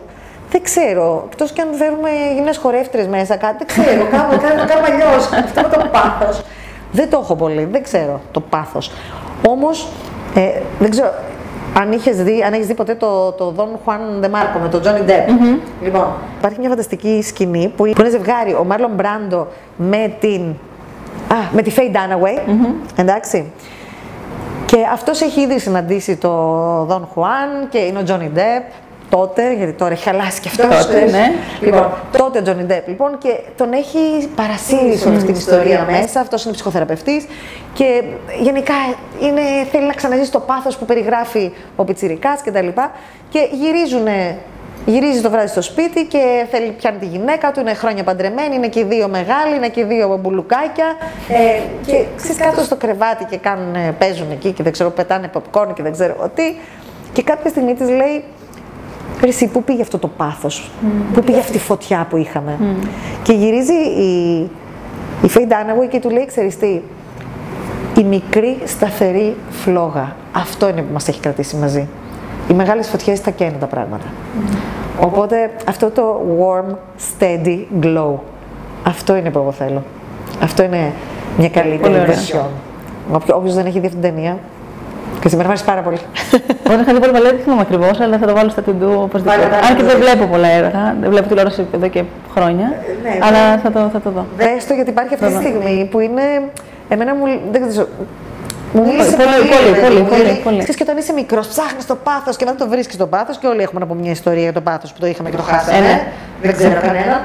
δεν 0.52 0.64
ξέρω. 0.64 1.24
Εκτός 1.32 1.52
και 1.52 1.62
αν 1.62 1.68
φέρουμε 1.74 2.10
γυναίκε 2.36 2.58
χορεύτρες 2.58 3.08
μέσα, 3.08 3.36
κάτι, 3.36 3.66
δεν 3.66 3.68
ξέρω. 3.68 4.06
Κάπου 4.18 4.38
κάνουμε 4.42 4.66
κάπου 4.66 4.86
αλλιώς. 4.92 5.30
Αυτό 5.46 5.62
με 5.62 5.68
το 5.84 5.90
πάθος. 5.92 6.42
Δεν 6.92 7.10
το 7.10 7.20
έχω 7.24 7.36
πολύ, 7.36 7.68
δεν 7.72 7.84
ξέρω 7.84 8.22
το 8.32 8.40
πάθος. 8.42 8.92
Όμως, 9.48 9.88
ε, 10.36 10.42
δεν 10.80 10.90
ξέρω, 10.90 11.14
αν, 11.78 11.91
είχες 11.91 12.24
δει, 12.24 12.43
αν 12.43 12.53
έχεις 12.53 12.67
δει 12.67 12.74
ποτέ 12.74 12.95
το, 12.95 13.32
το 13.32 13.53
Don 13.57 13.89
Juan 13.89 14.26
de 14.26 14.28
Marco 14.28 14.59
με 14.61 14.70
τον 14.70 14.82
Johnny 14.84 15.09
Depp. 15.09 15.57
Λοιπόν, 15.84 16.07
υπάρχει 16.38 16.59
μια 16.59 16.70
φανταστική 16.70 17.22
σκηνή 17.24 17.74
που 17.76 17.86
είναι 17.86 18.09
ζευγάρι 18.09 18.53
ο 18.53 18.63
Μάρλον 18.63 18.91
Μπράντο 18.95 19.47
με 19.78 20.13
την. 20.20 20.41
Α, 21.28 21.36
με 21.51 21.61
τη 21.61 21.72
Faye 21.76 21.95
Dunaway. 21.95 22.55
Εντάξει. 22.95 23.51
Και 24.65 24.78
αυτός 24.93 25.22
έχει 25.22 25.41
ήδη 25.41 25.59
συναντήσει 25.59 26.15
το 26.15 26.86
Don 26.88 27.01
Juan 27.01 27.67
και 27.70 27.78
είναι 27.78 27.99
ο 27.99 28.03
Johnny 28.07 28.38
Depp. 28.38 28.63
Τότε, 29.10 29.53
γιατί 29.53 29.72
τώρα 29.72 29.91
έχει 29.91 30.03
χαλάσει 30.03 30.41
και 30.41 30.47
αυτός. 30.47 30.86
Τότε, 30.86 31.05
ναι. 31.05 31.32
Λοιπόν, 31.62 31.93
τότε 32.18 32.39
ο 32.39 32.41
Johnny 32.45 32.72
Depp 32.72 32.84
λοιπόν 32.88 33.18
και 33.18 33.39
τον 33.57 33.74
έχει 33.74 34.28
παρασύρει 34.36 34.97
σε 34.97 35.07
όλη 35.07 35.16
αυτή 35.16 35.28
την 35.28 35.39
ιστορία 35.39 35.88
μέσα. 35.91 36.20
Αυτός 36.20 36.43
είναι 36.43 36.53
ψυχοθεραπευτής 36.53 37.26
και 37.74 38.03
γενικά 38.39 38.74
είναι, 39.22 39.41
θέλει 39.72 39.86
να 39.86 39.93
ξαναζήσει 39.93 40.32
το 40.32 40.39
πάθος 40.39 40.78
που 40.78 40.86
περιγράφει 40.86 41.51
ο 41.76 41.84
Πιτσιρικάς 41.84 42.41
κτλ. 42.43 42.68
Και, 42.68 42.89
και 43.30 43.49
γυρίζουνε 43.51 44.38
Γυρίζει 44.86 45.22
το 45.22 45.30
βράδυ 45.30 45.47
στο 45.47 45.62
σπίτι 45.62 46.05
και 46.05 46.45
θέλει, 46.51 46.72
πιάνει 46.72 46.97
τη 46.97 47.05
γυναίκα 47.05 47.51
του, 47.51 47.60
είναι 47.60 47.74
χρόνια 47.74 48.03
παντρεμένοι, 48.03 48.55
είναι 48.55 48.68
και 48.68 48.80
οι 48.80 48.84
δύο 48.84 49.07
μεγάλοι, 49.07 49.55
είναι 49.55 49.70
και 49.70 49.80
οι 49.80 49.84
δύο 49.84 50.18
μπουλουκάκια. 50.22 50.97
Ε, 51.30 51.62
και 51.86 52.05
ξέρεις 52.16 52.38
κάτω 52.38 52.62
στο 52.62 52.76
κρεβάτι 52.76 53.26
και 53.26 53.38
κάνουν, 53.38 53.97
παίζουν 53.97 54.32
εκεί 54.32 54.51
και 54.51 54.64
δεν 54.64 54.72
ξέρω, 54.72 54.89
πετάνε 54.89 55.30
popcorn 55.34 55.74
και 55.74 55.84
δεν 55.84 55.91
ξέρω 55.91 56.32
τι. 56.36 56.55
Και 57.14 57.24
κάποια 57.24 57.49
στιγμή 57.49 57.74
της 57.74 57.89
λέει, 57.89 58.24
Ρε 59.22 59.28
εσύ, 59.28 59.47
πού 59.47 59.64
πήγε 59.64 59.82
αυτό 59.82 59.97
το 59.97 60.07
πάθος, 60.07 60.72
πού 61.14 61.22
πήγε 61.24 61.39
αυτή 61.39 61.55
η 61.57 61.60
φωτιά 61.60 62.07
που 62.10 62.18
είχαμε; 62.18 62.57
Και 63.24 63.34
γυρίζει 63.34 63.74
η, 63.74 64.39
η 65.22 65.30
Faye 65.34 65.51
Dunaway 65.51 65.88
και 65.89 65.99
του 65.99 66.10
λέει, 66.10 66.26
ξέρεις 66.26 66.57
τι, 66.57 66.82
η 67.97 68.03
μικρή 68.03 68.57
σταθερή 68.66 69.36
φλόγα. 69.49 70.16
Αυτό 70.32 70.70
είναι 70.70 70.82
που 70.82 70.93
μας 70.93 71.07
έχει 71.07 71.20
κρατήσει 71.20 71.55
μαζί. 71.55 71.88
Οι 72.49 72.53
μεγάλες 72.53 72.88
φωτιές 72.88 73.22
τα 73.22 73.32
καίνουν 73.32 73.60
τα 73.60 73.66
πράγματα. 73.66 74.05
Οπότε 74.99 75.51
αυτό 75.68 75.89
το 75.89 76.22
warm, 76.39 76.74
steady 77.20 77.60
glow, 77.82 78.14
αυτό 78.84 79.16
είναι 79.16 79.30
που 79.30 79.39
εγώ 79.39 79.51
θέλω. 79.51 79.84
Αυτό 80.41 80.64
είναι 80.64 80.91
μια 81.38 81.49
καλύτερη 81.49 81.82
Πολύ 81.82 81.99
ωραία. 81.99 82.16
version. 82.16 82.45
Όποιος 83.34 83.53
δεν 83.53 83.66
έχει 83.66 83.80
δει 83.80 83.86
αυτή 83.86 83.99
την 83.99 84.14
ταινία, 84.14 84.38
και 85.22 85.30
σήμερα 85.30 85.47
μου 85.47 85.53
αρέσει 85.53 85.65
πάρα 85.65 85.82
πολύ. 85.82 85.97
Εγώ 86.65 86.76
δεν 86.76 86.80
είχα 86.80 86.93
δει 86.93 86.99
πολύ 86.99 87.11
παλιά, 87.11 87.30
δεν 87.30 87.39
θυμάμαι 87.43 87.61
ακριβώς, 87.61 87.99
αλλά 87.99 88.17
θα 88.17 88.26
το 88.28 88.34
βάλω 88.36 88.49
στα 88.49 88.61
τυντού 88.61 88.91
οπωσδήποτε. 89.03 89.38
Βάλε, 89.38 89.49
βάλε, 89.49 89.65
Αν 89.67 89.76
και 89.76 89.84
δεν 89.84 89.91
βάλε. 89.99 90.03
βλέπω 90.05 90.26
πολλά 90.26 90.47
έργα, 90.47 90.95
δεν 91.01 91.09
βλέπω 91.09 91.28
τηλεόραση 91.28 91.67
εδώ 91.76 91.88
και 91.88 92.03
χρόνια. 92.34 92.67
ναι, 93.03 93.17
αλλά 93.22 93.57
θα 93.63 93.72
το, 93.72 93.89
θα 93.93 93.99
το 94.01 94.09
δω. 94.09 94.26
Δες 94.38 94.65
το 94.67 94.74
γιατί 94.74 94.89
υπάρχει 94.89 95.13
αυτή 95.13 95.26
τη 95.26 95.32
Βέβαια. 95.34 95.49
στιγμή 95.49 95.86
που 95.91 95.99
είναι. 95.99 96.22
Εμένα 96.89 97.15
μου. 97.15 97.26
Δεν 97.51 97.67
ξέρω. 97.70 97.88
Μου 98.74 98.82
Πολύ, 98.82 98.91
μίλησε 98.95 99.15
πολύ, 99.15 99.28
πολύ, 99.28 99.49
πολύ, 99.49 99.70
ρε 99.70 99.72
παιδί 99.72 99.82
πολύ, 99.88 99.99
μου, 100.01 100.07
πολύ, 100.09 100.22
γιατί, 100.22 100.39
πολύ. 100.43 100.57
ξέρεις, 100.57 100.76
και 100.76 100.84
όταν 100.84 100.97
είσαι 100.97 101.13
μικρός, 101.13 101.47
ψάχνεις 101.47 101.86
το 101.86 101.95
πάθος 101.95 102.36
και 102.38 102.45
μετά 102.45 102.57
το 102.57 102.67
βρίσκεις 102.70 102.97
το 102.97 103.07
πάθος 103.07 103.38
και 103.38 103.47
όλοι 103.47 103.61
έχουμε 103.61 103.84
από 103.84 103.93
μια 103.93 104.11
ιστορία 104.11 104.41
για 104.41 104.53
το 104.53 104.61
πάθος 104.61 104.93
που 104.93 104.99
το 104.99 105.07
είχαμε 105.07 105.30
και 105.30 105.36
το 105.36 105.41
χάσαμε. 105.41 105.78
Ε, 105.78 105.82
ναι. 105.82 106.07
Δεν 106.41 106.53
ξέρω 106.55 106.82
κανένα. 106.82 107.22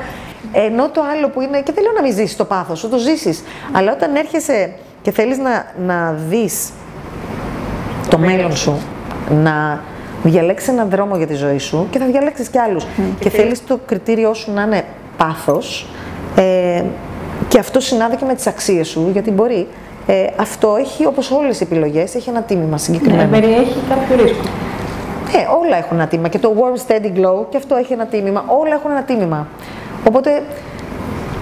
Ενώ 0.53 0.88
το 0.88 1.03
άλλο 1.16 1.28
που 1.28 1.40
είναι. 1.40 1.61
Και 1.61 1.72
δεν 1.74 1.82
λέω 1.84 1.92
να 1.92 2.03
μην 2.03 2.12
ζήσεις 2.14 2.36
το 2.36 2.45
πάθος 2.45 2.78
σου, 2.78 2.88
το 2.88 2.99
ζήσεις. 2.99 3.42
Αλλά 3.72 3.92
όταν 3.92 4.14
έρχεσαι 4.14 4.72
και 5.03 5.11
θέλεις 5.11 5.38
να, 5.38 5.64
να 5.86 6.14
δεις 6.28 6.70
το 8.11 8.19
μέλλον 8.19 8.57
σου, 8.57 8.79
να 9.43 9.83
διαλέξεις 10.23 10.69
έναν 10.69 10.89
δρόμο 10.91 11.17
για 11.17 11.27
τη 11.27 11.35
ζωή 11.35 11.59
σου 11.59 11.87
και 11.91 11.99
θα 11.99 12.07
διαλέξεις 12.07 12.49
κι 12.49 12.59
άλλους. 12.59 12.87
Και 13.19 13.31
θέλεις 13.31 13.65
το 13.67 13.79
κριτήριό 13.87 14.35
σου 14.35 14.53
να 14.53 14.63
είναι 14.63 14.85
πάθος 15.17 15.87
ε, 16.37 16.83
και 17.49 17.59
αυτό 17.59 17.81
συνάδει 17.81 18.17
και 18.17 18.25
με 18.25 18.35
τις 18.35 18.47
αξίες 18.47 18.89
σου, 18.89 19.09
γιατί 19.13 19.31
μπορεί. 19.31 19.67
Ε, 20.07 20.27
αυτό 20.37 20.77
έχει, 20.79 21.07
όπως 21.07 21.31
όλες 21.31 21.61
οι 21.61 21.63
επιλογές, 21.63 22.15
έχει 22.15 22.29
ένα 22.29 22.43
τίμημα 22.43 22.79
συγκεκριμένο. 22.79 23.23
Ναι, 23.23 23.41
περιέχει 23.41 23.79
κάποιο 23.89 24.25
ρίσκο. 24.25 24.43
Ε, 25.37 25.59
όλα 25.63 25.77
έχουν 25.77 25.97
ένα 25.97 26.07
τίμημα. 26.07 26.29
Και 26.29 26.39
το 26.39 26.55
warm 26.57 26.91
steady 26.91 27.07
glow 27.07 27.45
και 27.51 27.57
αυτό 27.57 27.77
έχει 27.77 27.93
ένα 27.93 28.07
τίμημα. 28.07 28.45
Όλα 28.47 28.75
έχουν 28.75 28.91
ένα 28.91 29.03
τίμημα. 29.03 29.47
Οπότε 30.09 30.43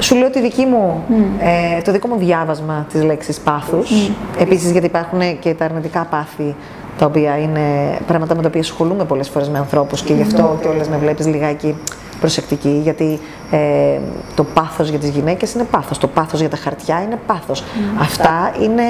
Σου 0.03 0.17
λέω 0.17 0.31
τη 0.31 0.41
δική 0.41 0.65
μου, 0.65 1.05
ε, 1.39 1.83
το 1.83 1.93
δικό 1.93 2.09
μου 2.09 2.19
διάβασμα 2.19 2.87
της 2.93 3.03
λέξης 3.03 3.41
πάθους. 3.41 4.11
Επίσης 4.39 4.71
γιατί 4.71 4.87
υπάρχουν 4.87 5.39
και 5.39 5.55
τα 5.55 5.65
αρνητικά 5.65 6.07
πάθη 6.11 6.55
τα 6.99 7.07
οποία 7.07 7.39
είναι 7.39 7.99
πράγματα 8.07 8.35
με 8.35 8.43
τα 8.43 8.49
οποία 8.49 8.61
ασχολούμαι 8.61 9.05
πολλές 9.05 9.29
φορές 9.29 9.49
με 9.49 9.59
ανθρώπους 9.59 10.03
και 10.03 10.15
γι' 10.15 10.23
αυτό 10.23 10.59
και 10.61 10.69
όλες 10.69 10.89
με 10.89 10.97
βλέπεις 10.97 11.27
λιγάκι 11.27 11.77
προσεκτική, 12.21 12.81
γιατί 12.83 13.21
ε, 13.51 13.99
το 14.35 14.45
πάθος 14.45 14.89
για 14.89 14.99
τις 14.99 15.09
γυναίκες 15.09 15.55
είναι 15.55 15.65
πάθος, 15.65 15.99
το 15.99 16.07
πάθος 16.07 16.41
για 16.41 16.49
τα 16.49 16.57
χαρτιά 16.57 17.03
είναι 17.03 17.19
πάθος. 17.27 17.65
Αυτά 18.01 18.53
είναι 18.63 18.83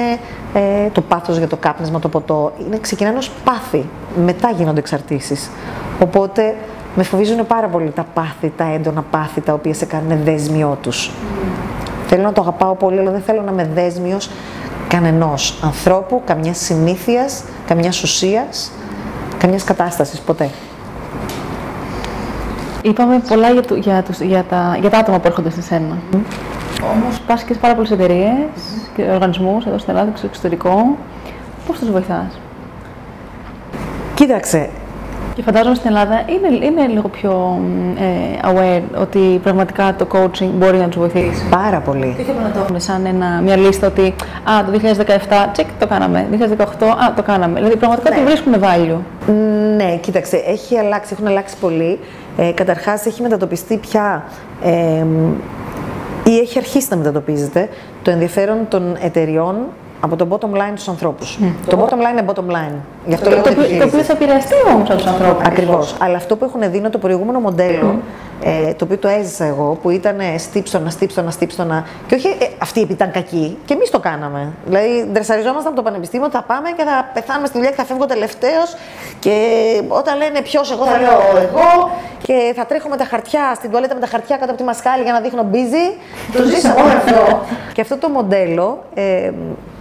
ε, 0.53 0.89
το 0.91 1.01
πάθος 1.01 1.37
για 1.37 1.47
το 1.47 1.57
κάπνισμα, 1.57 1.99
το 1.99 2.09
ποτό, 2.09 2.53
είναι, 2.65 2.77
ξεκινάνε 2.81 3.17
ως 3.17 3.31
πάθη, 3.43 3.85
μετά 4.25 4.51
γίνονται 4.57 4.79
εξαρτήσεις. 4.79 5.49
Οπότε 6.01 6.55
με 6.95 7.03
φοβίζουν 7.03 7.47
πάρα 7.47 7.67
πολύ 7.67 7.89
τα 7.89 8.05
πάθη, 8.13 8.53
τα 8.57 8.63
έντονα 8.73 9.01
πάθη, 9.01 9.41
τα 9.41 9.53
οποία 9.53 9.73
σε 9.73 9.85
κάνουν 9.85 10.23
δέσμιό 10.23 10.77
τους. 10.81 11.11
Θέλω 12.07 12.23
να 12.23 12.33
το 12.33 12.41
αγαπάω 12.41 12.75
πολύ, 12.75 12.99
αλλά 12.99 13.11
δεν 13.11 13.21
θέλω 13.21 13.41
να 13.41 13.51
είμαι 13.51 13.69
δέσμιος 13.73 14.29
κανενός 14.87 15.59
ανθρώπου, 15.63 16.21
καμιάς 16.25 16.57
συνήθειας, 16.57 17.43
καμιάς 17.67 18.03
ουσίας, 18.03 18.71
καμιάς 19.37 19.63
κατάστασης, 19.63 20.19
ποτέ. 20.19 20.49
Είπαμε 22.81 23.21
πολλά 23.27 23.49
για, 23.49 23.61
το, 23.61 23.75
για, 23.75 24.03
τους, 24.03 24.19
για, 24.19 24.43
τα, 24.49 24.77
για 24.79 24.89
τα 24.89 24.97
άτομα 24.97 25.19
που 25.19 25.27
έρχονται 25.27 25.49
στη 25.49 25.61
σένα. 25.61 25.97
Mm. 26.13 26.17
Όμως 26.93 27.19
πας 27.19 27.43
και 27.43 27.53
σε 27.53 27.59
πάρα 27.59 27.73
πολλές 27.73 27.91
εταιρείες 27.91 28.47
και 28.95 29.03
οργανισμούς 29.03 29.65
εδώ 29.65 29.77
στην 29.77 29.93
Ελλάδα 29.93 30.11
και 30.11 30.17
στο 30.17 30.25
εξωτερικό. 30.25 30.97
Πώς 31.67 31.79
τους 31.79 31.91
βοηθάς, 31.91 32.39
Κοίταξε, 34.13 34.69
και 35.35 35.41
φαντάζομαι 35.41 35.75
στην 35.75 35.89
Ελλάδα 35.89 36.23
είναι, 36.25 36.65
είναι 36.65 36.87
λίγο 36.87 37.07
πιο 37.07 37.61
ε, 37.99 38.49
aware 38.51 38.81
ότι 39.01 39.39
πραγματικά 39.43 39.95
το 39.97 40.07
coaching 40.11 40.49
μπορεί 40.53 40.77
να 40.77 40.87
τους 40.87 40.97
βοηθήσει. 40.97 41.49
Πάρα 41.49 41.79
πολύ. 41.79 42.13
Τι 42.17 42.23
θέλω 42.23 42.39
να 42.39 42.51
το 42.51 42.59
έχουμε 42.59 42.79
σαν 42.79 43.05
ένα, 43.05 43.41
μια 43.43 43.55
λίστα 43.55 43.87
ότι 43.87 44.13
α, 44.43 44.63
το 44.65 44.79
2017 45.47 45.49
τσεκ 45.51 45.67
το 45.79 45.87
κάναμε, 45.87 46.27
2018 46.31 46.35
α, 46.85 47.13
το 47.15 47.23
κάναμε. 47.23 47.59
Δηλαδή 47.59 47.77
πραγματικά 47.77 48.09
ναι. 48.09 48.15
τη 48.15 48.23
βρίσκουμε 48.23 48.59
value. 48.61 48.99
Ναι, 49.75 49.95
κοίταξε, 50.01 50.37
έχει 50.37 50.77
αλλάξει, 50.77 51.13
έχουν 51.13 51.27
αλλάξει 51.27 51.55
πολύ. 51.57 51.99
Ε, 52.37 52.51
καταρχάς 52.51 53.05
έχει 53.05 53.21
μετατοπιστεί 53.21 53.77
πια 53.77 54.23
ε, 54.63 55.05
ή 56.23 56.37
έχει 56.37 56.57
αρχίσει 56.57 56.87
να 56.89 56.95
μετατοπίζεται 56.95 57.69
το 58.01 58.11
ενδιαφέρον 58.11 58.57
των 58.69 58.97
εταιριών 59.01 59.55
από 60.05 60.15
το 60.15 60.27
bottom 60.29 60.57
line 60.57 60.73
στους 60.73 60.87
ανθρώπους. 60.87 61.39
Το 61.67 61.79
bottom 61.79 61.93
line 61.93 62.11
είναι 62.11 62.25
bottom 62.27 62.55
line. 62.55 62.75
Γι' 63.05 63.13
αυτό 63.13 63.29
το, 63.29 63.35
το, 63.41 63.49
το 63.79 63.85
οποίο 63.85 63.99
θα 64.03 64.13
επηρεαστεί 64.13 64.55
όμως 64.67 64.89
από 64.89 64.97
τους 64.97 65.07
ανθρώπους. 65.07 65.45
Ακριβώς. 65.45 65.95
Αλλά 65.99 66.15
αυτό 66.15 66.35
που 66.35 66.45
έχουν 66.45 66.71
δει 66.71 66.77
είναι 66.77 66.89
το 66.89 66.97
προηγούμενο 66.97 67.39
μοντέλο 67.39 67.99
ε, 68.43 68.73
το 68.73 68.85
οποίο 68.85 68.97
το 68.97 69.07
έζησα 69.07 69.45
εγώ, 69.45 69.77
που 69.81 69.89
ήταν 69.89 70.17
στύψωνα, 70.37 70.89
στύψωνα, 70.89 71.31
στύψωνα. 71.31 71.85
Και 72.07 72.15
όχι 72.15 72.27
ε, 72.27 72.45
αυτοί 72.57 72.79
επειδή 72.79 72.93
ήταν 72.93 73.11
κακοί, 73.11 73.57
και 73.65 73.73
εμείς 73.73 73.89
το 73.89 73.99
κάναμε. 73.99 74.51
Δηλαδή, 74.65 75.07
ντρεσαριζόμασταν 75.11 75.67
από 75.67 75.75
το 75.75 75.81
πανεπιστήμιο, 75.81 76.29
θα 76.29 76.41
πάμε 76.41 76.69
και 76.77 76.83
θα 76.83 77.09
πεθάνουμε 77.13 77.47
στη 77.47 77.57
δουλειά 77.57 77.71
και 77.71 77.77
θα 77.77 77.85
φεύγω 77.85 78.05
τελευταίος. 78.05 78.75
Και 79.19 79.35
όταν 79.87 80.17
λένε 80.17 80.41
ποιος, 80.41 80.71
εγώ 80.71 80.85
θα 80.85 80.97
λέω 80.97 81.19
εγώ. 81.43 81.91
Και 82.23 82.53
θα 82.55 82.65
τρέχω 82.65 82.89
με 82.89 82.97
τα 82.97 83.05
χαρτιά, 83.05 83.53
στην 83.55 83.69
τουαλέτα 83.69 83.93
με 83.93 83.99
τα 83.99 84.07
χαρτιά 84.07 84.35
κάτω 84.37 84.49
από 84.49 84.59
τη 84.59 84.63
μασκάλη 84.63 85.03
για 85.03 85.13
να 85.13 85.19
δείχνω 85.19 85.45
busy. 85.51 85.85
το 86.37 86.43
ζήσαμε 86.43 86.81
όλο 86.81 86.97
αυτό. 86.97 87.39
και 87.73 87.81
αυτό 87.81 87.97
το 87.97 88.09
μοντέλο 88.09 88.83
ε, 88.93 89.31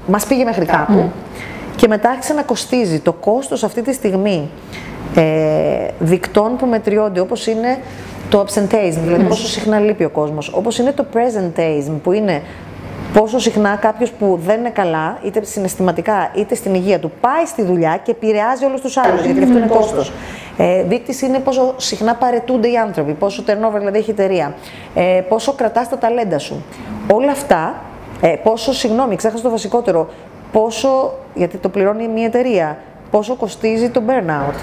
μας 0.07 0.27
πήγε 0.27 0.45
μέχρι 0.45 0.65
κάπου. 0.65 1.11
Και 1.77 1.89
μετά 1.89 2.11
άρχισε 2.11 2.33
να 2.33 2.43
κοστίζει. 2.43 3.01
Το 3.01 3.13
κόστος 3.13 3.65
αυτή 3.65 3.83
τη 3.83 3.93
στιγμή 3.93 4.51
ε, 5.15 5.23
δικτών 5.99 6.57
που 6.57 6.67
μετριώνται, 6.67 7.21
όπως 7.21 7.47
είναι 7.47 7.79
το 8.31 8.45
absenteeism, 8.47 8.99
δηλαδή 9.05 9.25
πόσο 9.25 9.47
συχνά 9.47 9.79
λείπει 9.79 10.05
ο 10.05 10.11
κόσμος, 10.11 10.53
όπως 10.55 10.79
είναι 10.79 10.93
το 10.93 11.07
presenteeism, 11.15 11.93
που 12.03 12.13
είναι 12.13 12.43
πόσο 13.13 13.39
συχνά 13.39 13.77
κάποιος 13.77 14.11
που 14.11 14.41
δεν 14.47 14.59
είναι 14.59 14.71
καλά, 14.71 15.19
είτε 15.25 15.45
συναισθηματικά 15.45 16.31
είτε 16.35 16.55
στην 16.55 16.75
υγεία 16.75 16.99
του, 16.99 17.13
πάει 17.21 17.45
στη 17.47 17.63
δουλειά 17.63 18.01
και 18.03 18.11
επηρεάζει 18.11 18.65
όλους 18.65 18.81
τους 18.81 18.97
άλλους, 18.97 19.25
γιατί 19.25 19.43
αυτό 19.43 19.59
είναι 19.59 19.67
κόστος. 19.67 20.13
Ε, 20.57 20.83
Δείκτης 20.83 21.23
είναι 21.23 21.39
πόσο 21.39 21.75
συχνά 21.77 22.15
παρετούνται 22.15 22.71
οι 22.71 22.77
άνθρωποι, 22.77 23.13
πόσο 23.13 23.43
turnover 23.47 23.79
δηλαδή 23.79 23.99
έχει 23.99 24.11
η 24.11 24.13
εταιρεία, 24.13 24.55
ε, 24.95 25.21
πόσο 25.29 25.53
κρατάς 25.53 25.89
τα 25.89 25.99
ταλέντα 25.99 26.39
σου. 26.39 26.65
Όλα 27.13 27.31
αυτά, 27.31 27.75
ε, 28.25 28.37
πόσο, 28.43 28.73
συγγνώμη, 28.73 29.17
ξέχασα 29.17 29.43
το 29.43 29.51
βασικότερο, 29.51 30.09
πόσο, 30.53 31.15
γιατί 31.35 31.57
το 31.57 31.69
πληρώνει 31.69 32.09
μια 32.09 32.25
εταιρεία, 32.25 32.79
πόσο 33.11 33.35
κοστίζει 33.35 33.89
το 33.91 34.03
burnout; 34.07 34.55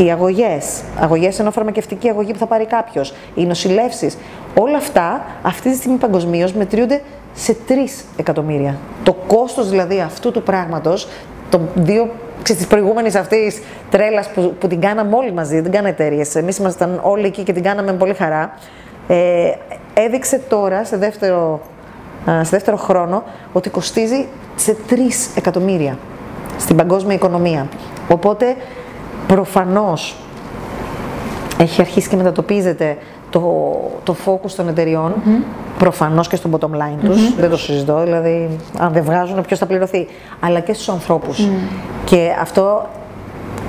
Οι 0.00 0.10
αγωγές, 0.10 0.82
αγωγές 1.00 1.38
ενώ 1.38 1.50
φαρμακευτική 1.50 2.08
αγωγή 2.08 2.32
που 2.32 2.38
θα 2.38 2.46
πάρει 2.46 2.66
κάποιος, 2.66 3.14
οι 3.34 3.44
νοσηλεύσεις, 3.44 4.18
όλα 4.58 4.76
αυτά 4.76 5.24
αυτή 5.42 5.70
τη 5.70 5.76
στιγμή 5.76 5.96
παγκοσμίως 5.96 6.52
μετριούνται 6.52 7.02
σε 7.34 7.56
3 7.68 8.04
εκατομμύρια. 8.16 8.76
Το 9.02 9.12
κόστος 9.26 9.68
δηλαδή 9.68 10.00
αυτού 10.00 10.30
του 10.30 10.42
πράγματος, 10.42 11.08
των 11.50 11.68
δύο 11.74 12.10
της 12.42 12.66
προηγούμενης 12.66 13.14
αυτής 13.14 13.62
τρέλας 13.90 14.28
που, 14.28 14.54
που 14.60 14.66
την 14.66 14.80
κάναμε 14.80 15.16
όλοι 15.16 15.32
μαζί, 15.32 15.60
δεν 15.60 15.70
κάναμε 15.70 15.88
εταιρείες. 15.88 16.34
Εμείς 16.34 16.56
ήμασταν 16.58 17.00
όλοι 17.02 17.26
εκεί 17.26 17.42
και 17.42 17.52
την 17.52 17.62
κάναμε 17.62 17.92
με 17.92 17.98
πολύ 17.98 18.14
χαρά. 18.14 18.54
Ε, 19.08 19.52
έδειξε 19.94 20.40
τώρα, 20.48 20.84
σε 20.84 20.96
δεύτερο, 20.96 21.60
σε 22.42 22.50
δεύτερο 22.50 22.76
χρόνο, 22.76 23.22
ότι 23.52 23.70
κοστίζει 23.70 24.26
σε 24.56 24.76
3 24.90 24.94
εκατομμύρια 25.34 25.98
στην 26.58 26.76
παγκόσμια 26.76 27.14
οικονομία. 27.14 27.68
Οπότε 28.08 28.56
προφανώς 29.26 30.16
έχει 31.58 31.80
αρχίσει 31.80 32.08
και 32.08 32.16
μετατοπίζεται 32.16 32.96
το, 33.30 33.40
το 34.04 34.16
focus 34.26 34.50
των 34.50 34.68
εταιριών, 34.68 35.14
mm-hmm. 35.14 35.42
προφανώς 35.78 36.28
και 36.28 36.36
στον 36.36 36.56
bottom 36.56 36.70
line 36.70 37.04
τους, 37.04 37.34
δεν 37.34 37.50
το 37.50 37.56
συζητώ, 37.56 38.02
δηλαδή 38.02 38.48
αν 38.78 38.92
δεν 38.92 39.02
βγάζουν 39.02 39.42
ποιος 39.42 39.58
θα 39.58 39.66
πληρωθεί, 39.66 40.06
αλλά 40.40 40.60
και 40.60 40.72
στους 40.72 40.88
ανθρώπους. 40.88 41.48
Και 42.04 42.36
αυτό 42.40 42.86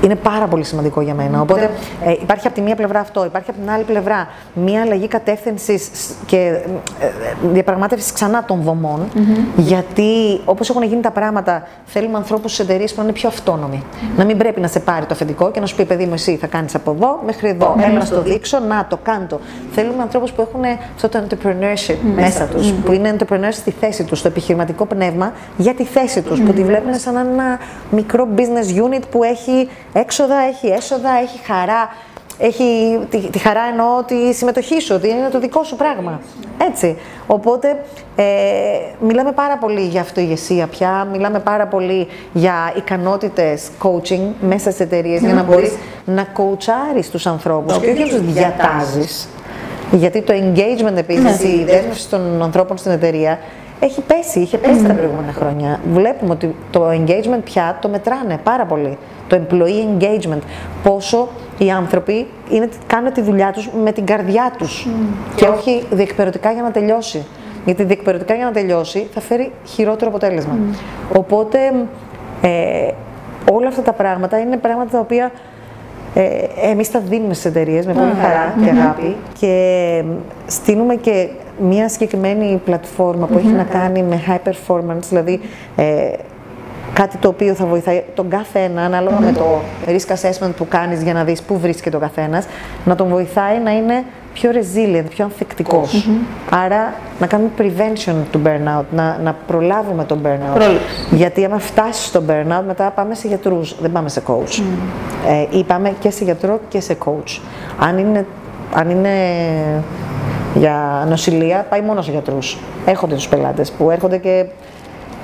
είναι 0.02 0.16
πάρα 0.16 0.47
πολύ 0.47 0.64
σημαντικό 0.64 1.02
για 1.02 1.14
μένα. 1.14 1.41
Οπότε 1.41 1.70
ε, 2.06 2.12
υπάρχει 2.12 2.47
από 2.47 2.56
τη 2.56 2.62
μία 2.62 2.76
πλευρά 2.76 3.00
αυτό, 3.00 3.26
υπάρχει 3.26 3.50
από 3.50 3.60
την 3.60 3.70
άλλη 3.70 3.84
πλευρά 3.84 4.28
μία 4.54 4.82
αλλαγή 4.82 5.08
κατεύθυνσης 5.08 5.89
και 6.26 6.38
ε, 6.38 7.06
ε, 7.06 7.12
διαπραγμάτευσης 7.52 8.12
ξανά 8.12 8.43
των 8.43 8.62
δομών. 8.62 9.10
Γιατί 9.56 10.39
όπως 10.45 10.70
έχουν 10.70 10.84
γίνει 10.84 11.02
τα 11.02 11.12
πράγματα, 11.12 11.68
θέλουμε 11.86 12.18
ανθρώπους 12.18 12.54
στις 12.54 12.66
εταιρείες 12.66 12.91
που 12.91 12.97
να 12.97 13.04
είναι 13.04 13.14
πιο 13.14 13.30
αυτόνομοι. 13.30 13.84
Να 14.18 14.26
μην 14.26 14.38
πρέπει 14.38 14.60
να 14.60 14.68
σε 14.68 14.80
πάρει 14.80 15.06
το 15.06 15.14
αφεντικό 15.14 15.52
και 15.52 15.60
να 15.60 15.66
σου 15.66 15.76
πει: 15.76 15.86
Παιδί 15.86 16.06
μου, 16.06 16.14
εσύ 16.14 16.36
θα 16.36 16.47
κάνεις 16.47 16.76
από 16.76 16.91
εδώ 16.91 17.20
μέχρι 17.26 17.50
εδώ. 17.50 17.76
Έλα 17.80 17.97
να 17.97 18.08
το 18.08 18.22
δείξω, 18.22 18.60
να 18.60 18.86
το 18.89 18.97
κάνω. 19.04 19.39
Θέλουμε 19.72 20.02
ανθρώπους 20.02 20.32
που 20.32 20.41
έχουν 20.41 20.62
αυτό 20.95 21.10
το 21.10 21.24
entrepreneurship 21.28 21.97
μέσα 22.16 22.45
τους, 22.45 22.72
που 22.72 22.91
είναι 22.91 23.16
entrepreneurs 23.18 23.52
στη 23.52 23.72
θέση 23.72 24.04
τους, 24.04 24.20
στο 24.20 24.28
επιχειρηματικό 24.28 24.86
πνεύμα 24.86 25.34
για 25.58 25.74
τη 25.74 25.84
θέση 25.84 26.22
τους, 26.22 26.41
που 26.41 26.54
τη 26.54 26.64
βλέπουν 26.64 26.93
σαν 26.93 27.16
ένα 27.16 27.60
μικρό 27.91 28.28
business 28.36 28.84
unit 28.86 29.02
που 29.12 29.24
έχει 29.24 29.70
έξοδα, 29.94 30.36
έχει 30.38 30.68
έσοδα, 30.68 31.10
έχει 31.22 31.40
χαρά. 31.46 31.90
Έχει 32.42 33.00
τη, 33.10 33.18
τη 33.18 33.40
χαρά 33.40 33.62
εννοώ 33.72 34.04
τη 34.04 34.34
συμμετοχή 34.34 34.82
σου, 34.82 34.96
ότι 34.96 35.08
είναι 35.08 35.30
το 35.32 35.40
δικό 35.40 35.64
σου 35.64 35.76
πράγμα. 35.76 36.22
Έτσι. 36.70 36.98
Οπότε 37.28 37.84
ε, 38.16 38.24
μιλάμε 39.00 39.32
πάρα 39.32 39.58
πολύ 39.58 39.82
για 39.82 40.02
αυτοηγεσία 40.02 40.68
πια, 40.68 41.08
μιλάμε 41.12 41.40
πάρα 41.40 41.68
πολύ 41.68 42.08
για 42.34 42.74
ικανότητες 42.76 43.70
coaching 43.84 44.22
μέσα 44.42 44.72
στις 44.72 44.80
εταιρείες 44.80 45.22
για 45.22 45.34
να 45.34 45.44
μπορείς 45.44 45.72
να 46.06 46.28
coachάρεις 46.38 47.10
τους 47.12 47.28
ανθρώπους 47.28 47.78
και 47.78 47.90
όχι 47.90 48.00
να 48.00 48.08
τους 48.08 48.34
διατάζεις. 48.34 49.30
Γιατί 49.92 50.22
το 50.22 50.34
engagement 50.34 50.96
επίσης, 50.96 51.44
η 51.44 51.64
δέσμευση 51.64 52.10
των 52.10 52.42
ανθρώπων 52.42 52.78
στην 52.78 52.92
εταιρεία 52.92 53.40
έχει 53.80 54.02
πέσει, 54.02 54.40
είχε 54.40 54.58
πέσει 54.58 54.84
τα 54.84 54.94
προηγούμενα 54.94 55.32
χρόνια. 55.32 55.80
Βλέπουμε 55.94 56.32
ότι 56.32 56.56
το 56.72 56.90
engagement 56.90 57.44
πια 57.44 57.78
το 57.82 57.90
μετράνε 57.90 58.40
πάρα 58.44 58.66
πολύ. 58.66 58.98
Το 59.28 59.40
employee 59.42 60.02
engagement. 60.02 60.42
Πόσο 60.84 61.28
οι 61.58 61.72
άνθρωποι 61.72 62.28
είναι, 62.50 62.70
κάνουν 62.88 63.14
τη 63.14 63.22
δουλειά 63.22 63.52
τους 63.52 63.70
με 63.84 63.92
την 63.92 64.06
καρδιά 64.06 64.54
τους 64.58 64.88
και 65.36 65.46
όχι 65.46 65.84
διεκπαιρεωτικά 65.92 66.52
για 66.52 66.62
να 66.62 66.72
τελειώσει. 66.72 67.26
Γιατί 67.66 67.84
διεκπαιρεωτικά 67.84 68.34
για 68.34 68.46
να 68.46 68.52
τελειώσει 68.52 69.08
θα 69.14 69.22
φέρει 69.22 69.52
χειρότερο 69.66 70.10
αποτέλεσμα. 70.10 70.58
Οπότε 71.18 71.58
ε, 72.42 72.92
όλα 73.52 73.68
αυτά 73.68 73.82
τα 73.82 73.94
πράγματα 73.94 74.40
είναι 74.40 74.58
πράγματα 74.58 74.92
τα 74.92 75.00
οποία 75.00 75.32
ε, 76.14 76.28
εμείς 76.72 76.92
τα 76.92 77.00
δίνουμε 77.00 77.34
στις 77.34 77.46
εταιρείες 77.46 77.86
με 77.86 77.94
πολύ 77.94 78.14
χαρά 78.22 78.54
και 78.64 78.80
αγάπη 78.80 79.16
και 79.40 80.04
στείλουμε 80.48 80.96
και 80.96 81.30
μια 81.62 81.89
συγκεκριμένη 81.89 82.62
πλατφόρμα 82.66 83.28
που 83.28 83.38
έχει 83.38 83.47
να 83.47 83.64
κάνει 83.64 84.03
με 84.03 84.22
high 84.28 84.49
performance, 84.49 85.03
δηλαδή 85.10 85.39
ε, 85.76 86.12
κάτι 86.93 87.18
το 87.18 87.28
οποίο 87.28 87.53
θα 87.53 87.66
βοηθάει 87.66 88.03
τον 88.14 88.30
κάθε 88.30 88.60
ένα, 88.60 88.82
ανάλογα 88.82 89.20
με 89.20 89.32
το 89.32 89.62
risk 89.86 90.14
assessment 90.14 90.51
που 90.57 90.68
κάνεις 90.68 91.03
για 91.03 91.14
να 91.14 91.24
δεις 91.24 91.41
πού 91.41 91.60
βρίσκεται 91.60 91.95
ο 91.95 91.99
καθένας, 91.99 92.45
να 92.86 92.95
τον 92.95 93.07
βοηθάει 93.07 93.60
να 93.60 93.72
είναι 93.72 94.03
πιο 94.34 94.51
resilient, 94.53 95.05
πιο 95.10 95.24
ανθεκτικος 95.24 96.10
Άρα 96.49 96.93
να 97.20 97.28
κάνουμε 97.28 97.49
prevention 97.57 98.16
του 98.32 98.41
burnout, 98.45 98.84
να, 98.91 99.18
να 99.24 99.36
προλάβουμε 99.47 100.03
τον 100.03 100.22
burnout. 100.24 100.62
Γιατί 101.12 101.45
άμα 101.45 101.60
φτάσει 101.60 102.07
στο 102.07 102.24
burnout, 102.28 102.64
μετά 102.68 102.91
πάμε 102.95 103.16
σε 103.16 103.28
γιατρούς, 103.28 103.76
δεν 103.82 103.91
πάμε 103.91 104.10
σε 104.10 104.22
coach. 104.28 104.62
Ε, 105.51 105.57
ή 105.57 105.64
πάμε 105.64 105.93
και 105.99 106.10
σε 106.10 106.24
γιατρό 106.24 106.60
και 106.70 106.80
σε 106.80 106.97
coach. 107.05 107.41
Αν 107.80 107.97
είναι, 107.97 108.26
αν 108.74 108.89
είναι 108.89 109.10
για 110.56 111.06
νοσηλεία, 111.10 111.66
πάει 111.70 111.82
μόνος 111.82 112.06
σε 112.06 112.12
γιατρού. 112.12 112.38
Έρχονται 112.86 113.16
τους 113.16 113.28
πελάτες 113.28 113.72
που 113.72 113.91
έρχονται 113.91 114.18
και 114.18 114.45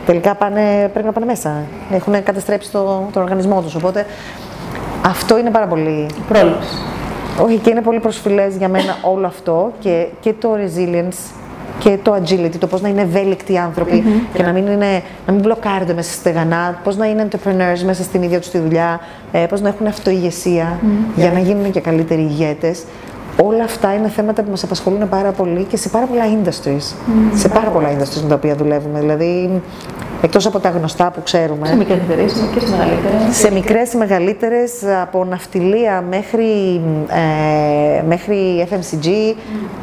τελικά 0.05 0.35
πάνε, 0.35 0.89
πρέπει 0.93 1.05
να 1.05 1.11
πάνε 1.11 1.25
μέσα. 1.25 1.63
Έχουν 1.91 2.23
καταστρέψει 2.23 2.71
το, 2.71 3.07
τον 3.13 3.21
οργανισμό 3.21 3.61
τους. 3.61 3.75
Οπότε 3.75 4.05
αυτό 5.05 5.37
είναι 5.37 5.49
πάρα 5.49 5.67
πολύ. 5.67 6.05
Πρόληψη. 6.27 6.77
Όχι, 7.43 7.57
και 7.57 7.69
είναι 7.69 7.81
πολύ 7.81 7.99
προσφυλές 7.99 8.55
για 8.55 8.69
μένα 8.69 8.97
όλο 9.01 9.27
αυτό 9.27 9.71
και, 9.79 10.07
και 10.19 10.33
το 10.33 10.49
resilience 10.53 11.33
και 11.79 11.97
το 12.03 12.13
agility, 12.13 12.55
το 12.59 12.67
πώς 12.67 12.81
να 12.81 12.89
είναι 12.89 13.01
ευέλικτοι 13.01 13.53
οι 13.53 13.57
άνθρωποι 13.57 14.03
και 14.33 14.43
να 14.43 14.51
μην, 14.51 14.67
είναι, 14.67 15.01
να 15.25 15.33
μην 15.33 15.41
μπλοκάρονται 15.41 15.93
μέσα 15.93 16.09
στη 16.09 16.19
στεγανά, 16.19 16.79
πώς 16.83 16.97
να 16.97 17.05
είναι 17.05 17.27
entrepreneurs 17.29 17.83
μέσα 17.85 18.03
στην 18.03 18.21
ίδια 18.23 18.39
τους 18.39 18.49
τη 18.49 18.57
δουλειά, 18.57 18.99
ε, 19.31 19.45
πώς 19.49 19.61
να 19.61 19.67
έχουν 19.67 19.87
αυτοηγεσία 19.87 20.79
για 21.15 21.31
να 21.31 21.39
γίνουν 21.39 21.71
και 21.71 21.79
καλύτεροι 21.79 22.21
ηγέτες. 22.21 22.83
Όλα 23.43 23.63
αυτά 23.63 23.93
είναι 23.93 24.07
θέματα 24.09 24.41
που 24.43 24.49
μας 24.49 24.63
απασχολούν 24.63 25.09
πάρα 25.09 25.31
πολύ 25.31 25.63
και 25.63 25.77
σε 25.77 25.89
πάρα 25.89 26.05
πολλά 26.05 26.23
industries. 26.25 26.95
Σε 27.33 27.49
πάρα 27.49 27.69
πολλά 27.69 27.87
industries 27.91 28.21
με 28.21 28.29
τα 28.29 28.35
οποία 28.35 28.55
δουλεύουμε. 28.55 28.99
Δηλαδή, 28.99 29.61
εκτός 30.21 30.45
από 30.45 30.59
τα 30.59 30.69
γνωστά 30.69 31.11
που 31.11 31.21
ξέρουμε. 31.23 31.67
Σε 31.67 31.75
μικρές 31.75 31.97
εταιρείες, 31.97 32.31
σε 32.31 32.41
μικρές 32.41 32.63
ή 32.63 32.71
μεγαλύτερες. 32.71 33.35
Σε 33.37 33.51
μικρές 33.51 33.93
ή 33.93 33.97
μεγαλύτερες, 33.97 34.71
από 35.01 35.25
ναυτιλία 35.25 36.03
μέχρι, 36.09 36.81
ε, 37.09 38.01
μέχρι 38.07 38.67
FMCG. 38.69 39.07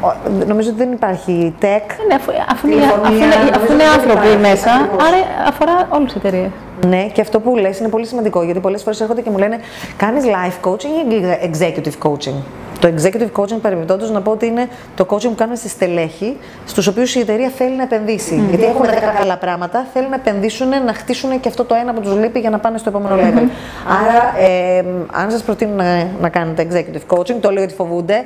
Ο- 0.01 0.15
Νομίζω 0.47 0.69
ότι 0.69 0.77
δεν 0.77 0.91
υπάρχει 0.91 1.53
tech. 1.61 1.85
Ναι, 2.07 2.15
αφού, 2.15 2.31
αφού, 2.51 2.67
είναι, 2.67 2.75
Τηλεφωνία, 2.75 3.05
αφού, 3.05 3.13
είναι, 3.13 3.25
νομίζω 3.35 3.49
αφού 3.53 3.63
ότι 3.63 3.73
είναι 3.73 3.83
δεν 3.83 3.93
άνθρωποι 3.93 4.27
υπάρχει. 4.27 4.37
μέσα, 4.47 4.71
Ακριβώς. 4.73 5.03
άρα 5.07 5.19
αφορά 5.47 5.87
όλες 5.89 6.13
τις 6.13 6.21
εταιρείες. 6.23 6.49
Ναι, 6.87 7.07
και 7.13 7.21
αυτό 7.21 7.39
που 7.39 7.55
λες 7.57 7.79
είναι 7.79 7.89
πολύ 7.89 8.05
σημαντικό 8.05 8.43
γιατί 8.43 8.59
πολλές 8.59 8.83
φορές 8.83 9.01
έρχονται 9.01 9.21
και 9.21 9.29
μου 9.29 9.37
λένε 9.37 9.59
Κάνεις 9.97 10.23
life 10.25 10.69
coaching 10.69 11.11
ή 11.11 11.49
executive 11.51 12.07
coaching; 12.07 12.33
Το 12.79 12.93
executive 12.95 13.41
coaching, 13.41 13.59
παρεμπιπτόντω, 13.61 14.07
να 14.07 14.21
πω 14.21 14.31
ότι 14.31 14.45
είναι 14.45 14.67
το 14.95 15.05
coaching 15.09 15.27
που 15.27 15.35
κάνουμε 15.35 15.57
στη 15.57 15.69
στελέχη, 15.69 16.37
στους 16.65 16.87
οποίους 16.87 17.15
η 17.15 17.19
εταιρεία 17.19 17.49
θέλει 17.49 17.75
να 17.75 17.83
επενδύσει. 17.83 18.43
Γιατί 18.49 18.65
έχουν 18.65 18.85
10 18.85 18.89
καλά 19.17 19.37
πράγματα, 19.37 19.87
θέλουν 19.93 20.09
να 20.09 20.15
επενδύσουν, 20.15 20.69
να 20.85 20.93
χτίσουν 20.93 21.39
και 21.39 21.47
αυτό 21.47 21.63
το 21.65 21.75
ένα 21.75 21.93
που 21.93 22.01
τους 22.01 22.15
λείπει 22.15 22.39
για 22.39 22.49
να 22.49 22.59
πάνε 22.59 22.77
στο 22.77 22.89
επόμενο 22.89 23.15
level. 23.15 23.47
Άρα, 23.87 24.47
ε, 24.47 24.85
αν 25.11 25.31
σας 25.31 25.43
προτείνουν 25.43 25.75
να, 25.75 26.07
να 26.21 26.29
κάνετε 26.29 26.67
executive 26.69 27.15
coaching, 27.17 27.35
το 27.39 27.49
λέω 27.49 27.59
γιατί 27.59 27.73
φοβούνται, 27.73 28.25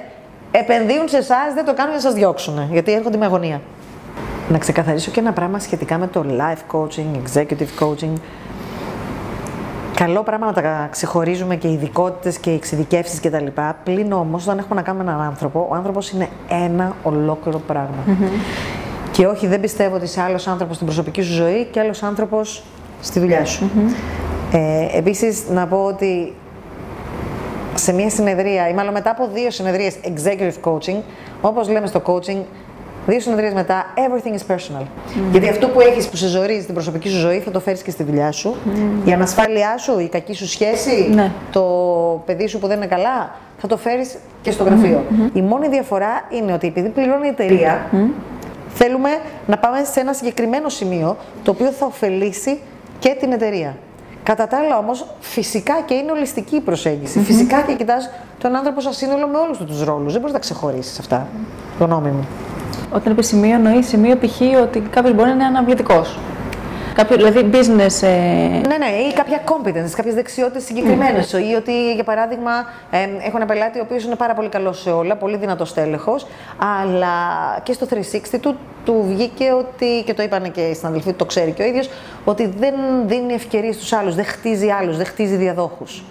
επενδύουν 0.52 1.08
σε 1.08 1.18
εσάς, 1.18 1.54
δεν 1.56 1.66
το 1.66 1.74
κάνουν 1.74 1.92
για 1.92 2.02
να 2.04 2.10
σας 2.10 2.14
διώξουν. 2.14 2.68
Γιατί 2.72 2.94
έρχονται 2.94 3.18
με 3.18 3.26
αγωνία. 3.26 3.62
Να 4.50 4.58
ξεκαθαρίσω 4.58 5.12
και 5.12 5.20
ένα 5.20 5.32
πράγμα 5.32 5.60
σχετικά 5.60 5.98
με 5.98 6.08
το 6.08 6.26
life 6.38 6.76
coaching, 6.78 7.22
executive 7.24 7.84
coaching. 7.84 8.14
Καλό 9.98 10.24
πράγμα 10.24 10.46
να 10.46 10.54
τα 10.54 10.88
ξεχωρίζουμε 10.92 11.56
και 11.56 11.72
ειδικότητες 11.72 12.38
και 12.38 12.52
εξειδικεύσεις 12.52 13.20
κτλ. 13.20 13.46
Πλην 13.84 14.12
όμως, 14.12 14.44
όταν 14.44 14.58
έχουμε 14.58 14.76
να 14.76 14.82
κάνουμε 14.82 15.04
έναν 15.04 15.22
άνθρωπο, 15.22 15.68
ο 15.70 15.76
άνθρωπος 15.76 16.10
είναι 16.12 16.28
ένα 16.50 16.96
ολόκληρο 17.04 17.60
πράγμα. 17.60 18.18
Και 19.12 19.26
όχι, 19.26 19.48
δεν 19.48 19.60
πιστεύω 19.60 19.96
ότι 19.96 20.04
είσαι 20.06 20.22
άλλος 20.22 20.48
άνθρωπος 20.48 20.76
στην 20.76 20.88
προσωπική 20.88 21.22
σου 21.22 21.34
ζωή 21.34 21.68
και 21.72 21.80
άλλος 21.80 22.04
άνθρωπος 22.04 22.64
στη 23.02 23.20
δουλειά 23.20 23.46
σου. 23.46 23.72
Ε, 24.52 24.98
Επίσης, 24.98 25.50
να 25.50 25.68
πω 25.68 25.78
ότι 25.84 26.34
σε 27.74 27.94
μια 27.94 28.10
συνεδρία, 28.10 28.70
ή 28.70 28.74
μάλλον 28.74 28.94
μετά 28.94 29.10
από 29.10 29.30
δύο 29.34 29.52
συνεδρίες 29.52 29.96
executive 30.04 30.72
coaching, 30.72 31.02
όπως 31.42 31.70
λέμε 31.70 31.88
στο 31.88 32.02
coaching, 32.06 32.42
δύο 33.12 33.20
συνεδρίες 33.20 33.54
μετά, 33.54 33.86
everything 33.96 34.34
is 34.34 34.56
personal. 34.56 34.84
Γιατί 35.32 35.50
αυτό 35.50 35.68
που 35.68 35.80
έχεις 35.82 36.08
που 36.08 36.16
σε 36.16 36.28
ζορίζει 36.28 36.62
στην 36.62 36.74
προσωπική 36.74 37.10
σου 37.10 37.18
ζωή 37.20 37.40
θα 37.40 37.52
το 37.52 37.60
φέρεις 37.60 37.82
και 37.82 37.92
στη 37.92 38.04
δουλειά 38.04 38.32
σου. 38.32 38.56
Η 39.06 39.12
ανασφάλειά 39.12 39.78
σου, 39.78 40.00
η 40.00 40.08
κακή 40.08 40.34
σου 40.34 40.48
σχέση, 40.48 41.10
Ναι. 41.14 41.32
το 41.52 41.62
παιδί 42.26 42.48
σου 42.48 42.60
που 42.60 42.68
δεν 42.68 42.78
είναι 42.78 42.86
καλά, 42.88 43.36
θα 43.58 43.68
το 43.68 43.78
φέρεις 43.78 44.16
και 44.42 44.52
στο 44.52 44.64
γραφείο. 44.64 45.04
Η 45.34 45.42
μόνη 45.42 45.68
διαφορά 45.68 46.22
είναι 46.30 46.54
ότι 46.54 46.68
επειδή 46.68 46.90
πληρώνει 46.90 47.26
η 47.26 47.30
εταιρεία, 47.30 47.86
θέλουμε 48.74 49.10
να 49.48 49.58
πάμε 49.58 49.84
σε 49.84 50.00
ένα 50.00 50.14
συγκεκριμένο 50.14 50.70
σημείο 50.70 51.18
το 51.44 51.52
οποίο 51.52 51.70
θα 51.72 51.86
ωφελήσει 51.86 52.60
και 53.00 53.16
την 53.20 53.32
εταιρεία. 53.32 53.78
Κατά 54.24 54.48
τα 54.48 54.58
άλλα 54.58 54.78
όμως, 54.78 55.06
φυσικά 55.20 55.74
και 55.86 55.94
είναι 55.94 56.12
ολιστική 56.12 56.56
η 56.56 56.60
προσέγγιση. 56.60 57.20
Φυσικά 57.20 57.62
και 57.62 57.74
κοιτάς 57.74 58.10
τον 58.40 58.56
άνθρωπο 58.56 58.80
σαν 58.82 58.94
σύνολο 58.94 59.28
με 59.28 59.38
όλους 59.38 59.58
του 59.58 59.84
ρόλους. 59.86 60.12
Δεν 60.12 60.22
μπορείς 60.22 60.24
να 60.24 60.32
τα 60.32 60.40
ξεχωρίσεις 60.40 61.00
αυτά. 61.00 61.28
Γνώμη 61.80 62.10
μου. 62.10 62.28
Όταν 62.92 63.12
είπε 63.12 63.22
σημείο, 63.22 63.54
εννοείς 63.56 63.88
σημείο 63.88 64.16
π.χ. 64.18 64.42
ότι 64.62 64.80
κάποιος 64.80 65.14
μπορεί 65.14 65.28
να 65.30 65.34
είναι 65.36 65.44
αναβλητικός. 65.44 66.18
Κάποιο, 66.94 67.16
δηλαδή 67.16 67.50
business. 67.52 68.02
Ε, 68.08 68.08
Ναι, 68.68 68.78
ναι, 68.78 68.90
ή 69.10 69.14
κάποια 69.14 69.42
competence, 69.46 69.92
κάποιες 69.96 70.14
δεξιότητες 70.14 70.64
συγκεκριμένες. 70.64 71.32
Ή 71.32 71.54
ότι, 71.58 71.94
για 71.94 72.04
παράδειγμα, 72.04 72.52
ε, 72.90 72.98
έχω 73.28 73.38
ένα 73.38 73.46
πελάτη 73.46 73.80
ο 73.80 73.82
οποίος 73.86 74.04
είναι 74.04 74.16
πάρα 74.16 74.34
πολύ 74.34 74.50
καλός 74.50 74.82
σε 74.82 74.90
όλα, 74.90 75.16
πολύ 75.16 75.38
δυνατός 75.38 75.74
τέλεχο, 75.74 76.16
αλλά 76.82 77.08
και 77.64 77.74
στο 77.74 77.86
360 77.86 78.40
του, 78.40 78.56
του 78.86 79.06
βγήκε 79.08 79.52
ότι, 79.58 80.04
και 80.06 80.14
το 80.14 80.24
είπαν 80.24 80.52
και 80.52 80.62
οι 80.62 80.74
συναδελφοί, 80.74 81.14
το 81.14 81.26
ξέρει 81.26 81.52
και 81.52 81.62
ο 81.62 81.66
ίδιος, 81.66 81.90
ότι 82.26 82.54
δεν 82.60 82.74
δίνει 83.06 83.34
ευκαιρίες 83.34 83.76
στους 83.76 83.94
άλλους, 83.94 84.16
δεν 84.16 84.26
χτίζει 84.26 84.70
άλλους, 84.70 84.98
δεν 84.98 85.06
χτίζει 85.06 85.36
διαδόχους. 85.36 86.04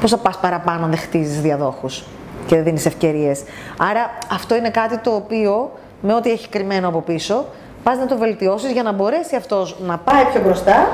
Πώ 0.00 0.08
θα 0.08 0.16
πας 0.16 0.38
παραπάνω 0.38 0.84
αν 0.84 0.90
δεν 0.90 0.98
χτίζεις 0.98 1.40
διαδόχους; 1.40 2.04
Και 2.48 2.54
δεν 2.54 2.64
δίνεις 2.64 2.86
ευκαιρίες. 2.86 3.42
Άρα 3.90 4.10
αυτό 4.32 4.56
είναι 4.56 4.70
κάτι 4.70 4.98
το 4.98 5.10
οποίο 5.14 5.70
με 6.00 6.14
ό,τι 6.14 6.30
έχει 6.30 6.48
κρυμμένο 6.48 6.88
από 6.88 7.00
πίσω, 7.00 7.46
πας 7.82 7.98
να 7.98 8.06
το 8.06 8.16
βελτιώσεις 8.18 8.70
για 8.70 8.82
να 8.82 8.92
μπορέσει 8.92 9.36
αυτός 9.36 9.76
να 9.80 9.96
πάει 9.98 10.24
πιο 10.32 10.40
μπροστά 10.40 10.88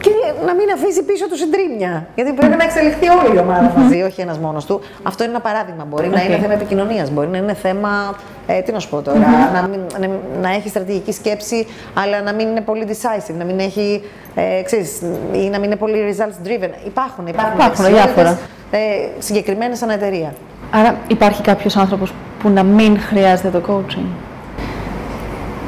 και 0.00 0.10
να 0.46 0.54
μην 0.54 0.70
αφήσει 0.74 1.02
πίσω 1.02 1.28
του 1.28 1.36
συντρίμια. 1.36 2.06
Γιατί 2.14 2.32
πρέπει 2.32 2.56
να 2.56 2.64
εξελιχθεί 2.64 3.08
όλη 3.08 3.36
η 3.36 3.38
ομάδα 3.38 3.72
μαζί, 3.76 4.02
όχι 4.02 4.20
ένας 4.20 4.38
μόνος 4.38 4.64
του. 4.64 4.80
Αυτό 5.02 5.22
είναι 5.22 5.32
ένα 5.32 5.40
παράδειγμα. 5.40 5.84
Μπορεί 5.84 6.08
να 6.08 6.22
είναι 6.22 6.38
θέμα 6.38 6.52
επικοινωνίας, 6.52 7.10
μπορεί 7.10 7.28
να 7.28 7.36
είναι 7.36 7.54
θέμα. 7.54 8.14
Ε, 8.46 8.60
τι 8.60 8.72
να 8.72 8.78
σου 8.78 8.88
πω 8.88 9.02
τώρα, 9.02 9.18
να, 9.52 9.68
μην, 9.68 9.80
να, 10.00 10.08
να 10.40 10.54
έχει 10.54 10.68
στρατηγική 10.68 11.12
σκέψη, 11.12 11.66
αλλά 11.94 12.22
να 12.22 12.32
μην 12.32 12.48
είναι 12.48 12.60
πολύ 12.60 12.86
decisive, 12.88 13.34
να 13.38 13.44
μην 13.44 13.58
έχει. 13.58 14.02
Ε, 14.34 14.62
ξέρεις, 14.62 15.00
ή 15.32 15.48
να 15.50 15.58
μην 15.58 15.62
είναι 15.62 15.76
πολύ 15.76 16.16
results 16.16 16.46
driven. 16.48 16.70
Υπάρχουν, 16.86 17.26
υπάρχουν, 17.26 17.54
Υπάρχουν 17.54 17.84
δεξιότητες, 17.84 17.92
διάφορα. 17.92 18.38
Ε, 18.70 18.78
Συγκεκριμένες 19.18 19.78
σαν 19.78 19.90
εταιρεία. 19.90 20.34
Άρα 20.72 20.96
υπάρχει 21.08 21.42
κάποιος 21.42 21.76
άνθρωπος 21.76 22.12
που 22.38 22.48
να 22.48 22.62
μην 22.62 23.00
χρειάζεται 23.00 23.58
το 23.58 23.62
coaching; 23.68 24.06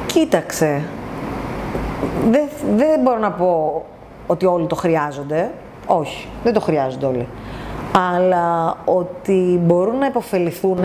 Κοίταξε. 0.07 0.83
Δεν, 2.31 2.49
δεν 2.77 3.01
μπορώ 3.03 3.19
να 3.19 3.31
πω 3.31 3.83
ότι 4.27 4.47
όλοι 4.47 4.67
το 4.67 4.75
χρειάζονται. 4.75 5.51
Όχι, 5.87 6.29
δεν 6.45 6.53
το 6.53 6.61
χρειάζονται 6.61 7.07
όλοι. 7.07 7.27
Αλλά 8.13 8.77
ότι 8.85 9.61
μπορούν 9.65 9.99
να 9.99 10.07
υποφεληθούν, 10.07 10.79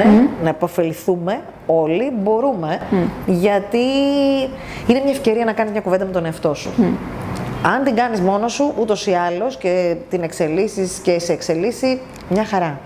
να 0.43 0.49
υποφεληθούμε 0.49 1.41
όλοι, 1.65 2.11
μπορούμε, 2.21 2.79
γιατί 3.25 3.77
είναι 4.87 4.99
μια 5.03 5.11
ευκαιρία 5.11 5.45
να 5.45 5.53
κάνεις 5.53 5.71
μια 5.71 5.81
κουβέντα 5.81 6.05
με 6.05 6.11
τον 6.11 6.25
εαυτό 6.25 6.53
σου. 6.53 6.69
Αν 7.63 7.83
την 7.83 7.95
κάνεις 7.95 8.21
μόνος 8.21 8.53
σου, 8.53 8.73
ούτως 8.79 9.07
ή 9.07 9.13
άλλως, 9.13 9.57
και 9.57 9.95
την 10.09 10.23
εξελίσσεις 10.23 10.99
και 10.99 11.19
σε 11.19 11.31
εξελίσσει, 11.31 11.99
μια 12.29 12.45
χαρά. 12.45 12.79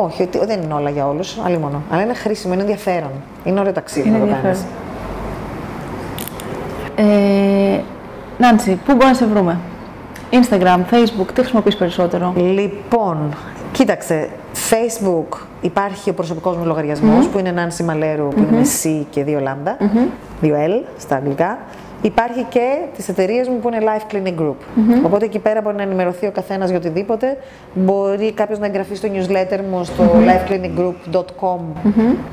Όχι, 0.00 0.22
ότι 0.22 0.38
δεν 0.46 0.62
είναι 0.62 0.74
όλα 0.74 0.90
για 0.90 1.08
όλους, 1.08 1.38
άλλη 1.44 1.58
μόνο. 1.58 1.82
Αλλά 1.90 2.02
είναι 2.02 2.14
χρήσιμο, 2.14 2.52
είναι 2.52 2.62
ενδιαφέρον. 2.62 3.10
Είναι 3.44 3.60
ωραίο 3.60 3.72
ταξίδι 3.72 4.08
Είναι 4.08 4.18
να 4.18 4.26
το 4.26 4.30
ενδιαφέρον. 4.34 4.64
κάνεις. 6.96 7.76
Ε, 7.76 7.80
Νάντσι, 8.38 8.70
πού 8.70 8.80
μπορούμε 8.86 9.04
να 9.04 9.14
σε 9.14 9.26
βρούμε; 9.26 9.58
Instagram, 10.30 10.94
Facebook, 10.94 11.26
τι 11.26 11.40
χρησιμοποιείς 11.40 11.76
περισσότερο; 11.76 12.32
Λοιπόν, 12.36 13.16
κοίταξε, 13.72 14.28
Facebook 14.70 15.36
υπάρχει 15.60 16.10
ο 16.10 16.14
προσωπικός 16.14 16.56
μου 16.56 16.64
λογαριασμος 16.64 17.26
που 17.26 17.38
είναι 17.38 17.54
Nancy 17.56 17.84
Μαλέρου, 17.84 18.28
που 18.28 18.38
είναι 18.38 18.56
με 18.56 18.62
C 18.82 19.04
και 19.10 19.24
δύο 19.24 19.40
λάμδα, 19.40 19.76
δύο 20.40 20.56
L 20.66 20.82
στα 20.98 21.16
αγγλικά. 21.16 21.58
Υπάρχει 22.04 22.46
και 22.48 22.78
τη 22.96 23.04
εταιρεία 23.08 23.44
μου 23.50 23.58
που 23.58 23.68
είναι 23.68 23.78
Life 23.80 24.14
Clinic 24.14 24.40
Group. 24.42 24.54
Οπότε 25.04 25.24
εκεί 25.24 25.38
πέρα 25.38 25.60
μπορεί 25.60 25.76
να 25.76 25.82
ενημερωθεί 25.82 26.26
ο 26.26 26.30
καθένας 26.30 26.68
για 26.68 26.78
οτιδήποτε. 26.78 27.36
Μπορεί 27.74 28.32
κάποιος 28.32 28.58
να 28.58 28.66
εγγραφεί 28.66 28.94
στο 28.94 29.08
newsletter 29.12 29.60
μου 29.70 29.84
στο 29.84 30.04
lifeclinicgroup.com 30.26 31.58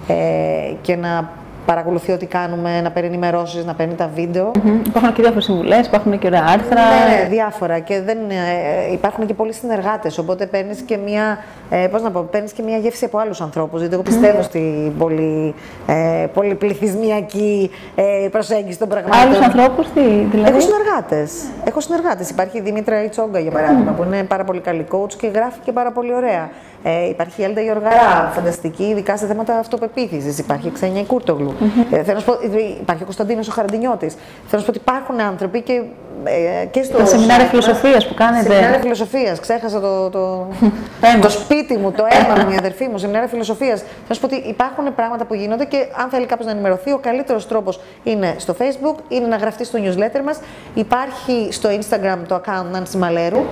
ε, 0.07 0.73
και 0.81 0.95
να 0.95 1.29
παρακολουθεί 1.65 2.11
ό,τι 2.11 2.25
κάνουμε, 2.25 2.81
να 2.81 2.91
παίρνει 2.91 3.09
ενημερώσεις, 3.09 3.65
να 3.65 3.73
παίρνει 3.73 3.93
τα 3.93 4.09
βίντεο. 4.15 4.51
Μμμ. 4.63 4.79
Υπάρχουν 4.85 5.13
και 5.13 5.21
διάφορες 5.21 5.43
συμβουλές, 5.43 5.85
υπάρχουν 5.85 6.19
και 6.19 6.27
ωραία 6.27 6.45
άρθρα. 6.47 6.81
Ναι, 6.81 7.21
ναι, 7.21 7.29
διάφορα. 7.29 7.79
Και 7.79 8.01
δεν, 8.01 8.17
ε, 8.29 8.91
υπάρχουν 8.91 9.25
και 9.25 9.33
πολλοί 9.33 9.53
συνεργάτες. 9.53 10.17
Οπότε 10.17 10.45
παίρνεις 10.45 10.81
και 10.81 10.97
μία. 10.97 11.37
Ε, 11.69 11.87
πώς 11.87 12.01
να 12.01 12.11
πω, 12.11 12.21
παίρνεις 12.31 12.51
και 12.51 12.61
μία 12.61 12.77
γεύση 12.77 13.05
από 13.05 13.17
άλλους 13.17 13.41
ανθρώπους. 13.41 13.79
Γιατί 13.79 13.93
εγώ 13.93 14.03
πιστεύω 14.03 14.41
στην 14.41 14.97
πολύ, 14.97 15.53
ε, 15.87 16.25
πολυπληθυσμιακή 16.33 17.71
ε, 17.95 18.27
προσέγγιση 18.31 18.79
των 18.79 18.87
πραγμάτων. 18.87 19.19
Άλλους 19.19 19.39
ανθρώπους, 19.39 19.87
τι 19.93 20.01
δηλαδή; 20.31 20.49
Έχω 20.49 20.59
συνεργάτες. 20.59 21.31
Έχω 21.63 21.79
συνεργάτες. 21.79 22.29
Υπάρχει 22.29 22.57
η 22.57 22.61
Δήμητρα 22.61 23.03
Ιτσόγκα, 23.03 23.39
για 23.39 23.51
παράδειγμα, 23.51 23.91
που 23.91 24.03
είναι 24.03 24.23
πάρα 24.23 24.43
πολύ 24.43 24.59
καλή 24.59 24.85
coach 24.91 25.13
και 25.13 25.27
γράφει 25.27 25.59
και 25.63 25.71
πάρα 25.71 25.91
πολύ 25.91 26.13
ωραία. 26.13 26.49
Ε, 26.83 27.07
υπάρχει 27.07 27.41
η 27.41 27.43
Έλντα 27.43 27.61
Γιοργαρά, 27.61 28.31
φανταστική, 28.33 28.83
ειδικά 28.83 29.17
σε 29.17 29.25
θέματα 29.25 29.57
αυτοπεποίθησης. 29.57 30.37
Υπάρχει 30.37 30.67
η 30.67 30.71
Ξένια 30.71 31.03
Κούρτογλου. 31.03 31.50
Του. 31.51 31.71
Ε, 31.91 32.03
θέλω 32.03 32.13
να 32.13 32.19
σου 32.19 32.25
πω, 32.25 32.37
υπάρχει 32.81 33.01
ο 33.01 33.05
Κωνσταντίνος 33.05 33.47
ο 33.47 33.51
Χαραντινιώτη. 33.51 34.07
Θέλω 34.07 34.19
να 34.51 34.59
σου 34.59 34.65
πω 34.65 34.69
ότι 34.69 34.77
υπάρχουν 34.77 35.19
άνθρωποι 35.19 35.61
και, 35.61 35.81
ε, 36.23 36.65
και 36.65 36.83
στο. 36.83 36.97
Τα 36.97 37.05
σεμινάρια 37.05 37.45
φιλοσοφίας 37.45 38.07
που 38.07 38.13
κάνετε. 38.13 38.49
Σεμινάρια 38.49 38.79
φιλοσοφίας. 38.79 39.39
Ξέχασα 39.39 39.79
το, 39.79 40.09
το, 40.09 40.47
το 41.21 41.29
σπίτι 41.29 41.77
μου, 41.77 41.91
το 41.91 42.05
αίμα 42.09 42.43
μου, 42.43 42.51
η 42.51 42.55
αδερφή 42.57 42.87
μου. 42.87 42.97
Σεμινάρια 42.97 43.27
φιλοσοφίας. 43.27 43.83
Θα 44.07 44.13
σου 44.13 44.19
πω 44.19 44.25
ότι 44.25 44.35
υπάρχουν 44.35 44.95
πράγματα 44.95 45.25
που 45.25 45.33
γίνονται 45.33 45.65
και 45.65 45.77
αν 46.01 46.09
θέλει 46.09 46.25
κάποιος 46.25 46.47
να 46.47 46.53
ενημερωθεί, 46.53 46.91
ο 46.91 46.97
καλύτερος 46.97 47.47
τρόπος 47.47 47.79
είναι 48.03 48.35
στο 48.37 48.55
Facebook, 48.59 48.95
είναι 49.07 49.27
να 49.27 49.35
γραφτεί 49.35 49.65
στο 49.65 49.79
newsletter 49.83 50.21
μας. 50.25 50.39
Υπάρχει 50.73 51.47
στο 51.51 51.69
Instagram 51.69 52.17
το 52.27 52.41
account 52.45 52.77
Nancy 52.77 52.97
Μαλέρου. 52.97 53.43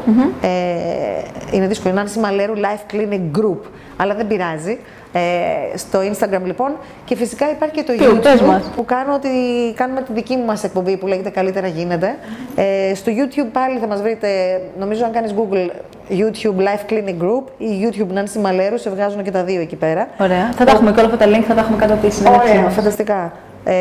Ε, 0.41 0.47
είναι 1.51 1.67
δύσκολο. 1.67 1.93
Nancy 1.97 2.19
Μαλέρου 2.19 2.53
Life 2.55 2.93
Clinic 2.93 3.39
Group. 3.39 3.59
Αλλά 3.97 4.15
δεν 4.15 4.27
πειράζει. 4.27 4.79
Ε, 5.13 5.77
στο 5.77 5.99
Instagram 5.99 6.41
λοιπόν 6.43 6.71
και 7.05 7.15
φυσικά 7.15 7.49
υπάρχει 7.49 7.75
και 7.75 7.83
το 7.83 7.93
YouTube 7.97 8.61
που 8.75 8.85
κάνω 8.85 9.13
ότι 9.13 9.29
κάνουμε 9.75 10.01
τη 10.01 10.13
δική 10.13 10.37
μας 10.37 10.63
εκπομπή 10.63 10.97
που 10.97 11.07
λέγεται 11.07 11.29
Καλύτερα 11.29 11.67
γίνεται. 11.67 12.15
Ε, 12.55 12.95
στο 12.95 13.11
YouTube 13.15 13.49
πάλι 13.51 13.79
θα 13.79 13.87
μας 13.87 14.01
βρείτε, 14.01 14.27
νομίζω 14.79 15.05
αν 15.05 15.11
κάνεις 15.11 15.33
Google 15.37 15.69
YouTube 16.09 16.57
Life 16.57 16.91
Clinic 16.91 17.23
Group 17.23 17.43
ή 17.57 17.67
YouTube 17.83 18.17
Nancy 18.17 18.41
Μαλέρου, 18.41 18.77
σε 18.77 18.89
βγάζουν 18.89 19.23
και 19.23 19.31
τα 19.31 19.43
δύο 19.43 19.61
εκεί 19.61 19.75
πέρα. 19.75 20.07
Ωραία. 20.19 20.51
Θα 20.55 20.65
τα 20.65 20.71
έχουμε 20.71 20.91
και 20.91 20.99
όλα 20.99 21.13
αυτά 21.13 21.25
τα 21.25 21.37
link, 21.37 21.43
θα 21.47 21.53
τα 21.53 21.61
έχουμε 21.61 21.77
κάτω 21.77 21.93
από 21.93 22.07
τη 22.07 22.13
συνέντευξη. 22.13 22.57
Ωραία, 22.57 22.69
φανταστικά. 22.69 23.33
Ε, 23.63 23.73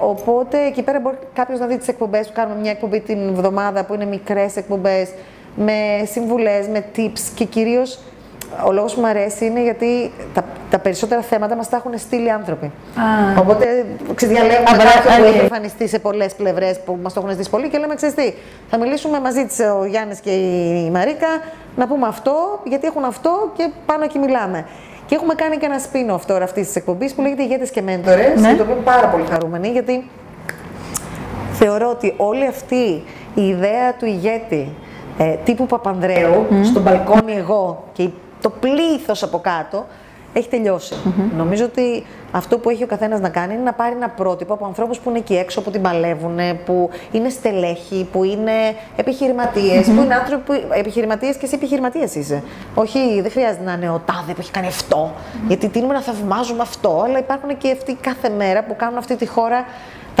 οπότε 0.00 0.58
εκεί 0.66 0.82
πέρα 0.82 1.00
μπορεί 1.00 1.16
κάποιος 1.32 1.58
να 1.58 1.66
δει 1.66 1.78
τις 1.78 1.88
εκπομπές 1.88 2.26
που 2.26 2.32
κάνουμε 2.34 2.60
μια 2.60 2.70
εκπομπή 2.70 3.00
την 3.00 3.28
εβδομάδα 3.28 3.84
που 3.84 3.94
είναι 3.94 4.04
μικρές 4.04 4.56
εκπομπές 4.56 5.10
με 5.56 6.04
συμβουλές, 6.04 6.66
με 6.66 6.84
tips 6.96 7.20
και 7.34 7.44
κυρίως 7.44 7.98
ο 8.66 8.72
λόγος 8.72 8.94
που 8.94 9.00
μου 9.00 9.06
αρέσει 9.06 9.44
είναι 9.44 9.62
γιατί 9.62 10.10
τα, 10.34 10.44
τα 10.70 10.78
περισσότερα 10.78 11.20
θέματα 11.20 11.56
μας 11.56 11.68
τα 11.68 11.76
έχουν 11.76 11.92
στείλει 11.98 12.30
άνθρωποι. 12.30 12.66
Α. 12.66 13.40
Οπότε 13.40 13.86
ξεδιαλέγουμε 14.14 14.76
κάποιον 14.76 15.16
που 15.16 15.24
έχει 15.24 15.38
εμφανιστεί 15.38 15.88
σε 15.88 15.98
πολλές 15.98 16.34
πλευρές 16.34 16.80
που 16.84 16.98
μας 17.02 17.12
το 17.12 17.20
έχουν 17.20 17.32
ζητήσει 17.32 17.50
πολύ 17.50 17.68
και 17.68 17.78
λέμε: 17.78 17.94
Ξέρεις 17.94 18.14
τι, 18.14 18.32
θα 18.70 18.78
μιλήσουμε 18.78 19.20
μαζί 19.20 19.46
τη 19.46 19.62
ο 19.62 19.84
Γιάννης 19.84 20.20
και 20.20 20.30
η 20.30 20.90
Μαρίκα 20.90 21.28
να 21.76 21.86
πούμε 21.86 22.06
αυτό, 22.06 22.60
γιατί 22.64 22.86
έχουν 22.86 23.04
αυτό 23.04 23.50
και 23.56 23.70
πάνω 23.86 24.04
εκεί 24.04 24.18
μιλάμε. 24.18 24.66
Και 25.06 25.14
έχουμε 25.14 25.34
κάνει 25.34 25.56
και 25.56 25.66
ένα 25.66 25.78
spin-off 25.78 26.20
τώρα 26.26 26.44
αυτής 26.44 26.66
της 26.66 26.76
εκπομπής 26.76 27.12
που 27.12 27.22
λέγεται 27.22 27.42
Ηγέτες 27.42 27.70
και 27.70 27.82
Μέντορες. 27.82 28.40
Ναι. 28.40 28.54
το 28.54 28.62
οποίο 28.62 28.74
είμαι 28.74 28.84
πάρα 28.84 29.08
πολύ 29.08 29.24
χαρούμενη 29.30 29.68
γιατί 29.68 30.08
θεωρώ 31.52 31.88
ότι 31.90 32.14
όλη 32.16 32.46
αυτή 32.46 33.04
η 33.34 33.48
ιδέα 33.48 33.94
του 33.98 34.06
ηγέτη 34.06 34.68
ε, 35.18 35.34
τύπου 35.44 35.66
Παπανδρέου, 35.66 36.46
mm. 36.50 36.54
στο 36.64 36.80
μπαλκόνι 36.80 37.32
εγώ 37.36 37.84
και 37.92 38.08
το 38.42 38.50
πλήθος 38.50 39.22
από 39.22 39.38
κάτω 39.38 39.86
έχει 40.32 40.48
τελειώσει. 40.48 40.94
Νομίζω 41.36 41.64
ότι 41.64 42.06
αυτό 42.32 42.58
που 42.58 42.70
έχει 42.70 42.82
ο 42.82 42.86
καθένας 42.86 43.20
να 43.20 43.28
κάνει 43.28 43.54
είναι 43.54 43.62
να 43.62 43.72
πάρει 43.72 43.94
ένα 43.94 44.08
πρότυπο 44.08 44.54
από 44.54 44.66
ανθρώπους 44.66 44.98
που 44.98 45.10
είναι 45.10 45.18
εκεί 45.18 45.36
έξω, 45.36 45.62
που 45.62 45.70
την 45.70 45.82
παλεύουν, 45.82 46.38
που 46.64 46.90
είναι 47.12 47.28
στελέχοι, 47.28 48.08
που 48.12 48.24
είναι 48.24 48.52
επιχειρηματίες, 48.96 49.86
που 49.86 50.02
είναι 50.02 50.14
άνθρωποι 50.14 50.66
επιχειρηματίες 50.78 51.36
και 51.36 51.44
εσύ 51.44 51.54
επιχειρηματίας 51.54 52.14
είσαι. 52.14 52.42
Όχι, 52.74 53.20
δεν 53.20 53.30
χρειάζεται 53.30 53.64
να 53.64 53.72
είναι 53.72 53.90
ο 53.90 54.02
τάδε 54.04 54.32
που 54.32 54.40
έχει 54.40 54.50
κάνει 54.50 54.66
αυτό, 54.66 55.12
γιατί 55.48 55.68
τίνουμε 55.68 55.94
να 55.94 56.00
θαυμάζουμε 56.00 56.62
αυτό, 56.62 57.02
αλλά 57.04 57.18
υπάρχουν 57.18 57.56
και 57.58 57.70
αυτοί 57.70 57.94
κάθε 58.00 58.28
μέρα 58.28 58.64
που 58.64 58.76
κάνουν 58.76 58.98
αυτή 58.98 59.16
τη 59.16 59.26
χώρα 59.26 59.64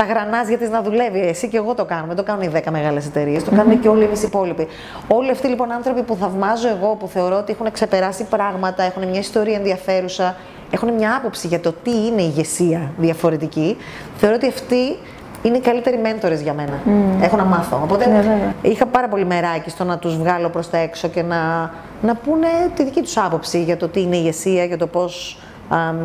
τα 0.00 0.06
γρανάζια 0.06 0.58
της 0.58 0.70
να 0.70 0.82
δουλεύει. 0.82 1.20
Εσύ 1.20 1.48
και 1.48 1.56
εγώ 1.56 1.74
το 1.74 1.84
κάνουμε. 1.84 2.14
Το 2.14 2.22
κάνουν 2.22 2.42
οι 2.42 2.50
10 2.54 2.70
μεγάλες 2.70 3.06
εταιρείες, 3.06 3.44
το 3.44 3.50
κάνουν 3.50 3.80
και 3.80 3.88
όλοι 3.88 4.04
εμείς 4.04 4.22
οι 4.22 4.26
υπόλοιποι. 4.26 4.66
Όλοι 5.08 5.30
αυτοί 5.30 5.48
λοιπόν 5.48 5.72
άνθρωποι 5.72 6.02
που 6.02 6.16
θαυμάζω 6.20 6.68
εγώ, 6.68 6.96
που 6.98 7.06
θεωρώ 7.06 7.36
ότι 7.36 7.52
έχουν 7.52 7.70
ξεπεράσει 7.72 8.24
πράγματα, 8.24 8.82
έχουν 8.82 9.08
μια 9.08 9.20
ιστορία 9.20 9.56
ενδιαφέρουσα, 9.56 10.36
έχουν 10.70 10.92
μια 10.92 11.16
άποψη 11.16 11.46
για 11.46 11.60
το 11.60 11.72
τι 11.82 11.90
είναι 12.06 12.22
ηγεσία 12.22 12.90
διαφορετική, 12.98 13.76
θεωρώ 14.16 14.34
ότι 14.34 14.48
αυτοί 14.48 14.96
είναι 15.42 15.56
οι 15.56 15.60
καλύτεροι 15.60 15.98
μέντορες 15.98 16.40
για 16.40 16.54
μένα. 16.54 16.78
Mm. 16.86 17.22
Έχω 17.22 17.36
να 17.36 17.44
μάθω. 17.44 17.80
Οπότε 17.82 18.08
ναι, 18.08 18.54
είχα 18.62 18.86
πάρα 18.86 19.08
πολύ 19.08 19.24
μεράκι 19.24 19.70
στο 19.70 19.84
να 19.84 19.98
τους 19.98 20.16
βγάλω 20.16 20.48
προς 20.48 20.70
τα 20.70 20.78
έξω 20.78 21.08
και 21.08 21.22
να, 21.22 21.70
να 22.02 22.14
πούνε 22.14 22.46
τη 22.74 22.84
δική 22.84 23.00
τους 23.00 23.16
άποψη 23.16 23.62
για 23.62 23.76
το 23.76 23.88
τι 23.88 24.00
είναι 24.00 24.16
ηγεσία, 24.16 24.64
για 24.64 24.78
το 24.78 24.86
πώς 24.86 25.38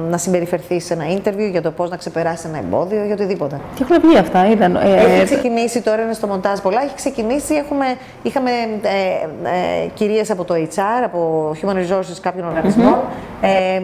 να 0.10 0.18
συμπεριφερθείς 0.18 0.86
σε 0.86 0.94
ένα 0.94 1.04
interview, 1.10 1.52
για 1.52 1.62
το 1.62 1.72
πώς 1.72 1.90
να 1.90 1.98
ξεπεράσεις 1.98 2.46
ένα 2.46 2.58
εμπόδιο, 2.58 3.06
για 3.06 3.14
οτιδήποτε. 3.14 3.60
Και 3.76 3.84
έχουν 3.84 4.10
βγει 4.10 4.18
αυτά, 4.18 4.50
είδαν. 4.50 4.76
Ε, 4.76 4.80
έχει 4.80 5.24
ξεκινήσει 5.24 5.82
τώρα, 5.82 6.02
είναι 6.02 6.14
στο 6.14 6.28
μοντάζ 6.28 6.60
πολλά. 6.60 6.82
Έχει 6.84 6.96
ξεκινήσει, 6.96 7.54
έχουμε, 7.54 7.86
είχαμε 8.24 8.52
ε, 8.52 9.84
ε, 9.84 9.88
κυρίες 9.94 10.32
από 10.32 10.44
το 10.44 10.54
HR, 10.54 11.04
από 11.06 11.52
Human 11.62 11.74
Resources 11.76 12.18
κάποιων 12.22 12.48
οργανισμών. 12.48 12.94
Mm-hmm. 12.94 13.46
Ε, 13.46 13.82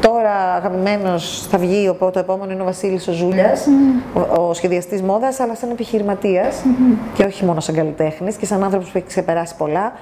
τώρα 0.00 0.54
αγαπημένος 0.56 1.46
θα 1.50 1.58
βγει, 1.58 1.88
ο, 1.88 2.10
το 2.10 2.18
επόμενο 2.18 2.52
είναι 2.52 2.62
ο 2.62 2.64
Βασίλης 2.64 3.08
ο 3.08 3.12
Ζούλιας, 3.12 3.66
mm-hmm. 3.66 4.20
ο, 4.38 4.48
ο 4.48 4.54
σχεδιαστής 4.54 5.02
μόδας, 5.02 5.40
αλλά 5.40 5.54
σαν 5.54 5.70
επιχειρηματίας 5.70 6.56
mm-hmm. 6.64 6.96
και 7.14 7.24
όχι 7.24 7.44
μόνο 7.44 7.60
σαν 7.60 7.74
καλλιτέχνης 7.74 8.36
και 8.36 8.46
σαν 8.46 8.64
άνθρωπος 8.64 8.90
που 8.90 8.98
έχει 8.98 9.06
ξεπεράσει 9.06 9.56
πολλά 9.56 9.92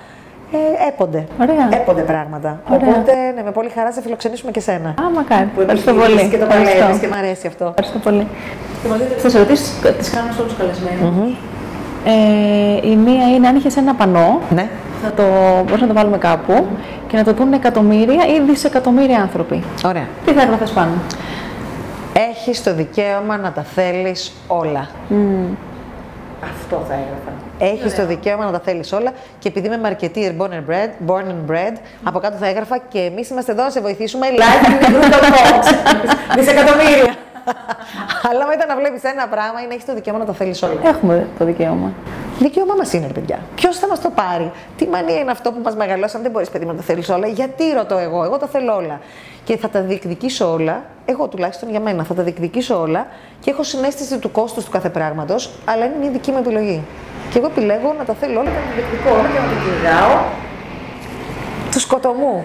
ε, 0.53 0.89
έπονται. 0.89 1.27
Ωραία. 1.41 1.69
Έπονται 1.71 2.03
πράγματα. 2.03 2.61
Ωραία. 2.71 2.89
Οπότε 2.89 3.13
ναι, 3.35 3.43
με 3.43 3.51
πολύ 3.51 3.71
χαρά 3.75 3.93
σε 3.93 4.01
φιλοξενήσουμε 4.03 4.51
και 4.51 4.61
σένα. 4.61 4.89
Α, 4.89 5.11
μακάρι. 5.15 5.49
Που 5.55 5.61
Ευχαριστώ 5.61 5.93
πολύ. 5.95 6.29
Και 6.29 6.39
το 6.39 6.47
παλεύεις 6.47 6.99
και 7.01 7.07
μου 7.07 7.15
αρέσει 7.17 7.47
αυτό. 7.47 7.65
Ευχαριστώ 7.65 7.99
πολύ. 7.99 8.27
Θα 9.19 9.29
σε 9.29 9.39
ρωτήσω, 9.39 9.65
τις 9.99 10.11
κάνω 10.11 10.33
σε 10.33 10.41
όλους 10.41 10.53
τους 10.53 10.61
καλεσμένους. 10.61 11.01
Mm-hmm. 11.03 11.37
Ε, 12.05 12.89
η 12.89 12.97
μία 12.97 13.29
είναι 13.35 13.49
αν 13.49 13.57
είχες 13.57 13.77
ένα 13.77 13.95
πανό. 13.95 14.41
Ναι. 14.55 14.69
Θα 15.03 15.13
το 15.13 15.23
μπορούμε 15.67 15.81
να 15.81 15.87
το 15.87 15.95
βάλουμε 15.95 16.19
κάπου 16.19 16.67
και 17.09 17.17
να 17.17 17.25
το 17.25 17.33
δουν 17.33 17.53
εκατομμύρια 17.53 18.27
ή 18.27 18.41
δισεκατομμύρια 18.41 19.21
άνθρωποι. 19.21 19.63
Ωραία. 19.85 20.07
Τι 20.25 20.33
θα 20.33 20.43
έγραφες 20.43 20.71
πάνω; 20.71 20.91
Έχεις 22.31 22.63
το 22.63 22.75
δικαίωμα 22.75 23.37
να 23.37 23.53
τα 23.53 23.63
θέλεις 23.63 24.33
όλα. 24.47 24.89
Mm. 25.11 25.15
Αυτό 26.43 26.85
θα 26.89 26.95
έγραφα. 26.95 27.33
Έχεις 27.59 27.95
το 27.95 28.07
δικαίωμα 28.07 28.45
να 28.45 28.51
τα 28.51 28.61
θέλεις 28.61 28.93
όλα 28.93 29.13
και 29.39 29.49
επειδή 29.49 29.67
είμαι 29.67 29.81
marketeer 29.85 30.33
born 30.39 30.51
and 30.51 30.71
bred, 30.71 31.11
born 31.11 31.23
and 31.23 31.51
bred 31.51 31.77
από 32.05 32.19
κάτω 32.19 32.37
θα 32.37 32.47
έγραφα 32.47 32.79
και 32.79 32.99
εμείς 32.99 33.29
είμαστε 33.29 33.53
εδώ 33.53 33.63
να 33.63 33.71
σε 33.71 33.81
βοηθήσουμε. 33.81 34.27
Like 34.37 34.67
in 34.67 34.85
the 34.85 34.89
group 34.89 36.35
Δισεκατομμύρια. 36.37 37.15
Αλλά 38.31 38.47
μετά 38.47 38.67
να 38.67 38.77
βλέπεις 38.77 39.03
ένα 39.03 39.29
πράγμα 39.29 39.59
είναι 39.59 39.69
να 39.69 39.75
έχεις 39.75 39.85
το 39.85 39.95
δικαίωμα 39.95 40.19
να 40.19 40.25
τα 40.25 40.33
θέλεις 40.33 40.63
όλα. 40.63 40.81
Έχουμε 40.85 41.27
το 41.39 41.45
δικαίωμα. 41.45 41.93
Δικαίωμά 42.41 42.75
μας 42.79 42.93
είναι, 42.93 43.07
παιδιά. 43.07 43.39
Ποιος 43.55 43.79
θα 43.79 43.87
μας 43.89 44.01
το 44.01 44.11
πάρει, 44.11 44.51
Τι 44.77 44.87
μανία 44.87 45.19
είναι 45.19 45.31
αυτό 45.31 45.53
που 45.53 45.61
μας 45.65 45.77
μεγαλώσαν, 45.77 46.23
δεν 46.23 46.31
μπορείς 46.31 46.51
παιδί 46.51 46.65
να 46.65 46.75
τα 46.75 46.83
θέλεις 46.83 47.09
όλα. 47.09 47.27
Γιατί 47.27 47.65
ρωτώ 47.77 47.97
εγώ, 47.99 48.25
εγώ 48.25 48.37
τα 48.37 48.47
θέλω 48.47 48.75
όλα. 48.75 49.01
Και 49.45 49.57
θα 49.57 49.69
τα 49.69 49.81
διεκδικήσω 49.81 50.53
όλα, 50.53 50.83
εγώ 51.05 51.29
τουλάχιστον 51.29 51.71
για 51.71 51.81
μένα, 51.81 52.05
θα 52.05 52.15
τα 52.15 52.23
διεκδικήσω 52.23 52.81
όλα 52.81 53.07
και 53.41 53.51
έχω 53.51 53.63
συνέστηση 53.63 54.19
του 54.19 54.31
κόστους 54.31 54.65
του 54.65 54.71
κάθε 54.71 54.89
πράγματος, 54.89 55.51
αλλά 55.65 55.85
είναι 55.85 55.95
μια 56.01 56.11
δική 56.11 56.31
μου 56.31 56.39
επιλογή. 56.39 56.83
Και 57.31 57.39
εγώ 57.39 57.47
επιλέγω 57.47 57.95
να 57.99 58.05
τα 58.05 58.15
θέλω 58.15 58.41
όλα 58.41 58.51
και 58.51 58.57
να 58.57 58.65
τα 58.65 58.75
διεκδικώ 58.75 59.11
όλα 59.11 59.29
και 59.33 59.39
να 59.39 59.47
τα 59.47 59.57
κυνηγάω 59.65 60.23
του 61.73 61.81
σκοτωμού. 61.81 62.45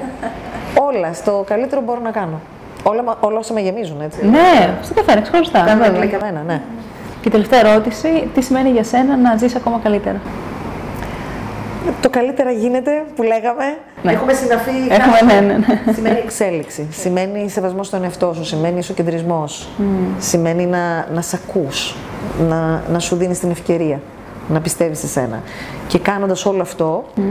όλα 0.80 1.14
στο 1.14 1.44
καλύτερο 1.48 1.82
μπορώ 1.82 2.00
να 2.00 2.12
κάνω. 2.12 2.40
Όλα, 2.84 3.18
όλα 3.20 3.38
όσα 3.38 3.54
με 3.54 3.62
γεμίζουν, 3.62 4.02
έτσι. 4.02 4.26
Ναι, 4.26 4.78
στο 4.82 4.94
καθένα, 4.94 5.22
ξεχωριστά. 5.22 5.60
Καθένα, 5.60 6.06
για 6.06 6.20
μένα, 6.22 6.44
ναι. 6.46 6.62
Και 7.26 7.32
τελευταία 7.32 7.60
ερώτηση, 7.60 8.30
τι 8.34 8.42
σημαίνει 8.42 8.70
για 8.70 8.84
σένα 8.84 9.18
να 9.18 9.38
ζεις 9.38 9.56
ακόμα 9.56 9.80
καλύτερα; 9.84 10.22
Το 12.02 12.10
καλύτερα 12.10 12.52
γίνεται 12.52 13.04
που 13.16 13.24
λέγαμε. 13.24 13.78
Ναι. 14.04 14.12
Έχουμε 14.12 14.34
συναφεί. 14.34 14.72
Έχουμε, 14.90 15.34
ναι, 15.34 15.48
ναι, 15.48 15.58
ναι. 15.58 15.94
Σημαίνει 15.94 16.20
εξέλιξη. 16.26 16.88
Σημαίνει 16.92 17.50
σεβασμός 17.50 17.88
στον 17.88 18.04
εαυτό 18.04 18.34
σου. 18.34 18.46
Σημαίνει 18.46 18.78
ισοκεντρισμό. 18.78 19.44
Mm. 19.48 19.84
Σημαίνει 20.20 20.66
να, 20.66 21.08
να 21.14 21.22
σ' 21.22 21.34
ακούς. 21.34 21.96
Να, 22.50 22.84
να 22.92 23.00
σου 23.00 23.16
δίνεις 23.16 23.40
την 23.40 23.52
ευκαιρία. 23.52 24.00
Να 24.50 24.60
πιστεύεις 24.62 25.00
σε 25.00 25.08
σένα. 25.08 25.42
Και 25.88 26.00
κάνοντας 26.00 26.46
όλο 26.46 26.62
αυτό, 26.62 27.06
mm. 27.18 27.22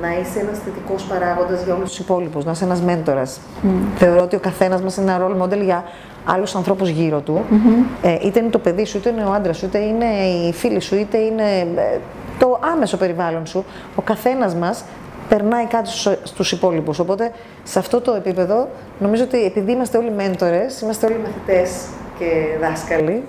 να 0.00 0.08
είσαι 0.08 0.38
ένας 0.40 0.58
θετικός 0.64 1.02
παράγοντας 1.02 1.62
για 1.64 1.74
όλους 1.74 1.88
τους 1.88 1.98
υπόλοιπους. 1.98 2.44
Να 2.44 2.50
είσαι 2.50 2.64
ένας 2.64 2.80
μέντορας. 2.80 3.40
Mm. 3.62 3.66
Θεωρώ 3.96 4.22
ότι 4.22 4.36
ο 4.36 4.40
καθένας 4.40 4.82
μας 4.82 4.96
είναι 4.96 5.12
ένα 5.12 5.26
role 5.26 5.42
model 5.42 5.62
για 5.62 5.84
άλλου 6.24 6.46
ανθρώπου 6.54 6.86
γύρω 6.86 7.20
του. 7.20 7.44
Mm-hmm. 7.50 7.84
Ε, 8.02 8.16
είτε 8.26 8.38
είναι 8.38 8.50
το 8.50 8.58
παιδί 8.58 8.84
σου, 8.84 8.96
είτε 8.96 9.10
είναι 9.10 9.24
ο 9.24 9.32
άντρας 9.32 9.56
σου, 9.58 9.66
είτε 9.66 9.78
είναι 9.78 10.04
οι 10.04 10.52
φίλοι 10.52 10.80
σου, 10.80 10.96
είτε 10.96 11.18
είναι 11.18 11.58
ε, 11.76 11.98
το 12.38 12.58
άμεσο 12.72 12.96
περιβάλλον 12.96 13.46
σου. 13.46 13.64
Ο 13.94 14.02
καθένας 14.02 14.54
μας 14.54 14.84
περνάει 15.28 15.64
κάτι 15.64 15.88
στους 16.22 16.52
υπόλοιπους. 16.52 16.98
Οπότε 16.98 17.32
σε 17.62 17.78
αυτό 17.78 18.00
το 18.00 18.12
επίπεδο 18.12 18.68
νομίζω 18.98 19.24
ότι 19.24 19.44
επειδή 19.44 19.72
είμαστε 19.72 19.98
όλοι 19.98 20.10
μέντορες, 20.10 20.80
είμαστε 20.80 21.06
όλοι 21.06 21.18
μαθητές 21.18 21.86
και 22.18 22.26
δάσκαλοι, 22.60 23.22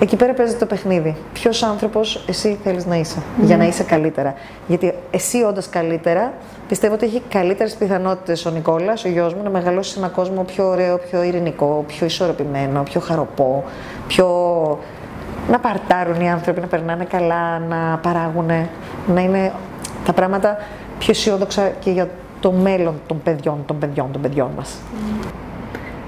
εκεί 0.00 0.16
πέρα 0.16 0.32
παίζει 0.32 0.56
το 0.56 0.66
παιχνίδι. 0.66 1.16
Ποιος 1.32 1.62
άνθρωπος 1.62 2.24
εσύ 2.28 2.58
θέλεις 2.62 2.86
να 2.86 2.96
είσαι 2.96 3.22
για 3.40 3.56
να 3.56 3.64
είσαι 3.64 3.82
καλύτερα. 3.82 4.34
Γιατί 4.66 4.94
εσύ 5.10 5.42
όντας 5.42 5.68
καλύτερα, 5.68 6.32
πιστεύω 6.68 6.94
ότι 6.94 7.04
έχει 7.04 7.22
καλύτερες 7.28 7.74
πιθανότητες 7.74 8.46
ο 8.46 8.50
Νικόλας, 8.50 9.04
ο 9.04 9.08
γιος 9.08 9.34
μου, 9.34 9.42
να 9.42 9.50
μεγαλώσει 9.50 9.90
σε 9.90 9.98
έναν 9.98 10.10
κόσμο 10.10 10.42
πιο 10.42 10.68
ωραίο, 10.68 10.98
πιο 10.98 11.22
ειρηνικό, 11.22 11.84
πιο 11.86 12.06
ισορροπημένο, 12.06 12.82
πιο 12.82 13.00
χαροπό, 13.00 13.64
πιο 14.06 14.28
να 15.50 15.58
παρτάρουν 15.58 16.20
οι 16.20 16.30
άνθρωποι, 16.30 16.60
να 16.60 16.66
περνάνε 16.66 17.04
καλά, 17.04 17.58
να 17.58 17.98
παράγουν, 18.02 18.50
να 19.14 19.20
είναι 19.20 19.52
τα 20.04 20.12
πράγματα 20.12 20.56
πιο 20.98 21.10
αισιόδοξα 21.10 21.68
και 21.68 21.90
για 21.90 22.08
το 22.40 22.52
μέλλον 22.52 22.94
των 23.06 23.22
παιδιών, 23.22 23.62
των 23.66 23.78
παιδιών, 23.78 24.12
των 24.12 24.20
παιδιών 24.20 24.50
μας. 24.56 24.76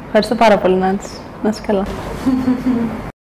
Ευχαριστώ 0.07 0.35
πάρα 0.35 0.59
πολύ, 0.59 0.77
Νάντς. 0.77 1.11
Να 1.43 1.49
είσαι 1.49 1.63
καλά. 1.67 1.85